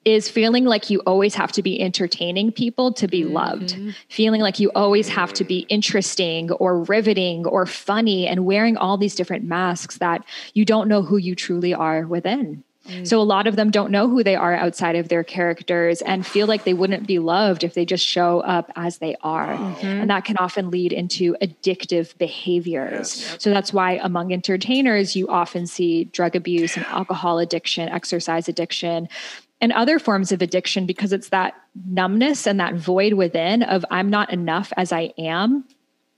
is 0.07 0.31
feeling 0.31 0.65
like 0.65 0.89
you 0.89 1.01
always 1.01 1.35
have 1.35 1.53
to 1.53 1.63
be 1.63 1.79
entertaining 1.79 2.51
people 2.53 2.91
to 2.95 3.07
be 3.07 3.23
mm-hmm. 3.23 3.35
loved, 3.35 3.77
feeling 4.09 4.41
like 4.41 4.59
you 4.59 4.73
always 4.75 5.11
have 5.11 5.31
to 5.35 5.45
be 5.45 5.67
interesting 5.69 6.51
or 6.53 6.83
riveting 6.85 7.45
or 7.47 7.67
funny, 7.67 8.27
and 8.27 8.47
wearing 8.47 8.79
all 8.79 8.97
these 8.97 9.15
different 9.15 9.45
masks 9.45 9.99
that 9.99 10.25
you 10.55 10.65
don't 10.65 10.89
know 10.89 11.03
who 11.03 11.19
you 11.19 11.35
truly 11.35 11.75
are 11.75 12.07
within. 12.07 12.65
Mm. 12.91 13.07
So 13.07 13.21
a 13.21 13.23
lot 13.23 13.47
of 13.47 13.57
them 13.57 13.71
don't 13.71 13.91
know 13.91 14.09
who 14.09 14.23
they 14.23 14.37
are 14.37 14.55
outside 14.55 14.97
of 14.97 15.09
their 15.09 15.25
characters 15.25 16.03
and 16.03 16.27
feel 16.27 16.47
like 16.47 16.65
they 16.65 16.75
wouldn't 16.75 17.07
be 17.07 17.19
loved 17.19 17.65
if 17.65 17.75
they 17.75 17.85
just 17.85 18.07
show 18.07 18.41
up 18.41 18.71
as 18.77 18.99
they 18.99 19.17
are. 19.23 19.57
Mm-hmm. 19.57 19.87
And 19.87 20.11
that 20.11 20.25
can 20.25 20.37
often 20.39 20.71
lead 20.71 20.93
into 20.93 21.37
addictive 21.41 22.17
behaviors. 22.19 23.37
So 23.39 23.51
that's 23.51 23.73
why 23.73 24.01
among 24.03 24.33
entertainers 24.33 25.17
you 25.17 25.29
often 25.29 25.67
see 25.67 26.05
drug 26.05 26.35
abuse 26.37 26.77
and 26.77 26.85
alcohol 26.87 27.39
addiction, 27.39 27.89
exercise 27.89 28.49
addiction, 28.49 29.09
and 29.61 29.73
other 29.73 29.99
forms 29.99 30.33
of 30.33 30.43
addiction 30.43 30.87
because 30.87 31.13
it's 31.13 31.29
that 31.29 31.55
numbness 31.87 32.47
and 32.47 32.59
that 32.61 32.75
void 32.75 33.15
within 33.15 33.63
of 33.63 33.85
I'm 33.91 34.09
not 34.09 34.33
enough 34.33 34.73
as 34.77 34.93
I 34.93 35.13
am 35.19 35.65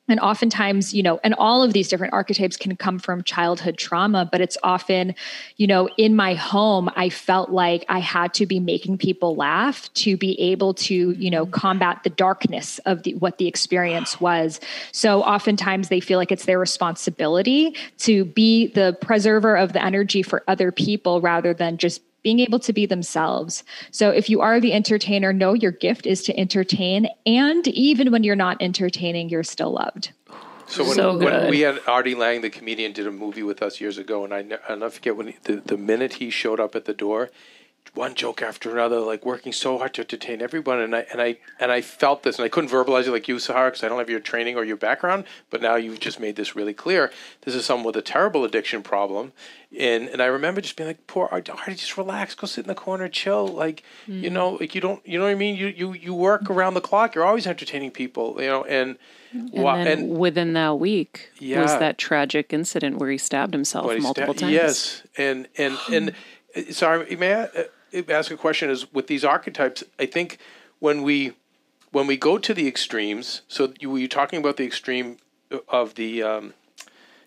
and 0.08 0.20
oftentimes 0.20 0.92
you 0.92 1.02
know 1.02 1.20
and 1.24 1.34
all 1.34 1.62
of 1.62 1.72
these 1.72 1.88
different 1.88 2.12
archetypes 2.12 2.56
can 2.56 2.76
come 2.76 2.98
from 2.98 3.22
childhood 3.22 3.78
trauma 3.78 4.28
but 4.30 4.40
it's 4.40 4.58
often 4.62 5.14
you 5.56 5.66
know 5.66 5.88
in 5.96 6.14
my 6.14 6.34
home 6.34 6.90
i 6.96 7.08
felt 7.08 7.50
like 7.50 7.84
i 7.88 7.98
had 7.98 8.34
to 8.34 8.46
be 8.46 8.60
making 8.60 8.98
people 8.98 9.34
laugh 9.34 9.92
to 9.94 10.16
be 10.16 10.38
able 10.40 10.74
to 10.74 11.12
you 11.12 11.30
know 11.30 11.44
mm-hmm. 11.44 11.52
combat 11.52 12.02
the 12.02 12.10
darkness 12.10 12.78
of 12.86 13.02
the, 13.02 13.14
what 13.14 13.38
the 13.38 13.46
experience 13.46 14.20
was. 14.20 14.60
So 14.92 15.22
oftentimes 15.22 15.88
they 15.88 16.00
feel 16.00 16.18
like 16.18 16.32
it's 16.32 16.44
their 16.44 16.58
responsibility 16.58 17.76
to 17.98 18.24
be 18.24 18.68
the 18.68 18.96
preserver 19.00 19.56
of 19.56 19.72
the 19.72 19.84
energy 19.84 20.22
for 20.22 20.42
other 20.48 20.72
people 20.72 21.20
rather 21.20 21.54
than 21.54 21.78
just 21.78 22.02
being 22.22 22.40
able 22.40 22.58
to 22.60 22.72
be 22.72 22.86
themselves. 22.86 23.64
So 23.90 24.10
if 24.10 24.30
you 24.30 24.40
are 24.40 24.60
the 24.60 24.72
entertainer, 24.72 25.32
know 25.32 25.54
your 25.54 25.72
gift 25.72 26.06
is 26.06 26.22
to 26.24 26.38
entertain. 26.38 27.08
And 27.26 27.66
even 27.68 28.12
when 28.12 28.24
you're 28.24 28.36
not 28.36 28.56
entertaining, 28.60 29.28
you're 29.28 29.42
still 29.42 29.72
loved. 29.72 30.12
So 30.66 30.84
when, 30.84 30.94
So 30.94 31.18
when 31.18 31.50
we 31.50 31.60
had 31.60 31.80
Artie 31.86 32.14
Lange, 32.14 32.40
the 32.40 32.48
comedian, 32.48 32.92
did 32.92 33.06
a 33.06 33.10
movie 33.10 33.42
with 33.42 33.62
us 33.62 33.80
years 33.80 33.98
ago, 33.98 34.24
and 34.24 34.32
I 34.32 34.42
ne- 34.42 34.56
I'll 34.68 34.78
never 34.78 34.90
forget 34.90 35.16
when 35.16 35.26
he, 35.28 35.36
the 35.42 35.56
the 35.56 35.76
minute 35.76 36.14
he 36.14 36.30
showed 36.30 36.60
up 36.60 36.74
at 36.74 36.86
the 36.86 36.94
door, 36.94 37.30
one 37.94 38.14
joke 38.14 38.40
after 38.40 38.70
another, 38.70 39.00
like 39.00 39.26
working 39.26 39.52
so 39.52 39.76
hard 39.76 39.92
to 39.94 40.00
entertain 40.00 40.40
everyone, 40.40 40.80
and 40.80 40.96
I 40.96 41.06
and 41.12 41.20
I 41.20 41.38
and 41.60 41.70
I 41.70 41.82
felt 41.82 42.22
this, 42.22 42.38
and 42.38 42.44
I 42.44 42.48
couldn't 42.48 42.70
verbalize 42.70 43.06
it 43.06 43.10
like 43.10 43.28
you, 43.28 43.36
Sahar, 43.36 43.66
because 43.66 43.84
I 43.84 43.88
don't 43.88 43.98
have 43.98 44.08
your 44.08 44.20
training 44.20 44.56
or 44.56 44.64
your 44.64 44.78
background. 44.78 45.24
But 45.50 45.60
now 45.60 45.76
you've 45.76 46.00
just 46.00 46.18
made 46.18 46.36
this 46.36 46.56
really 46.56 46.72
clear. 46.72 47.12
This 47.42 47.54
is 47.54 47.66
someone 47.66 47.86
with 47.86 47.96
a 47.96 48.02
terrible 48.02 48.44
addiction 48.44 48.82
problem, 48.82 49.32
and 49.78 50.08
and 50.08 50.22
I 50.22 50.26
remember 50.26 50.62
just 50.62 50.74
being 50.76 50.88
like, 50.88 51.06
poor 51.06 51.28
Artie, 51.30 51.52
just 51.74 51.98
relax, 51.98 52.34
go 52.34 52.46
sit 52.46 52.64
in 52.64 52.68
the 52.68 52.74
corner, 52.74 53.08
chill, 53.10 53.46
like 53.46 53.82
you 54.06 54.30
know, 54.30 54.56
like 54.58 54.74
you 54.74 54.80
don't, 54.80 55.06
you 55.06 55.18
know 55.18 55.26
what 55.26 55.32
I 55.32 55.34
mean? 55.34 55.56
You 55.56 55.66
you 55.66 55.92
you 55.92 56.14
work 56.14 56.48
around 56.48 56.72
the 56.72 56.80
clock. 56.80 57.14
You're 57.14 57.26
always 57.26 57.46
entertaining 57.46 57.90
people, 57.90 58.36
you 58.40 58.48
know, 58.48 58.64
and. 58.64 58.96
And 59.34 59.50
wa- 59.50 59.82
then 59.82 60.10
within 60.10 60.52
that 60.52 60.78
week 60.78 61.30
yeah. 61.38 61.62
was 61.62 61.78
that 61.78 61.96
tragic 61.96 62.52
incident 62.52 62.98
where 62.98 63.10
he 63.10 63.16
stabbed 63.16 63.54
himself 63.54 63.86
multiple 63.98 64.34
sta- 64.34 64.40
times. 64.40 64.52
Yes, 64.52 65.02
and 65.16 65.48
and 65.56 65.78
and 65.90 66.14
uh, 66.54 66.70
sorry, 66.70 67.16
may 67.16 67.32
I 67.32 67.42
uh, 67.44 67.62
ask 68.08 68.30
a 68.30 68.36
question? 68.36 68.70
Is 68.70 68.92
with 68.92 69.06
these 69.06 69.24
archetypes, 69.24 69.84
I 69.98 70.06
think 70.06 70.38
when 70.78 71.02
we 71.02 71.32
when 71.90 72.06
we 72.06 72.16
go 72.16 72.38
to 72.38 72.54
the 72.54 72.66
extremes. 72.66 73.42
So 73.48 73.72
you 73.80 73.90
were 73.90 74.06
talking 74.06 74.38
about 74.38 74.56
the 74.56 74.64
extreme 74.64 75.18
of 75.68 75.94
the 75.94 76.22
um, 76.22 76.54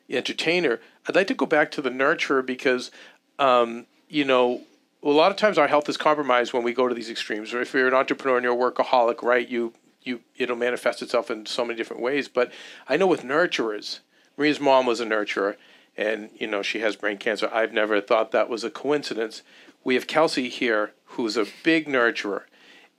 entertainer. 0.09 0.79
I'd 1.07 1.15
like 1.15 1.27
to 1.27 1.35
go 1.35 1.45
back 1.45 1.69
to 1.71 1.81
the 1.81 1.91
nurturer 1.91 2.45
because 2.45 2.91
um, 3.39 3.85
you 4.09 4.25
know. 4.25 4.61
A 5.03 5.09
lot 5.09 5.29
of 5.29 5.37
times, 5.37 5.59
our 5.59 5.67
health 5.67 5.87
is 5.87 5.97
compromised 5.97 6.51
when 6.51 6.63
we 6.63 6.73
go 6.73 6.87
to 6.87 6.95
these 6.95 7.11
extremes. 7.11 7.53
Or 7.53 7.61
if 7.61 7.75
you're 7.75 7.87
an 7.87 7.93
entrepreneur 7.93 8.37
and 8.37 8.43
you're 8.43 8.53
a 8.53 8.71
workaholic, 8.71 9.21
right? 9.21 9.47
You 9.47 9.73
you 10.05 10.21
it'll 10.37 10.55
manifest 10.55 11.01
itself 11.01 11.29
in 11.29 11.45
so 11.45 11.65
many 11.65 11.75
different 11.75 12.01
ways. 12.01 12.27
But 12.27 12.51
I 12.87 12.95
know 12.95 13.07
with 13.07 13.23
nurturers, 13.23 13.99
Maria's 14.37 14.59
mom 14.59 14.85
was 14.85 14.99
a 14.99 15.05
nurturer, 15.05 15.57
and 15.97 16.29
you 16.35 16.47
know 16.47 16.61
she 16.61 16.79
has 16.79 16.95
brain 16.95 17.17
cancer. 17.17 17.49
I've 17.51 17.73
never 17.73 17.99
thought 17.99 18.31
that 18.31 18.49
was 18.49 18.63
a 18.63 18.69
coincidence. 18.69 19.41
We 19.85 19.93
have 19.95 20.07
Kelsey 20.07 20.49
here, 20.49 20.91
who's 21.05 21.37
a 21.37 21.45
big 21.63 21.87
nurturer, 21.87 22.41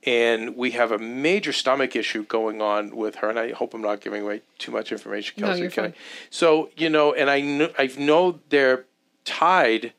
and 0.03 0.55
we 0.55 0.71
have 0.71 0.91
a 0.91 0.97
major 0.97 1.51
stomach 1.51 1.95
issue 1.95 2.23
going 2.23 2.61
on 2.61 2.95
with 2.95 3.15
her. 3.17 3.29
And 3.29 3.37
I 3.37 3.51
hope 3.51 3.73
I'm 3.75 3.81
not 3.81 3.99
giving 4.01 4.23
away 4.23 4.41
too 4.57 4.71
much 4.71 4.91
information, 4.91 5.35
No, 5.39 5.47
Kelsey. 5.47 5.61
you're 5.63 5.69
can 5.69 5.83
fine. 5.83 5.93
So 6.31 6.69
you 6.77 6.89
know, 6.89 7.13
and 7.13 7.29
I 7.29 7.41
know 7.41 7.69
I 7.77 7.87
know 7.99 8.39
they're 8.49 8.85
tied, 9.25 9.93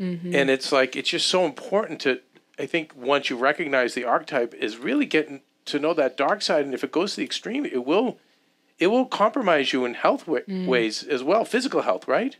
Mm-hmm. 0.00 0.34
and 0.34 0.50
it's 0.50 0.72
like 0.72 0.96
it's 0.96 1.08
just 1.10 1.28
so 1.28 1.44
important 1.44 2.00
to. 2.00 2.20
I 2.58 2.66
think 2.66 2.92
once 2.96 3.30
you 3.30 3.36
recognize 3.36 3.94
the 3.94 4.04
archetype, 4.04 4.52
is 4.54 4.76
really 4.78 5.06
getting 5.06 5.42
to 5.66 5.78
know 5.78 5.94
that 5.94 6.16
dark 6.16 6.42
side, 6.42 6.64
and 6.64 6.74
if 6.74 6.82
it 6.82 6.90
goes 6.90 7.12
to 7.12 7.18
the 7.18 7.24
extreme, 7.24 7.64
it 7.64 7.84
will, 7.86 8.18
it 8.80 8.88
will 8.88 9.06
compromise 9.06 9.72
you 9.72 9.84
in 9.84 9.94
health 9.94 10.26
wa- 10.26 10.40
Mm. 10.48 10.66
ways 10.66 11.04
as 11.04 11.22
well, 11.22 11.44
physical 11.44 11.82
health, 11.82 12.08
right? 12.08 12.36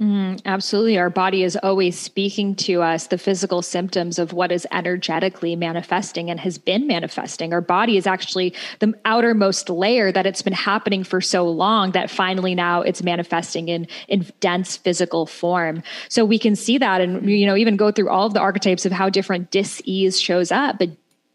Mm-hmm. 0.00 0.46
Absolutely. 0.46 0.96
Our 0.96 1.10
body 1.10 1.42
is 1.42 1.58
always 1.60 1.98
speaking 1.98 2.54
to 2.56 2.82
us 2.82 3.08
the 3.08 3.18
physical 3.18 3.62
symptoms 3.62 4.20
of 4.20 4.32
what 4.32 4.52
is 4.52 4.64
energetically 4.70 5.56
manifesting 5.56 6.30
and 6.30 6.38
has 6.38 6.56
been 6.56 6.86
manifesting. 6.86 7.52
Our 7.52 7.60
body 7.60 7.96
is 7.96 8.06
actually 8.06 8.54
the 8.78 8.94
outermost 9.04 9.68
layer 9.68 10.12
that 10.12 10.24
it's 10.24 10.40
been 10.40 10.52
happening 10.52 11.02
for 11.02 11.20
so 11.20 11.50
long 11.50 11.90
that 11.92 12.10
finally 12.10 12.54
now 12.54 12.80
it's 12.82 13.02
manifesting 13.02 13.66
in, 13.66 13.88
in 14.06 14.24
dense 14.38 14.76
physical 14.76 15.26
form. 15.26 15.82
So 16.08 16.24
we 16.24 16.38
can 16.38 16.54
see 16.54 16.78
that 16.78 17.00
and, 17.00 17.28
you 17.28 17.46
know, 17.46 17.56
even 17.56 17.76
go 17.76 17.90
through 17.90 18.08
all 18.08 18.28
of 18.28 18.34
the 18.34 18.40
archetypes 18.40 18.86
of 18.86 18.92
how 18.92 19.08
different 19.08 19.50
dis-ease 19.50 20.20
shows 20.20 20.52
up. 20.52 20.78
But 20.78 20.90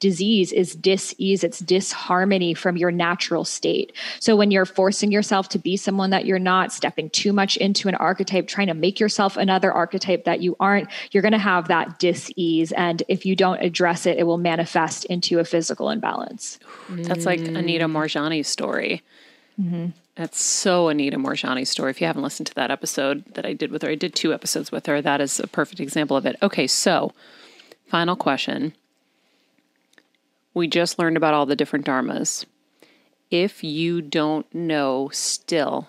disease 0.08 0.52
is 0.52 0.76
dis-ease 0.76 1.44
it's 1.44 1.60
disharmony 1.60 2.54
from 2.54 2.78
your 2.78 2.92
natural 2.92 3.46
state 3.46 3.92
so 4.20 4.36
when 4.36 4.52
you're 4.52 4.66
forcing 4.66 5.12
yourself 5.12 5.50
to 5.50 5.58
be 5.58 5.78
someone 5.78 6.10
that 6.10 6.26
you're 6.26 6.38
not 6.54 6.72
stepping 6.72 7.10
too 7.10 7.34
much 7.34 7.56
into 7.58 7.88
an 7.88 7.96
archetype 7.96 8.48
trying 8.48 8.68
to 8.68 8.74
make 8.74 9.00
yourself 9.00 9.38
another 9.38 9.72
archetype 9.72 10.26
that 10.26 10.42
you 10.42 10.56
aren't 10.60 10.88
you're 11.12 11.24
going 11.24 11.32
to 11.32 11.38
have 11.38 11.68
that 11.70 11.98
dis-ease 12.00 12.72
and 12.74 13.02
if 13.08 13.26
you 13.26 13.36
don't 13.36 13.62
address 13.62 14.06
it 14.06 14.18
it 14.18 14.24
will 14.24 14.38
manifest 14.38 15.06
into 15.06 15.40
a 15.40 15.46
physical 15.46 15.90
imbalance 15.90 16.60
That's 16.90 17.26
like 17.26 17.40
Anita 17.40 17.86
mm. 17.86 17.92
Moorjani's 17.92 18.48
story. 18.48 19.02
Mm-hmm. 19.60 19.88
That's 20.16 20.42
so 20.42 20.90
Anita 20.90 21.18
Moorjani's 21.18 21.70
story. 21.70 21.92
If 21.92 22.02
you 22.02 22.08
haven't 22.08 22.24
listened 22.24 22.48
to 22.48 22.56
that 22.56 22.72
episode 22.72 23.26
that 23.34 23.46
I 23.46 23.54
did 23.54 23.72
with 23.72 23.82
her, 23.82 23.90
I 23.90 23.96
did 23.96 24.14
two 24.14 24.34
episodes 24.34 24.72
with 24.72 24.86
her. 24.86 25.02
That 25.02 25.22
is 25.22 25.40
a 25.40 25.48
perfect 25.48 25.80
example 25.80 26.18
of 26.18 26.26
it. 26.26 26.36
Okay, 26.42 26.68
so 26.68 27.14
final 27.88 28.16
question. 28.16 28.74
We 30.54 30.68
just 30.68 31.00
learned 31.00 31.18
about 31.18 31.34
all 31.34 31.46
the 31.46 31.56
different 31.56 31.86
dharmas. 31.86 32.46
If 33.32 33.64
you 33.64 34.02
don't 34.02 34.54
know 34.54 35.10
still 35.12 35.88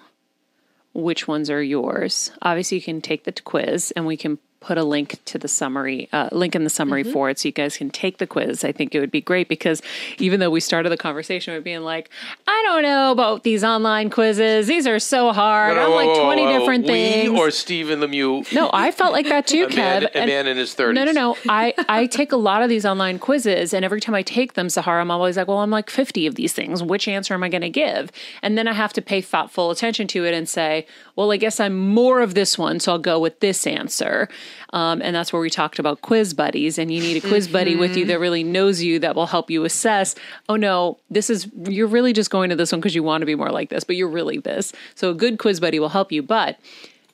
which 0.95 1.29
ones 1.29 1.51
are 1.51 1.63
yours, 1.63 2.31
obviously 2.41 2.79
you 2.79 2.83
can 2.83 3.01
take 3.01 3.25
the 3.25 3.33
quiz 3.33 3.93
and 3.97 4.07
we 4.07 4.17
can 4.17 4.39
put 4.65 4.79
a 4.79 4.85
link 4.85 5.19
to 5.27 5.39
the 5.39 5.49
summary, 5.49 6.09
uh, 6.13 6.29
link 6.33 6.55
in 6.55 6.65
the 6.65 6.71
summary 6.71 7.03
for 7.03 7.31
it 7.31 7.39
so 7.39 7.49
you 7.49 7.53
guys 7.53 7.77
can 7.77 7.91
take 7.91 8.19
the 8.19 8.27
quiz. 8.27 8.65
I 8.65 8.73
think 8.73 8.95
it 8.95 9.01
would 9.01 9.11
be 9.11 9.21
great 9.21 9.49
because 9.49 9.83
even 10.19 10.41
though 10.41 10.51
we 10.51 10.61
started 10.61 10.89
the 10.91 10.97
conversation 10.97 11.55
with 11.55 11.65
being 11.65 11.83
like, 11.83 12.09
I 12.47 12.63
don't 12.67 12.83
know 12.83 13.13
about 13.13 13.43
these 13.43 13.63
online 13.63 14.11
quizzes, 14.11 14.67
these 14.67 14.87
are 14.87 14.99
so 14.99 15.33
hard. 15.33 15.77
I'm 15.77 15.91
like 15.91 16.19
20 16.19 16.47
different 16.59 16.85
we 16.85 16.89
things. 16.91 17.39
or 17.39 17.51
Stephen 17.51 18.01
Lemieux. 18.01 18.53
no, 18.55 18.71
I 18.73 18.91
felt 18.91 19.13
like 19.13 19.29
that 19.29 19.47
too, 19.47 19.67
a 19.71 19.77
man, 19.77 20.05
a 20.05 20.17
And- 20.17 20.27
man 20.29 20.47
in 20.47 20.57
his 20.57 20.75
thirties. 20.75 20.95
no, 20.97 21.05
no, 21.05 21.13
no. 21.13 21.37
I, 21.49 21.75
I 21.89 22.07
take 22.07 22.33
a 22.33 22.37
lot 22.37 22.63
of 22.63 22.69
these 22.69 22.87
online 22.87 23.19
quizzes, 23.19 23.73
and 23.75 23.85
every 23.85 24.01
time 24.01 24.15
I 24.15 24.23
take 24.23 24.55
them, 24.55 24.69
Sahara, 24.71 25.01
I'm 25.01 25.11
always 25.11 25.37
like, 25.37 25.47
well, 25.49 25.59
I'm 25.59 25.71
like 25.71 25.91
50 25.91 26.27
of 26.27 26.35
these 26.37 26.53
things. 26.53 26.83
Which 26.83 27.07
answer 27.09 27.35
am 27.35 27.43
I 27.43 27.49
going 27.49 27.63
to 27.63 27.71
give? 27.71 28.11
And 28.43 28.57
then 28.57 28.67
I 28.69 28.73
have 28.73 28.93
to 28.95 29.03
pay 29.03 29.21
thoughtful 29.21 29.71
attention 29.71 30.07
to 30.09 30.25
it 30.25 30.33
and 30.35 30.49
say, 30.49 30.87
well, 31.17 31.31
I 31.31 31.37
guess 31.37 31.61
I'm 31.61 31.79
more 31.79 32.21
of 32.21 32.35
this 32.35 32.59
one, 32.59 32.81
so 32.81 32.93
I'll 32.93 32.99
go 32.99 33.21
with 33.21 33.41
this 33.41 33.67
answer. 33.67 34.29
Um, 34.73 35.01
and 35.01 35.15
that's 35.15 35.33
where 35.33 35.41
we 35.41 35.51
talked 35.51 35.79
about 35.79 36.01
quiz 36.01 36.35
buddies. 36.35 36.79
And 36.79 36.93
you 36.93 37.01
need 37.01 37.23
a 37.23 37.29
quiz 37.29 37.47
buddy 37.47 37.77
with 37.77 37.97
you 37.97 38.05
that 38.07 38.19
really 38.19 38.43
knows 38.43 38.83
you 38.83 38.99
that 38.99 39.15
will 39.15 39.27
help 39.27 39.51
you 39.51 39.65
assess, 39.65 40.17
oh 40.49 40.57
no, 40.57 40.99
this 41.11 41.31
is, 41.31 41.49
you're 41.69 41.87
really 41.87 42.13
just 42.13 42.31
going 42.31 42.51
to 42.51 42.57
this 42.57 42.73
one 42.73 42.81
because 42.81 42.95
you 42.95 43.03
want 43.03 43.23
to 43.23 43.27
be 43.27 43.37
more 43.37 43.51
like 43.51 43.71
this, 43.71 43.85
but 43.85 43.97
you're 43.97 44.09
really 44.09 44.39
this. 44.39 44.73
So 44.97 45.11
a 45.11 45.15
good 45.15 45.39
quiz 45.39 45.61
buddy 45.61 45.79
will 45.79 45.91
help 45.91 46.11
you. 46.11 46.23
But 46.23 46.59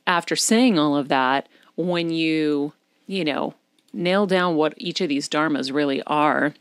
after 0.06 0.34
saying 0.34 0.78
all 0.78 0.96
of 0.96 1.08
that, 1.08 1.48
when 1.76 2.10
you, 2.10 2.72
you 3.06 3.24
know, 3.24 3.54
nail 3.92 4.26
down 4.26 4.56
what 4.56 4.74
each 4.76 5.00
of 5.00 5.08
these 5.08 5.28
dharmas 5.28 5.72
really 5.72 6.02
are, 6.04 6.54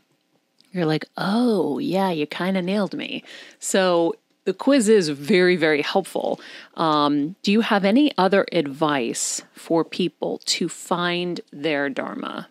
you're 0.72 0.86
like, 0.86 1.06
oh, 1.16 1.78
yeah, 1.78 2.10
you 2.10 2.26
kind 2.26 2.56
of 2.56 2.64
nailed 2.64 2.94
me. 2.94 3.24
So 3.58 4.14
the 4.50 4.54
quiz 4.54 4.88
is 4.88 5.08
very, 5.10 5.54
very 5.54 5.80
helpful. 5.80 6.40
Um, 6.74 7.36
do 7.44 7.52
you 7.52 7.60
have 7.60 7.84
any 7.84 8.10
other 8.18 8.44
advice 8.50 9.42
for 9.52 9.84
people 9.84 10.38
to 10.46 10.68
find 10.68 11.40
their 11.52 11.88
dharma? 11.88 12.48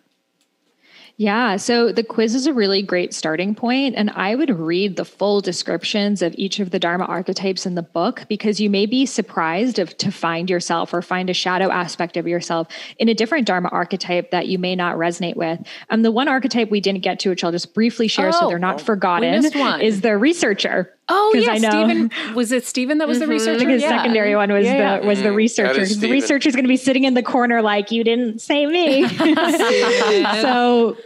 Yeah, 1.20 1.56
so 1.56 1.92
the 1.92 2.02
quiz 2.02 2.34
is 2.34 2.46
a 2.46 2.54
really 2.54 2.80
great 2.80 3.12
starting 3.12 3.54
point, 3.54 3.94
and 3.94 4.08
I 4.08 4.34
would 4.34 4.48
read 4.48 4.96
the 4.96 5.04
full 5.04 5.42
descriptions 5.42 6.22
of 6.22 6.34
each 6.38 6.60
of 6.60 6.70
the 6.70 6.78
Dharma 6.78 7.04
archetypes 7.04 7.66
in 7.66 7.74
the 7.74 7.82
book 7.82 8.24
because 8.26 8.58
you 8.58 8.70
may 8.70 8.86
be 8.86 9.04
surprised 9.04 9.78
of, 9.78 9.94
to 9.98 10.10
find 10.10 10.48
yourself 10.48 10.94
or 10.94 11.02
find 11.02 11.28
a 11.28 11.34
shadow 11.34 11.70
aspect 11.70 12.16
of 12.16 12.26
yourself 12.26 12.68
in 12.98 13.10
a 13.10 13.14
different 13.14 13.46
Dharma 13.46 13.68
archetype 13.68 14.30
that 14.30 14.48
you 14.48 14.58
may 14.58 14.74
not 14.74 14.96
resonate 14.96 15.36
with. 15.36 15.60
Um, 15.90 16.00
the 16.00 16.10
one 16.10 16.26
archetype 16.26 16.70
we 16.70 16.80
didn't 16.80 17.02
get 17.02 17.20
to, 17.20 17.28
which 17.28 17.44
I'll 17.44 17.52
just 17.52 17.74
briefly 17.74 18.08
share 18.08 18.32
so 18.32 18.46
Oh, 18.46 18.48
they're 18.48 18.58
not 18.58 18.80
forgotten, 18.80 19.44
is 19.82 20.00
the 20.00 20.16
researcher. 20.16 20.94
Oh, 21.10 21.30
'Cause 21.34 21.44
yeah, 21.44 21.52
I 21.52 21.58
know- 21.58 21.70
Stephen. 21.70 22.10
Was 22.34 22.52
it 22.52 22.64
Stephen 22.64 22.98
that 22.98 23.08
was 23.08 23.18
the 23.18 23.24
mm-hmm. 23.24 23.32
I 23.32 23.34
researcher? 23.34 23.58
think 23.58 23.70
his 23.70 23.82
Yeah. 23.82 23.88
secondary 23.98 24.34
one 24.36 24.52
was 24.52 24.64
Yeah, 24.64 24.76
yeah. 24.76 25.00
the 25.00 25.06
was 25.06 25.22
the 25.22 25.32
researcher. 25.32 25.80
The 25.80 25.86
Stephen. 25.86 26.10
researcher 26.10 26.48
is 26.48 26.54
going 26.54 26.64
to 26.64 26.68
be 26.68 26.76
sitting 26.76 27.04
in 27.04 27.14
the 27.14 27.22
corner 27.22 27.60
like 27.62 27.90
you 27.90 28.04
didn't 28.04 28.40
say 28.40 28.64
me. 28.66 29.08
so 30.40 30.96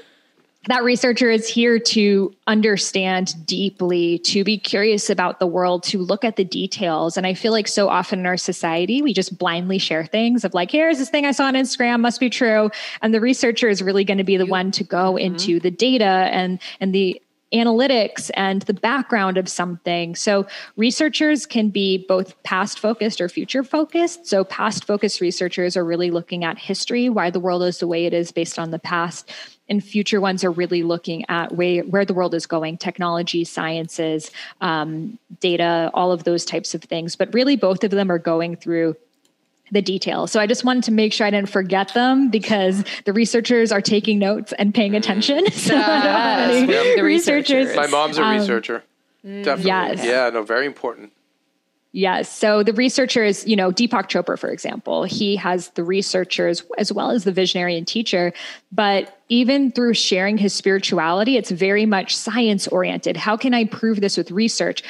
that 0.66 0.82
researcher 0.82 1.30
is 1.30 1.46
here 1.46 1.78
to 1.78 2.34
understand 2.46 3.34
deeply, 3.46 4.18
to 4.20 4.44
be 4.44 4.56
curious 4.56 5.10
about 5.10 5.38
the 5.38 5.46
world, 5.46 5.82
to 5.82 5.98
look 5.98 6.24
at 6.24 6.36
the 6.36 6.44
details. 6.44 7.16
And 7.16 7.26
I 7.26 7.34
feel 7.34 7.52
like 7.52 7.68
so 7.68 7.88
often 7.88 8.20
in 8.20 8.26
our 8.26 8.36
society, 8.36 9.02
we 9.02 9.12
just 9.12 9.36
blindly 9.38 9.78
share 9.78 10.06
things 10.06 10.44
of 10.44 10.54
like, 10.54 10.70
here's 10.70 10.98
this 10.98 11.10
thing 11.10 11.26
I 11.26 11.32
saw 11.32 11.44
on 11.44 11.54
Instagram, 11.54 12.00
must 12.00 12.18
be 12.18 12.30
true. 12.30 12.70
And 13.02 13.12
the 13.12 13.20
researcher 13.20 13.68
is 13.68 13.82
really 13.82 14.04
going 14.04 14.18
to 14.18 14.24
be 14.24 14.36
the 14.36 14.46
one 14.46 14.70
to 14.72 14.84
go 14.84 15.14
mm-hmm. 15.14 15.34
into 15.34 15.60
the 15.60 15.70
data 15.70 16.04
and 16.04 16.58
and 16.80 16.94
the 16.94 17.20
analytics 17.54 18.30
and 18.34 18.62
the 18.62 18.74
background 18.74 19.38
of 19.38 19.48
something. 19.48 20.14
So, 20.16 20.46
researchers 20.76 21.46
can 21.46 21.70
be 21.70 22.04
both 22.06 22.40
past 22.42 22.78
focused 22.78 23.20
or 23.20 23.28
future 23.28 23.62
focused. 23.62 24.26
So, 24.26 24.44
past 24.44 24.84
focused 24.84 25.20
researchers 25.20 25.76
are 25.76 25.84
really 25.84 26.10
looking 26.10 26.44
at 26.44 26.58
history, 26.58 27.08
why 27.08 27.30
the 27.30 27.40
world 27.40 27.62
is 27.62 27.78
the 27.78 27.86
way 27.86 28.06
it 28.06 28.12
is 28.12 28.32
based 28.32 28.58
on 28.58 28.70
the 28.70 28.78
past. 28.78 29.30
And 29.68 29.82
future 29.82 30.20
ones 30.20 30.44
are 30.44 30.50
really 30.50 30.82
looking 30.82 31.24
at 31.30 31.52
where, 31.52 31.82
where 31.84 32.04
the 32.04 32.12
world 32.12 32.34
is 32.34 32.46
going 32.46 32.76
technology, 32.76 33.44
sciences, 33.44 34.30
um, 34.60 35.18
data, 35.40 35.90
all 35.94 36.12
of 36.12 36.24
those 36.24 36.44
types 36.44 36.74
of 36.74 36.82
things. 36.82 37.16
But 37.16 37.32
really, 37.32 37.56
both 37.56 37.82
of 37.84 37.90
them 37.90 38.10
are 38.10 38.18
going 38.18 38.56
through 38.56 38.96
the 39.72 39.82
details. 39.82 40.30
So 40.30 40.40
I 40.40 40.46
just 40.46 40.64
wanted 40.64 40.84
to 40.84 40.92
make 40.92 41.12
sure 41.12 41.26
I 41.26 41.30
didn't 41.30 41.48
forget 41.48 41.92
them 41.94 42.30
because 42.30 42.84
the 43.06 43.12
researchers 43.12 43.72
are 43.72 43.80
taking 43.80 44.18
notes 44.18 44.52
and 44.58 44.74
paying 44.74 44.94
attention. 44.94 45.44
So 45.52 45.74
I 45.76 45.78
don't 45.78 46.12
have 46.12 46.50
any 46.50 46.72
Yep. 46.72 46.96
The 46.96 47.02
researchers. 47.02 47.68
researchers. 47.68 47.76
My 47.76 47.86
mom's 47.86 48.18
a 48.18 48.22
Um, 48.22 48.38
researcher. 48.38 48.82
Definitely. 49.24 49.64
yes. 49.64 50.04
Yeah, 50.04 50.30
no, 50.30 50.42
very 50.42 50.66
important. 50.66 51.12
Yes. 51.92 52.28
So 52.28 52.62
the 52.64 52.72
researchers, 52.72 53.46
you 53.46 53.54
know, 53.56 53.70
Deepak 53.70 54.08
Chopra, 54.10 54.36
for 54.38 54.50
example, 54.50 55.04
he 55.04 55.36
has 55.36 55.68
the 55.70 55.84
researchers 55.84 56.64
as 56.76 56.92
well 56.92 57.10
as 57.12 57.22
the 57.24 57.30
visionary 57.32 57.78
and 57.78 57.86
teacher. 57.86 58.32
But 58.72 59.16
even 59.28 59.70
through 59.70 59.94
sharing 59.94 60.36
his 60.36 60.52
spirituality, 60.52 61.36
it's 61.36 61.52
very 61.52 61.86
much 61.86 62.16
science 62.16 62.66
oriented. 62.68 63.16
How 63.16 63.36
can 63.36 63.54
I 63.54 63.64
prove 63.64 64.00
this 64.00 64.16
with 64.16 64.30
research? 64.32 64.82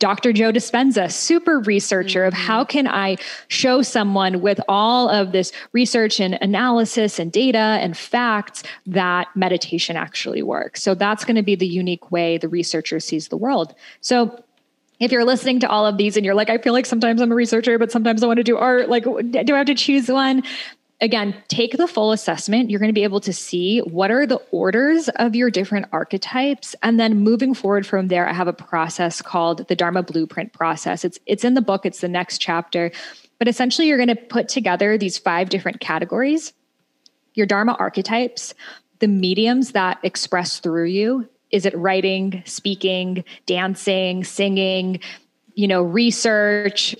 Dr. 0.00 0.32
Joe 0.32 0.50
Dispenza, 0.50 1.12
super 1.12 1.60
researcher 1.60 2.24
of 2.24 2.34
how 2.34 2.62
mm-hmm. 2.62 2.70
can 2.70 2.88
I 2.88 3.16
show 3.46 3.82
someone 3.82 4.40
with 4.40 4.60
all 4.68 5.08
of 5.08 5.30
this 5.30 5.52
research 5.72 6.18
and 6.18 6.36
analysis 6.40 7.20
and 7.20 7.30
data 7.30 7.58
and 7.58 7.96
facts 7.96 8.64
that 8.86 9.28
meditation 9.36 9.96
actually 9.96 10.42
works. 10.42 10.82
So 10.82 10.94
that's 10.94 11.24
going 11.24 11.36
to 11.36 11.42
be 11.42 11.54
the 11.54 11.66
unique 11.66 12.10
way 12.10 12.38
the 12.38 12.48
researcher 12.48 12.98
sees 12.98 13.28
the 13.28 13.36
world. 13.36 13.74
So 14.00 14.42
if 15.00 15.12
you're 15.12 15.24
listening 15.24 15.60
to 15.60 15.68
all 15.68 15.86
of 15.86 15.96
these 15.96 16.16
and 16.16 16.24
you're 16.24 16.34
like, 16.34 16.50
I 16.50 16.58
feel 16.58 16.72
like 16.72 16.86
sometimes 16.86 17.20
I'm 17.20 17.30
a 17.30 17.34
researcher, 17.34 17.78
but 17.78 17.92
sometimes 17.92 18.22
I 18.22 18.26
want 18.26 18.38
to 18.38 18.44
do 18.44 18.56
art, 18.56 18.88
like, 18.88 19.04
do 19.04 19.54
I 19.54 19.58
have 19.58 19.66
to 19.66 19.74
choose 19.74 20.08
one? 20.08 20.42
Again, 21.02 21.34
take 21.48 21.78
the 21.78 21.88
full 21.88 22.12
assessment. 22.12 22.68
You're 22.68 22.78
going 22.78 22.90
to 22.90 22.94
be 22.94 23.04
able 23.04 23.20
to 23.20 23.32
see 23.32 23.78
what 23.78 24.10
are 24.10 24.26
the 24.26 24.40
orders 24.50 25.08
of 25.08 25.34
your 25.34 25.50
different 25.50 25.86
archetypes. 25.92 26.76
And 26.82 27.00
then 27.00 27.20
moving 27.20 27.54
forward 27.54 27.86
from 27.86 28.08
there, 28.08 28.28
I 28.28 28.34
have 28.34 28.48
a 28.48 28.52
process 28.52 29.22
called 29.22 29.66
the 29.68 29.76
Dharma 29.76 30.02
Blueprint 30.02 30.52
process. 30.52 31.04
It's, 31.04 31.18
it's 31.24 31.42
in 31.42 31.54
the 31.54 31.62
book, 31.62 31.86
it's 31.86 32.02
the 32.02 32.08
next 32.08 32.38
chapter. 32.38 32.92
But 33.38 33.48
essentially, 33.48 33.88
you're 33.88 33.96
going 33.96 34.08
to 34.08 34.14
put 34.14 34.48
together 34.48 34.98
these 34.98 35.16
five 35.16 35.48
different 35.48 35.80
categories 35.80 36.52
your 37.34 37.46
Dharma 37.46 37.76
archetypes, 37.78 38.54
the 38.98 39.06
mediums 39.06 39.72
that 39.72 39.98
express 40.02 40.58
through 40.58 40.86
you. 40.86 41.28
Is 41.50 41.64
it 41.64 41.76
writing, 41.76 42.42
speaking, 42.44 43.24
dancing, 43.46 44.24
singing, 44.24 45.00
you 45.54 45.68
know, 45.68 45.80
research, 45.80 46.96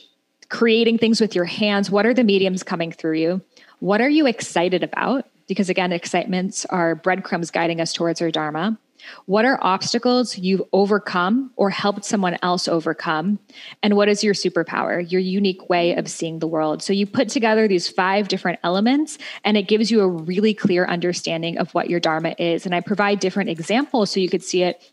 creating 0.49 0.99
things 0.99 1.21
with 1.21 1.35
your 1.35 1.45
hands? 1.45 1.91
What 1.91 2.07
are 2.07 2.15
the 2.15 2.25
mediums 2.25 2.63
coming 2.63 2.93
through 2.93 3.19
you? 3.19 3.43
What 3.81 4.01
are 4.01 4.09
you 4.09 4.27
excited 4.27 4.83
about? 4.83 5.27
Because 5.49 5.69
again, 5.69 5.93
excitements 5.93 6.65
are 6.67 6.95
breadcrumbs 6.95 7.51
guiding 7.51 7.81
us 7.81 7.93
towards 7.93 8.23
our 8.23 8.31
Dharma. 8.31 8.79
What 9.25 9.47
are 9.47 9.59
obstacles 9.63 10.37
you've 10.37 10.63
overcome 10.73 11.51
or 11.57 11.71
helped 11.71 12.05
someone 12.05 12.37
else 12.43 12.69
overcome? 12.69 13.39
And 13.83 13.97
what 13.97 14.09
is 14.09 14.23
your 14.23 14.35
superpower, 14.35 15.11
your 15.11 15.21
unique 15.21 15.71
way 15.71 15.95
of 15.95 16.09
seeing 16.09 16.39
the 16.39 16.47
world? 16.47 16.83
So 16.83 16.93
you 16.93 17.07
put 17.07 17.31
together 17.31 17.67
these 17.67 17.89
five 17.89 18.29
different 18.29 18.61
elements 18.63 19.17
and 19.45 19.57
it 19.57 19.63
gives 19.63 19.91
you 19.91 20.03
a 20.03 20.09
really 20.09 20.53
clear 20.53 20.85
understanding 20.85 21.57
of 21.57 21.73
what 21.73 21.89
your 21.89 22.01
Dharma 22.01 22.35
is. 22.39 22.67
And 22.67 22.75
I 22.75 22.81
provide 22.81 23.21
different 23.21 23.49
examples 23.49 24.11
so 24.11 24.21
you 24.21 24.29
could 24.29 24.45
see 24.45 24.63
it 24.63 24.93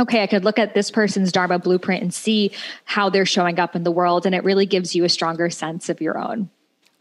okay, 0.00 0.24
I 0.24 0.26
could 0.26 0.42
look 0.42 0.58
at 0.58 0.74
this 0.74 0.90
person's 0.90 1.30
Dharma 1.30 1.60
blueprint 1.60 2.02
and 2.02 2.12
see 2.12 2.50
how 2.84 3.10
they're 3.10 3.24
showing 3.24 3.60
up 3.60 3.76
in 3.76 3.84
the 3.84 3.92
world. 3.92 4.26
And 4.26 4.34
it 4.34 4.42
really 4.42 4.66
gives 4.66 4.96
you 4.96 5.04
a 5.04 5.08
stronger 5.08 5.50
sense 5.50 5.88
of 5.88 6.00
your 6.00 6.18
own. 6.18 6.50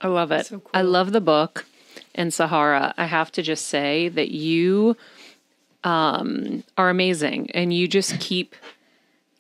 I 0.04 0.08
love 0.08 0.32
it. 0.32 0.52
I 0.74 0.82
love 0.82 1.12
the 1.12 1.22
book. 1.22 1.66
And 2.14 2.34
Sahara, 2.34 2.94
I 2.98 3.06
have 3.06 3.32
to 3.34 3.42
just 3.42 3.68
say 3.68 4.10
that 4.10 4.30
you 4.30 4.96
um, 5.84 6.64
are 6.78 6.90
amazing 6.90 7.50
and 7.52 7.74
you 7.74 7.88
just 7.88 8.20
keep 8.20 8.56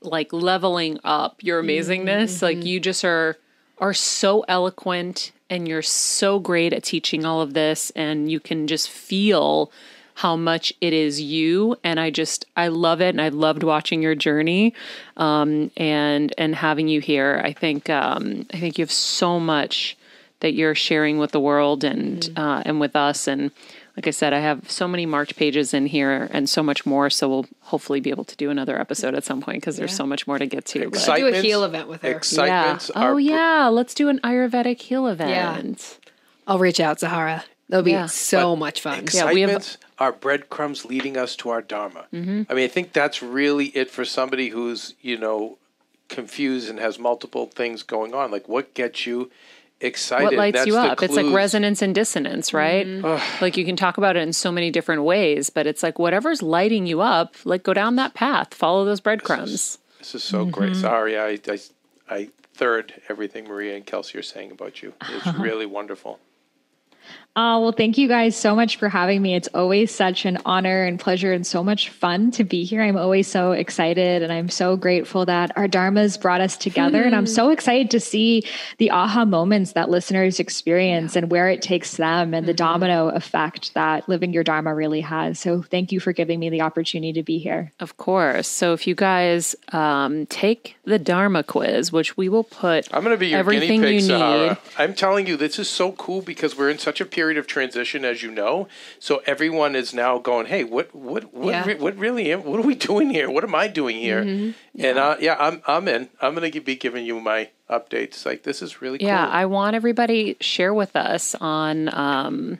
like 0.01 0.33
leveling 0.33 0.99
up 1.03 1.43
your 1.43 1.61
amazingness. 1.61 2.41
Like 2.41 2.65
you 2.65 2.79
just 2.79 3.05
are 3.05 3.37
are 3.79 3.93
so 3.93 4.45
eloquent 4.47 5.31
and 5.49 5.67
you're 5.67 5.81
so 5.81 6.39
great 6.39 6.73
at 6.73 6.83
teaching 6.83 7.25
all 7.25 7.41
of 7.41 7.53
this 7.53 7.91
and 7.91 8.31
you 8.31 8.39
can 8.39 8.67
just 8.67 8.89
feel 8.89 9.71
how 10.15 10.35
much 10.35 10.71
it 10.79 10.93
is 10.93 11.19
you 11.19 11.75
and 11.83 11.99
i 11.99 12.09
just 12.09 12.45
i 12.55 12.67
love 12.67 13.01
it 13.01 13.09
and 13.09 13.21
i 13.21 13.29
loved 13.29 13.63
watching 13.63 14.01
your 14.01 14.13
journey 14.13 14.73
um, 15.17 15.71
and 15.75 16.33
and 16.37 16.55
having 16.55 16.87
you 16.87 17.01
here 17.01 17.41
i 17.43 17.51
think 17.51 17.89
um, 17.89 18.45
i 18.53 18.59
think 18.59 18.77
you 18.77 18.83
have 18.83 18.91
so 18.91 19.39
much 19.39 19.97
that 20.43 20.53
you're 20.53 20.75
sharing 20.75 21.17
with 21.17 21.31
the 21.31 21.39
world 21.39 21.83
and 21.83 22.29
uh, 22.37 22.61
and 22.65 22.79
with 22.79 22.95
us 22.95 23.27
and 23.27 23.49
like 23.97 24.07
i 24.07 24.11
said 24.11 24.33
i 24.33 24.39
have 24.39 24.69
so 24.69 24.87
many 24.87 25.05
marked 25.05 25.35
pages 25.35 25.73
in 25.73 25.85
here 25.85 26.27
and 26.31 26.49
so 26.49 26.61
much 26.61 26.85
more 26.85 27.09
so 27.09 27.27
we'll 27.29 27.45
hopefully 27.61 27.99
be 27.99 28.09
able 28.09 28.23
to 28.25 28.35
do 28.35 28.49
another 28.49 28.79
episode 28.79 29.15
at 29.15 29.23
some 29.23 29.41
point 29.41 29.57
because 29.61 29.77
there's 29.77 29.95
so 29.95 30.05
much 30.05 30.27
more 30.27 30.37
to 30.37 30.45
get 30.45 30.65
to 30.65 30.89
but- 30.89 31.15
Do 31.17 31.27
a 31.27 31.41
heal 31.41 31.63
event 31.63 31.87
with 31.87 32.01
her. 32.03 32.09
yeah. 32.09 32.15
Excitements 32.17 32.89
are 32.91 33.11
Oh 33.11 33.13
br- 33.15 33.19
yeah, 33.21 33.67
let's 33.71 33.93
do 33.93 34.09
an 34.09 34.19
Ayurvedic 34.23 34.79
heal 34.81 35.07
event. 35.07 35.29
Yeah. 35.31 36.09
I'll 36.47 36.59
reach 36.59 36.79
out, 36.81 36.99
Sahara. 36.99 37.45
That'll 37.69 37.83
be 37.83 37.91
Yeah. 37.91 38.07
so 38.07 38.55
much 38.55 38.81
fun. 38.81 39.05
Yeah, 39.13 39.31
we 39.31 39.41
have- 39.41 39.49
Excitements 39.51 39.77
are 39.97 40.11
breadcrumbs 40.11 40.83
leading 40.85 41.15
us 41.17 41.35
to 41.37 41.49
our 41.49 41.61
dharma. 41.61 42.05
I 42.11 42.15
mean, 42.17 42.45
I 42.49 42.67
think 42.67 42.91
that's 42.91 43.23
really 43.23 43.67
it 43.67 43.89
for 43.89 44.03
somebody 44.03 44.49
who's 44.49 44.95
you 45.01 45.17
know 45.17 45.57
confused 46.09 46.69
and 46.69 46.79
has 46.79 46.99
multiple 46.99 47.45
things 47.45 47.81
going 47.83 48.13
on. 48.13 48.29
Like, 48.31 48.47
what 48.49 48.73
gets 48.73 49.05
you 49.07 49.31
excited? 49.83 50.25
What 50.25 50.33
lights 50.33 50.57
That's 50.57 50.67
you 50.67 50.77
up? 50.77 51.03
It's 51.03 51.13
like 51.13 51.33
resonance 51.33 51.81
and 51.81 51.93
dissonance, 51.93 52.51
mm-hmm. 52.51 53.05
right? 53.05 53.41
like 53.41 53.57
you 53.57 53.65
can 53.65 53.75
talk 53.75 53.97
about 53.97 54.15
it 54.15 54.21
in 54.21 54.33
so 54.33 54.51
many 54.51 54.71
different 54.71 55.03
ways, 55.03 55.49
but 55.49 55.67
it's 55.67 55.83
like 55.83 55.99
whatever's 55.99 56.41
lighting 56.41 56.85
you 56.85 57.01
up, 57.01 57.35
like 57.45 57.63
go 57.63 57.73
down 57.73 57.95
that 57.97 58.13
path, 58.13 58.53
follow 58.53 58.85
those 58.85 58.99
breadcrumbs. 58.99 59.77
This 59.99 60.15
is 60.15 60.23
so 60.23 60.45
great. 60.45 60.71
Mm-hmm. 60.71 60.81
Sorry, 60.81 61.17
I, 61.17 61.39
I 61.47 61.59
I 62.09 62.29
third 62.53 62.93
everything 63.09 63.45
Maria 63.45 63.75
and 63.75 63.85
Kelsey 63.85 64.17
are 64.17 64.23
saying 64.23 64.51
about 64.51 64.81
you. 64.81 64.93
It's 65.09 65.27
really 65.39 65.65
wonderful. 65.65 66.19
Oh, 67.35 67.61
well, 67.61 67.71
thank 67.71 67.97
you 67.97 68.07
guys 68.07 68.37
so 68.37 68.55
much 68.55 68.75
for 68.75 68.89
having 68.89 69.19
me. 69.19 69.33
It's 69.33 69.49
always 69.55 69.89
such 69.89 70.25
an 70.25 70.37
honor 70.45 70.83
and 70.83 70.99
pleasure 70.99 71.33
and 71.33 71.47
so 71.47 71.63
much 71.63 71.89
fun 71.89 72.29
to 72.31 72.43
be 72.43 72.63
here. 72.63 72.79
I'm 72.83 72.95
always 72.95 73.27
so 73.27 73.53
excited 73.53 74.21
and 74.21 74.31
I'm 74.31 74.49
so 74.49 74.77
grateful 74.77 75.25
that 75.25 75.51
our 75.57 75.67
dharmas 75.67 76.21
brought 76.21 76.41
us 76.41 76.55
together. 76.55 77.01
And 77.01 77.15
I'm 77.15 77.25
so 77.25 77.49
excited 77.49 77.89
to 77.89 77.99
see 77.99 78.43
the 78.77 78.91
aha 78.91 79.25
moments 79.25 79.73
that 79.73 79.89
listeners 79.89 80.39
experience 80.39 81.15
and 81.15 81.31
where 81.31 81.49
it 81.49 81.63
takes 81.63 81.97
them 81.97 82.35
and 82.35 82.47
the 82.47 82.53
domino 82.53 83.07
effect 83.07 83.73
that 83.73 84.07
living 84.07 84.31
your 84.31 84.43
dharma 84.43 84.75
really 84.75 85.01
has. 85.01 85.39
So 85.39 85.63
thank 85.63 85.91
you 85.91 85.99
for 85.99 86.13
giving 86.13 86.39
me 86.39 86.51
the 86.51 86.61
opportunity 86.61 87.13
to 87.13 87.23
be 87.23 87.39
here. 87.39 87.71
Of 87.79 87.97
course. 87.97 88.47
So 88.47 88.73
if 88.73 88.85
you 88.85 88.93
guys 88.93 89.55
um, 89.71 90.27
take 90.27 90.75
the 90.83 90.99
Dharma 90.99 91.43
quiz, 91.43 91.91
which 91.91 92.15
we 92.15 92.29
will 92.29 92.43
put 92.43 92.87
I'm 92.93 93.03
going 93.03 93.15
to 93.15 93.19
be 93.19 93.29
your 93.29 93.39
everything 93.39 93.81
guinea 93.81 93.93
pig, 93.93 94.01
you 94.03 94.07
Sahara. 94.07 94.47
need. 94.49 94.57
I'm 94.77 94.93
telling 94.93 95.25
you, 95.25 95.35
this 95.35 95.57
is 95.57 95.67
so 95.67 95.93
cool 95.93 96.21
because 96.21 96.55
we're 96.55 96.69
in 96.69 96.77
such 96.77 97.01
a 97.01 97.05
period 97.05 97.22
of 97.37 97.47
transition, 97.47 98.03
as 98.05 98.21
you 98.23 98.29
know. 98.31 98.67
So 98.99 99.21
everyone 99.25 99.75
is 99.75 99.93
now 99.93 100.17
going, 100.19 100.47
"Hey, 100.47 100.63
what, 100.63 100.93
what, 100.95 101.33
what, 101.33 101.51
Yeah. 101.51 101.65
re- 101.65 101.75
what 101.75 101.97
really? 101.97 102.31
Am, 102.31 102.43
what 102.43 102.59
are 102.59 102.63
we 102.63 102.75
doing 102.89 103.09
here? 103.09 103.29
What 103.29 103.43
am 103.43 103.55
I 103.55 103.67
doing 103.67 103.97
here?" 103.97 104.21
And 104.77 104.97
uh, 104.97 105.15
yeah, 105.19 105.35
I'm, 105.39 105.61
I'm 105.67 105.87
in. 105.87 106.09
I'm 106.21 106.35
going 106.35 106.51
to 106.51 106.59
be 106.61 106.75
giving 106.75 107.05
you 107.05 107.19
my 107.19 107.49
updates. 107.69 108.25
Like 108.25 108.43
this 108.43 108.61
is 108.61 108.81
really 108.81 108.97
Yeah, 109.01 109.25
cool. 109.25 109.33
I 109.33 109.45
want 109.45 109.75
everybody 109.75 110.35
share 110.41 110.73
with 110.73 110.95
us 110.95 111.35
on 111.41 111.93
um, 111.93 112.59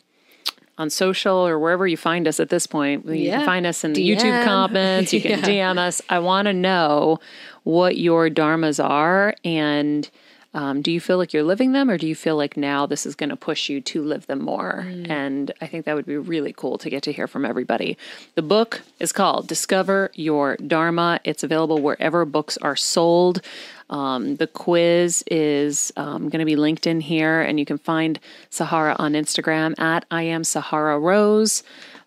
on 0.77 0.89
social 0.89 1.35
or 1.47 1.59
wherever 1.59 1.85
you 1.85 1.97
find 1.97 2.27
us 2.27 2.39
at 2.39 2.49
this 2.49 2.65
point. 2.65 3.05
You 3.05 3.13
Yeah. 3.13 3.37
can 3.37 3.45
find 3.45 3.65
us 3.67 3.83
in 3.83 3.93
the 3.93 4.01
DM. 4.09 4.17
YouTube 4.17 4.43
comments. 4.45 5.13
You 5.13 5.21
can 5.29 5.39
DM 5.41 5.77
us. 5.77 6.01
I 6.09 6.19
want 6.19 6.47
to 6.47 6.53
know 6.53 7.19
what 7.63 7.97
your 7.97 8.29
dharmas 8.29 8.83
are 8.83 9.35
and. 9.43 10.09
Um, 10.53 10.81
do 10.81 10.91
you 10.91 11.01
feel 11.01 11.17
like 11.17 11.33
you're 11.33 11.43
living 11.43 11.71
them, 11.71 11.89
or 11.89 11.97
do 11.97 12.07
you 12.07 12.15
feel 12.15 12.35
like 12.35 12.55
now 12.55 12.85
this 12.85 13.05
is 13.05 13.15
going 13.15 13.29
to 13.31 13.35
push 13.35 13.69
you 13.69 13.81
to 13.81 14.03
live 14.03 14.27
them 14.27 14.41
more? 14.43 14.85
And 15.09 15.51
I 15.61 15.67
think 15.67 15.85
that 15.85 15.95
would 15.95 16.05
be 16.05 16.17
really 16.17 16.53
cool 16.53 16.77
to 16.77 16.89
get 16.89 17.01
to 17.03 17.11
hear 17.11 17.27
from 17.27 17.45
everybody. 17.45 17.97
The 18.35 18.43
book 18.43 18.81
is 18.99 19.11
called 19.11 19.47
Discover 19.47 20.11
Your 20.13 20.57
Dharma. 20.57 21.19
It's 21.23 21.43
available 21.43 21.79
wherever 21.81 22.23
books 22.25 22.57
are 22.57 22.75
sold. 22.75 23.41
Um, 23.89 24.35
the 24.37 24.47
quiz 24.47 25.23
is 25.27 25.91
um, 25.97 26.29
going 26.29 26.39
to 26.39 26.45
be 26.45 26.55
linked 26.55 26.87
in 26.87 27.01
here, 27.01 27.41
and 27.41 27.59
you 27.59 27.65
can 27.65 27.77
find 27.77 28.19
Sahara 28.49 28.95
on 28.99 29.13
Instagram 29.13 29.77
at 29.79 30.05
I 30.11 30.23
am 30.23 30.43
Sahara 30.43 30.99
Rose. 30.99 31.63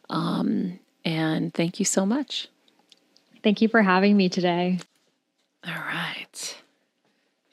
Um, 0.09 0.79
and 1.05 1.53
thank 1.53 1.79
you 1.79 1.85
so 1.85 2.07
much. 2.07 2.49
Thank 3.43 3.61
you 3.61 3.69
for 3.69 3.83
having 3.83 4.17
me 4.17 4.29
today. 4.29 4.81
All 5.67 5.75
right. 5.75 6.57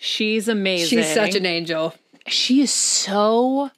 She's 0.03 0.49
amazing. 0.49 0.97
She's 0.99 1.13
such 1.13 1.33
an 1.33 1.45
angel. 1.45 1.95
she 2.27 2.59
is 2.59 2.73
so 2.73 3.71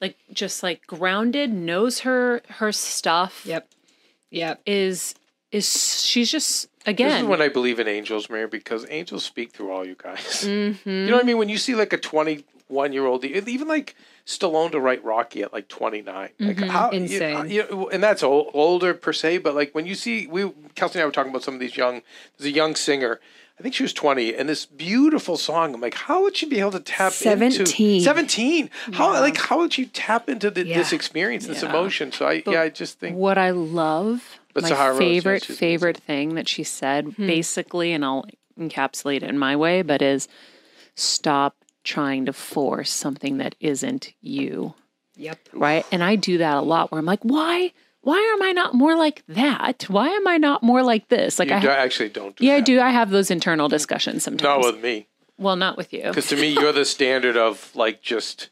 like 0.00 0.16
just 0.32 0.62
like 0.62 0.86
grounded, 0.86 1.52
knows 1.52 2.00
her 2.00 2.42
her 2.48 2.70
stuff. 2.70 3.44
Yep. 3.44 3.68
Yep. 4.30 4.62
Is 4.66 5.16
is 5.50 6.04
she's 6.04 6.30
just 6.30 6.68
again. 6.86 7.08
This 7.08 7.14
again 7.14 7.24
is 7.24 7.28
when 7.28 7.42
I 7.42 7.48
believe 7.48 7.80
in 7.80 7.88
angels, 7.88 8.30
Mary, 8.30 8.46
because 8.46 8.86
angels 8.88 9.24
speak 9.24 9.50
through 9.50 9.72
all 9.72 9.84
you 9.84 9.96
guys. 9.96 10.20
Mm-hmm. 10.48 10.88
You 10.88 11.06
know 11.06 11.14
what 11.14 11.24
I 11.24 11.26
mean? 11.26 11.38
When 11.38 11.48
you 11.48 11.58
see 11.58 11.74
like 11.74 11.92
a 11.92 11.98
21 11.98 12.92
year 12.92 13.04
old, 13.04 13.24
even 13.24 13.66
like 13.66 13.96
Stallone 14.24 14.70
to 14.70 14.78
write 14.78 15.02
Rocky 15.02 15.42
at 15.42 15.52
like 15.52 15.66
29, 15.66 16.30
like 16.38 16.56
mm-hmm. 16.56 16.70
how, 16.70 16.86
uh, 16.86 16.92
you- 16.92 17.00
Insane. 17.00 17.50
You, 17.50 17.66
know, 17.68 17.88
and 17.88 18.00
that's 18.00 18.22
old, 18.22 18.50
older 18.54 18.94
per 18.94 19.12
se, 19.12 19.38
but 19.38 19.56
like 19.56 19.74
when 19.74 19.86
you 19.86 19.96
see, 19.96 20.28
we 20.28 20.52
Kelsey 20.76 21.00
and 21.00 21.02
I 21.02 21.06
were 21.06 21.10
talking 21.10 21.30
about 21.30 21.42
some 21.42 21.54
of 21.54 21.60
these 21.60 21.76
young. 21.76 22.02
There's 22.38 22.46
a 22.46 22.54
young 22.54 22.76
singer. 22.76 23.18
I 23.58 23.62
think 23.62 23.74
she 23.74 23.82
was 23.82 23.92
20, 23.92 24.34
and 24.34 24.48
this 24.48 24.66
beautiful 24.66 25.36
song. 25.36 25.74
I'm 25.74 25.80
like, 25.80 25.94
how 25.94 26.22
would 26.22 26.36
she 26.36 26.46
be 26.46 26.58
able 26.58 26.72
to 26.72 26.80
tap 26.80 27.12
into 27.12 27.22
17. 27.22 28.00
17? 28.00 28.70
How 28.92 29.12
like 29.12 29.36
how 29.36 29.58
would 29.58 29.76
you 29.78 29.86
tap 29.86 30.28
into 30.28 30.50
the, 30.50 30.62
this 30.64 30.92
experience, 30.92 31.46
this 31.46 31.62
Yeah. 31.62 31.68
emotion? 31.68 32.12
So 32.12 32.26
I 32.26 32.42
yeah, 32.46 32.62
I 32.62 32.68
just 32.70 32.98
think 32.98 33.16
what 33.16 33.38
I 33.38 33.50
love, 33.50 34.38
But 34.54 34.64
my 34.64 34.70
Sahara 34.70 34.92
Rose, 34.92 35.00
yeah, 35.00 35.06
favorite 35.06 35.44
she's 35.44 35.58
favorite 35.58 35.96
thing 35.98 36.34
that 36.34 36.48
she 36.48 36.64
said, 36.64 37.04
hmm. 37.06 37.26
basically, 37.26 37.92
and 37.92 38.04
I'll 38.04 38.24
encapsulate 38.58 39.16
it 39.16 39.24
in 39.24 39.38
my 39.38 39.54
way, 39.56 39.82
but 39.82 40.02
is 40.02 40.28
stop 40.94 41.56
trying 41.84 42.26
to 42.26 42.32
force 42.32 42.90
something 42.90 43.38
that 43.38 43.54
isn't 43.60 44.12
you. 44.20 44.74
Yep. 45.16 45.38
right? 45.52 45.86
And 45.92 46.02
I 46.02 46.16
do 46.16 46.38
that 46.38 46.56
a 46.56 46.62
lot 46.62 46.90
where 46.90 46.98
I'm 46.98 47.04
like, 47.04 47.22
why? 47.22 47.72
Why 48.02 48.18
am 48.34 48.42
I 48.42 48.52
not 48.52 48.74
more 48.74 48.96
like 48.96 49.22
that? 49.28 49.84
Why 49.88 50.08
am 50.08 50.26
I 50.26 50.36
not 50.36 50.62
more 50.62 50.82
like 50.82 51.08
this? 51.08 51.38
Like 51.38 51.48
you 51.50 51.56
I, 51.56 51.60
do, 51.60 51.68
actually 51.68 52.08
don't 52.08 52.36
do 52.36 52.44
yeah, 52.44 52.56
I 52.56 52.60
do. 52.60 52.80
I 52.80 52.90
have 52.90 53.10
those 53.10 53.30
internal 53.30 53.68
discussions 53.68 54.24
sometimes. 54.24 54.42
Not 54.42 54.60
with 54.60 54.82
me. 54.82 55.06
well, 55.38 55.56
not 55.56 55.76
with 55.76 55.92
you. 55.92 56.02
Because 56.04 56.26
to 56.28 56.36
me, 56.36 56.48
you're 56.48 56.72
the 56.72 56.84
standard 56.84 57.36
of 57.36 57.74
like 57.76 58.02
just 58.02 58.50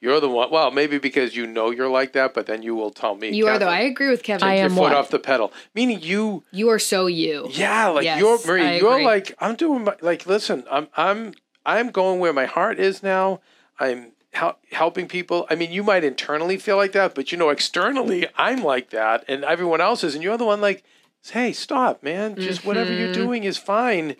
you're 0.00 0.20
the 0.20 0.28
one. 0.28 0.50
Well, 0.50 0.70
maybe 0.70 0.98
because 0.98 1.34
you 1.34 1.46
know 1.46 1.70
you're 1.70 1.88
like 1.88 2.12
that, 2.12 2.32
but 2.32 2.46
then 2.46 2.62
you 2.62 2.74
will 2.76 2.90
tell 2.90 3.16
me. 3.16 3.30
You 3.34 3.48
are 3.48 3.58
though. 3.58 3.68
I 3.68 3.80
agree 3.80 4.08
with 4.08 4.22
Kevin. 4.22 4.46
I 4.46 4.54
am 4.54 4.58
Your 4.58 4.64
am 4.66 4.70
foot 4.70 4.80
what? 4.82 4.92
off 4.94 5.10
the 5.10 5.18
pedal. 5.18 5.52
Meaning 5.74 6.00
you, 6.00 6.44
You 6.52 6.70
are 6.70 6.78
so 6.78 7.06
you. 7.06 7.48
yeah, 7.50 7.88
like 7.88 8.04
Yes, 8.04 8.20
you're 8.20 8.38
Marie. 8.46 8.62
I 8.62 8.76
You're 8.78 9.02
like 9.02 9.34
I'm 9.40 9.56
doing. 9.56 9.84
My, 9.84 9.96
like 10.00 10.26
listen, 10.26 10.64
I'm 10.70 10.86
I'm 10.96 11.34
I'm 11.66 11.90
going 11.90 12.20
where 12.20 12.32
my 12.32 12.46
heart 12.46 12.78
is 12.78 13.02
now. 13.02 13.40
I'm 13.80 14.11
hel- 14.32 14.58
helping 14.72 15.08
people. 15.08 15.46
I 15.50 15.54
mean, 15.54 15.72
you 15.72 15.82
might 15.82 16.04
internally 16.04 16.56
feel 16.58 16.76
like 16.76 16.92
that, 16.92 17.14
but 17.14 17.32
you 17.32 17.38
know, 17.38 17.50
externally, 17.50 18.26
I'm 18.36 18.62
like 18.62 18.90
that, 18.90 19.24
and 19.28 19.44
everyone 19.44 19.80
else 19.80 20.02
is, 20.04 20.14
and 20.14 20.22
you're 20.22 20.36
the 20.38 20.44
one 20.44 20.60
like, 20.60 20.82
hey, 21.30 21.52
stop, 21.52 22.02
man. 22.02 22.36
Just 22.36 22.64
whatever 22.64 22.90
Mm-hmm. 22.90 23.00
you're 23.00 23.12
doing 23.12 23.44
is 23.44 23.56
fine. 23.58 24.16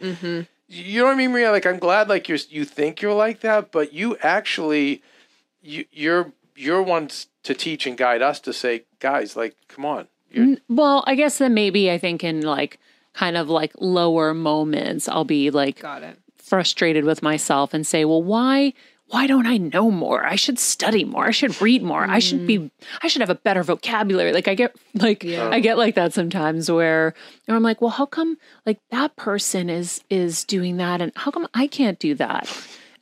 You 0.68 1.00
know 1.00 1.06
what 1.06 1.12
I 1.14 1.16
mean, 1.16 1.32
Maria? 1.32 1.50
Like 1.50 1.66
I'm 1.66 1.78
glad 1.78 2.08
like 2.08 2.28
you're 2.28 2.38
you 2.48 2.64
think 2.64 3.02
you're 3.02 3.12
like 3.14 3.40
that, 3.40 3.70
but 3.72 3.92
you 3.92 4.16
actually 4.22 5.02
you 5.62 5.84
you're 5.92 6.32
you're 6.56 6.82
ones 6.82 7.26
to 7.42 7.54
teach 7.54 7.86
and 7.86 7.96
guide 7.98 8.22
us 8.22 8.38
to 8.40 8.52
say, 8.52 8.84
guys, 9.00 9.36
like, 9.36 9.56
come 9.68 9.84
on. 9.84 10.06
You're, 10.30 10.56
Well, 10.68 11.02
I 11.06 11.14
guess 11.14 11.38
then 11.38 11.52
maybe 11.54 11.90
I 11.90 11.98
think 11.98 12.22
in 12.24 12.40
like 12.42 12.78
kind 13.14 13.36
of 13.36 13.50
like 13.50 13.72
lower 13.80 14.32
moments, 14.32 15.08
I'll 15.08 15.24
be 15.24 15.50
like 15.50 15.80
Got 15.80 16.02
it. 16.04 16.18
frustrated 16.36 17.04
with 17.04 17.22
myself 17.22 17.74
and 17.74 17.86
say, 17.86 18.04
well, 18.04 18.22
why? 18.22 18.72
Why 19.12 19.26
don't 19.26 19.44
I 19.44 19.58
know 19.58 19.90
more? 19.90 20.24
I 20.24 20.36
should 20.36 20.58
study 20.58 21.04
more. 21.04 21.26
I 21.26 21.32
should 21.32 21.60
read 21.60 21.82
more. 21.82 22.02
I 22.02 22.18
should 22.18 22.46
be 22.46 22.56
hmm. 22.56 22.66
I 23.02 23.08
should 23.08 23.20
have 23.20 23.28
a 23.28 23.34
better 23.34 23.62
vocabulary. 23.62 24.32
Like 24.32 24.48
I 24.48 24.54
get 24.54 24.74
like 24.94 25.22
I 25.22 25.60
get 25.60 25.76
like 25.76 25.96
that 25.96 26.14
sometimes 26.14 26.70
where 26.70 27.12
I'm 27.46 27.62
like, 27.62 27.82
well, 27.82 27.90
how 27.90 28.06
come 28.06 28.38
like 28.64 28.78
that 28.90 29.14
person 29.16 29.68
is 29.68 30.02
is 30.08 30.44
doing 30.44 30.78
that 30.78 31.02
and 31.02 31.12
how 31.14 31.30
come 31.30 31.46
I 31.52 31.66
can't 31.66 31.98
do 31.98 32.14
that? 32.14 32.48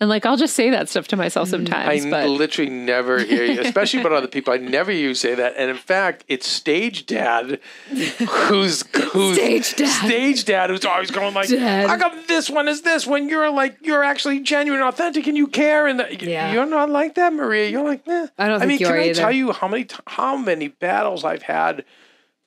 And 0.01 0.09
like 0.09 0.24
I'll 0.24 0.39
just 0.39 0.56
say 0.56 0.70
that 0.70 0.89
stuff 0.89 1.09
to 1.09 1.16
myself 1.16 1.48
sometimes. 1.51 2.05
I 2.06 2.10
but 2.10 2.27
literally 2.27 2.70
never 2.70 3.18
hear 3.22 3.44
you, 3.44 3.60
especially 3.60 4.01
about 4.01 4.12
other 4.12 4.28
people. 4.28 4.55
I 4.55 4.56
never 4.56 4.90
hear 4.90 5.09
you 5.09 5.14
say 5.14 5.35
that. 5.35 5.55
And 5.59 5.68
in 5.70 5.77
fact, 5.77 6.24
it's 6.27 6.47
stage 6.47 7.05
dad 7.05 7.60
who's 7.89 8.82
who's 9.12 9.36
Stage 9.36 9.77
dad. 9.77 10.06
stage 10.06 10.44
dad 10.47 10.70
who's 10.70 10.85
always 10.86 11.10
going 11.10 11.35
like, 11.35 11.48
Dad. 11.51 11.89
"How 11.89 11.98
come 11.98 12.18
this 12.28 12.48
one 12.48 12.66
is 12.68 12.81
this 12.82 13.06
when 13.06 13.28
you're 13.28 13.51
like 13.51 13.77
you're 13.82 14.02
actually 14.02 14.40
genuine, 14.40 14.81
authentic, 14.81 15.27
and 15.27 15.36
you 15.36 15.47
care?" 15.47 15.86
And 15.86 16.01
the, 16.01 16.16
Yeah. 16.24 16.52
you're 16.52 16.64
not 16.66 16.89
like 16.89 17.14
that, 17.16 17.32
Maria. 17.35 17.68
You're 17.68 17.85
like, 17.85 18.06
nah. 18.06 18.28
I 18.39 18.48
don't 18.48 18.62
I 18.62 18.66
mean, 18.66 18.78
you 18.78 18.86
can 18.86 18.94
are 18.94 18.98
I 18.98 19.05
either. 19.10 19.20
tell 19.20 19.32
you 19.32 19.52
how 19.52 19.68
many 19.68 19.85
t- 19.85 19.97
how 20.06 20.36
many 20.36 20.68
battles 20.68 21.24
I've 21.24 21.43
had 21.43 21.85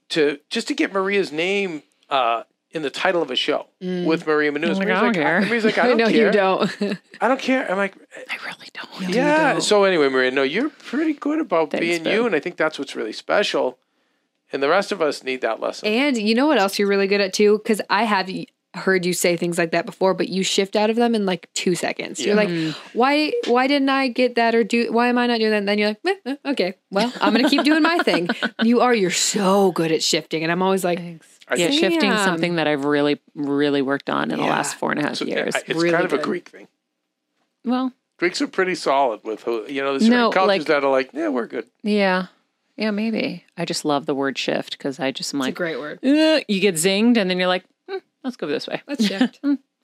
to 0.10 0.40
just 0.50 0.68
to 0.70 0.74
get 0.74 0.92
Maria's 0.92 1.32
name 1.32 1.84
uh, 2.10 2.44
in 2.74 2.82
the 2.82 2.90
title 2.90 3.22
of 3.22 3.30
a 3.32 3.36
show 3.36 3.68
with 3.80 4.26
Maria 4.28 4.52
Menounos. 4.52 4.78
like, 4.78 4.88
Maria's 4.88 4.98
I 4.98 5.02
don't 5.02 5.04
like, 5.08 5.16
care. 5.16 5.42
Maria's 5.42 5.66
like, 5.66 5.78
I 5.80 5.84
I 5.84 5.88
don't 5.88 5.98
know 5.98 6.08
care. 6.10 6.26
you 6.28 6.32
don't. 6.32 6.72
I 7.22 7.28
don't 7.28 7.40
care. 7.40 7.70
I'm 7.72 7.78
like, 7.78 7.96
I 8.30 8.38
really 8.46 8.68
don't. 8.74 9.10
yeah. 9.16 9.60
So 9.60 9.84
anyway, 9.84 10.10
Maria, 10.10 10.32
no, 10.32 10.44
you're 10.44 10.70
pretty 10.70 11.14
good 11.14 11.40
about 11.40 11.72
Thanks, 11.72 11.86
being 11.86 12.04
babe. 12.04 12.14
you, 12.14 12.26
and 12.26 12.36
I 12.36 12.40
think 12.40 12.58
that's 12.58 12.78
what's 12.80 12.96
really 12.96 13.14
special. 13.14 13.78
And 14.52 14.62
the 14.62 14.70
rest 14.70 14.92
of 14.92 15.02
us 15.02 15.24
need 15.24 15.42
that 15.42 15.60
lesson. 15.60 15.88
and 15.88 16.18
you 16.18 16.36
know 16.36 16.46
what 16.48 16.60
else 16.60 16.78
you're 16.78 16.88
really 16.88 17.08
good 17.08 17.22
at 17.22 17.34
too? 17.34 17.58
Because 17.58 17.82
I 17.90 18.04
have 18.04 18.30
heard 18.76 19.06
you 19.06 19.14
say 19.14 19.38
things 19.38 19.58
like 19.60 19.72
that 19.72 19.86
before, 19.86 20.16
but 20.16 20.30
you 20.30 20.44
shift 20.44 20.76
out 20.76 20.90
of 20.90 20.96
them 20.96 21.14
in 21.14 21.26
like 21.28 21.48
two 21.54 21.76
seconds. 21.76 22.20
You're 22.24 22.36
like, 22.36 22.50
why? 22.94 23.32
Why 23.46 23.68
didn't 23.68 23.90
I 23.90 24.08
get 24.08 24.34
that 24.36 24.54
or 24.56 24.64
do? 24.64 24.92
Why 24.92 25.08
am 25.10 25.18
I 25.20 25.28
not 25.28 25.38
doing 25.40 25.52
that? 25.52 25.58
And 25.58 25.68
then 25.68 25.78
you're 25.80 25.88
like, 25.90 26.00
eh, 26.06 26.16
eh, 26.26 26.36
okay, 26.52 26.74
well, 26.92 27.12
I'm 27.22 27.34
gonna 27.34 27.50
keep 27.50 27.64
doing 27.64 27.82
my 27.84 27.98
thing. 28.00 28.30
You 28.64 28.82
are. 28.82 28.94
You're 28.94 29.12
so 29.12 29.72
good 29.74 29.92
at 29.92 30.02
shifting, 30.04 30.42
and 30.44 30.52
I'm 30.52 30.62
always 30.62 30.84
like, 30.84 31.00
I 31.48 31.56
Yeah, 31.56 31.68
think 31.68 31.80
shifting 31.80 32.10
is 32.12 32.16
Damn. 32.18 32.26
something 32.26 32.56
that 32.56 32.68
I've 32.68 32.86
really, 32.86 33.20
really 33.36 33.82
worked 33.82 34.10
on 34.10 34.32
in 34.32 34.38
the 34.40 34.46
last 34.46 34.76
four 34.76 34.92
and 34.92 35.00
a 35.00 35.04
half 35.04 35.18
so, 35.18 35.26
years. 35.26 35.54
It's 35.56 35.70
Really 35.70 35.92
kind 35.92 36.06
of 36.06 36.14
a. 36.14 36.18
Greek 36.20 36.50
thing. 36.50 36.68
well, 37.66 37.92
Greeks 38.18 38.42
are 38.42 38.48
pretty 38.48 38.76
solid 38.76 39.22
with 39.24 39.44
who 39.44 39.66
you 39.68 39.82
know. 39.82 39.92
There's 39.92 40.04
certain 40.04 40.18
No, 40.20 40.30
cultures 40.32 40.48
like- 40.60 40.68
that 40.68 40.84
are 40.84 40.92
like, 40.92 41.10
yeah, 41.14 41.30
we're 41.30 41.48
good. 41.48 41.66
yeah, 41.82 42.28
yeah, 42.78 42.92
maybe. 42.92 43.46
I 43.58 43.66
just 43.66 43.84
love 43.86 44.06
the 44.06 44.16
word 44.16 44.38
shift 44.38 44.78
because 44.78 45.00
I 45.00 45.12
just 45.12 45.34
am 45.34 45.42
it's 45.42 45.48
a 45.48 45.50
like, 45.50 45.56
great 45.56 45.80
word. 45.80 46.00
"Uh," 46.04 46.42
you 46.48 46.60
get 46.62 46.76
zinged, 46.76 47.18
and 47.18 47.30
then 47.30 47.38
you're 47.38 47.48
like, 47.48 47.66
hmm, 47.90 47.98
let's 48.24 48.38
go 48.38 48.48
this 48.48 48.68
way. 48.68 48.82
Let's 48.88 49.06
shift. 49.08 49.40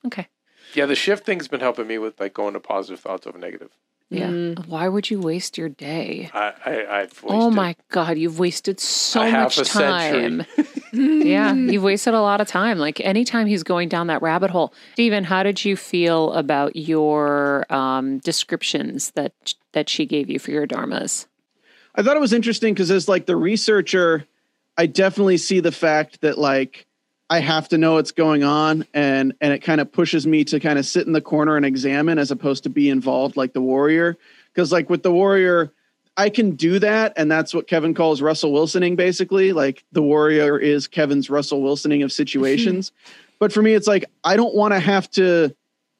Okay. 0.06 0.28
Yeah, 0.74 0.86
the 0.86 0.94
shift 0.94 1.26
thing's 1.26 1.48
been 1.48 1.60
helping 1.60 1.86
me 1.88 1.98
with 1.98 2.18
like 2.20 2.32
going 2.32 2.54
to 2.54 2.60
positive 2.60 3.00
thoughts 3.00 3.26
over 3.26 3.38
negative. 3.38 3.70
Yeah. 4.12 4.54
Why 4.66 4.88
would 4.88 5.08
you 5.08 5.20
waste 5.20 5.56
your 5.56 5.68
day? 5.68 6.30
I, 6.34 6.52
I 6.66 6.86
I've 7.00 7.22
wasted 7.22 7.30
Oh 7.30 7.50
my 7.50 7.76
God, 7.90 8.18
you've 8.18 8.40
wasted 8.40 8.80
so 8.80 9.22
A 9.22 9.28
half 9.28 9.56
much 9.56 9.58
a 9.58 9.64
century. 9.64 10.44
time. 10.44 10.66
yeah, 10.92 11.54
you've 11.54 11.84
wasted 11.84 12.14
a 12.14 12.20
lot 12.20 12.40
of 12.40 12.48
time. 12.48 12.78
Like 12.78 12.98
anytime 13.00 13.46
he's 13.46 13.62
going 13.62 13.88
down 13.88 14.08
that 14.08 14.20
rabbit 14.20 14.50
hole. 14.50 14.74
Stephen, 14.94 15.22
how 15.22 15.44
did 15.44 15.64
you 15.64 15.76
feel 15.76 16.32
about 16.32 16.74
your 16.74 17.72
um, 17.72 18.18
descriptions 18.18 19.12
that 19.12 19.32
that 19.72 19.88
she 19.88 20.06
gave 20.06 20.28
you 20.28 20.40
for 20.40 20.50
your 20.50 20.66
dharmas? 20.66 21.26
I 21.94 22.02
thought 22.02 22.16
it 22.16 22.20
was 22.20 22.32
interesting 22.32 22.74
because 22.74 22.90
as 22.90 23.08
like 23.08 23.26
the 23.26 23.36
researcher, 23.36 24.26
I 24.76 24.86
definitely 24.86 25.36
see 25.38 25.60
the 25.60 25.72
fact 25.72 26.20
that 26.22 26.36
like 26.36 26.86
I 27.30 27.38
have 27.38 27.68
to 27.68 27.78
know 27.78 27.94
what's 27.94 28.10
going 28.10 28.42
on 28.42 28.84
and 28.92 29.32
and 29.40 29.52
it 29.52 29.60
kind 29.60 29.80
of 29.80 29.92
pushes 29.92 30.26
me 30.26 30.44
to 30.44 30.58
kind 30.58 30.80
of 30.80 30.84
sit 30.84 31.06
in 31.06 31.12
the 31.12 31.20
corner 31.20 31.56
and 31.56 31.64
examine 31.64 32.18
as 32.18 32.32
opposed 32.32 32.64
to 32.64 32.68
be 32.68 32.90
involved 32.90 33.36
like 33.36 33.52
the 33.52 33.60
warrior. 33.60 34.18
Because 34.52 34.72
like 34.72 34.90
with 34.90 35.04
the 35.04 35.12
warrior, 35.12 35.72
I 36.16 36.28
can 36.28 36.56
do 36.56 36.80
that, 36.80 37.12
and 37.16 37.30
that's 37.30 37.54
what 37.54 37.68
Kevin 37.68 37.94
calls 37.94 38.20
Russell 38.20 38.52
Wilsoning. 38.52 38.96
Basically, 38.96 39.52
like 39.52 39.84
the 39.92 40.02
warrior 40.02 40.58
is 40.58 40.88
Kevin's 40.88 41.30
Russell 41.30 41.62
Wilsoning 41.62 42.04
of 42.04 42.10
situations. 42.10 42.90
but 43.38 43.52
for 43.52 43.62
me, 43.62 43.74
it's 43.74 43.86
like 43.86 44.04
I 44.24 44.36
don't 44.36 44.54
want 44.54 44.74
to 44.74 44.80
have 44.80 45.08
to 45.12 45.54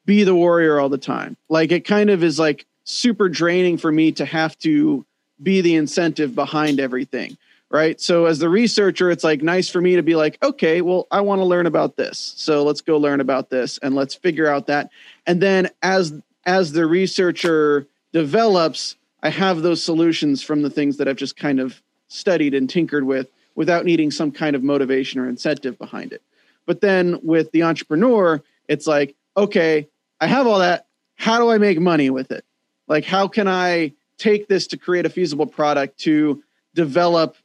be 0.05 0.25
the 0.25 0.35
warrior 0.35 0.79
all 0.79 0.89
the 0.89 0.97
time. 0.97 1.37
Like 1.47 1.71
it 1.71 1.85
kind 1.85 2.09
of 2.09 2.23
is 2.23 2.37
like 2.39 2.65
super 2.83 3.29
draining 3.29 3.77
for 3.77 3.91
me 3.91 4.11
to 4.11 4.25
have 4.25 4.57
to 4.59 5.05
be 5.41 5.61
the 5.61 5.75
incentive 5.75 6.35
behind 6.35 6.81
everything. 6.81 7.37
Right. 7.71 8.01
So 8.01 8.25
as 8.25 8.39
the 8.39 8.49
researcher, 8.49 9.09
it's 9.09 9.23
like 9.23 9.41
nice 9.41 9.69
for 9.69 9.79
me 9.79 9.95
to 9.95 10.03
be 10.03 10.15
like, 10.15 10.37
okay, 10.43 10.81
well, 10.81 11.07
I 11.09 11.21
want 11.21 11.39
to 11.39 11.45
learn 11.45 11.65
about 11.65 11.95
this. 11.95 12.33
So 12.35 12.63
let's 12.63 12.81
go 12.81 12.97
learn 12.97 13.21
about 13.21 13.49
this 13.49 13.77
and 13.77 13.95
let's 13.95 14.13
figure 14.13 14.47
out 14.47 14.67
that. 14.67 14.89
And 15.25 15.41
then 15.41 15.69
as 15.81 16.13
as 16.45 16.73
the 16.73 16.85
researcher 16.85 17.87
develops, 18.11 18.97
I 19.23 19.29
have 19.29 19.61
those 19.61 19.81
solutions 19.81 20.43
from 20.43 20.63
the 20.63 20.69
things 20.69 20.97
that 20.97 21.07
I've 21.07 21.15
just 21.15 21.37
kind 21.37 21.61
of 21.61 21.81
studied 22.09 22.53
and 22.53 22.69
tinkered 22.69 23.05
with 23.05 23.29
without 23.55 23.85
needing 23.85 24.11
some 24.11 24.33
kind 24.33 24.55
of 24.55 24.63
motivation 24.63 25.21
or 25.21 25.29
incentive 25.29 25.77
behind 25.77 26.11
it. 26.11 26.21
But 26.65 26.81
then 26.81 27.19
with 27.23 27.51
the 27.51 27.63
entrepreneur, 27.63 28.41
it's 28.67 28.85
like, 28.85 29.15
okay, 29.37 29.87
I 30.19 30.27
have 30.27 30.45
all 30.45 30.59
that. 30.59 30.87
How 31.15 31.39
do 31.39 31.49
I 31.49 31.57
make 31.57 31.79
money 31.79 32.09
with 32.09 32.31
it? 32.31 32.43
Like, 32.87 33.05
how 33.05 33.29
can 33.29 33.47
I 33.47 33.93
take 34.17 34.49
this 34.49 34.67
to 34.67 34.77
create 34.77 35.05
a 35.05 35.09
feasible 35.09 35.47
product 35.47 35.99
to 35.99 36.43
develop 36.73 37.37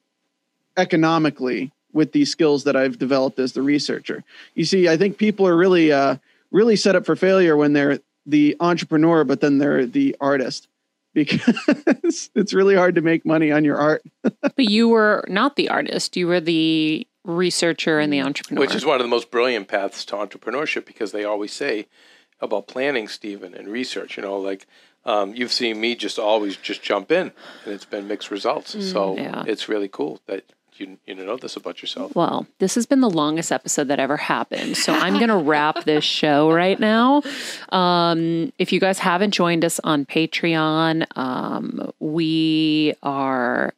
economically 0.76 1.72
with 1.92 2.12
these 2.12 2.30
skills 2.30 2.64
that 2.64 2.76
I've 2.76 2.98
developed 2.98 3.38
as 3.38 3.52
the 3.52 3.62
researcher? 3.62 4.24
You 4.54 4.64
see, 4.64 4.88
I 4.88 4.96
think 4.96 5.18
people 5.18 5.46
are 5.46 5.56
really, 5.56 5.92
uh, 5.92 6.16
really 6.50 6.76
set 6.76 6.94
up 6.96 7.06
for 7.06 7.16
failure 7.16 7.56
when 7.56 7.72
they're 7.72 8.00
the 8.26 8.56
entrepreneur, 8.60 9.24
but 9.24 9.40
then 9.40 9.58
they're 9.58 9.86
the 9.86 10.16
artist 10.20 10.68
because 11.16 12.30
it's 12.34 12.52
really 12.52 12.74
hard 12.74 12.94
to 12.96 13.00
make 13.00 13.24
money 13.24 13.50
on 13.50 13.64
your 13.64 13.78
art. 13.78 14.02
but 14.22 14.58
you 14.58 14.88
were 14.88 15.24
not 15.28 15.56
the 15.56 15.68
artist; 15.70 16.16
you 16.16 16.26
were 16.26 16.40
the 16.40 17.06
researcher 17.24 17.98
and 17.98 18.12
the 18.12 18.20
entrepreneur, 18.20 18.60
Which 18.60 18.74
is 18.74 18.84
one 18.84 18.96
of 18.96 19.02
the 19.04 19.08
most 19.08 19.30
brilliant 19.30 19.66
paths 19.66 20.04
to 20.06 20.16
entrepreneurship 20.16 20.84
because 20.84 21.12
they 21.12 21.24
always 21.24 21.52
say 21.52 21.86
about 22.40 22.68
planning, 22.68 23.08
Stephen, 23.08 23.54
and 23.54 23.68
research. 23.68 24.16
You 24.18 24.24
know, 24.24 24.38
like 24.38 24.66
um, 25.06 25.34
you've 25.34 25.52
seen 25.52 25.80
me 25.80 25.94
just 25.94 26.18
always 26.18 26.56
just 26.56 26.82
jump 26.82 27.10
in, 27.10 27.32
and 27.64 27.74
it's 27.74 27.86
been 27.86 28.06
mixed 28.08 28.30
results. 28.30 28.76
so 28.90 29.16
Yeah. 29.16 29.44
it's 29.46 29.68
really 29.70 29.88
cool 29.88 30.20
that 30.26 30.44
you 30.80 30.98
you 31.06 31.14
know 31.14 31.36
this 31.36 31.56
about 31.56 31.82
yourself. 31.82 32.14
Well, 32.14 32.46
this 32.58 32.74
has 32.74 32.86
been 32.86 33.00
the 33.00 33.10
longest 33.10 33.52
episode 33.52 33.88
that 33.88 33.98
ever 33.98 34.16
happened. 34.16 34.76
So 34.76 34.92
I'm 34.92 35.14
going 35.14 35.28
to 35.28 35.36
wrap 35.36 35.84
this 35.84 36.04
show 36.04 36.50
right 36.50 36.78
now. 36.78 37.22
Um, 37.70 38.52
if 38.58 38.72
you 38.72 38.80
guys 38.80 38.98
haven't 38.98 39.32
joined 39.32 39.64
us 39.64 39.80
on 39.84 40.04
Patreon, 40.06 41.06
um, 41.16 41.92
we 42.00 42.94
are 43.02 43.74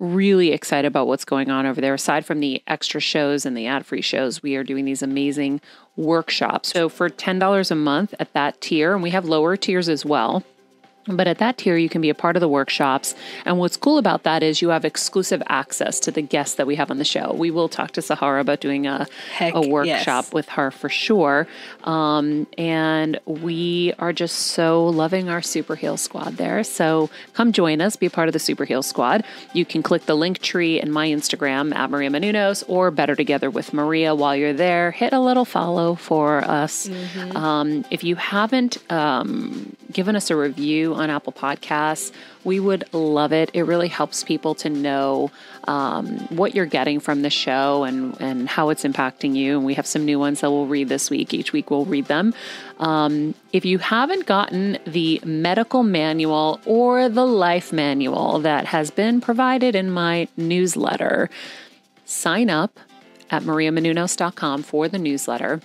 really 0.00 0.52
excited 0.52 0.88
about 0.88 1.06
what's 1.06 1.24
going 1.24 1.50
on 1.50 1.66
over 1.66 1.80
there. 1.80 1.94
Aside 1.94 2.24
from 2.24 2.40
the 2.40 2.62
extra 2.66 3.00
shows 3.00 3.44
and 3.44 3.56
the 3.56 3.66
ad 3.66 3.86
free 3.86 4.00
shows, 4.00 4.42
we 4.42 4.56
are 4.56 4.64
doing 4.64 4.86
these 4.86 5.02
amazing 5.02 5.60
workshops. 5.96 6.70
So 6.70 6.88
for 6.88 7.10
$10 7.10 7.70
a 7.70 7.74
month 7.74 8.14
at 8.18 8.32
that 8.32 8.60
tier, 8.60 8.94
and 8.94 9.02
we 9.02 9.10
have 9.10 9.26
lower 9.26 9.56
tiers 9.56 9.88
as 9.88 10.04
well. 10.04 10.42
But 11.16 11.26
at 11.26 11.38
that 11.38 11.58
tier, 11.58 11.76
you 11.76 11.88
can 11.88 12.00
be 12.00 12.10
a 12.10 12.14
part 12.14 12.36
of 12.36 12.40
the 12.40 12.48
workshops. 12.48 13.14
And 13.44 13.58
what's 13.58 13.76
cool 13.76 13.98
about 13.98 14.22
that 14.24 14.42
is 14.42 14.62
you 14.62 14.68
have 14.70 14.84
exclusive 14.84 15.42
access 15.46 16.00
to 16.00 16.10
the 16.10 16.22
guests 16.22 16.54
that 16.56 16.66
we 16.66 16.76
have 16.76 16.90
on 16.90 16.98
the 16.98 17.04
show. 17.04 17.32
We 17.32 17.50
will 17.50 17.68
talk 17.68 17.92
to 17.92 18.02
Sahara 18.02 18.40
about 18.40 18.60
doing 18.60 18.86
a, 18.86 19.06
Heck, 19.32 19.54
a 19.54 19.60
workshop 19.60 20.24
yes. 20.26 20.32
with 20.32 20.48
her 20.50 20.70
for 20.70 20.88
sure. 20.88 21.46
Um, 21.84 22.46
and 22.58 23.18
we 23.24 23.92
are 23.98 24.12
just 24.12 24.36
so 24.36 24.86
loving 24.86 25.28
our 25.28 25.42
Super 25.42 25.76
Heal 25.76 25.96
Squad 25.96 26.36
there. 26.36 26.64
So 26.64 27.10
come 27.34 27.52
join 27.52 27.80
us, 27.80 27.96
be 27.96 28.06
a 28.06 28.10
part 28.10 28.28
of 28.28 28.32
the 28.32 28.38
Super 28.38 28.64
Heal 28.64 28.82
Squad. 28.82 29.24
You 29.52 29.64
can 29.64 29.82
click 29.82 30.06
the 30.06 30.14
link 30.16 30.38
tree 30.40 30.80
in 30.80 30.90
my 30.90 31.08
Instagram 31.08 31.74
at 31.74 31.90
Maria 31.90 32.10
Menounos 32.10 32.64
or 32.68 32.90
Better 32.90 33.14
Together 33.14 33.50
with 33.50 33.72
Maria 33.72 34.14
while 34.14 34.36
you're 34.36 34.52
there. 34.52 34.90
Hit 34.90 35.12
a 35.12 35.20
little 35.20 35.44
follow 35.44 35.94
for 35.94 36.38
us. 36.44 36.88
Um, 37.34 37.84
if 37.90 38.04
you 38.04 38.16
haven't 38.16 38.78
um, 38.90 39.76
given 39.92 40.16
us 40.16 40.30
a 40.30 40.36
review 40.36 40.94
on 41.00 41.10
Apple 41.10 41.32
Podcasts, 41.32 42.12
we 42.44 42.60
would 42.60 42.92
love 42.94 43.32
it. 43.32 43.50
It 43.52 43.62
really 43.62 43.88
helps 43.88 44.22
people 44.22 44.54
to 44.56 44.70
know 44.70 45.30
um, 45.64 46.18
what 46.28 46.54
you're 46.54 46.66
getting 46.66 47.00
from 47.00 47.22
the 47.22 47.30
show 47.30 47.84
and, 47.84 48.18
and 48.20 48.48
how 48.48 48.70
it's 48.70 48.84
impacting 48.84 49.34
you. 49.34 49.56
And 49.56 49.66
we 49.66 49.74
have 49.74 49.86
some 49.86 50.04
new 50.04 50.18
ones 50.18 50.40
that 50.40 50.50
we'll 50.50 50.66
read 50.66 50.88
this 50.88 51.10
week. 51.10 51.34
Each 51.34 51.52
week 51.52 51.70
we'll 51.70 51.84
read 51.84 52.06
them. 52.06 52.34
Um, 52.78 53.34
if 53.52 53.64
you 53.64 53.78
haven't 53.78 54.26
gotten 54.26 54.78
the 54.86 55.20
medical 55.24 55.82
manual 55.82 56.60
or 56.64 57.08
the 57.08 57.26
life 57.26 57.72
manual 57.72 58.38
that 58.40 58.66
has 58.66 58.90
been 58.90 59.20
provided 59.20 59.74
in 59.74 59.90
my 59.90 60.28
newsletter, 60.36 61.30
sign 62.04 62.50
up 62.50 62.78
at 63.30 63.42
mariamenounos.com 63.42 64.62
for 64.62 64.88
the 64.88 64.98
newsletter. 64.98 65.60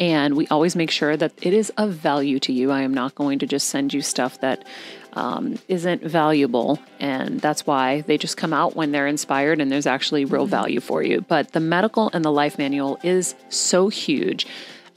And 0.00 0.36
we 0.36 0.46
always 0.48 0.74
make 0.74 0.90
sure 0.90 1.16
that 1.16 1.32
it 1.42 1.52
is 1.52 1.70
of 1.76 1.92
value 1.92 2.38
to 2.40 2.52
you. 2.52 2.70
I 2.70 2.80
am 2.82 2.94
not 2.94 3.14
going 3.14 3.38
to 3.40 3.46
just 3.46 3.68
send 3.68 3.92
you 3.94 4.02
stuff 4.02 4.40
that 4.40 4.64
um, 5.12 5.58
isn't 5.68 6.02
valuable. 6.02 6.78
And 6.98 7.40
that's 7.40 7.66
why 7.66 8.00
they 8.02 8.18
just 8.18 8.36
come 8.36 8.52
out 8.52 8.74
when 8.74 8.92
they're 8.92 9.06
inspired 9.06 9.60
and 9.60 9.70
there's 9.70 9.86
actually 9.86 10.24
real 10.24 10.46
value 10.46 10.80
for 10.80 11.02
you. 11.02 11.20
But 11.20 11.52
the 11.52 11.60
medical 11.60 12.10
and 12.12 12.24
the 12.24 12.32
life 12.32 12.58
manual 12.58 12.98
is 13.02 13.34
so 13.48 13.88
huge. 13.88 14.46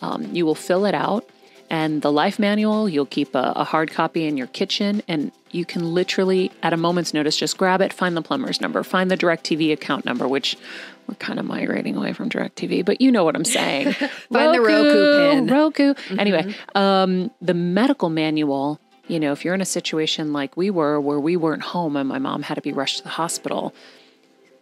Um, 0.02 0.34
you 0.34 0.46
will 0.46 0.56
fill 0.56 0.86
it 0.86 0.96
out. 0.96 1.30
And 1.70 2.02
the 2.02 2.12
life 2.12 2.38
manual, 2.38 2.88
you'll 2.88 3.06
keep 3.06 3.34
a, 3.34 3.54
a 3.56 3.64
hard 3.64 3.92
copy 3.92 4.26
in 4.26 4.38
your 4.38 4.48
kitchen, 4.48 5.02
and 5.08 5.32
you 5.52 5.66
can 5.66 5.94
literally, 5.94 6.52
at 6.62 6.74
a 6.74 6.78
moment's 6.78 7.14
notice, 7.14 7.38
just 7.38 7.58
grab 7.58 7.82
it, 7.82 7.92
find 7.92 8.16
the 8.16 8.22
plumber's 8.22 8.62
number, 8.62 8.84
find 8.84 9.10
the 9.10 9.18
DirecTV 9.18 9.74
account 9.74 10.06
number, 10.06 10.28
which 10.28 10.58
we're 11.08 11.16
kind 11.16 11.40
of 11.40 11.46
migrating 11.46 11.96
away 11.96 12.14
from 12.14 12.30
DirecTV, 12.30 12.86
but 12.86 13.02
you 13.02 13.12
know 13.12 13.24
what 13.24 13.36
I'm 13.36 13.46
saying. 13.46 13.94
Find 14.32 14.56
the 14.56 14.62
Roku 14.62 15.32
pin. 15.32 15.48
Roku. 15.48 15.94
Anyway, 16.18 16.56
um, 16.74 17.30
the 17.42 17.54
medical 17.54 18.10
manual, 18.10 18.80
you 19.08 19.20
know, 19.20 19.32
if 19.32 19.46
you're 19.46 19.54
in 19.54 19.62
a 19.62 19.66
situation 19.66 20.34
like 20.34 20.58
we 20.58 20.72
were 20.72 21.00
where 21.00 21.20
we 21.20 21.38
weren't 21.38 21.62
home 21.62 21.96
and 21.96 22.10
my 22.10 22.18
mom 22.18 22.42
had 22.42 22.56
to 22.56 22.62
be 22.62 22.74
rushed 22.74 22.98
to 22.98 23.04
the 23.04 23.10
hospital, 23.10 23.74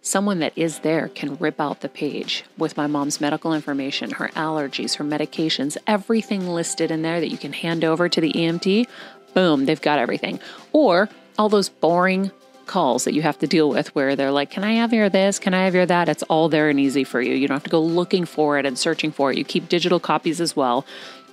someone 0.03 0.39
that 0.39 0.55
is 0.55 0.79
there 0.79 1.07
can 1.07 1.37
rip 1.37 1.59
out 1.59 1.79
the 1.79 1.89
page 1.89 2.43
with 2.57 2.75
my 2.75 2.85
mom's 2.85 3.21
medical 3.21 3.53
information, 3.53 4.11
her 4.11 4.27
allergies, 4.35 4.97
her 4.97 5.03
medications, 5.03 5.77
everything 5.87 6.47
listed 6.47 6.91
in 6.91 7.01
there 7.01 7.21
that 7.21 7.31
you 7.31 7.37
can 7.37 7.53
hand 7.53 7.83
over 7.83 8.09
to 8.09 8.21
the 8.21 8.33
EMT. 8.33 8.85
Boom, 9.33 9.65
they've 9.65 9.81
got 9.81 9.97
everything. 9.97 10.39
Or 10.73 11.09
all 11.39 11.49
those 11.49 11.69
boring 11.69 12.31
calls 12.65 13.05
that 13.05 13.13
you 13.13 13.21
have 13.21 13.39
to 13.39 13.47
deal 13.47 13.69
with 13.69 13.93
where 13.95 14.15
they're 14.15 14.31
like, 14.31 14.51
Can 14.51 14.63
I 14.63 14.73
have 14.73 14.93
your 14.93 15.09
this? 15.09 15.39
Can 15.39 15.53
I 15.53 15.65
have 15.65 15.73
your 15.73 15.85
that? 15.85 16.09
It's 16.09 16.23
all 16.23 16.49
there 16.49 16.69
and 16.69 16.79
easy 16.79 17.03
for 17.03 17.21
you. 17.21 17.33
You 17.33 17.47
don't 17.47 17.55
have 17.55 17.63
to 17.63 17.69
go 17.69 17.81
looking 17.81 18.25
for 18.25 18.59
it 18.59 18.65
and 18.65 18.77
searching 18.77 19.11
for 19.11 19.31
it. 19.31 19.37
You 19.37 19.45
keep 19.45 19.69
digital 19.69 19.99
copies 19.99 20.39
as 20.39 20.55
well. 20.55 20.85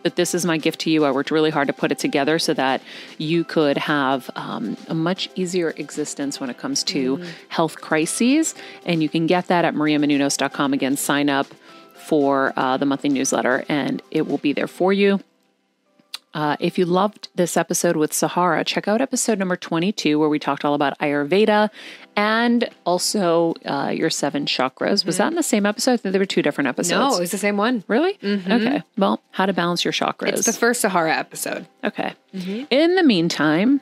But 0.03 0.17
this 0.17 0.35
is 0.35 0.47
my 0.47 0.57
gift 0.57 0.81
to 0.81 0.91
you. 0.91 1.05
I 1.05 1.11
worked 1.11 1.31
really 1.31 1.51
hard 1.51 1.67
to 1.69 1.73
put 1.73 1.93
it 1.93 1.99
together 1.99 2.39
so 2.39 2.55
that 2.55 2.83
you 3.19 3.45
could 3.45 3.77
have 3.77 4.31
um, 4.35 4.77
a 4.89 4.95
much 4.95 5.29
easier 5.35 5.71
existence 5.77 6.41
when 6.41 6.51
it 6.51 6.59
comes 6.59 6.83
to 6.85 7.23
health 7.49 7.81
crises. 7.81 8.55
And 8.85 9.03
you 9.03 9.09
can 9.09 9.27
get 9.27 9.49
that 9.49 9.65
at 9.65 9.75
mariamenounos.com. 9.75 10.73
Again, 10.73 10.97
sign 10.97 11.29
up 11.29 11.47
for 11.95 12.53
uh, 12.57 12.77
the 12.77 12.87
monthly 12.87 13.11
newsletter 13.11 13.65
and 13.69 14.03
it 14.11 14.27
will 14.27 14.39
be 14.39 14.53
there 14.53 14.67
for 14.67 14.93
you. 14.93 15.21
Uh, 16.33 16.57
if 16.61 16.79
you 16.79 16.85
loved 16.85 17.29
this 17.35 17.57
episode 17.57 17.97
with 17.97 18.13
Sahara, 18.13 18.65
check 18.65 18.87
out 18.87 19.01
episode 19.01 19.39
number 19.39 19.57
22, 19.57 20.19
where 20.19 20.29
we 20.29 20.39
talked 20.39 20.65
all 20.65 20.75
about 20.75 20.97
Ayurveda 21.01 21.71
and 22.17 22.69
also 22.85 23.55
uh, 23.65 23.93
your 23.95 24.11
seven 24.11 24.45
chakras. 24.47 25.05
Was 25.05 25.17
that 25.17 25.29
in 25.29 25.35
the 25.35 25.43
same 25.43 25.67
episode? 25.67 25.93
I 25.93 25.97
think 25.97 26.13
there 26.13 26.21
were 26.21 26.27
two 26.27 26.43
different 26.43 26.69
episodes. 26.69 26.91
No, 27.13 27.17
it 27.17 27.21
was 27.21 27.31
the 27.33 27.39
same 27.39 27.57
one. 27.57 27.83
Really? 27.89 28.17
Okay. 28.23 28.83
Well, 28.97 29.21
how 29.33 29.47
to 29.47 29.53
balance 29.53 29.85
your 29.85 29.93
chakras. 29.93 30.29
It's 30.35 30.47
the 30.47 30.53
first 30.53 30.81
Sahara 30.83 31.17
episode. 31.17 31.67
okay. 31.83 32.15
In 32.33 32.95
the 32.95 33.03
meantime, 33.03 33.81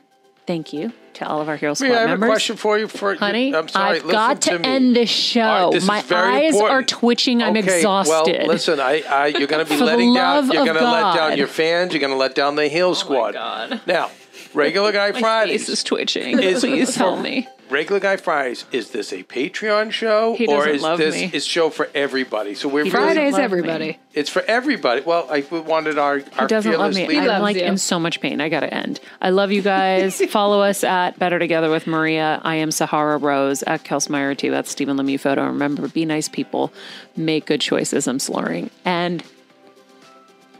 thank 0.49 0.73
you 0.73 0.91
to 1.12 1.29
all 1.29 1.43
of 1.43 1.49
our 1.49 1.57
Hero 1.57 1.75
Squad 1.75 1.89
Hey, 1.89 1.95
I 1.95 2.01
have 2.01 2.09
members. 2.09 2.27
a 2.27 2.31
question 2.33 2.57
for 2.57 2.79
you. 2.79 2.89
For 2.89 3.15
Honey, 3.15 3.55
I'm 3.55 3.69
sorry. 3.69 3.99
I've 3.99 4.09
got 4.09 4.43
to, 4.43 4.51
to, 4.53 4.59
me. 4.59 4.65
end 4.65 4.97
this 4.97 5.11
show. 5.11 5.43
All 5.43 5.65
right, 5.66 5.75
this 5.75 5.83
is 5.83 5.89
My 5.89 6.01
very 6.03 6.47
eyes 6.47 6.55
important. 6.55 6.73
are 6.73 6.83
twitching. 6.83 7.43
I'm 7.43 7.55
Okay, 7.55 7.77
exhausted. 7.77 8.39
Well, 8.39 8.47
listen, 8.47 8.81
I, 8.81 9.03
I 9.03 9.27
you're 9.27 9.47
going 9.47 9.65
to 9.65 9.70
be 9.70 9.79
letting 9.91 10.15
down. 10.15 10.51
You're 10.51 10.65
going 10.65 10.79
to 10.79 10.91
let 10.91 11.15
down 11.15 11.37
your 11.37 11.49
fans. 11.49 11.93
You're 11.93 12.01
going 12.01 12.12
to 12.12 12.16
let 12.16 12.35
down 12.35 12.57
the 12.57 12.66
Heal 12.69 12.89
oh 12.89 12.95
Squad. 12.95 13.35
God. 13.35 13.81
Now, 13.87 14.11
Regular 14.59 14.93
Guy 14.93 15.10
My 15.12 15.20
Fridays. 15.20 15.62
face 15.62 15.68
is 15.68 15.85
twitching. 15.85 16.39
Is- 16.39 16.60
Please 16.60 16.94
help 16.94 17.20
me. 17.20 17.48
Regular 17.70 18.01
Guy 18.01 18.16
Fridays. 18.16 18.64
Is 18.72 18.93
this 18.93 19.12
a 19.12 19.22
Patreon 19.24 19.93
show 19.93 20.35
He 20.35 20.47
or 20.47 20.56
doesn't 20.60 20.74
is 20.76 20.82
love 20.82 20.98
this 20.98 21.14
me. 21.16 21.30
is 21.35 21.44
show 21.44 21.68
for 21.68 21.90
everybody? 21.94 22.55
So 22.55 22.66
we're 22.66 22.85
He 22.85 22.90
really, 22.90 23.05
Fridays, 23.12 23.32
love 23.35 23.40
me. 23.40 23.44
everybody. 23.44 23.98
it's 24.14 24.30
for 24.30 24.40
everybody. 24.48 25.02
Well, 25.02 25.28
I 25.30 25.40
wanted 25.51 25.98
our 25.98 26.16
He 26.16 26.24
our 26.39 26.47
doesn't 26.47 26.72
love 26.72 26.94
fearless 26.94 26.97
me. 26.97 27.06
leader. 27.09 27.20
I'm 27.20 27.26
loves 27.26 27.43
like 27.43 27.56
you. 27.56 27.62
in 27.64 27.76
so 27.76 27.98
much 28.01 28.22
pain. 28.22 28.40
I 28.40 28.48
gotta 28.48 28.72
end. 28.72 29.01
I 29.20 29.28
love 29.28 29.52
you 29.52 29.60
guys. 29.60 30.18
Follow 30.30 30.62
us 30.62 30.82
at 30.82 31.18
Better 31.18 31.39
Together 31.39 31.68
with 31.70 31.86
Maria. 31.86 32.40
I 32.43 32.55
am 32.55 32.70
Sahara 32.70 33.18
Rose 33.18 33.62
at 33.64 33.85
Kelsmeyer 33.85 34.35
too. 34.36 34.51
That's 34.51 34.70
Stephen 34.70 34.97
Lemieux 34.97 35.20
photo. 35.20 35.44
Remember, 35.44 35.89
be 35.89 36.06
nice 36.06 36.30
people, 36.30 36.72
make 37.16 37.44
good 37.44 37.60
choices. 37.60 38.09
I'm 38.09 38.18
slurring 38.18 38.70
and 38.86 39.22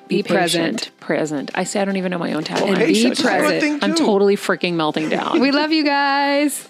Be 0.09 0.23
patient. 0.23 0.33
present. 0.39 0.91
Present. 1.01 1.51
I 1.55 1.65
say 1.65 1.81
I 1.81 1.85
don't 1.85 1.97
even 1.97 2.11
know 2.11 2.19
my 2.19 2.33
own 2.33 2.45
tagline. 2.45 2.69
And 2.69 2.79
I'm 2.79 2.87
be 2.87 2.95
Patience 2.95 3.21
is 3.21 3.25
a 3.25 3.29
good 3.29 3.39
present. 3.39 3.61
thing, 3.61 3.79
I'm 3.83 3.95
totally 3.95 4.37
freaking 4.37 4.75
melting 4.75 5.09
down. 5.09 5.41
We 5.41 5.51
love 5.51 5.73
you 5.73 5.85
guys. 5.85 6.69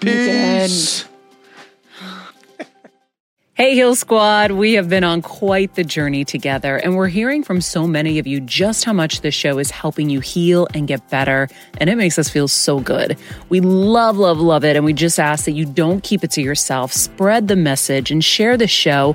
Peace. 0.00 1.04
Hey, 3.56 3.74
Heal 3.76 3.94
Squad, 3.94 4.50
we 4.50 4.72
have 4.72 4.88
been 4.88 5.04
on 5.04 5.22
quite 5.22 5.76
the 5.76 5.84
journey 5.84 6.24
together, 6.24 6.76
and 6.76 6.96
we're 6.96 7.06
hearing 7.06 7.44
from 7.44 7.60
so 7.60 7.86
many 7.86 8.18
of 8.18 8.26
you 8.26 8.40
just 8.40 8.84
how 8.84 8.92
much 8.92 9.20
this 9.20 9.32
show 9.32 9.60
is 9.60 9.70
helping 9.70 10.10
you 10.10 10.18
heal 10.18 10.66
and 10.74 10.88
get 10.88 11.08
better, 11.08 11.46
and 11.78 11.88
it 11.88 11.94
makes 11.94 12.18
us 12.18 12.28
feel 12.28 12.48
so 12.48 12.80
good. 12.80 13.16
We 13.50 13.60
love, 13.60 14.16
love, 14.16 14.40
love 14.40 14.64
it, 14.64 14.74
and 14.74 14.84
we 14.84 14.92
just 14.92 15.20
ask 15.20 15.44
that 15.44 15.52
you 15.52 15.66
don't 15.66 16.02
keep 16.02 16.24
it 16.24 16.32
to 16.32 16.42
yourself. 16.42 16.92
Spread 16.92 17.46
the 17.46 17.54
message 17.54 18.10
and 18.10 18.24
share 18.24 18.56
the 18.56 18.66
show 18.66 19.14